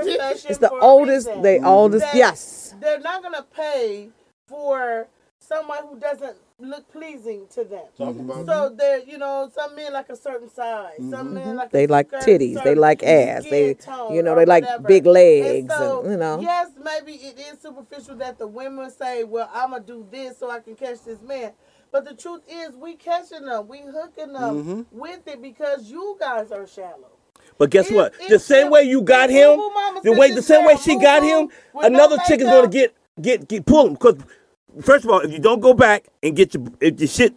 It's 0.49 0.59
the 0.59 0.71
oldest, 0.81 1.29
they 1.41 1.59
oldest, 1.59 2.05
yes. 2.13 2.75
They're 2.79 2.99
not 2.99 3.21
gonna 3.23 3.45
pay 3.55 4.09
for 4.47 5.07
someone 5.49 5.79
who 5.89 5.99
doesn't 5.99 6.37
look 6.59 6.89
pleasing 6.91 7.47
to 7.55 7.63
them. 7.63 7.85
Talk 7.97 8.15
about 8.19 8.45
So 8.45 8.69
they're, 8.77 8.99
you 8.99 9.17
know, 9.17 9.49
some 9.53 9.75
men 9.75 9.91
like 9.93 10.09
a 10.09 10.15
certain 10.15 10.49
size. 10.49 10.97
Some 11.09 11.33
men 11.33 11.55
like 11.55 11.71
They 11.71 11.85
a 11.85 11.87
like 11.87 12.11
certain- 12.11 12.39
titties, 12.39 12.63
they 12.63 12.75
like 12.75 13.01
ass, 13.03 13.43
they- 13.49 13.75
you 14.11 14.21
know, 14.21 14.35
they 14.35 14.45
like 14.45 14.63
whatever. 14.63 14.87
big 14.87 15.05
legs 15.07 15.73
so, 15.75 16.01
and, 16.01 16.11
you 16.11 16.17
know. 16.17 16.39
Yes, 16.39 16.69
maybe 16.83 17.13
it 17.13 17.39
is 17.39 17.59
superficial 17.61 18.15
that 18.17 18.37
the 18.37 18.45
women 18.47 18.91
say, 18.91 19.23
"Well, 19.23 19.49
I'm 19.53 19.71
gonna 19.71 19.83
do 19.83 20.05
this 20.11 20.37
so 20.37 20.51
I 20.51 20.59
can 20.59 20.75
catch 20.75 21.01
this 21.03 21.21
man." 21.21 21.51
But 21.91 22.05
the 22.05 22.13
truth 22.13 22.41
is, 22.47 22.75
we 22.75 22.93
catching 22.95 23.45
them, 23.45 23.67
we 23.67 23.79
hooking 23.79 24.33
them 24.33 24.85
Mm-hmm. 24.85 24.99
with 24.99 25.27
it 25.27 25.41
because 25.41 25.89
you 25.89 26.15
guys 26.19 26.51
are 26.51 26.67
shallow. 26.67 27.09
But 27.57 27.71
guess 27.71 27.89
If- 27.89 27.95
what? 27.95 28.13
if- 28.19 28.29
The 28.29 28.37
same 28.39 28.67
if- 28.67 28.71
way 28.73 28.83
you 28.83 29.01
got 29.01 29.31
him, 29.31 29.57
Boo 29.57 29.69
Boo 29.69 29.73
Mama 29.73 30.01
the 30.03 30.11
way 30.13 30.29
the 30.31 30.43
same 30.43 30.65
way 30.65 30.75
she 30.75 30.95
got 30.97 31.23
him, 31.23 31.49
another 31.73 32.17
chick 32.27 32.39
is 32.41 32.45
gonna 32.47 32.67
get 32.67 32.93
get 33.19 33.47
get 33.47 33.65
pull 33.65 33.87
him 33.87 33.93
because 33.93 34.15
first 34.81 35.05
of 35.05 35.11
all, 35.11 35.19
if 35.19 35.31
you 35.31 35.39
don't 35.39 35.59
go 35.59 35.73
back 35.73 36.07
and 36.23 36.35
get 36.35 36.53
your 36.53 36.63
if 36.81 36.99
your 36.99 37.07
shit 37.07 37.33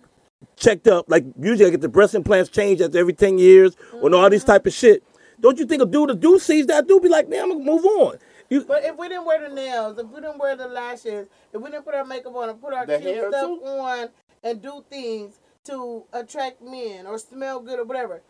checked 0.57 0.87
up, 0.89 1.07
like 1.09 1.24
usually 1.41 1.66
I 1.66 1.70
get 1.70 1.80
the 1.80 1.89
breast 1.89 2.14
implants 2.14 2.51
changed 2.51 2.83
after 2.83 2.99
every 2.99 3.12
ten 3.14 3.39
years 3.39 3.76
and 3.93 4.14
all 4.14 4.22
Mm-hmm. 4.22 4.30
this 4.30 4.45
type 4.45 4.66
of 4.66 4.72
shit. 4.72 5.03
don't 5.41 5.59
you 5.59 5.66
think 5.66 5.83
a 5.83 5.87
dude 5.87 6.11
a 6.11 6.14
dude 6.14 6.41
sees 6.41 6.66
that 6.66 6.87
dude 6.87 7.03
be 7.03 7.09
like, 7.09 7.28
man, 7.28 7.43
I'm 7.45 7.49
gonna 7.53 7.64
move 7.64 7.85
on. 7.85 8.16
You, 8.51 8.64
But 8.64 8.85
if 8.85 8.97
we 8.99 9.09
didn't 9.09 9.24
wear 9.24 9.49
the 9.49 9.55
nails, 9.55 9.99
if 9.99 10.07
we 10.09 10.20
didn't 10.20 10.39
wear 10.39 10.55
the 10.57 10.68
lashes, 10.68 11.28
if 11.55 11.61
we 11.61 11.70
didn't 11.70 11.85
put 11.85 11.95
our 11.95 12.05
makeup 12.05 12.35
on 12.37 12.51
and 12.51 12.61
put 12.61 12.74
our 12.74 12.85
The 12.87 12.99
cute 12.99 13.18
stuff 13.28 13.47
too? 13.47 13.64
on 13.64 14.09
and 14.45 14.61
do 14.61 14.85
things 14.91 15.41
to 15.64 16.05
attract 16.12 16.61
men 16.61 17.07
or 17.07 17.18
smell 17.18 17.61
good 17.61 17.78
or 17.78 17.85
whatever, 17.85 18.20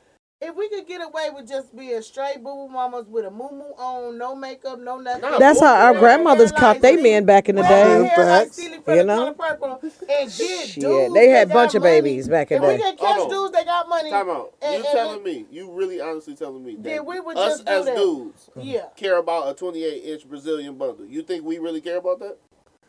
if 0.44 0.56
we 0.56 0.68
could 0.68 0.86
get 0.88 1.00
away 1.00 1.28
with 1.34 1.48
just 1.48 1.74
being 1.76 2.02
straight 2.02 2.42
boo 2.42 2.66
boo 2.66 2.68
mamas 2.68 3.06
with 3.08 3.24
a 3.24 3.30
moo 3.30 3.48
moo 3.52 3.72
on, 3.78 4.18
no 4.18 4.34
makeup, 4.34 4.78
no 4.80 4.98
nothing. 4.98 5.22
Nah, 5.22 5.38
That's 5.38 5.60
how 5.60 5.74
our 5.74 5.94
grandmothers 5.94 6.50
hair 6.50 6.58
caught 6.60 6.76
like 6.76 6.82
they 6.82 6.96
men 6.96 7.24
back 7.24 7.48
in 7.48 7.54
the 7.56 7.62
wear 7.62 7.70
day. 8.02 8.08
hair 8.08 8.26
like 8.26 8.44
Facts. 8.46 8.56
Celie 8.56 8.78
from 8.80 8.94
You 8.94 9.00
the 9.00 9.04
know? 9.04 9.32
Color 9.34 9.34
Purple 9.50 9.78
and 9.82 9.92
get 10.08 10.30
Shit, 10.68 10.80
dudes 10.82 11.14
they 11.14 11.28
had 11.28 11.48
got 11.48 11.54
bunch 11.54 11.74
of 11.76 11.82
money. 11.82 12.00
babies 12.00 12.28
back 12.28 12.50
in 12.50 12.56
If 12.56 12.62
the 12.62 12.68
we 12.68 12.76
day. 12.76 12.82
can 12.82 12.96
catch 12.96 13.06
Hold 13.16 13.32
on. 13.32 13.38
dudes 13.38 13.52
that 13.52 13.64
got 13.66 13.88
money, 13.88 14.10
Time 14.10 14.28
out. 14.30 14.52
and- 14.60 14.72
you 14.72 14.78
and- 14.78 14.86
telling 14.88 15.22
me? 15.22 15.46
You 15.50 15.70
really 15.70 16.00
honestly 16.00 16.34
telling 16.34 16.64
me 16.64 16.74
that 16.74 16.82
Then 16.82 17.04
we 17.06 17.20
would 17.20 17.36
us 17.38 17.52
just 17.52 17.64
do 17.66 17.72
as 17.72 17.84
that. 17.86 17.96
dudes 17.96 18.50
yeah, 18.56 18.86
care 18.96 19.18
about 19.18 19.48
a 19.48 19.54
28 19.54 20.02
inch 20.04 20.28
Brazilian 20.28 20.74
bundle? 20.76 21.06
You 21.06 21.22
think 21.22 21.44
we 21.44 21.58
really 21.58 21.80
care 21.80 21.98
about 21.98 22.18
that? 22.18 22.36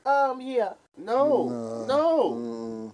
um, 0.06 0.41
yeah. 0.41 0.74
No, 0.97 1.86
no, 1.88 2.34
Mm. 2.34 2.93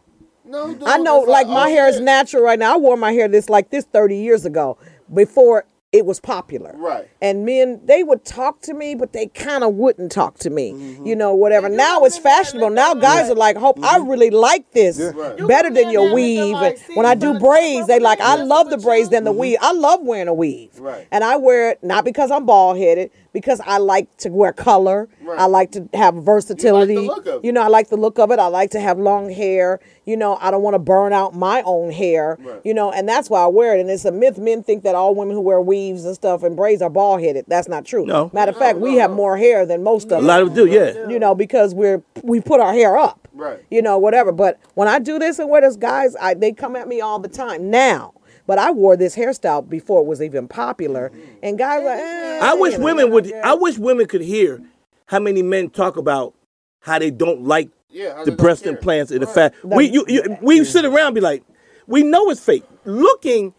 No. 0.49 0.73
dude, 0.73 0.83
I 0.87 0.97
know, 0.97 1.19
like 1.19 1.47
my 1.47 1.69
hair 1.69 1.87
is 1.87 1.99
natural 1.99 2.43
right 2.43 2.59
now. 2.59 2.75
I 2.75 2.77
wore 2.77 2.97
my 2.97 3.11
hair 3.11 3.27
this 3.27 3.49
like 3.49 3.69
this 3.69 3.85
30 3.85 4.17
years 4.17 4.45
ago 4.45 4.77
before 5.13 5.65
it 5.91 6.05
was 6.05 6.19
popular. 6.19 6.71
Right. 6.75 7.09
And 7.19 7.45
men, 7.45 7.81
they 7.83 8.03
would 8.03 8.23
talk 8.23 8.61
to 8.61 8.75
me, 8.75 8.93
but 8.93 9.11
they 9.11 9.25
kind 9.27 9.63
of 9.63 9.73
wouldn't 9.73 10.11
talk 10.11 10.37
to 10.39 10.49
me. 10.51 10.73
Mm-hmm. 10.73 11.05
You 11.07 11.15
know, 11.15 11.33
whatever. 11.33 11.67
You 11.67 11.77
Now 11.77 12.03
it's 12.03 12.17
in 12.17 12.23
there 12.23 12.31
and 12.31 12.45
fashionable. 12.45 12.69
Now 12.69 12.93
like- 12.93 13.01
guys 13.01 13.29
are 13.31 13.35
like, 13.35 13.57
"Hope 13.57 13.83
I 13.83 13.97
really 13.97 14.29
like 14.29 14.71
this 14.71 14.99
Right. 14.99 15.47
Better 15.47 15.71
than 15.71 15.89
your 15.89 16.13
weave." 16.13 16.53
like, 16.53 16.73
And 16.73 16.79
see, 16.79 16.93
when 16.93 17.07
I 17.07 17.15
do 17.15 17.39
braids, 17.39 17.87
they 17.87 17.99
like, 17.99 18.21
"I 18.21 18.35
love 18.35 18.69
the 18.69 18.77
braids 18.77 19.07
you. 19.07 19.11
than 19.11 19.23
the 19.23 19.31
weave." 19.31 19.57
I 19.61 19.71
love 19.71 20.01
wearing 20.03 20.27
a 20.27 20.33
weave. 20.33 20.79
Right. 20.79 21.07
And 21.11 21.23
I 21.23 21.37
wear 21.37 21.71
it 21.71 21.83
not 21.83 22.05
because 22.05 22.29
I'm 22.29 22.45
bald 22.45 22.77
headed, 22.77 23.09
because 23.33 23.61
I 23.61 23.77
like 23.77 24.15
to 24.17 24.29
wear 24.29 24.53
color. 24.53 25.09
Right. 25.21 25.39
I 25.39 25.45
like 25.45 25.71
to 25.71 25.87
have 25.93 26.15
versatility. 26.15 26.97
look 26.97 27.25
of 27.25 27.43
it. 27.43 27.45
You 27.45 27.51
know, 27.51 27.61
I 27.61 27.67
like 27.67 27.89
the 27.89 27.97
look 27.97 28.19
of 28.19 28.31
it. 28.31 28.39
I 28.39 28.47
like 28.47 28.71
to 28.71 28.79
have 28.79 28.97
long 28.97 29.29
hair. 29.29 29.79
You 30.05 30.17
know, 30.17 30.37
I 30.37 30.51
don't 30.51 30.63
want 30.63 30.73
to 30.73 30.79
burn 30.79 31.13
out 31.13 31.35
my 31.35 31.61
own 31.65 31.91
hair. 31.91 32.37
Right. 32.39 32.61
You 32.63 32.73
know, 32.73 32.91
and 32.91 33.07
that's 33.07 33.29
why 33.29 33.43
I 33.43 33.47
wear 33.47 33.77
it. 33.77 33.81
And 33.81 33.89
it's 33.89 34.05
a 34.05 34.11
myth. 34.11 34.37
Men 34.37 34.63
think 34.63 34.83
that 34.83 34.95
all 34.95 35.13
women 35.13 35.35
who 35.35 35.41
wear 35.41 35.61
weaves 35.61 36.05
and 36.05 36.15
stuff 36.15 36.43
and 36.43 36.55
braids 36.55 36.81
are 36.81 36.89
bald 36.89 37.21
headed. 37.21 37.45
That's 37.47 37.67
not 37.67 37.85
true. 37.85 38.05
No. 38.05 38.31
Matter 38.33 38.51
of 38.51 38.57
fact, 38.57 38.79
we 38.79 38.95
have 38.95 39.11
more 39.11 39.37
hair 39.37 39.65
than 39.65 39.83
most 39.83 40.05
of 40.05 40.13
us. 40.13 40.17
a 40.17 40.21
them. 40.21 40.27
lot 40.27 40.41
of 40.41 40.55
them 40.55 40.65
do, 40.65 40.71
yeah. 40.71 41.07
You 41.07 41.19
know, 41.19 41.35
because 41.35 41.73
we're 41.75 42.01
we 42.23 42.41
put 42.41 42.59
our 42.59 42.73
hair 42.73 42.97
up. 42.97 43.27
Right. 43.33 43.63
You 43.69 43.81
know, 43.81 43.97
whatever. 43.97 44.31
But 44.31 44.59
when 44.73 44.87
I 44.87 44.99
do 44.99 45.19
this 45.19 45.39
and 45.39 45.49
wear 45.49 45.61
this, 45.61 45.75
guys, 45.77 46.15
I, 46.19 46.33
they 46.33 46.51
come 46.51 46.75
at 46.75 46.87
me 46.87 46.99
all 47.01 47.19
the 47.19 47.29
time 47.29 47.69
now. 47.69 48.13
But 48.49 48.57
I 48.57 48.71
wore 48.71 48.97
this 48.97 49.15
hairstyle 49.15 49.69
before 49.69 50.01
it 50.01 50.07
was 50.07 50.23
even 50.23 50.47
popular, 50.47 51.11
and 51.43 51.55
guys 51.55 51.83
are. 51.83 51.89
Eh, 51.89 52.39
I 52.41 52.55
wish 52.55 52.79
know. 52.79 52.83
women 52.85 53.11
would. 53.11 53.31
I 53.31 53.53
wish 53.53 53.77
women 53.77 54.07
could 54.07 54.21
hear 54.21 54.59
how 55.05 55.19
many 55.19 55.43
men 55.43 55.69
talk 55.69 55.97
about 55.97 56.33
how 56.79 56.97
they 56.97 57.11
don't 57.11 57.43
like 57.43 57.69
Yeah, 57.91 58.23
the 58.23 58.31
breast 58.31 58.65
implants 58.65 59.11
and 59.11 59.21
the 59.21 59.27
Right. 59.27 59.35
fat. 59.35 59.53
We 59.63 59.91
you, 59.91 60.03
you 60.07 60.35
we 60.41 60.63
sit 60.63 60.83
around 60.83 61.05
and 61.09 61.13
be 61.13 61.21
like, 61.21 61.43
we 61.85 62.01
know 62.01 62.31
it's 62.31 62.43
fake. 62.43 62.63
Looking, 62.85 63.53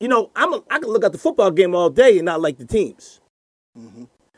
you 0.00 0.08
know, 0.08 0.32
I'm 0.34 0.54
a, 0.54 0.62
I 0.72 0.80
can 0.80 0.88
look 0.88 1.04
at 1.04 1.12
the 1.12 1.18
football 1.18 1.52
game 1.52 1.72
all 1.76 1.88
day 1.88 2.18
and 2.18 2.24
not 2.24 2.40
like 2.40 2.58
the 2.58 2.66
teams. 2.66 3.20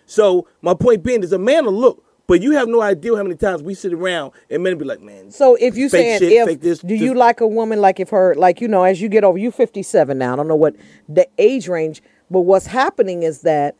So 0.05 0.47
my 0.61 0.75
point 0.75 1.03
being 1.03 1.23
is 1.23 1.33
a 1.33 1.39
man 1.39 1.65
will 1.65 1.73
look, 1.73 2.05
but 2.29 2.41
you 2.41 2.53
have 2.53 2.69
no 2.69 2.81
idea 2.81 3.17
how 3.17 3.23
many 3.25 3.35
times 3.35 3.63
we 3.63 3.75
sit 3.75 3.93
around 3.93 4.33
and 4.49 4.63
men 4.63 4.79
be 4.79 4.85
like, 4.85 5.01
man, 5.01 5.31
So 5.33 5.57
if 5.57 5.77
you 5.77 5.89
Fake 5.89 6.01
saying 6.01 6.19
shit, 6.21 6.33
if 6.33 6.47
fake 6.47 6.61
this, 6.61 6.79
do 6.79 6.95
you 6.95 7.15
like 7.15 7.41
a 7.41 7.47
woman 7.49 7.81
like 7.81 7.99
if 7.99 8.11
her 8.11 8.35
like 8.37 8.61
you 8.61 8.69
know 8.69 8.85
as 8.85 9.01
you 9.03 9.09
get 9.09 9.25
over 9.25 9.37
you 9.39 9.51
57 9.51 10.17
now 10.17 10.35
I 10.35 10.37
don't 10.37 10.47
know 10.47 10.55
what 10.55 10.77
the 11.09 11.27
age 11.39 11.67
range 11.67 12.03
but 12.31 12.43
what's 12.43 12.67
happening 12.67 13.23
is 13.25 13.41
that 13.41 13.75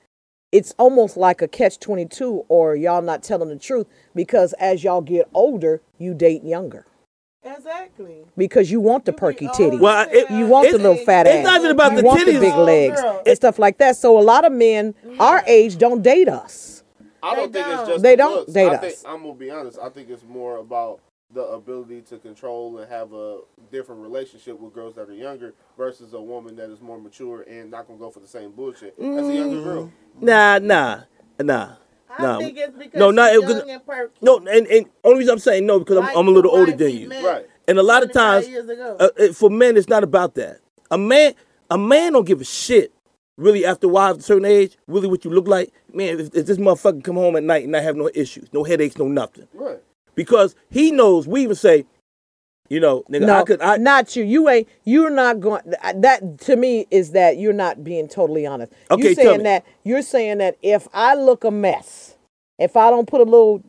it's 0.51 0.75
almost 0.79 1.17
like 1.19 1.43
a 1.43 1.47
catch 1.49 1.79
22 1.79 2.45
or 2.49 2.75
y'all 2.75 3.03
not 3.03 3.23
telling 3.23 3.51
the 3.51 3.57
truth 3.57 3.87
because 4.15 4.55
as 4.55 4.83
y'all 4.83 5.03
get 5.03 5.29
older 5.35 5.81
you 5.99 6.15
date 6.15 6.43
younger 6.43 6.87
Exactly. 7.45 8.25
because 8.37 8.71
you 8.71 8.81
want 8.81 9.05
the 9.05 9.13
You 9.13 9.19
perky 9.19 9.47
old 9.47 9.55
titty. 9.57 9.77
Well, 9.79 10.07
it- 10.11 10.31
you 10.31 10.47
want 10.47 10.65
the 10.65 10.75
it's- 10.77 10.83
little 10.87 11.05
fat 11.05 11.27
it's 11.27 11.37
ass. 11.37 11.45
not 11.45 11.61
even 11.61 11.71
about 11.71 11.93
you 11.93 11.99
the 11.99 12.05
want 12.05 12.25
the 12.27 12.33
titties. 12.33 12.41
big 12.41 12.53
Oh, 12.55 12.65
legs 12.65 13.01
girl. 13.01 13.23
and 13.25 13.37
stuff 13.37 13.59
like 13.59 13.79
that. 13.79 13.97
So 13.97 14.19
a 14.19 14.23
lot 14.23 14.45
of 14.45 14.53
men 14.53 14.95
our 15.19 15.39
mm-hmm. 15.41 15.49
age 15.49 15.79
don't 15.79 16.03
date 16.03 16.29
us. 16.29 16.78
I 17.23 17.35
don't 17.37 17.53
They 17.53 17.63
think 17.63 17.73
it's 17.73 17.77
don't. 17.83 17.89
just 17.89 18.03
They 18.03 18.13
the 18.13 18.17
don't 18.19 18.35
looks. 18.37 18.53
date 18.53 18.69
I 18.69 18.75
us. 18.75 18.81
Think, 18.81 18.97
I'm 19.07 19.23
gonna 19.23 19.35
be 19.35 19.51
honest. 19.51 19.79
I 19.83 19.89
think 19.89 20.11
it's 20.11 20.25
more 20.25 20.59
about 20.59 21.01
the 21.35 21.43
ability 21.43 22.01
to 22.01 22.17
control 22.19 22.79
and 22.79 22.89
have 22.91 23.13
a 23.13 23.41
different 23.71 24.01
relationship 24.01 24.59
with 24.59 24.73
girls 24.73 24.95
that 24.95 25.11
are 25.11 25.15
younger 25.15 25.53
versus 25.77 26.15
a 26.15 26.21
woman 26.21 26.57
that 26.57 26.71
is 26.71 26.81
more 26.81 26.99
mature 26.99 27.43
and 27.43 27.71
not 27.71 27.87
gonna 27.87 27.99
go 27.99 28.11
for 28.11 28.21
the 28.21 28.27
same 28.27 28.51
bullshit 28.53 28.95
as 28.99 29.29
a 29.29 29.35
younger 29.35 29.63
girl. 29.63 29.93
nah, 30.21 30.59
nah, 30.59 31.01
nah, 31.39 31.75
I 32.11 32.23
nah. 32.23 32.39
think 32.39 32.57
it's 32.57 32.77
because 32.77 32.99
no, 32.99 33.11
not 33.11 33.33
young 33.35 33.69
and 33.71 33.85
perky. 33.85 34.15
No, 34.23 34.39
and, 34.39 34.67
and 34.69 34.87
only 35.05 35.19
reason 35.19 35.33
I'm 35.35 35.39
saying 35.39 35.67
no 35.67 35.79
because 35.81 35.99
I'm, 35.99 36.17
I'm 36.17 36.29
a 36.29 36.31
little 36.31 36.51
older 36.57 36.73
than 36.73 36.93
you. 36.93 37.09
met 37.09 37.23
Right. 37.25 37.47
And 37.67 37.79
a 37.79 37.83
lot 37.83 38.03
of 38.03 38.11
times, 38.13 38.49
years 38.49 38.67
ago. 38.67 38.97
uh, 38.99 39.33
for 39.35 39.51
men, 39.51 39.77
it's 39.77 39.89
not 39.89 40.03
about 40.03 40.35
that. 40.37 40.61
A 40.91 40.97
man, 40.97 41.35
a 41.69 41.77
man 41.77 42.15
don't 42.15 42.27
give 42.27 42.41
a 42.41 42.45
shit. 42.45 42.95
Really, 43.39 43.65
after 43.65 43.87
a 43.87 43.91
while, 43.91 44.11
at 44.15 44.19
a 44.19 44.23
certain 44.23 44.45
age, 44.45 44.77
really 44.89 45.07
what 45.07 45.25
you 45.25 45.31
look 45.31 45.47
like, 45.47 45.73
man. 45.95 46.19
If, 46.19 46.35
if 46.35 46.45
this 46.47 46.59
motherfucker 46.59 47.05
come 47.05 47.15
home 47.15 47.37
at 47.37 47.45
night 47.45 47.65
and 47.65 47.77
I 47.77 47.81
have 47.81 47.95
no 47.95 48.11
issues, 48.13 48.53
no 48.53 48.65
headaches, 48.65 48.99
no 48.99 49.07
nothing, 49.07 49.47
Right. 49.55 49.79
because 50.17 50.57
he 50.71 50.91
knows. 50.91 51.29
We 51.29 51.43
even 51.45 51.55
say, 51.55 51.87
you 52.69 52.81
know, 52.81 53.05
nigga, 53.09 53.27
No, 53.27 53.35
I 53.37 53.45
could, 53.45 53.63
I 53.63 53.77
not 53.77 54.17
you. 54.17 54.25
You 54.25 54.49
ain't. 54.49 54.69
You're 54.85 55.09
not 55.11 55.39
going. 55.39 55.63
That 55.95 56.39
to 56.41 56.57
me 56.57 56.87
is 56.91 57.13
that 57.13 57.39
you're 57.39 57.53
not 57.53 57.85
being 57.85 58.09
totally 58.09 58.45
honest. 58.45 58.73
Okay, 58.91 59.03
you're 59.05 59.15
tell 59.15 59.25
saying 59.25 59.39
me. 59.39 59.45
that 59.45 59.65
you're 59.85 60.03
saying 60.03 60.39
that 60.39 60.57
if 60.61 60.89
I 60.93 61.15
look 61.15 61.45
a 61.45 61.53
mess, 61.53 62.17
if 62.59 62.77
I 62.77 62.91
don't 62.91 63.07
put 63.07 63.21
a 63.21 63.25
little 63.25 63.63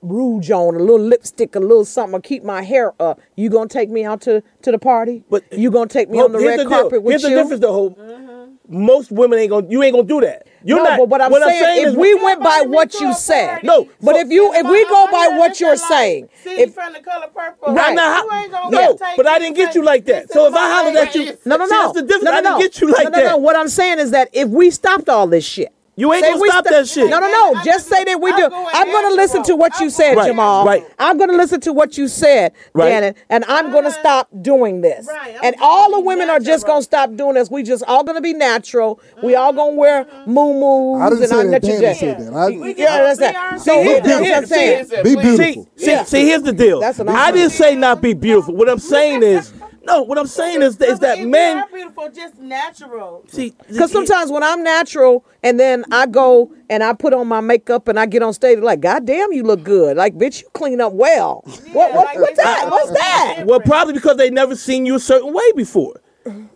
rouge 0.00 0.50
on, 0.50 0.76
a 0.76 0.78
little 0.78 0.98
lipstick, 0.98 1.54
a 1.54 1.60
little 1.60 1.84
something, 1.84 2.14
or 2.14 2.20
keep 2.22 2.42
my 2.42 2.62
hair 2.62 2.94
up, 2.98 3.20
you 3.36 3.50
gonna 3.50 3.68
take 3.68 3.90
me 3.90 4.02
out 4.02 4.22
to 4.22 4.42
to 4.62 4.72
the 4.72 4.78
party? 4.78 5.24
But- 5.28 5.44
you 5.52 5.70
gonna 5.70 5.88
take 5.88 6.08
me 6.08 6.16
Well, 6.16 6.24
on 6.24 6.32
the 6.32 6.38
red 6.38 6.58
the 6.58 6.64
deal. 6.64 6.70
carpet 6.72 7.02
with 7.02 7.12
Here's 7.12 7.22
you? 7.24 7.28
the 7.36 7.42
difference, 7.42 7.60
though. 7.60 7.72
Hope. 7.74 7.98
Mm-hmm. 7.98 8.39
Most 8.72 9.10
women 9.10 9.40
ain't 9.40 9.50
gonna. 9.50 9.66
You 9.68 9.82
ain't 9.82 9.94
gonna 9.96 10.06
do 10.06 10.20
that. 10.20 10.46
You're 10.62 10.78
no, 10.78 10.84
not. 10.84 10.98
but 10.98 11.08
what 11.08 11.20
I'm 11.20 11.32
saying, 11.32 11.86
is 11.88 11.92
if 11.92 11.98
we 11.98 12.14
went 12.14 12.40
by 12.40 12.62
what 12.64 12.94
you 13.00 13.12
said. 13.14 13.64
No, 13.64 13.88
but 14.00 14.14
so- 14.14 14.20
if 14.20 14.28
you 14.30 14.52
if 14.54 14.64
we 14.64 14.84
go 14.86 15.08
by 15.10 15.36
what 15.36 15.58
you're 15.58 15.76
saying, 15.76 16.28
if 16.44 16.72
from 16.72 16.92
the 16.92 17.00
color 17.00 17.26
purple, 17.34 17.74
Right. 17.74 17.88
I'm 17.88 17.94
not. 17.96 18.24
you 18.24 18.32
ain't 18.32 18.52
gonna 18.52 18.70
no, 18.70 18.96
take 18.96 19.16
but 19.16 19.26
I 19.26 19.38
didn't 19.40 19.56
get 19.56 19.74
you 19.74 19.82
like 19.82 20.04
that. 20.04 20.30
So 20.30 20.46
if 20.46 20.54
I 20.54 20.70
hollered 20.70 20.94
at 20.96 21.14
you, 21.16 21.36
no, 21.44 21.56
no, 21.56 21.66
no, 21.66 21.68
that's 21.68 21.94
the 21.94 22.02
difference. 22.02 22.24
no, 22.24 22.30
no, 22.30 22.38
I 22.38 22.42
didn't 22.42 22.58
get 22.60 22.80
you 22.80 22.88
like 22.92 23.04
no, 23.04 23.10
no, 23.10 23.16
that. 23.16 23.30
no. 23.30 23.36
What 23.38 23.56
I'm 23.56 23.68
saying 23.68 23.98
is 23.98 24.12
that 24.12 24.28
if 24.32 24.48
we 24.48 24.70
stopped 24.70 25.08
all 25.08 25.26
this 25.26 25.44
shit, 25.44 25.72
You 26.00 26.12
ain't 26.12 26.24
say 26.24 26.32
gonna 26.32 26.46
stop 26.46 26.66
sto- 26.66 26.74
that 26.74 26.88
shit. 26.88 27.10
No, 27.10 27.18
no, 27.20 27.26
I 27.26 27.30
no. 27.30 27.54
just- 27.54 27.64
Just 27.66 27.88
say 27.88 28.04
that 28.04 28.20
we 28.20 28.30
I'm 28.32 28.36
do. 28.38 28.48
going 28.48 28.66
I'm 28.72 28.86
going 28.90 29.08
to 29.10 29.14
listen 29.14 29.42
to 29.44 29.56
what 29.56 29.78
you 29.80 29.90
said, 29.90 30.14
going 30.16 30.26
Jamal. 30.26 30.64
Right. 30.66 30.84
I'm 30.98 31.16
going 31.18 31.30
to 31.30 31.36
listen 31.36 31.60
to 31.60 31.72
what 31.72 31.96
you 31.98 32.08
said, 32.08 32.52
Right. 32.72 32.88
Janet, 32.90 33.16
and 33.28 33.44
I'm 33.46 33.70
going 33.70 33.84
to 33.84 33.90
Uh-huh. 33.90 34.00
stop 34.00 34.28
doing 34.42 34.80
this. 34.80 35.06
Right, 35.06 35.34
I'm 35.36 35.40
And 35.44 35.56
all 35.60 35.90
the 35.92 36.00
be 36.00 36.06
women 36.06 36.30
are 36.30 36.40
just 36.40 36.66
going 36.66 36.80
to 36.80 36.84
stop 36.84 37.14
doing 37.16 37.34
this. 37.34 37.50
We 37.50 37.62
just 37.62 37.84
all 37.86 38.02
going 38.04 38.16
to 38.16 38.22
be 38.22 38.32
natural. 38.34 39.00
We 39.22 39.34
all 39.36 39.52
going 39.52 39.74
to 39.74 39.78
wear 39.78 40.06
moo 40.26 40.94
I 41.00 41.10
didn't 41.10 41.22
and 41.22 41.30
say 41.30 41.36
our 41.36 41.44
that. 41.44 41.50
natural 41.50 41.80
Danny 41.80 41.94
said 41.98 42.18
that. 42.18 42.32
I, 42.34 42.48
Yeah, 42.48 43.02
that's 43.02 43.18
be 43.18 43.24
that. 43.26 43.60
So 43.60 43.64
See, 43.64 43.82
here- 43.82 43.84
here- 43.84 44.00
that's 44.02 44.20
what 44.20 44.34
I'm 44.34 44.46
saying. 44.46 44.86
Said, 44.86 45.04
Be 45.04 45.14
beautiful. 45.16 45.68
See, 45.76 45.84
see, 45.84 46.04
see, 46.04 46.26
here's 46.26 46.42
the 46.42 46.52
deal. 46.52 46.82
I'm 46.82 46.84
I 46.84 46.92
saying. 46.92 47.34
didn't 47.34 47.52
say 47.52 47.74
not 47.76 48.00
be 48.00 48.14
beautiful. 48.14 48.54
What 48.56 48.68
I'm 48.68 48.78
saying 48.78 49.22
is, 49.22 49.52
no. 49.84 50.02
What 50.02 50.18
I'm 50.18 50.26
saying 50.26 50.62
is, 50.62 50.80
is 50.80 50.98
that 51.00 51.18
if 51.18 51.24
we 51.24 51.30
men. 51.30 51.58
are 51.58 51.68
beautiful, 51.72 52.10
just 52.10 52.38
natural. 52.38 53.24
See, 53.28 53.54
Because 53.68 53.92
sometimes 53.92 54.30
when 54.30 54.42
I'm 54.42 54.62
natural 54.62 55.24
and 55.42 55.58
then 55.58 55.84
I 55.90 56.06
go 56.06 56.52
and 56.68 56.82
I 56.82 56.92
put 56.92 57.14
on 57.14 57.28
my 57.28 57.40
makeup 57.40 57.88
and 57.88 57.98
I 57.98 58.06
get 58.06 58.22
on 58.22 58.32
stage, 58.32 58.58
like, 58.58 58.80
God 58.80 59.06
damn, 59.06 59.32
you 59.32 59.42
look 59.42 59.62
good. 59.62 59.96
Like, 59.96 60.14
bitch, 60.14 60.42
you 60.42 60.48
clean 60.52 60.80
up 60.80 60.92
well. 60.92 61.42
what, 61.72 61.94
what, 61.94 62.06
like 62.06 62.18
what's 62.18 62.36
that? 62.38 62.70
What's 62.70 62.90
that? 62.90 63.42
Well, 63.46 63.60
probably 63.60 63.94
because 63.94 64.16
they 64.16 64.30
never 64.30 64.56
seen 64.56 64.86
you 64.86 64.96
a 64.96 65.00
certain 65.00 65.32
way 65.32 65.52
before. 65.54 66.00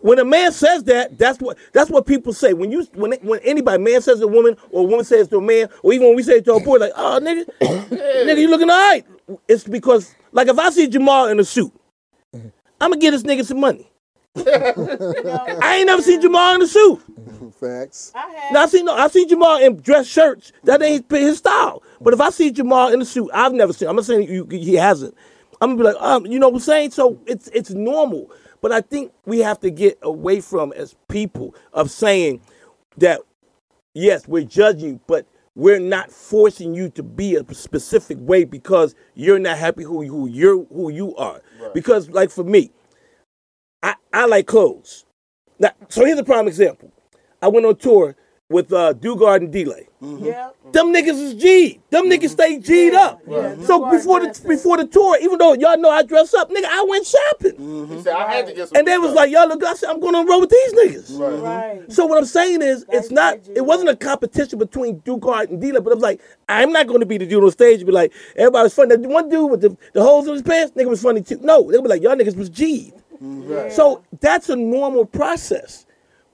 When 0.01 0.19
a 0.19 0.25
man 0.25 0.51
says 0.51 0.83
that, 0.83 1.17
that's 1.17 1.39
what 1.39 1.57
that's 1.73 1.89
what 1.89 2.05
people 2.05 2.33
say. 2.33 2.53
When 2.53 2.71
you 2.71 2.83
when 2.93 3.13
when 3.23 3.39
anybody 3.39 3.81
man 3.81 3.99
says 4.01 4.19
to 4.19 4.25
a 4.25 4.27
woman 4.27 4.55
or 4.69 4.81
a 4.81 4.83
woman 4.83 5.03
says 5.03 5.27
to 5.29 5.37
a 5.37 5.41
man, 5.41 5.69
or 5.81 5.91
even 5.91 6.07
when 6.07 6.15
we 6.15 6.21
say 6.21 6.33
it 6.33 6.45
to 6.45 6.53
a 6.53 6.59
boy, 6.59 6.77
like, 6.77 6.91
oh 6.95 7.19
nigga, 7.21 7.45
nigga, 7.89 8.37
you 8.37 8.47
looking 8.47 8.69
all 8.69 8.77
right. 8.77 9.03
It's 9.47 9.63
because 9.63 10.13
like 10.31 10.47
if 10.47 10.59
I 10.59 10.69
see 10.69 10.87
Jamal 10.87 11.27
in 11.29 11.39
a 11.39 11.43
suit, 11.43 11.73
I'm 12.81 12.91
gonna 12.91 13.01
get 13.01 13.11
this 13.11 13.23
nigga 13.23 13.45
some 13.45 13.59
money. 13.59 13.91
I 14.37 15.77
ain't 15.77 15.87
never 15.87 16.01
seen 16.01 16.21
Jamal 16.21 16.55
in 16.55 16.61
a 16.61 16.67
suit. 16.67 17.01
facts. 17.59 18.11
I 18.15 18.19
have. 18.19 18.53
Now 18.53 18.63
I 18.63 18.65
see 18.67 18.83
no, 18.83 18.93
I 18.95 19.07
see 19.07 19.25
Jamal 19.25 19.57
in 19.57 19.77
dress 19.77 20.07
shirts. 20.07 20.51
That 20.63 20.81
ain't 20.81 21.09
his 21.09 21.37
style. 21.37 21.83
But 22.01 22.13
if 22.13 22.21
I 22.21 22.29
see 22.29 22.51
Jamal 22.51 22.93
in 22.93 23.01
a 23.01 23.05
suit, 23.05 23.29
I've 23.33 23.53
never 23.53 23.73
seen. 23.73 23.87
I'm 23.87 23.95
not 23.95 24.05
saying 24.05 24.29
you, 24.29 24.45
he 24.49 24.75
hasn't. 24.75 25.15
I'm 25.61 25.77
gonna 25.77 25.91
be 25.91 25.95
like, 25.95 26.03
um, 26.03 26.25
you 26.25 26.39
know 26.39 26.49
what 26.49 26.57
I'm 26.57 26.61
saying? 26.61 26.91
So 26.91 27.19
it's 27.25 27.47
it's 27.49 27.71
normal. 27.71 28.29
But 28.61 28.71
I 28.71 28.81
think 28.81 29.13
we 29.25 29.39
have 29.39 29.59
to 29.61 29.69
get 29.69 29.97
away 30.01 30.41
from 30.41 30.73
as 30.73 30.95
people 31.07 31.55
of 31.73 31.91
saying 31.91 32.41
that 32.97 33.21
yes, 33.93 34.27
we're 34.27 34.43
judging, 34.43 34.99
but 35.07 35.25
we're 35.55 35.79
not 35.79 36.11
forcing 36.11 36.73
you 36.75 36.89
to 36.91 37.03
be 37.03 37.35
a 37.35 37.53
specific 37.53 38.17
way 38.19 38.43
because 38.43 38.93
you're 39.15 39.39
not 39.39 39.57
happy 39.57 39.83
who 39.83 40.05
who 40.05 40.27
you're 40.27 40.65
who 40.65 40.89
you 40.91 41.15
are. 41.15 41.41
Because 41.73 42.09
like 42.09 42.29
for 42.29 42.43
me, 42.43 42.71
I, 43.81 43.95
I 44.13 44.25
like 44.25 44.47
clothes. 44.47 45.05
Now, 45.59 45.71
so 45.89 46.05
here's 46.05 46.19
a 46.19 46.23
prime 46.23 46.47
example. 46.47 46.91
I 47.41 47.47
went 47.47 47.65
on 47.65 47.77
tour 47.77 48.15
with 48.49 48.71
uh, 48.71 48.93
Dugard 48.93 49.37
and 49.37 49.51
Delay. 49.51 49.87
Mm-hmm. 50.01 50.25
Yeah. 50.25 50.49
Them 50.71 50.93
niggas 50.93 51.19
is 51.19 51.33
G. 51.33 51.79
Them 51.89 52.05
niggas 52.05 52.29
stay 52.29 52.59
G'd 52.59 52.93
up. 52.93 53.19
Yeah, 53.27 53.55
So 53.63 53.79
Dugard 53.81 53.91
before 53.91 54.19
the 54.19 54.25
dressed 54.27 54.47
before 54.47 54.77
the 54.77 54.85
tour, 54.85 55.17
even 55.19 55.39
though 55.39 55.53
y'all 55.53 55.79
know 55.79 55.89
I 55.89 56.03
dress 56.03 56.31
up, 56.35 56.51
nigga, 56.51 56.65
I 56.65 56.85
went 56.87 57.07
shopping. 57.07 57.53
Mm-hmm. 57.53 57.95
He 57.95 58.01
said 58.03 58.13
I 58.13 58.31
had 58.31 58.45
to 58.45 58.53
get 58.53 58.67
some. 58.69 58.77
And 58.77 58.87
they 58.87 58.97
was 58.99 59.13
like, 59.13 59.31
y'all 59.31 59.47
look, 59.47 59.63
I 59.63 59.73
said, 59.73 59.89
I'm 59.89 59.99
going 59.99 60.13
on 60.13 60.27
road 60.27 60.41
with 60.41 60.51
these 60.51 60.73
niggas. 60.73 61.19
Right. 61.19 61.31
Mm-hmm. 61.31 61.43
Right. 61.81 61.91
So 61.91 62.05
what 62.05 62.19
I'm 62.19 62.25
saying 62.25 62.61
is, 62.61 62.83
it's 62.83 62.91
That's 62.91 63.11
not. 63.11 63.33
crazy. 63.43 63.53
It 63.55 63.65
wasn't 63.65 63.89
a 63.89 63.95
competition 63.95 64.59
between 64.59 64.99
Dugard 65.01 65.49
and 65.49 65.59
Delay, 65.59 65.79
but 65.79 65.93
I'm 65.93 65.99
like, 65.99 66.21
I'm 66.47 66.71
not 66.71 66.85
going 66.85 66.99
to 66.99 67.05
be 67.07 67.17
the 67.17 67.25
dude 67.25 67.43
on 67.43 67.49
stage 67.51 67.79
and 67.79 67.87
be 67.87 67.93
like, 67.93 68.13
everybody 68.35 68.63
was 68.63 68.73
funny. 68.75 68.95
That 68.95 69.09
one 69.09 69.27
dude 69.27 69.49
with 69.49 69.61
the, 69.61 69.75
the 69.93 70.03
holes 70.03 70.27
in 70.27 70.33
his 70.33 70.43
pants, 70.43 70.73
nigga 70.77 70.87
was 70.87 71.01
funny 71.01 71.21
too. 71.23 71.39
No, 71.41 71.71
they 71.71 71.79
were 71.79 71.87
like, 71.89 72.03
y'all 72.03 72.15
niggas 72.15 72.35
was 72.37 72.49
G'd. 72.49 72.93
So 73.71 74.03
that's 74.19 74.49
a 74.49 74.55
normal 74.55 75.05
process. 75.05 75.84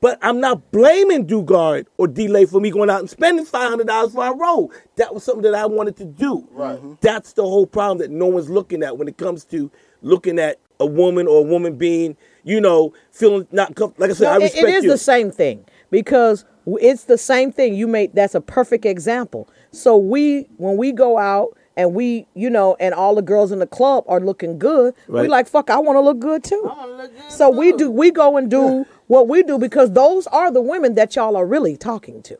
But 0.01 0.17
I'm 0.23 0.39
not 0.39 0.71
blaming 0.71 1.27
Dugard 1.27 1.85
or 1.97 2.07
Delay 2.07 2.45
for 2.45 2.59
me 2.59 2.71
going 2.71 2.89
out 2.89 2.99
and 3.01 3.09
spending 3.09 3.45
five 3.45 3.69
hundred 3.69 3.87
dollars 3.87 4.13
for 4.13 4.25
a 4.25 4.35
roll. 4.35 4.71
That 4.97 5.13
was 5.13 5.23
something 5.23 5.43
that 5.43 5.53
I 5.55 5.65
wanted 5.67 5.95
to 5.97 6.05
do. 6.05 6.47
Right. 6.51 6.77
Mm-hmm. 6.77 6.93
That's 7.01 7.33
the 7.33 7.43
whole 7.43 7.67
problem 7.67 7.99
that 7.99 8.09
no 8.11 8.25
one's 8.25 8.49
looking 8.49 8.81
at 8.83 8.97
when 8.97 9.07
it 9.07 9.17
comes 9.17 9.45
to 9.45 9.71
looking 10.01 10.39
at 10.39 10.59
a 10.79 10.85
woman 10.87 11.27
or 11.27 11.37
a 11.37 11.43
woman 11.43 11.75
being, 11.75 12.17
you 12.43 12.59
know, 12.59 12.91
feeling 13.11 13.47
not 13.51 13.75
com- 13.75 13.93
like 13.99 14.09
I 14.09 14.13
said. 14.13 14.27
I 14.27 14.31
No, 14.31 14.39
it- 14.39 14.43
respect 14.45 14.67
it 14.67 14.73
is 14.73 14.83
you. 14.85 14.89
the 14.89 14.97
same 14.97 15.29
thing 15.31 15.65
because 15.91 16.45
it's 16.79 17.03
the 17.03 17.17
same 17.19 17.51
thing. 17.51 17.75
You 17.75 17.87
made 17.87 18.15
that's 18.15 18.33
a 18.33 18.41
perfect 18.41 18.85
example. 18.85 19.47
So 19.71 19.97
we 19.97 20.47
when 20.57 20.77
we 20.77 20.91
go 20.93 21.19
out 21.19 21.55
and 21.77 21.93
we 21.93 22.25
you 22.33 22.49
know 22.49 22.75
and 22.79 22.93
all 22.95 23.13
the 23.15 23.21
girls 23.21 23.51
in 23.51 23.59
the 23.59 23.67
club 23.67 24.03
are 24.07 24.19
looking 24.19 24.57
good, 24.57 24.93
we 25.07 25.19
Right. 25.21 25.29
like 25.29 25.47
fuck. 25.47 25.69
I 25.69 25.77
want 25.77 25.95
to 25.97 26.01
look 26.01 26.17
good 26.19 26.43
too. 26.43 26.67
I 26.67 26.87
look 26.87 27.11
good 27.15 27.31
So 27.31 27.49
we 27.51 27.71
do 27.73 27.91
we 27.91 28.09
go 28.09 28.35
and 28.37 28.49
do 28.49 28.85
what 29.11 29.27
we 29.27 29.43
do 29.43 29.57
because 29.57 29.91
those 29.91 30.25
are 30.27 30.49
the 30.51 30.61
women 30.61 30.95
that 30.95 31.15
y'all 31.15 31.35
are 31.35 31.45
really 31.45 31.75
talking 31.75 32.21
to. 32.23 32.37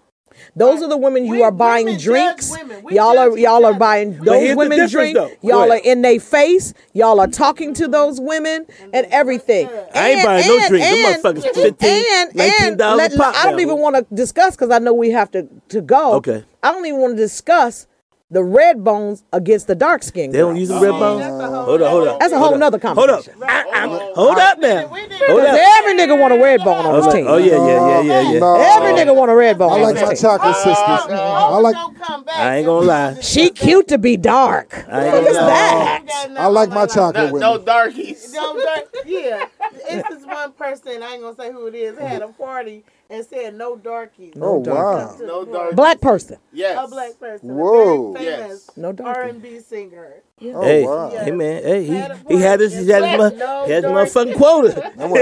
Those 0.56 0.82
are 0.82 0.88
the 0.88 0.98
women 0.98 1.26
you 1.26 1.34
We- 1.34 1.44
are 1.44 1.52
buying 1.52 1.98
drinks. 1.98 2.52
Y'all 2.90 3.18
are 3.20 3.38
y'all 3.38 3.66
are 3.66 3.74
buying 3.74 4.18
those 4.24 4.56
women 4.56 4.78
difference, 4.80 4.92
drink. 4.92 5.16
though. 5.16 5.30
Y'all 5.48 5.72
are 5.72 5.82
in 5.84 6.02
their 6.02 6.20
face. 6.20 6.74
Y'all 6.94 7.20
are 7.20 7.28
talking 7.28 7.74
to 7.76 7.88
those 7.88 8.20
women 8.20 8.66
and 8.94 9.06
everything. 9.12 9.68
I 9.94 10.10
ain't 10.12 10.20
And- 10.20 10.26
buying 10.26 10.48
no 10.48 10.58
and- 10.58 10.68
drink. 10.70 10.86
Them 10.86 11.06
and- 11.06 11.24
motherfuckers 11.24 11.54
15, 11.54 12.04
and, 12.16 12.34
$19 12.34 12.98
let- 12.98 13.16
pop 13.18 13.36
I 13.36 13.44
don't 13.48 13.58
now. 13.58 13.62
even 13.62 13.78
want 13.80 13.96
to 13.98 14.06
discuss 14.16 14.56
because 14.56 14.72
I 14.72 14.80
know 14.80 14.94
we 14.94 15.12
have 15.12 15.30
to 15.32 15.48
to 15.70 15.82
go. 15.82 16.14
Okay. 16.14 16.44
I 16.64 16.72
don't 16.72 16.86
even 16.86 17.02
want 17.02 17.18
to 17.18 17.22
discuss 17.22 17.86
the 18.32 18.44
red 18.44 18.84
bones 18.84 19.24
against 19.34 19.68
the 19.68 19.76
dark 19.76 20.02
skin. 20.04 20.32
They 20.32 20.38
don't 20.40 20.56
use 20.56 20.70
the 20.70 20.80
red 20.80 20.92
bones. 20.92 21.20
that's 21.22 21.32
Hold 21.32 21.82
up, 21.82 21.92
hold 21.92 22.08
up. 22.08 22.20
That's 22.22 22.34
a 22.34 22.40
whole 22.40 22.54
up. 22.54 22.60
nother 22.60 22.80
Hold 22.82 23.10
up. 23.10 23.26
I- 23.44 23.44
I- 23.44 23.64
ah, 23.74 23.90
ah, 23.92 24.12
Hold 24.16 24.38
up 24.38 24.58
now. 24.60 24.88
We 24.88 25.02
did- 25.08 25.12
Hold 25.28 25.42
up. 25.42 25.56
every 25.60 25.94
nigga 25.94 26.18
want 26.20 26.34
a 26.34 26.38
red 26.42 26.64
bone 26.64 26.86
on 26.86 26.96
his 27.04 27.14
team. 27.14 27.26
oh 27.28 27.38
yeah, 27.38 27.56
yeah, 27.56 28.02
yeah, 28.02 28.02
yeah, 28.02 28.32
yeah. 28.32 28.40
No. 28.40 28.56
Every 28.56 28.94
nigga 28.94 29.14
want 29.16 29.32
a 29.32 29.36
red 29.36 29.58
bone 29.58 29.72
I 29.72 29.76
on 29.76 29.82
like 29.82 29.96
his 29.98 30.04
my 30.04 30.14
team. 30.14 30.22
chocolate 30.22 30.56
sisters. 30.56 30.76
I 30.78 31.58
like 31.58 31.76
I 32.34 32.56
ain't 32.58 32.66
gonna 32.66 32.86
lie. 32.88 33.20
She 33.22 33.50
cute 33.50 33.90
to 33.90 33.98
be 33.98 34.16
dark. 34.18 34.74
I 34.90 35.06
ain't 35.06 35.14
What 35.14 35.24
is 35.28 35.36
gonna 35.38 35.48
lie. 35.48 36.02
that? 36.08 36.28
I 36.38 36.48
like 36.48 36.70
my 36.70 36.86
chocolate 36.86 37.28
No, 37.28 37.32
with 37.34 37.42
no 37.42 37.58
me. 37.60 37.66
darkies. 37.66 38.34
No, 38.34 38.58
dark, 38.64 38.86
yeah. 39.06 39.46
It's 39.90 40.08
this 40.10 40.26
one 40.26 40.54
person, 40.54 41.04
I 41.04 41.14
ain't 41.14 41.22
gonna 41.22 41.36
say 41.36 41.52
who 41.52 41.68
it 41.68 41.76
is, 41.76 41.98
had 41.98 42.22
a 42.22 42.30
party 42.30 42.84
and 43.12 43.26
said 43.26 43.56
no 43.56 43.76
darkies. 43.76 44.34
Oh 44.40 44.58
wow. 44.60 45.16
No 45.22 45.46
darkies. 45.46 45.76
Black 45.76 46.00
person. 46.02 46.38
Yes. 46.54 46.78
A 46.82 46.88
black 46.90 47.20
person. 47.20 47.50
Whoa. 47.56 48.12
A 48.12 48.14
very 48.14 48.26
famous 48.26 48.50
Yes. 48.68 48.78
No 48.78 48.92
darkie. 48.94 49.20
R&B 49.22 49.60
singer. 49.60 50.14
Oh 50.44 50.62
Hey, 50.64 50.84
wow. 50.84 51.10
hey 51.12 51.30
man, 51.32 51.62
hey, 51.64 51.86
he, 51.86 51.94
Had 51.94 52.12
a 52.12 52.18
he 52.28 52.38
had 52.42 52.60
his, 52.62 52.74
he 52.74 52.90
had 52.90 53.04
his, 53.04 53.16
party. 53.20 53.36
mu- 53.36 53.66
he 53.68 53.72
had 53.74 53.84
his 53.84 53.92
No 53.92 53.92
motherfucking 53.94 54.36
quota. 54.38 54.92
No 54.98 55.14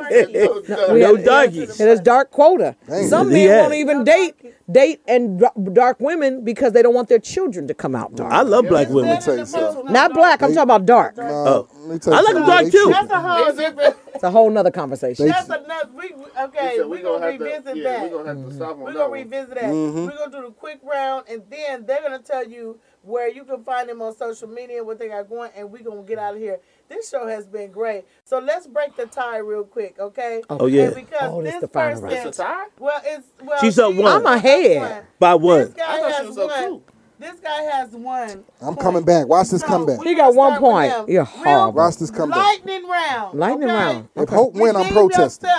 darkies. 0.00 0.68
No, 0.68 0.96
No 0.96 1.16
had- 1.16 1.24
darkies. 1.24 1.80
It 1.80 1.88
is 1.88 2.00
dark 2.00 2.30
quota. 2.30 2.74
Dang. 2.88 3.08
Some 3.08 3.28
He 3.30 3.46
men 3.46 3.48
had- 3.48 3.60
won't 3.62 3.74
even 3.74 4.04
date 4.04 4.34
date 4.70 5.02
and 5.06 5.44
dark 5.74 6.00
women 6.00 6.42
because 6.44 6.72
they 6.72 6.80
don't 6.80 6.94
want 6.94 7.08
their 7.10 7.18
children 7.18 7.68
to 7.68 7.74
come 7.74 7.94
out 7.94 8.14
dark. 8.16 8.32
I 8.32 8.40
love 8.40 8.66
black 8.68 8.88
women. 8.88 9.10
better 9.16 9.44
tell 9.44 9.70
you 9.74 9.82
than 9.84 9.92
Not 9.92 10.14
black. 10.14 10.42
I'm 10.42 10.50
talking 10.54 10.62
about 10.62 10.86
dark. 10.86 11.14
Oh. 11.18 11.68
let 11.80 11.88
me 11.92 11.98
tell 11.98 12.14
you 12.14 12.18
I 12.18 12.22
like 12.22 12.34
them 12.34 12.46
dark 12.46 12.70
too. 12.72 12.88
That's 12.90 13.10
a 13.10 13.20
whole 13.20 13.52
different. 13.52 13.96
It's 14.14 14.22
a 14.22 14.30
whole 14.30 14.48
nother 14.48 14.70
conversation. 14.70 15.26
That's 15.26 15.48
another. 15.48 15.90
We, 15.92 16.12
we- 16.14 16.24
okay, 16.44 16.74
So 16.76 16.86
we're 16.88 16.96
we 16.98 17.02
gonna, 17.02 17.18
gonna 17.18 17.30
have 17.32 17.38
to. 17.40 17.44
revisit 17.44 17.76
Yeah, 17.76 17.82
that. 17.82 18.02
we 18.04 18.08
gonna 18.10 18.28
have 18.28 18.48
to 18.48 18.54
stop 18.54 18.70
on 18.72 18.78
We're 18.80 18.92
that 18.92 18.98
gonna 18.98 19.10
one. 19.10 19.18
revisit 19.18 19.54
that. 19.54 19.64
Mm-hmm. 19.64 20.04
We're 20.06 20.16
gonna 20.16 20.30
do 20.30 20.42
the 20.42 20.50
quick 20.52 20.78
round, 20.84 21.24
and 21.28 21.42
then 21.50 21.84
they're 21.84 22.00
gonna 22.02 22.20
tell 22.20 22.46
you 22.48 22.78
where 23.02 23.28
you 23.28 23.44
can 23.44 23.64
find 23.64 23.88
them 23.88 24.00
on 24.00 24.14
social 24.16 24.48
media, 24.48 24.82
what 24.84 24.98
they 25.00 25.08
got 25.08 25.28
going, 25.28 25.50
and 25.56 25.70
we're 25.70 25.82
gonna 25.82 26.02
get 26.04 26.18
out 26.18 26.34
of 26.34 26.40
here. 26.40 26.60
This 26.88 27.10
show 27.10 27.26
has 27.26 27.46
been 27.46 27.72
great, 27.72 28.04
so 28.24 28.38
let's 28.38 28.66
break 28.68 28.94
the 28.96 29.06
tie 29.06 29.38
real 29.38 29.64
quick, 29.64 29.96
okay? 29.98 30.42
Oh, 30.48 30.66
yeah. 30.66 30.84
And 30.84 30.94
because 30.94 31.18
Oh, 31.22 31.42
this 31.42 31.52
this 31.54 31.60
the 31.62 31.68
final 31.68 32.00
person, 32.00 32.16
round. 32.16 32.28
It's 32.28 32.38
a 32.38 32.42
tie? 32.42 32.66
well, 32.78 33.02
it's 33.04 33.26
well, 33.42 33.58
She's 33.60 33.78
up 33.78 33.92
she- 33.92 33.98
one. 33.98 34.12
I'm 34.12 34.26
ahead. 34.26 35.06
By 35.18 35.32
This 35.34 35.42
one. 35.42 35.72
guy 35.76 35.84
I 35.96 36.00
thought 36.10 36.20
she 36.20 36.26
was 36.28 36.38
up 36.38 36.50
one. 36.50 36.62
two. 36.64 36.82
This 37.24 37.40
guy 37.40 37.62
has 37.72 37.90
one. 37.92 38.44
I'm 38.60 38.76
coming 38.76 39.04
back. 39.04 39.28
Watch 39.28 39.50
this 39.50 39.62
So, 39.62 39.68
comeback. 39.68 40.00
we 40.00 40.10
He 40.10 40.14
got 40.16 40.34
one 40.34 40.58
point. 40.60 40.90
Yeah, 40.90 41.04
You're 41.08 41.24
horrible. 41.24 41.72
Watch 41.72 41.96
this 41.96 42.10
comeback. 42.10 42.38
Lightning 42.38 42.86
round. 42.88 43.38
Lightning 43.40 43.70
okay? 43.70 43.78
round. 43.78 44.08
If 44.16 44.28
Hope 44.28 44.54
win, 44.54 44.76
I'm 44.76 44.82
Redeem 44.84 44.94
protesting. 44.94 45.50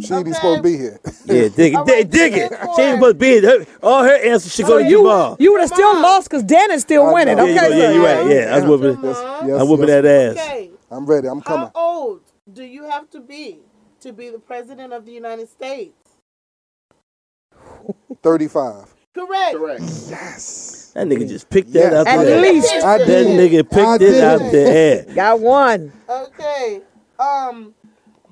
She 0.00 0.14
ain't 0.14 0.24
Okay? 0.26 0.32
supposed 0.34 0.58
to 0.58 0.62
be 0.62 0.76
here. 0.78 1.00
Yeah, 1.26 1.48
dig 1.48 1.74
it, 1.74 1.76
All 1.76 1.84
dig, 1.84 1.96
right, 1.96 2.10
dig 2.10 2.32
it. 2.34 2.52
She 2.76 2.82
ain't 2.82 2.94
one. 2.94 2.98
supposed 2.98 3.14
to 3.16 3.20
be 3.20 3.40
here. 3.40 3.66
All 3.82 4.04
her 4.04 4.16
answers 4.16 4.54
should 4.54 4.66
go 4.66 4.76
oh, 4.76 4.78
to 4.78 4.84
you 4.84 4.98
Jamal. 4.98 5.36
you 5.40 5.52
would 5.52 5.60
have 5.60 5.70
still 5.70 5.94
lost 6.00 6.30
because 6.30 6.44
Dan 6.44 6.70
is 6.72 6.82
still 6.82 7.12
winning. 7.12 7.36
know. 7.36 7.44
Yeah, 7.46 7.66
Okay, 7.66 7.76
you, 7.76 7.82
yeah, 7.82 7.90
you 7.92 8.04
right. 8.04 8.26
Yeah, 8.30 8.54
I 8.54 8.60
was 8.60 8.64
whooping. 8.80 9.04
Yes, 9.04 9.20
Come 9.20 9.48
yes, 9.48 9.60
I'm 9.60 9.68
whooping 9.68 9.86
that 9.86 10.06
ass. 10.06 10.36
I'm 10.90 11.06
ready. 11.06 11.28
I'm 11.28 11.42
coming. 11.42 11.70
How 11.74 11.80
old 11.80 12.20
do 12.52 12.64
you 12.64 12.84
have 12.90 13.10
to 13.10 13.20
be 13.20 13.60
to 14.00 14.12
be 14.12 14.30
the 14.30 14.38
president 14.40 14.92
of 14.92 15.06
the 15.06 15.12
United 15.12 15.48
States? 15.48 15.94
35. 18.22 18.94
Correct. 19.14 19.54
Correct. 19.56 19.82
Yes. 19.82 20.83
That 20.94 21.06
nigga 21.08 21.28
just 21.28 21.50
picked 21.50 21.72
that 21.72 21.92
Yeah. 21.92 22.00
out 22.00 22.06
At 22.06 22.24
the 22.24 22.30
air. 22.32 22.40
least. 22.40 22.72
I 22.72 22.98
That 22.98 23.06
did. 23.06 23.26
nigga 23.52 23.58
I 23.58 23.62
picked 23.62 23.98
did 24.00 24.14
it 24.14 24.24
out 24.24 24.38
the 24.38 24.60
air. 24.60 25.04
Got 25.14 25.40
one. 25.40 25.92
Okay. 26.08 26.80
Um, 27.18 27.74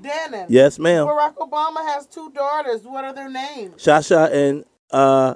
Dannon. 0.01 0.47
Yes, 0.49 0.79
ma'am. 0.79 1.07
Barack 1.07 1.35
Obama 1.37 1.85
has 1.95 2.07
two 2.07 2.31
daughters. 2.31 2.83
What 2.85 3.05
are 3.05 3.13
their 3.13 3.29
names? 3.31 3.83
Shasha 3.83 4.33
and 4.33 4.65
uh, 4.93 5.35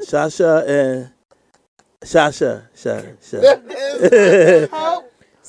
Shasha 0.00 0.66
and 0.68 1.10
Shasha, 2.02 2.64
Shasha. 2.74 3.16
Shasha. 4.70 5.02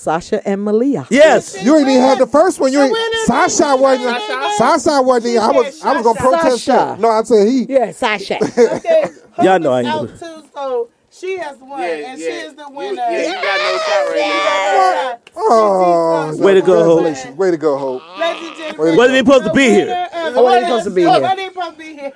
Hope. 0.03 0.21
Sasha 0.21 0.47
and 0.47 0.63
Malia. 0.63 1.05
yes. 1.09 1.61
You 1.63 1.75
ain't 1.77 1.87
even 1.87 2.01
had 2.01 2.17
the 2.19 2.27
first 2.27 2.59
one. 2.59 2.71
You 2.73 2.79
The 2.79 2.85
ain't. 2.85 2.91
winner, 2.93 3.17
Sasha 3.25 3.75
the 3.75 3.77
wasn't. 3.77 4.21
Sasha 4.57 5.01
wasn't. 5.01 5.37
I 5.37 5.51
was. 5.51 5.79
said 5.79 5.87
I 5.87 5.93
was 5.93 6.03
gonna 6.03 6.19
protest 6.19 6.65
Sasha. 6.65 6.71
that. 6.71 6.99
No, 6.99 7.09
I 7.09 7.23
said 7.23 7.47
he. 7.47 7.65
Yeah, 7.69 7.91
Sasha. 7.91 8.37
Okay. 8.41 9.03
Hope 9.33 9.45
Y'all 9.45 9.59
know 9.59 9.71
I 9.73 9.79
is 9.81 9.85
ain't 9.87 9.95
out 9.95 10.05
gonna- 10.07 10.17
too, 10.41 10.47
so 10.53 10.89
she 11.09 11.37
has 11.37 11.57
won, 11.57 11.79
Yeah, 11.79 11.87
and 11.87 12.19
yeah. 12.19 12.25
she 12.27 12.31
is 12.33 12.53
the 12.55 12.65
You- 12.69 12.75
winner. 12.75 13.01
yeah, 13.01 13.27
you 13.27 13.33
got 13.33 13.57
no 13.59 13.77
shot 13.77 14.13
right 14.13 15.17
Oh, 15.37 16.37
Way 16.37 16.53
to 16.55 16.61
go, 16.61 16.83
Hope. 16.83 17.37
Way 17.37 17.51
to 17.51 17.57
go, 17.57 17.77
Hope. 17.77 18.01
Ladies 18.19 18.47
and 18.49 18.57
gentlemen, 18.57 18.97
Wasn't 18.97 19.15
even 19.17 19.25
supposed 19.25 19.45
to 19.45 19.53
be 19.53 19.67
the 19.67 19.73
here. 19.73 19.85
winner 19.85 20.07
of- 20.27 20.37
I 20.37 20.41
wasn't 20.41 20.65
supposed 20.65 20.83
to 20.85 20.91
be 20.91 21.01
here. 21.01 21.09
Wasn't 21.21 21.39
even 21.39 21.53
supposed 21.53 21.71
to 21.71 21.77
be 21.77 21.93
here. 21.95 22.11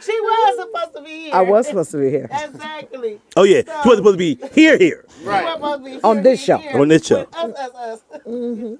She 0.00 0.20
was 0.20 0.56
supposed 0.66 0.94
to 0.96 1.02
be 1.02 1.10
here. 1.24 1.34
I 1.34 1.40
was 1.42 1.66
supposed 1.66 1.90
to 1.92 1.96
be 1.98 2.10
here. 2.10 2.28
Exactly. 2.44 3.20
Oh 3.36 3.42
yeah. 3.44 3.62
She 3.62 3.88
wasn't 3.88 3.96
supposed 3.96 4.14
to 4.14 4.18
be 4.18 4.38
here, 4.52 4.76
here. 4.78 5.04
She 5.08 5.24
was 5.24 5.26
Right. 5.26 5.54
supposed 5.54 5.84
to 5.84 5.90
be 5.90 5.91
On 6.04 6.22
this 6.22 6.42
show. 6.42 6.56
here. 6.58 6.80
On 6.80 6.88
this 6.88 7.06
show. 7.06 7.20
With 7.20 7.34
Us, 7.36 7.58
us, 7.74 7.74
us. 7.74 8.78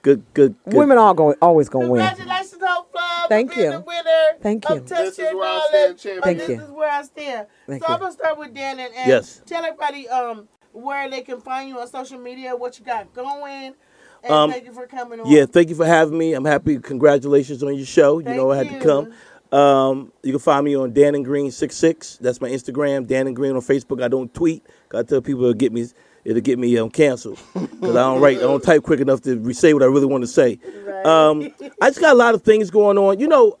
Good, 0.00 0.22
good, 0.32 0.54
good. 0.64 0.74
Women 0.74 0.96
are 0.98 1.12
go 1.14 1.34
always 1.42 1.68
gonna 1.68 1.88
win. 1.88 2.06
Congratulations, 2.06 2.62
Hope 2.64 2.92
Club. 2.92 3.28
Thank 3.28 3.50
for 3.50 3.56
being 3.56 3.72
you. 3.72 3.78
the 3.78 3.84
winner 3.84 4.38
Thank 4.40 4.68
you. 4.68 4.80
Test 4.80 4.88
This 4.88 5.12
is 5.12 5.18
Your 5.18 5.36
where 5.38 5.48
I 5.48 5.52
Knowledge. 5.58 5.68
stand, 5.70 5.98
champion. 5.98 6.18
Uh, 6.18 6.24
Thank 6.24 6.38
this 6.38 6.48
you. 6.48 6.60
is 6.64 6.70
where 6.70 6.90
I 6.90 7.02
stand. 7.02 7.46
Thank 7.66 7.82
so 7.82 7.88
you. 7.88 7.94
I'm 7.94 8.00
gonna 8.00 8.12
start 8.12 8.38
with 8.38 8.54
Dannon, 8.54 8.78
and 8.96 9.08
Yes. 9.08 9.42
tell 9.44 9.64
everybody 9.64 10.08
um 10.08 10.48
where 10.72 11.10
they 11.10 11.22
can 11.22 11.40
find 11.40 11.68
you 11.68 11.78
on 11.80 11.88
social 11.88 12.18
media, 12.18 12.54
what 12.54 12.78
you 12.78 12.84
got 12.84 13.12
going, 13.12 13.74
and 14.22 14.32
Um, 14.32 14.50
thank 14.50 14.64
you 14.66 14.72
for 14.72 14.86
coming 14.86 15.20
on. 15.20 15.26
Yeah, 15.26 15.46
thank 15.46 15.68
you 15.68 15.74
for 15.74 15.84
having 15.86 16.16
me. 16.16 16.32
I'm 16.34 16.44
happy. 16.44 16.78
Congratulations 16.78 17.62
on 17.62 17.74
your 17.74 17.86
show. 17.86 18.18
You 18.20 18.34
know 18.34 18.52
I 18.52 18.56
had 18.58 18.70
you. 18.70 18.78
to 18.78 18.84
come. 18.84 19.12
Um, 19.50 20.12
you 20.22 20.32
can 20.32 20.38
find 20.40 20.64
me 20.64 20.76
on 20.76 20.92
Dannon 20.92 21.24
Green 21.24 21.50
66. 21.50 22.18
That's 22.20 22.40
my 22.40 22.50
Instagram. 22.50 23.06
Dannon 23.06 23.32
Green 23.34 23.56
on 23.56 23.62
Facebook. 23.62 24.02
I 24.02 24.08
don't 24.08 24.32
tweet. 24.32 24.64
I 24.94 25.02
tell 25.02 25.22
people 25.22 25.42
it'll 25.44 25.54
get 25.54 25.72
me 25.72 25.86
it'll 26.28 26.42
get 26.42 26.58
me 26.58 26.76
um, 26.76 26.90
canceled 26.90 27.38
because 27.54 27.96
I 27.96 28.00
don't 28.02 28.20
write. 28.20 28.36
I 28.36 28.42
don't 28.42 28.62
type 28.62 28.82
quick 28.82 29.00
enough 29.00 29.22
to 29.22 29.52
say 29.54 29.72
what 29.72 29.82
I 29.82 29.86
really 29.86 30.06
want 30.06 30.22
to 30.22 30.28
say. 30.28 30.58
Um, 31.04 31.50
I 31.80 31.88
just 31.88 32.00
got 32.00 32.12
a 32.12 32.18
lot 32.18 32.34
of 32.34 32.42
things 32.42 32.70
going 32.70 32.98
on. 32.98 33.18
You 33.18 33.28
know, 33.28 33.56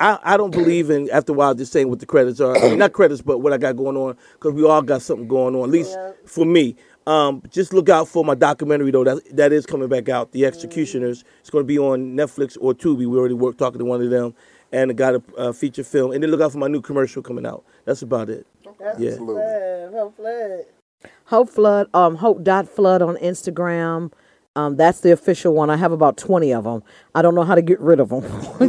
I, 0.00 0.18
I 0.22 0.36
don't 0.36 0.50
believe 0.50 0.90
in 0.90 1.08
after 1.10 1.32
a 1.32 1.34
while 1.34 1.54
just 1.54 1.72
saying 1.72 1.88
what 1.88 2.00
the 2.00 2.06
credits 2.06 2.40
are. 2.40 2.56
I 2.56 2.70
mean, 2.70 2.78
not 2.78 2.92
credits, 2.92 3.22
but 3.22 3.38
what 3.38 3.52
I 3.52 3.58
got 3.58 3.76
going 3.76 3.96
on 3.96 4.16
because 4.34 4.52
we 4.52 4.64
all 4.64 4.82
got 4.82 5.00
something 5.02 5.28
going 5.28 5.54
on. 5.54 5.62
At 5.62 5.70
least 5.70 5.96
for 6.26 6.44
me. 6.44 6.76
Um, 7.04 7.42
just 7.50 7.72
look 7.72 7.88
out 7.88 8.06
for 8.06 8.24
my 8.24 8.36
documentary 8.36 8.90
though. 8.90 9.04
That 9.04 9.22
that 9.36 9.52
is 9.52 9.66
coming 9.66 9.88
back 9.88 10.08
out. 10.08 10.32
The 10.32 10.44
Executioners. 10.44 11.24
It's 11.40 11.50
going 11.50 11.64
to 11.64 11.66
be 11.66 11.78
on 11.78 12.16
Netflix 12.16 12.56
or 12.60 12.74
Tubi. 12.74 12.98
We 12.98 13.18
already 13.18 13.34
worked 13.34 13.58
talking 13.58 13.78
to 13.80 13.84
one 13.84 14.02
of 14.02 14.10
them, 14.10 14.34
and 14.70 14.90
I 14.90 14.94
got 14.94 15.14
a 15.14 15.22
uh, 15.36 15.52
feature 15.52 15.82
film. 15.84 16.12
And 16.12 16.22
then 16.22 16.30
look 16.30 16.40
out 16.40 16.52
for 16.52 16.58
my 16.58 16.68
new 16.68 16.80
commercial 16.80 17.22
coming 17.22 17.44
out. 17.46 17.64
That's 17.84 18.02
about 18.02 18.30
it. 18.30 18.46
That's 18.80 19.00
Yeah. 19.00 19.10
Absolutely. 19.10 20.64
Hope 21.26 21.48
Flood. 21.48 21.88
Um, 21.94 22.16
Hope 22.16 22.42
dot 22.42 22.68
Flood 22.68 23.02
on 23.02 23.16
Instagram. 23.16 24.12
Um, 24.54 24.76
that's 24.76 25.00
the 25.00 25.12
official 25.12 25.54
one. 25.54 25.70
I 25.70 25.76
have 25.76 25.92
about 25.92 26.16
twenty 26.16 26.52
of 26.52 26.64
them. 26.64 26.82
I 27.14 27.22
don't 27.22 27.34
know 27.34 27.44
how 27.44 27.54
to 27.54 27.62
get 27.62 27.80
rid 27.80 28.00
of 28.00 28.10
them. 28.10 28.24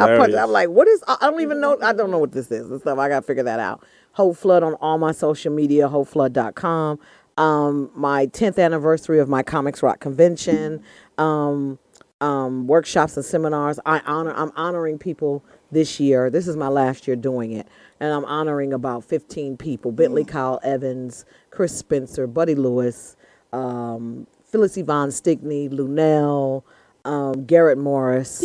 I 0.00 0.16
I'm 0.36 0.50
like, 0.50 0.68
what 0.68 0.86
is? 0.86 1.02
I 1.08 1.16
don't 1.20 1.40
even 1.40 1.60
know. 1.60 1.78
I 1.82 1.92
don't 1.92 2.10
know 2.10 2.18
what 2.18 2.32
this 2.32 2.50
is 2.50 2.70
and 2.70 2.80
stuff. 2.80 2.98
I 2.98 3.08
got 3.08 3.20
to 3.20 3.26
figure 3.26 3.42
that 3.44 3.58
out. 3.58 3.84
Hope 4.12 4.36
Flood 4.36 4.62
on 4.62 4.74
all 4.74 4.98
my 4.98 5.12
social 5.12 5.52
media. 5.52 5.88
HopeFlood.com. 5.88 6.98
Um, 7.36 7.90
my 7.94 8.26
10th 8.26 8.58
anniversary 8.58 9.20
of 9.20 9.28
my 9.28 9.42
Comics 9.44 9.82
Rock 9.82 10.00
convention. 10.00 10.82
Um, 11.18 11.78
um, 12.20 12.66
workshops 12.66 13.16
and 13.16 13.24
seminars. 13.24 13.78
I 13.86 14.00
honor. 14.00 14.32
I'm 14.34 14.52
honoring 14.56 14.98
people 14.98 15.44
this 15.70 16.00
year. 16.00 16.30
This 16.30 16.48
is 16.48 16.56
my 16.56 16.68
last 16.68 17.06
year 17.06 17.16
doing 17.16 17.52
it, 17.52 17.68
and 18.00 18.12
I'm 18.12 18.24
honoring 18.24 18.72
about 18.72 19.04
15 19.04 19.56
people: 19.56 19.92
Bentley 19.92 20.24
Kyle 20.24 20.60
Evans, 20.62 21.24
Chris 21.50 21.76
Spencer, 21.76 22.26
Buddy 22.26 22.54
Lewis, 22.54 23.16
um, 23.52 24.26
Phyllis 24.44 24.76
Yvonne 24.76 25.10
Stickney, 25.10 25.68
Luenell, 25.68 26.62
um, 27.04 27.44
Garrett 27.46 27.78
Morris, 27.78 28.42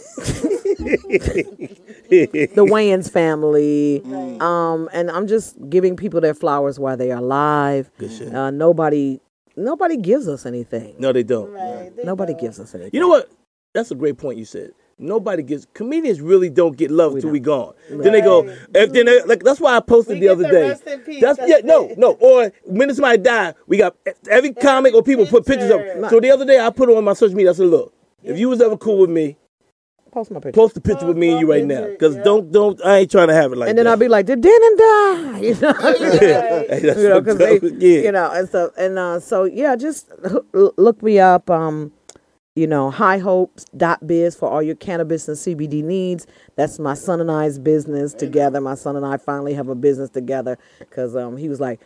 Wayans 2.70 3.12
family, 3.12 4.02
um, 4.40 4.90
and 4.94 5.12
I'm 5.12 5.28
just 5.28 5.58
giving 5.70 5.96
people 5.96 6.22
their 6.22 6.34
flowers 6.34 6.80
while 6.80 6.98
they 6.98 7.12
are 7.12 7.20
alive. 7.20 7.90
Good 7.98 8.12
shit. 8.12 8.34
Uh, 8.34 8.52
nobody, 8.52 9.20
nobody 9.56 9.98
gives 9.98 10.28
us 10.28 10.46
anything. 10.46 10.96
No, 11.00 11.12
they 11.14 11.24
don't. 11.24 11.52
Right, 11.52 11.92
they 11.96 12.04
Nobody 12.04 12.34
don't. 12.34 12.42
gives 12.42 12.60
us 12.60 12.74
anything. 12.76 12.92
You 12.94 13.00
know 13.00 13.08
what? 13.10 13.32
That's 13.74 13.92
a 13.92 13.96
great 13.96 14.18
point 14.18 14.38
you 14.38 14.46
said. 14.46 14.74
Nobody 15.00 15.44
gets 15.44 15.66
comedians 15.74 16.22
really 16.22 16.50
don't 16.50 16.78
get 16.78 16.92
love 16.92 17.16
until 17.16 17.32
we 17.32 17.40
gone. 17.40 17.74
Then 17.90 18.14
they 18.14 18.22
go 18.22 18.44
if 18.76 18.94
then 18.94 19.06
they, 19.08 19.22
like 19.24 19.44
that's 19.44 19.60
why 19.60 19.76
I 19.76 19.80
posted 19.80 20.16
We 20.16 20.20
the 20.20 20.26
get 20.28 20.32
other 20.34 20.44
the 20.44 20.50
day. 20.50 20.70
rest 20.70 20.84
in 20.88 21.00
peace, 21.02 21.22
That's 21.22 21.40
that's 21.40 21.50
yeah 21.50 21.58
no 21.64 21.88
it. 21.90 21.98
no 21.98 22.12
or 22.14 22.52
when 22.66 22.94
somebody 22.94 23.18
die 23.18 23.54
we 23.68 23.78
got 23.78 23.96
every 24.30 24.54
comic 24.54 24.94
or 24.94 25.02
people 25.04 25.26
put 25.26 25.46
pictures 25.46 25.72
of. 25.72 25.80
picture. 25.82 26.10
So 26.10 26.20
the 26.20 26.32
other 26.32 26.46
day 26.46 26.60
I 26.60 26.70
put 26.70 26.90
it 26.90 26.96
on 26.96 27.04
my 27.04 27.14
social 27.14 27.36
media. 27.36 27.52
I 27.52 27.54
said 27.54 27.68
look 27.68 27.94
if 28.24 28.38
you 28.38 28.50
was 28.50 28.62
ever 28.62 28.78
cool 28.78 29.00
with 29.00 29.10
me 29.10 29.36
Post 30.12 30.30
my 30.30 30.40
picture. 30.40 30.52
post 30.62 30.76
the 30.76 30.82
picture 30.82 31.08
with 31.08 31.18
me 31.18 31.32
and 31.32 31.40
you 31.40 31.50
right 31.52 31.66
now 31.66 31.88
because 31.88 32.16
Yeah. 32.16 32.24
don't 32.24 32.52
don't 32.52 32.80
I 32.86 33.00
ain't 33.00 33.10
trying 33.12 33.30
to 33.30 33.34
have 33.34 33.52
it 33.52 33.58
like 33.58 33.70
and 33.70 33.78
then 33.78 33.86
that. 33.86 33.92
I'll 33.92 33.98
be 33.98 34.08
like, 34.08 34.28
did 34.28 34.42
Dannon 34.44 34.78
die? 34.78 35.40
You 35.42 35.56
know, 35.60 35.74
Hey, 36.70 36.82
you 36.84 37.10
know, 37.10 37.20
because 37.20 37.38
they, 37.40 37.60
yeah. 37.80 38.02
you 38.04 38.12
know, 38.12 38.32
and 38.32 38.48
so 38.48 38.72
and 38.78 39.00
uh, 39.00 39.20
so 39.20 39.46
yeah, 39.46 39.76
just 39.76 40.12
look 40.54 41.02
me 41.02 41.20
up. 41.20 41.50
Um, 41.50 41.92
you 42.56 42.68
know, 42.68 42.92
highhopes.biz 42.92 44.36
for 44.36 44.50
all 44.50 44.62
your 44.62 44.76
cannabis 44.76 45.28
and 45.28 45.38
CBD 45.38 45.84
needs. 45.84 46.28
That's 46.56 46.78
my 46.78 46.94
son 46.94 47.20
and 47.20 47.32
I's 47.32 47.58
business 47.58 48.14
together. 48.14 48.62
My 48.62 48.76
son 48.76 48.96
and 48.96 49.06
I 49.06 49.18
finally 49.18 49.54
have 49.56 49.70
a 49.70 49.76
business 49.76 50.10
together 50.10 50.58
because 50.80 51.16
um, 51.16 51.38
he 51.38 51.50
was 51.50 51.60
like, 51.60 51.82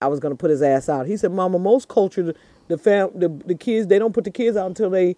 I 0.00 0.08
was 0.08 0.18
gonna 0.18 0.36
put 0.36 0.50
his 0.50 0.62
ass 0.62 0.88
out. 0.88 1.06
He 1.06 1.16
said, 1.16 1.32
"Mama, 1.32 1.58
most 1.58 1.88
culture, 1.88 2.34
the 2.68 2.78
fam, 2.78 3.10
the, 3.14 3.28
the 3.28 3.54
kids, 3.54 3.86
they 3.86 3.98
don't 3.98 4.12
put 4.12 4.24
the 4.24 4.30
kids 4.30 4.56
out 4.56 4.66
until 4.66 4.90
they, 4.90 5.16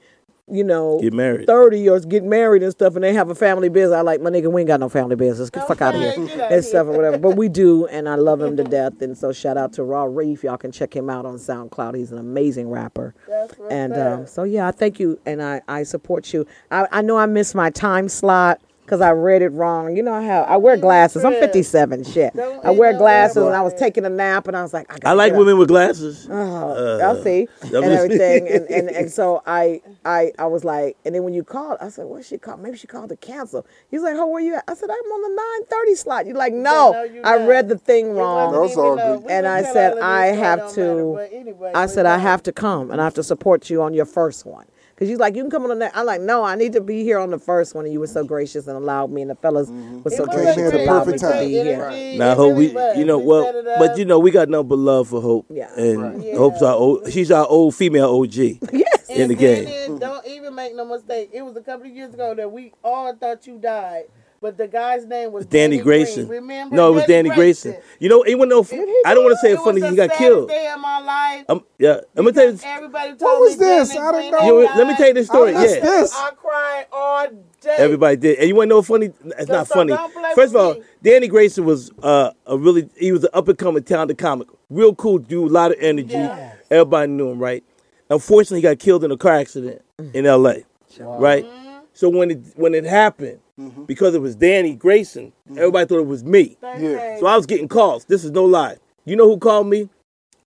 you 0.50 0.64
know, 0.64 0.98
Get 1.00 1.12
married. 1.12 1.46
thirty 1.46 1.88
or 1.88 2.00
get 2.00 2.24
married 2.24 2.62
and 2.62 2.72
stuff, 2.72 2.94
and 2.94 3.04
they 3.04 3.12
have 3.12 3.30
a 3.30 3.34
family 3.34 3.68
business." 3.68 3.96
I 3.96 4.00
like 4.02 4.20
my 4.20 4.30
nigga. 4.30 4.50
We 4.50 4.62
ain't 4.62 4.68
got 4.68 4.80
no 4.80 4.88
family 4.88 5.16
business. 5.16 5.50
Get 5.50 5.60
the 5.60 5.66
fuck 5.66 5.82
out 5.82 5.94
of 5.94 6.00
here 6.00 6.48
and 6.50 6.64
stuff 6.64 6.86
or 6.86 6.92
whatever. 6.92 7.18
But 7.18 7.36
we 7.36 7.48
do, 7.48 7.86
and 7.86 8.08
I 8.08 8.14
love 8.16 8.40
him 8.40 8.56
to 8.56 8.64
death. 8.64 9.00
And 9.02 9.16
so 9.16 9.32
shout 9.32 9.56
out 9.56 9.72
to 9.74 9.82
Raw 9.82 10.04
Reef. 10.04 10.42
Y'all 10.44 10.56
can 10.56 10.72
check 10.72 10.94
him 10.94 11.10
out 11.10 11.26
on 11.26 11.36
SoundCloud. 11.36 11.96
He's 11.96 12.12
an 12.12 12.18
amazing 12.18 12.70
rapper. 12.70 13.14
That's 13.28 13.54
And 13.70 13.94
um, 13.94 14.26
so 14.26 14.44
yeah, 14.44 14.68
I 14.68 14.70
thank 14.70 14.98
you, 15.00 15.18
and 15.26 15.42
I 15.42 15.60
I 15.68 15.82
support 15.82 16.32
you. 16.32 16.46
I 16.70 16.86
I 16.90 17.02
know 17.02 17.16
I 17.16 17.26
missed 17.26 17.54
my 17.54 17.70
time 17.70 18.08
slot. 18.08 18.60
Cause 18.88 19.02
I 19.02 19.10
read 19.10 19.42
it 19.42 19.50
wrong. 19.50 19.94
You 19.94 20.02
know 20.02 20.18
how 20.22 20.42
I 20.42 20.56
wear 20.56 20.78
glasses. 20.78 21.22
I'm 21.22 21.34
57. 21.34 22.04
Shit. 22.04 22.38
I 22.38 22.70
wear 22.70 22.96
glasses, 22.96 23.36
and 23.44 23.54
I 23.54 23.60
was 23.60 23.74
taking 23.74 24.06
a 24.06 24.08
nap, 24.08 24.48
and 24.48 24.56
I 24.56 24.62
was 24.62 24.72
like, 24.72 24.90
I, 24.90 24.94
I 24.94 24.98
gotta 24.98 25.16
like 25.16 25.32
get 25.32 25.34
up. 25.34 25.38
women 25.40 25.58
with 25.58 25.68
glasses. 25.68 26.26
Uh-huh. 26.26 26.68
Uh, 26.68 26.74
oh, 26.74 27.00
I'll 27.02 27.22
see 27.22 27.48
and 27.60 27.74
everything, 27.74 28.48
and, 28.48 28.64
and 28.70 28.88
and 28.96 29.12
so 29.12 29.42
I 29.46 29.82
I 30.06 30.32
I 30.38 30.46
was 30.46 30.64
like, 30.64 30.96
and 31.04 31.14
then 31.14 31.22
when 31.22 31.34
you 31.34 31.44
called, 31.44 31.76
I 31.82 31.90
said, 31.90 32.06
what 32.06 32.24
she 32.24 32.38
called? 32.38 32.60
Maybe 32.60 32.78
she 32.78 32.86
called 32.86 33.10
to 33.10 33.16
cancel. 33.16 33.66
He's 33.90 34.00
like, 34.00 34.16
oh, 34.16 34.26
where 34.26 34.42
are 34.42 34.46
you 34.46 34.54
at? 34.54 34.64
I 34.66 34.72
said, 34.74 34.88
I'm 34.88 34.96
on 34.96 35.22
the 35.22 35.36
nine 35.36 35.66
thirty 35.66 35.94
slot. 35.94 36.26
You're 36.26 36.36
like, 36.36 36.54
no, 36.54 36.92
no, 36.92 37.02
you 37.02 37.22
I 37.22 37.44
read 37.46 37.68
the 37.68 37.76
thing 37.78 38.14
wrong. 38.14 38.52
That's 38.52 38.76
all 38.76 38.96
good. 38.96 39.30
And 39.30 39.46
I 39.46 39.62
said, 39.64 39.98
I 39.98 40.30
this, 40.30 40.36
so 40.36 40.40
it 40.40 40.44
have 40.44 40.74
to. 40.74 41.14
matter, 41.14 41.28
anyway, 41.34 41.72
I 41.74 41.86
said, 41.86 42.06
I 42.06 42.16
have 42.16 42.42
to 42.44 42.52
come, 42.52 42.90
and 42.90 43.02
I 43.02 43.04
have 43.04 43.14
to 43.14 43.22
support 43.22 43.68
you 43.68 43.82
on 43.82 43.92
your 43.92 44.06
first 44.06 44.46
one. 44.46 44.66
Cause 44.98 45.06
she's 45.06 45.18
like, 45.18 45.36
you 45.36 45.42
can 45.44 45.50
come 45.50 45.62
on 45.62 45.68
the 45.68 45.76
next. 45.76 45.96
I'm 45.96 46.06
like, 46.06 46.20
no, 46.20 46.42
I 46.42 46.56
need 46.56 46.72
to 46.72 46.80
be 46.80 47.04
here 47.04 47.20
on 47.20 47.30
the 47.30 47.38
first 47.38 47.72
one, 47.72 47.84
and 47.84 47.92
you 47.92 48.00
were 48.00 48.08
so 48.08 48.24
gracious 48.24 48.66
and 48.66 48.76
allowed 48.76 49.12
me, 49.12 49.22
and 49.22 49.30
the 49.30 49.36
fellas 49.36 49.70
mm-hmm. 49.70 50.02
were 50.02 50.10
so 50.10 50.24
It 50.24 50.26
was 50.26 50.36
gracious 50.36 50.56
here 50.56 50.66
at 50.66 50.72
the 50.72 50.78
to 50.78 50.84
allow 50.84 51.04
me 51.04 51.18
to 51.18 51.38
be 51.38 51.50
here. 51.52 51.84
Energy, 51.84 52.18
Now 52.18 52.32
it 52.32 52.36
hope 52.36 52.56
we, 52.56 52.66
you 52.98 53.04
know, 53.04 53.18
We 53.18 53.26
well, 53.26 53.62
but 53.78 53.96
you 53.96 54.04
know, 54.04 54.18
we 54.18 54.32
got 54.32 54.48
nothing 54.48 54.66
but 54.66 54.78
love 54.78 55.06
for 55.06 55.20
Hope. 55.20 55.46
Yeah. 55.50 55.72
and 55.76 56.02
Right. 56.02 56.34
Hope's 56.36 56.62
our 56.62 56.74
old, 56.74 57.12
she's 57.12 57.30
our 57.30 57.46
old 57.46 57.76
female 57.76 58.12
OG 58.12 58.34
Yes. 58.72 59.08
in 59.08 59.28
the 59.28 59.36
game. 59.36 59.66
then, 59.66 59.98
don't 60.00 60.26
even 60.26 60.56
make 60.56 60.74
no 60.74 60.84
mistake. 60.84 61.30
It 61.32 61.42
was 61.42 61.56
a 61.56 61.62
couple 61.62 61.86
of 61.86 61.94
years 61.94 62.12
ago 62.12 62.34
that 62.34 62.50
we 62.50 62.72
all 62.82 63.14
thought 63.14 63.46
you 63.46 63.58
died, 63.58 64.06
but 64.40 64.56
the 64.56 64.68
guy's 64.68 65.04
name 65.06 65.32
was 65.32 65.46
Danny 65.46 65.76
Green. 65.78 66.04
Grayson. 66.04 66.28
Remember? 66.28 66.76
No, 66.76 66.92
it 66.92 66.94
was 66.96 67.04
Danny 67.06 67.30
Grayson. 67.30 67.76
You 67.98 68.08
know, 68.08 68.24
even 68.26 68.48
though 68.48 68.66
I 69.04 69.14
don't 69.14 69.24
want 69.24 69.32
to 69.34 69.38
say 69.42 69.52
it 69.52 69.56
was 69.56 69.64
funny, 69.64 69.80
he 69.80 69.96
got 69.96 70.10
saddest 70.10 70.18
killed. 70.18 70.48
Day 70.48 70.70
of 70.72 70.80
my 70.80 71.00
life. 71.00 71.44
Um, 71.48 71.64
yeah, 71.78 72.00
I'm 72.16 72.24
gonna 72.24 72.32
tell 72.32 72.52
you. 72.52 72.58
Everybody 72.64 73.08
told 73.10 73.20
What 73.20 73.40
was 73.40 73.58
me 73.58 73.64
this? 73.64 73.88
Danny 73.88 74.00
I 74.00 74.12
don't 74.12 74.20
Green 74.20 74.30
know. 74.32 74.38
had 74.38 74.46
You 74.46 74.52
know, 74.52 74.74
let 74.76 74.86
me 74.86 74.94
tell 74.96 75.08
you 75.08 75.14
this 75.14 75.26
story. 75.26 75.54
I 75.56 75.64
Yeah, 75.64 75.80
this. 75.80 76.14
I 76.14 76.30
cried 76.30 76.86
all 76.92 77.26
day. 77.60 77.74
everybody 77.78 78.16
did, 78.16 78.38
and 78.38 78.48
you 78.48 78.54
want 78.54 78.66
to 78.66 78.68
know 78.70 78.76
what's 78.76 78.88
funny? 78.88 79.10
It's 79.38 79.48
not 79.48 79.66
so 79.66 79.74
funny. 79.74 79.96
First 80.34 80.54
of 80.54 80.60
all, 80.60 80.74
me. 80.74 80.82
Danny 81.02 81.28
Grayson 81.28 81.64
was 81.64 81.90
uh, 82.02 82.30
a 82.46 82.56
really 82.56 82.88
he 82.96 83.12
was 83.12 83.24
an 83.24 83.30
up 83.34 83.48
and 83.48 83.58
coming 83.58 83.82
talented 83.82 84.18
comic, 84.18 84.48
real 84.70 84.94
cool 84.94 85.18
dude, 85.18 85.50
a 85.50 85.52
lot 85.52 85.72
of 85.72 85.78
energy. 85.80 86.10
Yes. 86.12 86.56
Everybody 86.70 87.10
knew 87.12 87.30
him, 87.30 87.38
right? 87.38 87.64
Unfortunately, 88.10 88.58
he 88.58 88.62
got 88.62 88.78
killed 88.78 89.04
in 89.04 89.10
a 89.10 89.16
car 89.16 89.34
accident 89.34 89.82
in 90.14 90.24
L.A. 90.26 90.64
Right. 91.00 91.44
So 91.92 92.08
when 92.08 92.30
it 92.30 92.38
when 92.56 92.74
it 92.74 92.84
happened, 92.84 93.40
because 93.86 94.14
it 94.14 94.20
was 94.20 94.36
Danny 94.36 94.74
Grayson, 94.74 95.32
everybody 95.50 95.86
thought 95.86 95.98
it 96.00 96.06
was 96.06 96.24
me. 96.24 96.56
Yeah. 96.62 97.18
So 97.18 97.26
I 97.26 97.36
was 97.36 97.46
getting 97.46 97.68
calls. 97.68 98.04
This 98.04 98.24
is 98.24 98.30
no 98.30 98.44
lie. 98.44 98.76
You 99.04 99.16
know 99.16 99.26
who 99.28 99.38
called 99.38 99.66
me? 99.66 99.88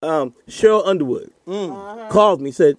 Um, 0.03 0.35
Cheryl 0.49 0.85
Underwood 0.87 1.31
Uh-huh. 1.47 2.09
called 2.11 2.41
me. 2.41 2.51
Said, 2.51 2.77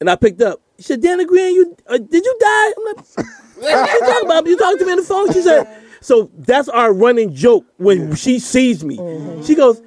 and 0.00 0.08
I 0.10 0.16
picked 0.16 0.40
up. 0.42 0.60
She 0.78 0.84
said, 0.84 1.02
"Danny 1.02 1.24
Green, 1.24 1.54
you 1.54 1.76
uh, 1.88 1.98
did 1.98 2.24
you 2.24 2.36
die?" 2.40 2.72
I'm 2.78 2.84
like, 2.96 2.96
"What 3.56 3.92
you 3.92 4.00
talking 4.00 4.24
about? 4.26 4.46
You 4.46 4.56
talking 4.56 4.78
to 4.78 4.84
me 4.86 4.92
on 4.92 4.98
the 4.98 5.04
phone?" 5.04 5.32
She 5.32 5.42
said, 5.42 5.66
"So 6.00 6.30
that's 6.38 6.68
our 6.68 6.92
running 6.92 7.34
joke 7.34 7.64
when 7.78 8.14
she 8.14 8.38
sees 8.38 8.84
me. 8.84 8.96
She 9.44 9.54
goes." 9.54 9.82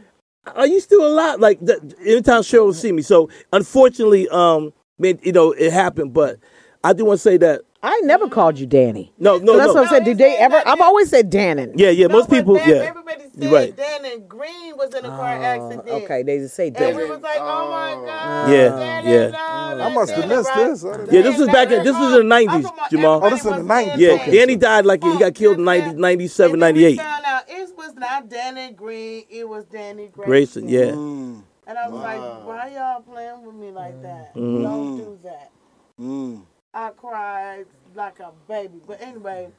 Are 0.55 0.67
you 0.67 0.81
still 0.81 1.07
alive? 1.07 1.39
Like 1.39 1.61
that, 1.61 1.79
every 2.01 2.21
time 2.21 2.41
Cheryl 2.41 2.65
will 2.65 2.73
see 2.73 2.91
me. 2.91 3.01
So 3.01 3.29
unfortunately, 3.53 4.27
um, 4.27 4.73
man, 4.99 5.17
you 5.23 5.31
know, 5.31 5.53
it 5.53 5.71
happened. 5.71 6.13
But 6.13 6.37
I 6.83 6.91
do 6.91 7.05
want 7.05 7.19
to 7.19 7.21
say 7.21 7.37
that 7.37 7.61
I 7.85 7.99
never 8.05 8.29
called 8.29 8.57
you 8.57 8.65
Danny. 8.65 9.11
no, 9.19 9.37
no, 9.39 9.53
So 9.53 9.57
that's 9.57 9.67
no. 9.67 9.73
what 9.73 9.83
I'm 9.83 9.89
saying. 9.89 10.03
Did 10.05 10.17
they 10.17 10.37
ever? 10.37 10.61
I've 10.65 10.79
always 10.79 11.09
said 11.09 11.29
Dannon. 11.29 11.73
Yeah, 11.75 11.89
yeah. 11.89 12.07
No, 12.07 12.13
most 12.19 12.29
but 12.29 12.37
people, 12.37 12.55
Dan- 12.55 12.69
yeah. 12.69 12.75
Everybody 12.75 13.23
said 13.23 13.43
You're 13.43 13.51
right. 13.51 13.75
Dannon 13.75 14.25
Green 14.27 14.77
was 14.77 14.93
in 14.95 15.03
a 15.03 15.09
car 15.09 15.37
Oh, 15.37 15.41
accident. 15.43 15.89
okay, 15.89 16.23
they 16.23 16.37
just 16.39 16.55
say 16.55 16.67
And 16.67 16.75
Danny. 16.77 16.95
we 16.97 17.09
was 17.09 17.19
like, 17.21 17.37
oh 17.41 17.69
my 17.69 18.05
God. 18.05 18.49
Yeah, 18.49 18.69
Danny, 18.69 19.11
yeah. 19.11 19.27
no, 19.27 19.37
I 19.37 19.75
that's 19.75 19.95
must 19.95 20.11
have 20.13 20.29
missed 20.29 20.49
right? 20.49 20.69
this. 20.69 20.83
Yeah, 21.13 21.21
this 21.23 21.37
was 21.37 21.47
back 21.49 21.71
in- 21.71 21.83
this 21.83 21.97
was 21.97 22.13
in 22.19 22.29
the 22.29 22.35
90s, 22.35 22.89
Jamal. 22.89 23.19
Oh, 23.21 23.29
this 23.29 23.41
is 23.41 23.45
in 23.47 23.67
the 23.67 23.73
90s. 23.73 23.97
Yeah, 23.97 24.09
Okay. 24.13 24.31
Danny 24.31 24.55
died 24.55 24.85
like 24.85 25.03
he 25.03 25.19
got 25.19 25.35
killed 25.35 25.57
in 25.57 25.65
90, 25.65 25.95
97, 25.95 26.53
And 26.53 26.61
then 26.63 26.75
we 26.75 26.81
98. 26.95 26.97
found 27.01 27.23
it 27.49 27.77
was 27.77 27.95
not 27.95 28.29
Danny 28.29 28.71
Green, 28.71 29.23
it 29.29 29.49
was 29.49 29.65
Danny 29.65 30.07
Grayson. 30.07 30.63
Grayson, 30.65 30.69
yeah. 30.69 30.91
Mm, 30.91 31.43
And 31.67 31.77
I 31.77 31.89
was 31.89 31.99
Wow. 31.99 32.03
like, 32.03 32.45
why 32.47 32.71
y'all 32.73 33.01
playing 33.01 33.45
with 33.45 33.55
me 33.55 33.71
like 33.71 34.01
that? 34.03 34.33
Mm-hmm. 34.35 34.63
Don't 34.63 34.97
do 34.97 35.19
that. 35.23 35.51
mm. 35.99 36.41
I 36.73 36.89
cried 36.89 37.65
like 37.95 38.19
a 38.19 38.31
baby. 38.47 38.79
But 38.85 39.01
anyway, 39.01 39.49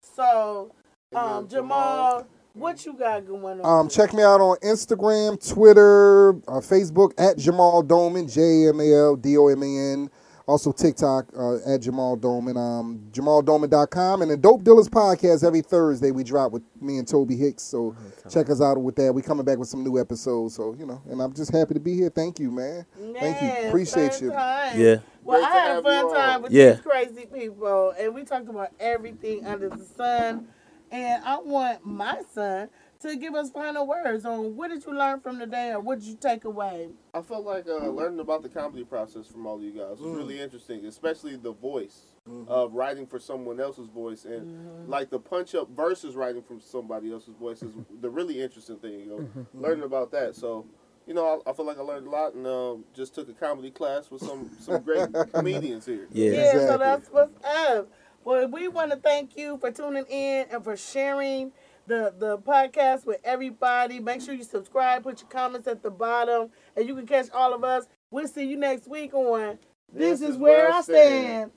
so 0.00 0.72
um, 1.14 1.48
Jamal, 1.48 2.26
what 2.54 2.84
you 2.86 2.94
got 2.94 3.26
going 3.26 3.60
on? 3.60 3.80
Um, 3.80 3.88
check 3.88 4.12
me 4.12 4.22
out 4.22 4.40
on 4.40 4.56
Instagram, 4.58 5.36
Twitter, 5.46 6.30
uh, 6.48 6.60
Facebook 6.60 7.12
at 7.18 7.38
Jamal 7.38 7.82
Doman, 7.82 8.28
J 8.28 8.68
M 8.68 8.80
A 8.80 8.92
L 8.92 9.16
D 9.16 9.36
O 9.36 9.48
M 9.48 9.62
A 9.62 9.92
N. 9.92 10.10
Also 10.46 10.72
TikTok 10.72 11.26
uh, 11.38 11.56
at 11.66 11.80
Jamal 11.82 12.16
Doman, 12.16 12.56
um, 12.56 13.00
JamalDoman.com, 13.12 14.22
and 14.22 14.30
the 14.30 14.36
Dope 14.36 14.64
Dealers 14.64 14.88
podcast 14.88 15.44
every 15.44 15.62
Thursday 15.62 16.10
we 16.10 16.24
drop 16.24 16.52
with 16.52 16.62
me 16.80 16.98
and 16.98 17.06
Toby 17.06 17.36
Hicks. 17.36 17.62
So 17.62 17.94
check 18.28 18.50
us 18.50 18.60
out 18.60 18.80
with 18.82 18.96
that. 18.96 19.12
We 19.12 19.22
coming 19.22 19.44
back 19.44 19.58
with 19.58 19.68
some 19.68 19.84
new 19.84 20.00
episodes. 20.00 20.54
So 20.56 20.74
you 20.78 20.86
know, 20.86 21.00
and 21.10 21.20
I'm 21.20 21.32
just 21.32 21.52
happy 21.52 21.74
to 21.74 21.80
be 21.80 21.94
here. 21.94 22.10
Thank 22.10 22.38
you, 22.40 22.50
man. 22.50 22.84
Thank 23.18 23.40
you. 23.42 23.68
Appreciate 23.68 24.20
you. 24.20 24.30
time. 24.30 24.80
Yeah. 24.80 24.96
Well, 25.24 25.40
Great 25.40 25.52
I 25.52 25.58
had 25.58 25.78
a 25.78 25.82
fun 25.82 26.14
time 26.14 26.42
with 26.42 26.52
Yeah. 26.52 26.72
these 26.72 26.80
crazy 26.80 27.26
people, 27.32 27.94
and 27.98 28.14
we 28.14 28.24
talked 28.24 28.48
about 28.48 28.70
everything 28.80 29.46
under 29.46 29.68
the 29.68 29.84
sun. 29.96 30.48
And 30.90 31.24
I 31.24 31.38
want 31.38 31.86
my 31.86 32.20
son 32.34 32.68
to 33.02 33.16
give 33.16 33.34
us 33.34 33.50
final 33.50 33.86
words 33.86 34.24
on 34.24 34.56
what 34.56 34.70
did 34.70 34.84
you 34.84 34.92
learn 34.92 35.20
from 35.20 35.38
today 35.38 35.70
or 35.70 35.80
what 35.80 36.00
did 36.00 36.08
you 36.08 36.16
take 36.16 36.44
away? 36.44 36.90
I 37.14 37.22
felt 37.22 37.44
like 37.44 37.66
uh, 37.66 37.72
mm-hmm. 37.72 37.90
learning 37.90 38.20
about 38.20 38.42
the 38.42 38.48
comedy 38.48 38.84
process 38.84 39.26
from 39.26 39.46
all 39.46 39.56
of 39.56 39.62
you 39.62 39.72
guys 39.72 39.98
was 39.98 40.00
mm. 40.00 40.16
really 40.16 40.40
interesting, 40.40 40.84
especially 40.86 41.36
the 41.36 41.52
voice 41.52 42.06
mm-hmm. 42.28 42.50
of 42.50 42.72
writing 42.72 43.06
for 43.06 43.18
someone 43.18 43.60
else's 43.60 43.88
voice 43.88 44.24
and 44.24 44.46
mm-hmm. 44.46 44.90
like 44.90 45.10
the 45.10 45.18
punch 45.18 45.54
up 45.54 45.68
versus 45.70 46.14
writing 46.14 46.42
from 46.42 46.60
somebody 46.60 47.12
else's 47.12 47.34
voice 47.34 47.62
is 47.62 47.72
the 48.00 48.10
really 48.10 48.40
interesting 48.40 48.78
thing. 48.78 49.00
You 49.00 49.06
know, 49.06 49.46
learning 49.54 49.84
about 49.84 50.10
that. 50.12 50.34
So 50.34 50.66
you 51.06 51.14
know, 51.14 51.42
I, 51.46 51.50
I 51.50 51.52
feel 51.52 51.66
like 51.66 51.78
I 51.78 51.82
learned 51.82 52.06
a 52.06 52.10
lot, 52.10 52.34
and 52.34 52.46
um, 52.46 52.84
just 52.94 53.14
took 53.14 53.28
a 53.28 53.32
comedy 53.32 53.70
class 53.70 54.10
with 54.10 54.22
some 54.22 54.50
some 54.60 54.82
great 54.82 55.08
comedians 55.32 55.86
here. 55.86 56.06
Yeah. 56.12 56.30
Yeah, 56.30 56.52
so 56.52 56.78
that's 56.78 57.08
what's 57.10 57.44
up. 57.44 57.90
Well, 58.24 58.48
we 58.48 58.68
want 58.68 58.92
to 58.92 58.96
thank 58.96 59.36
you 59.36 59.58
for 59.58 59.72
tuning 59.72 60.06
in 60.08 60.46
and 60.50 60.62
for 60.62 60.76
sharing 60.76 61.52
the 61.92 62.14
the 62.18 62.38
podcast 62.38 63.06
with 63.06 63.20
everybody. 63.24 64.00
Make 64.00 64.22
sure 64.22 64.34
you 64.34 64.44
subscribe, 64.44 65.02
put 65.02 65.20
your 65.20 65.28
comments 65.30 65.68
at 65.68 65.82
the 65.82 65.90
bottom, 65.90 66.50
and 66.76 66.88
you 66.88 66.94
can 66.94 67.06
catch 67.06 67.30
all 67.32 67.54
of 67.54 67.64
us. 67.64 67.86
We'll 68.10 68.28
see 68.28 68.44
you 68.44 68.56
next 68.56 68.88
week 68.88 69.14
on 69.14 69.58
This, 69.92 70.22
is 70.22 70.36
where 70.36 70.72
I 70.72 70.80
stand. 70.80 71.50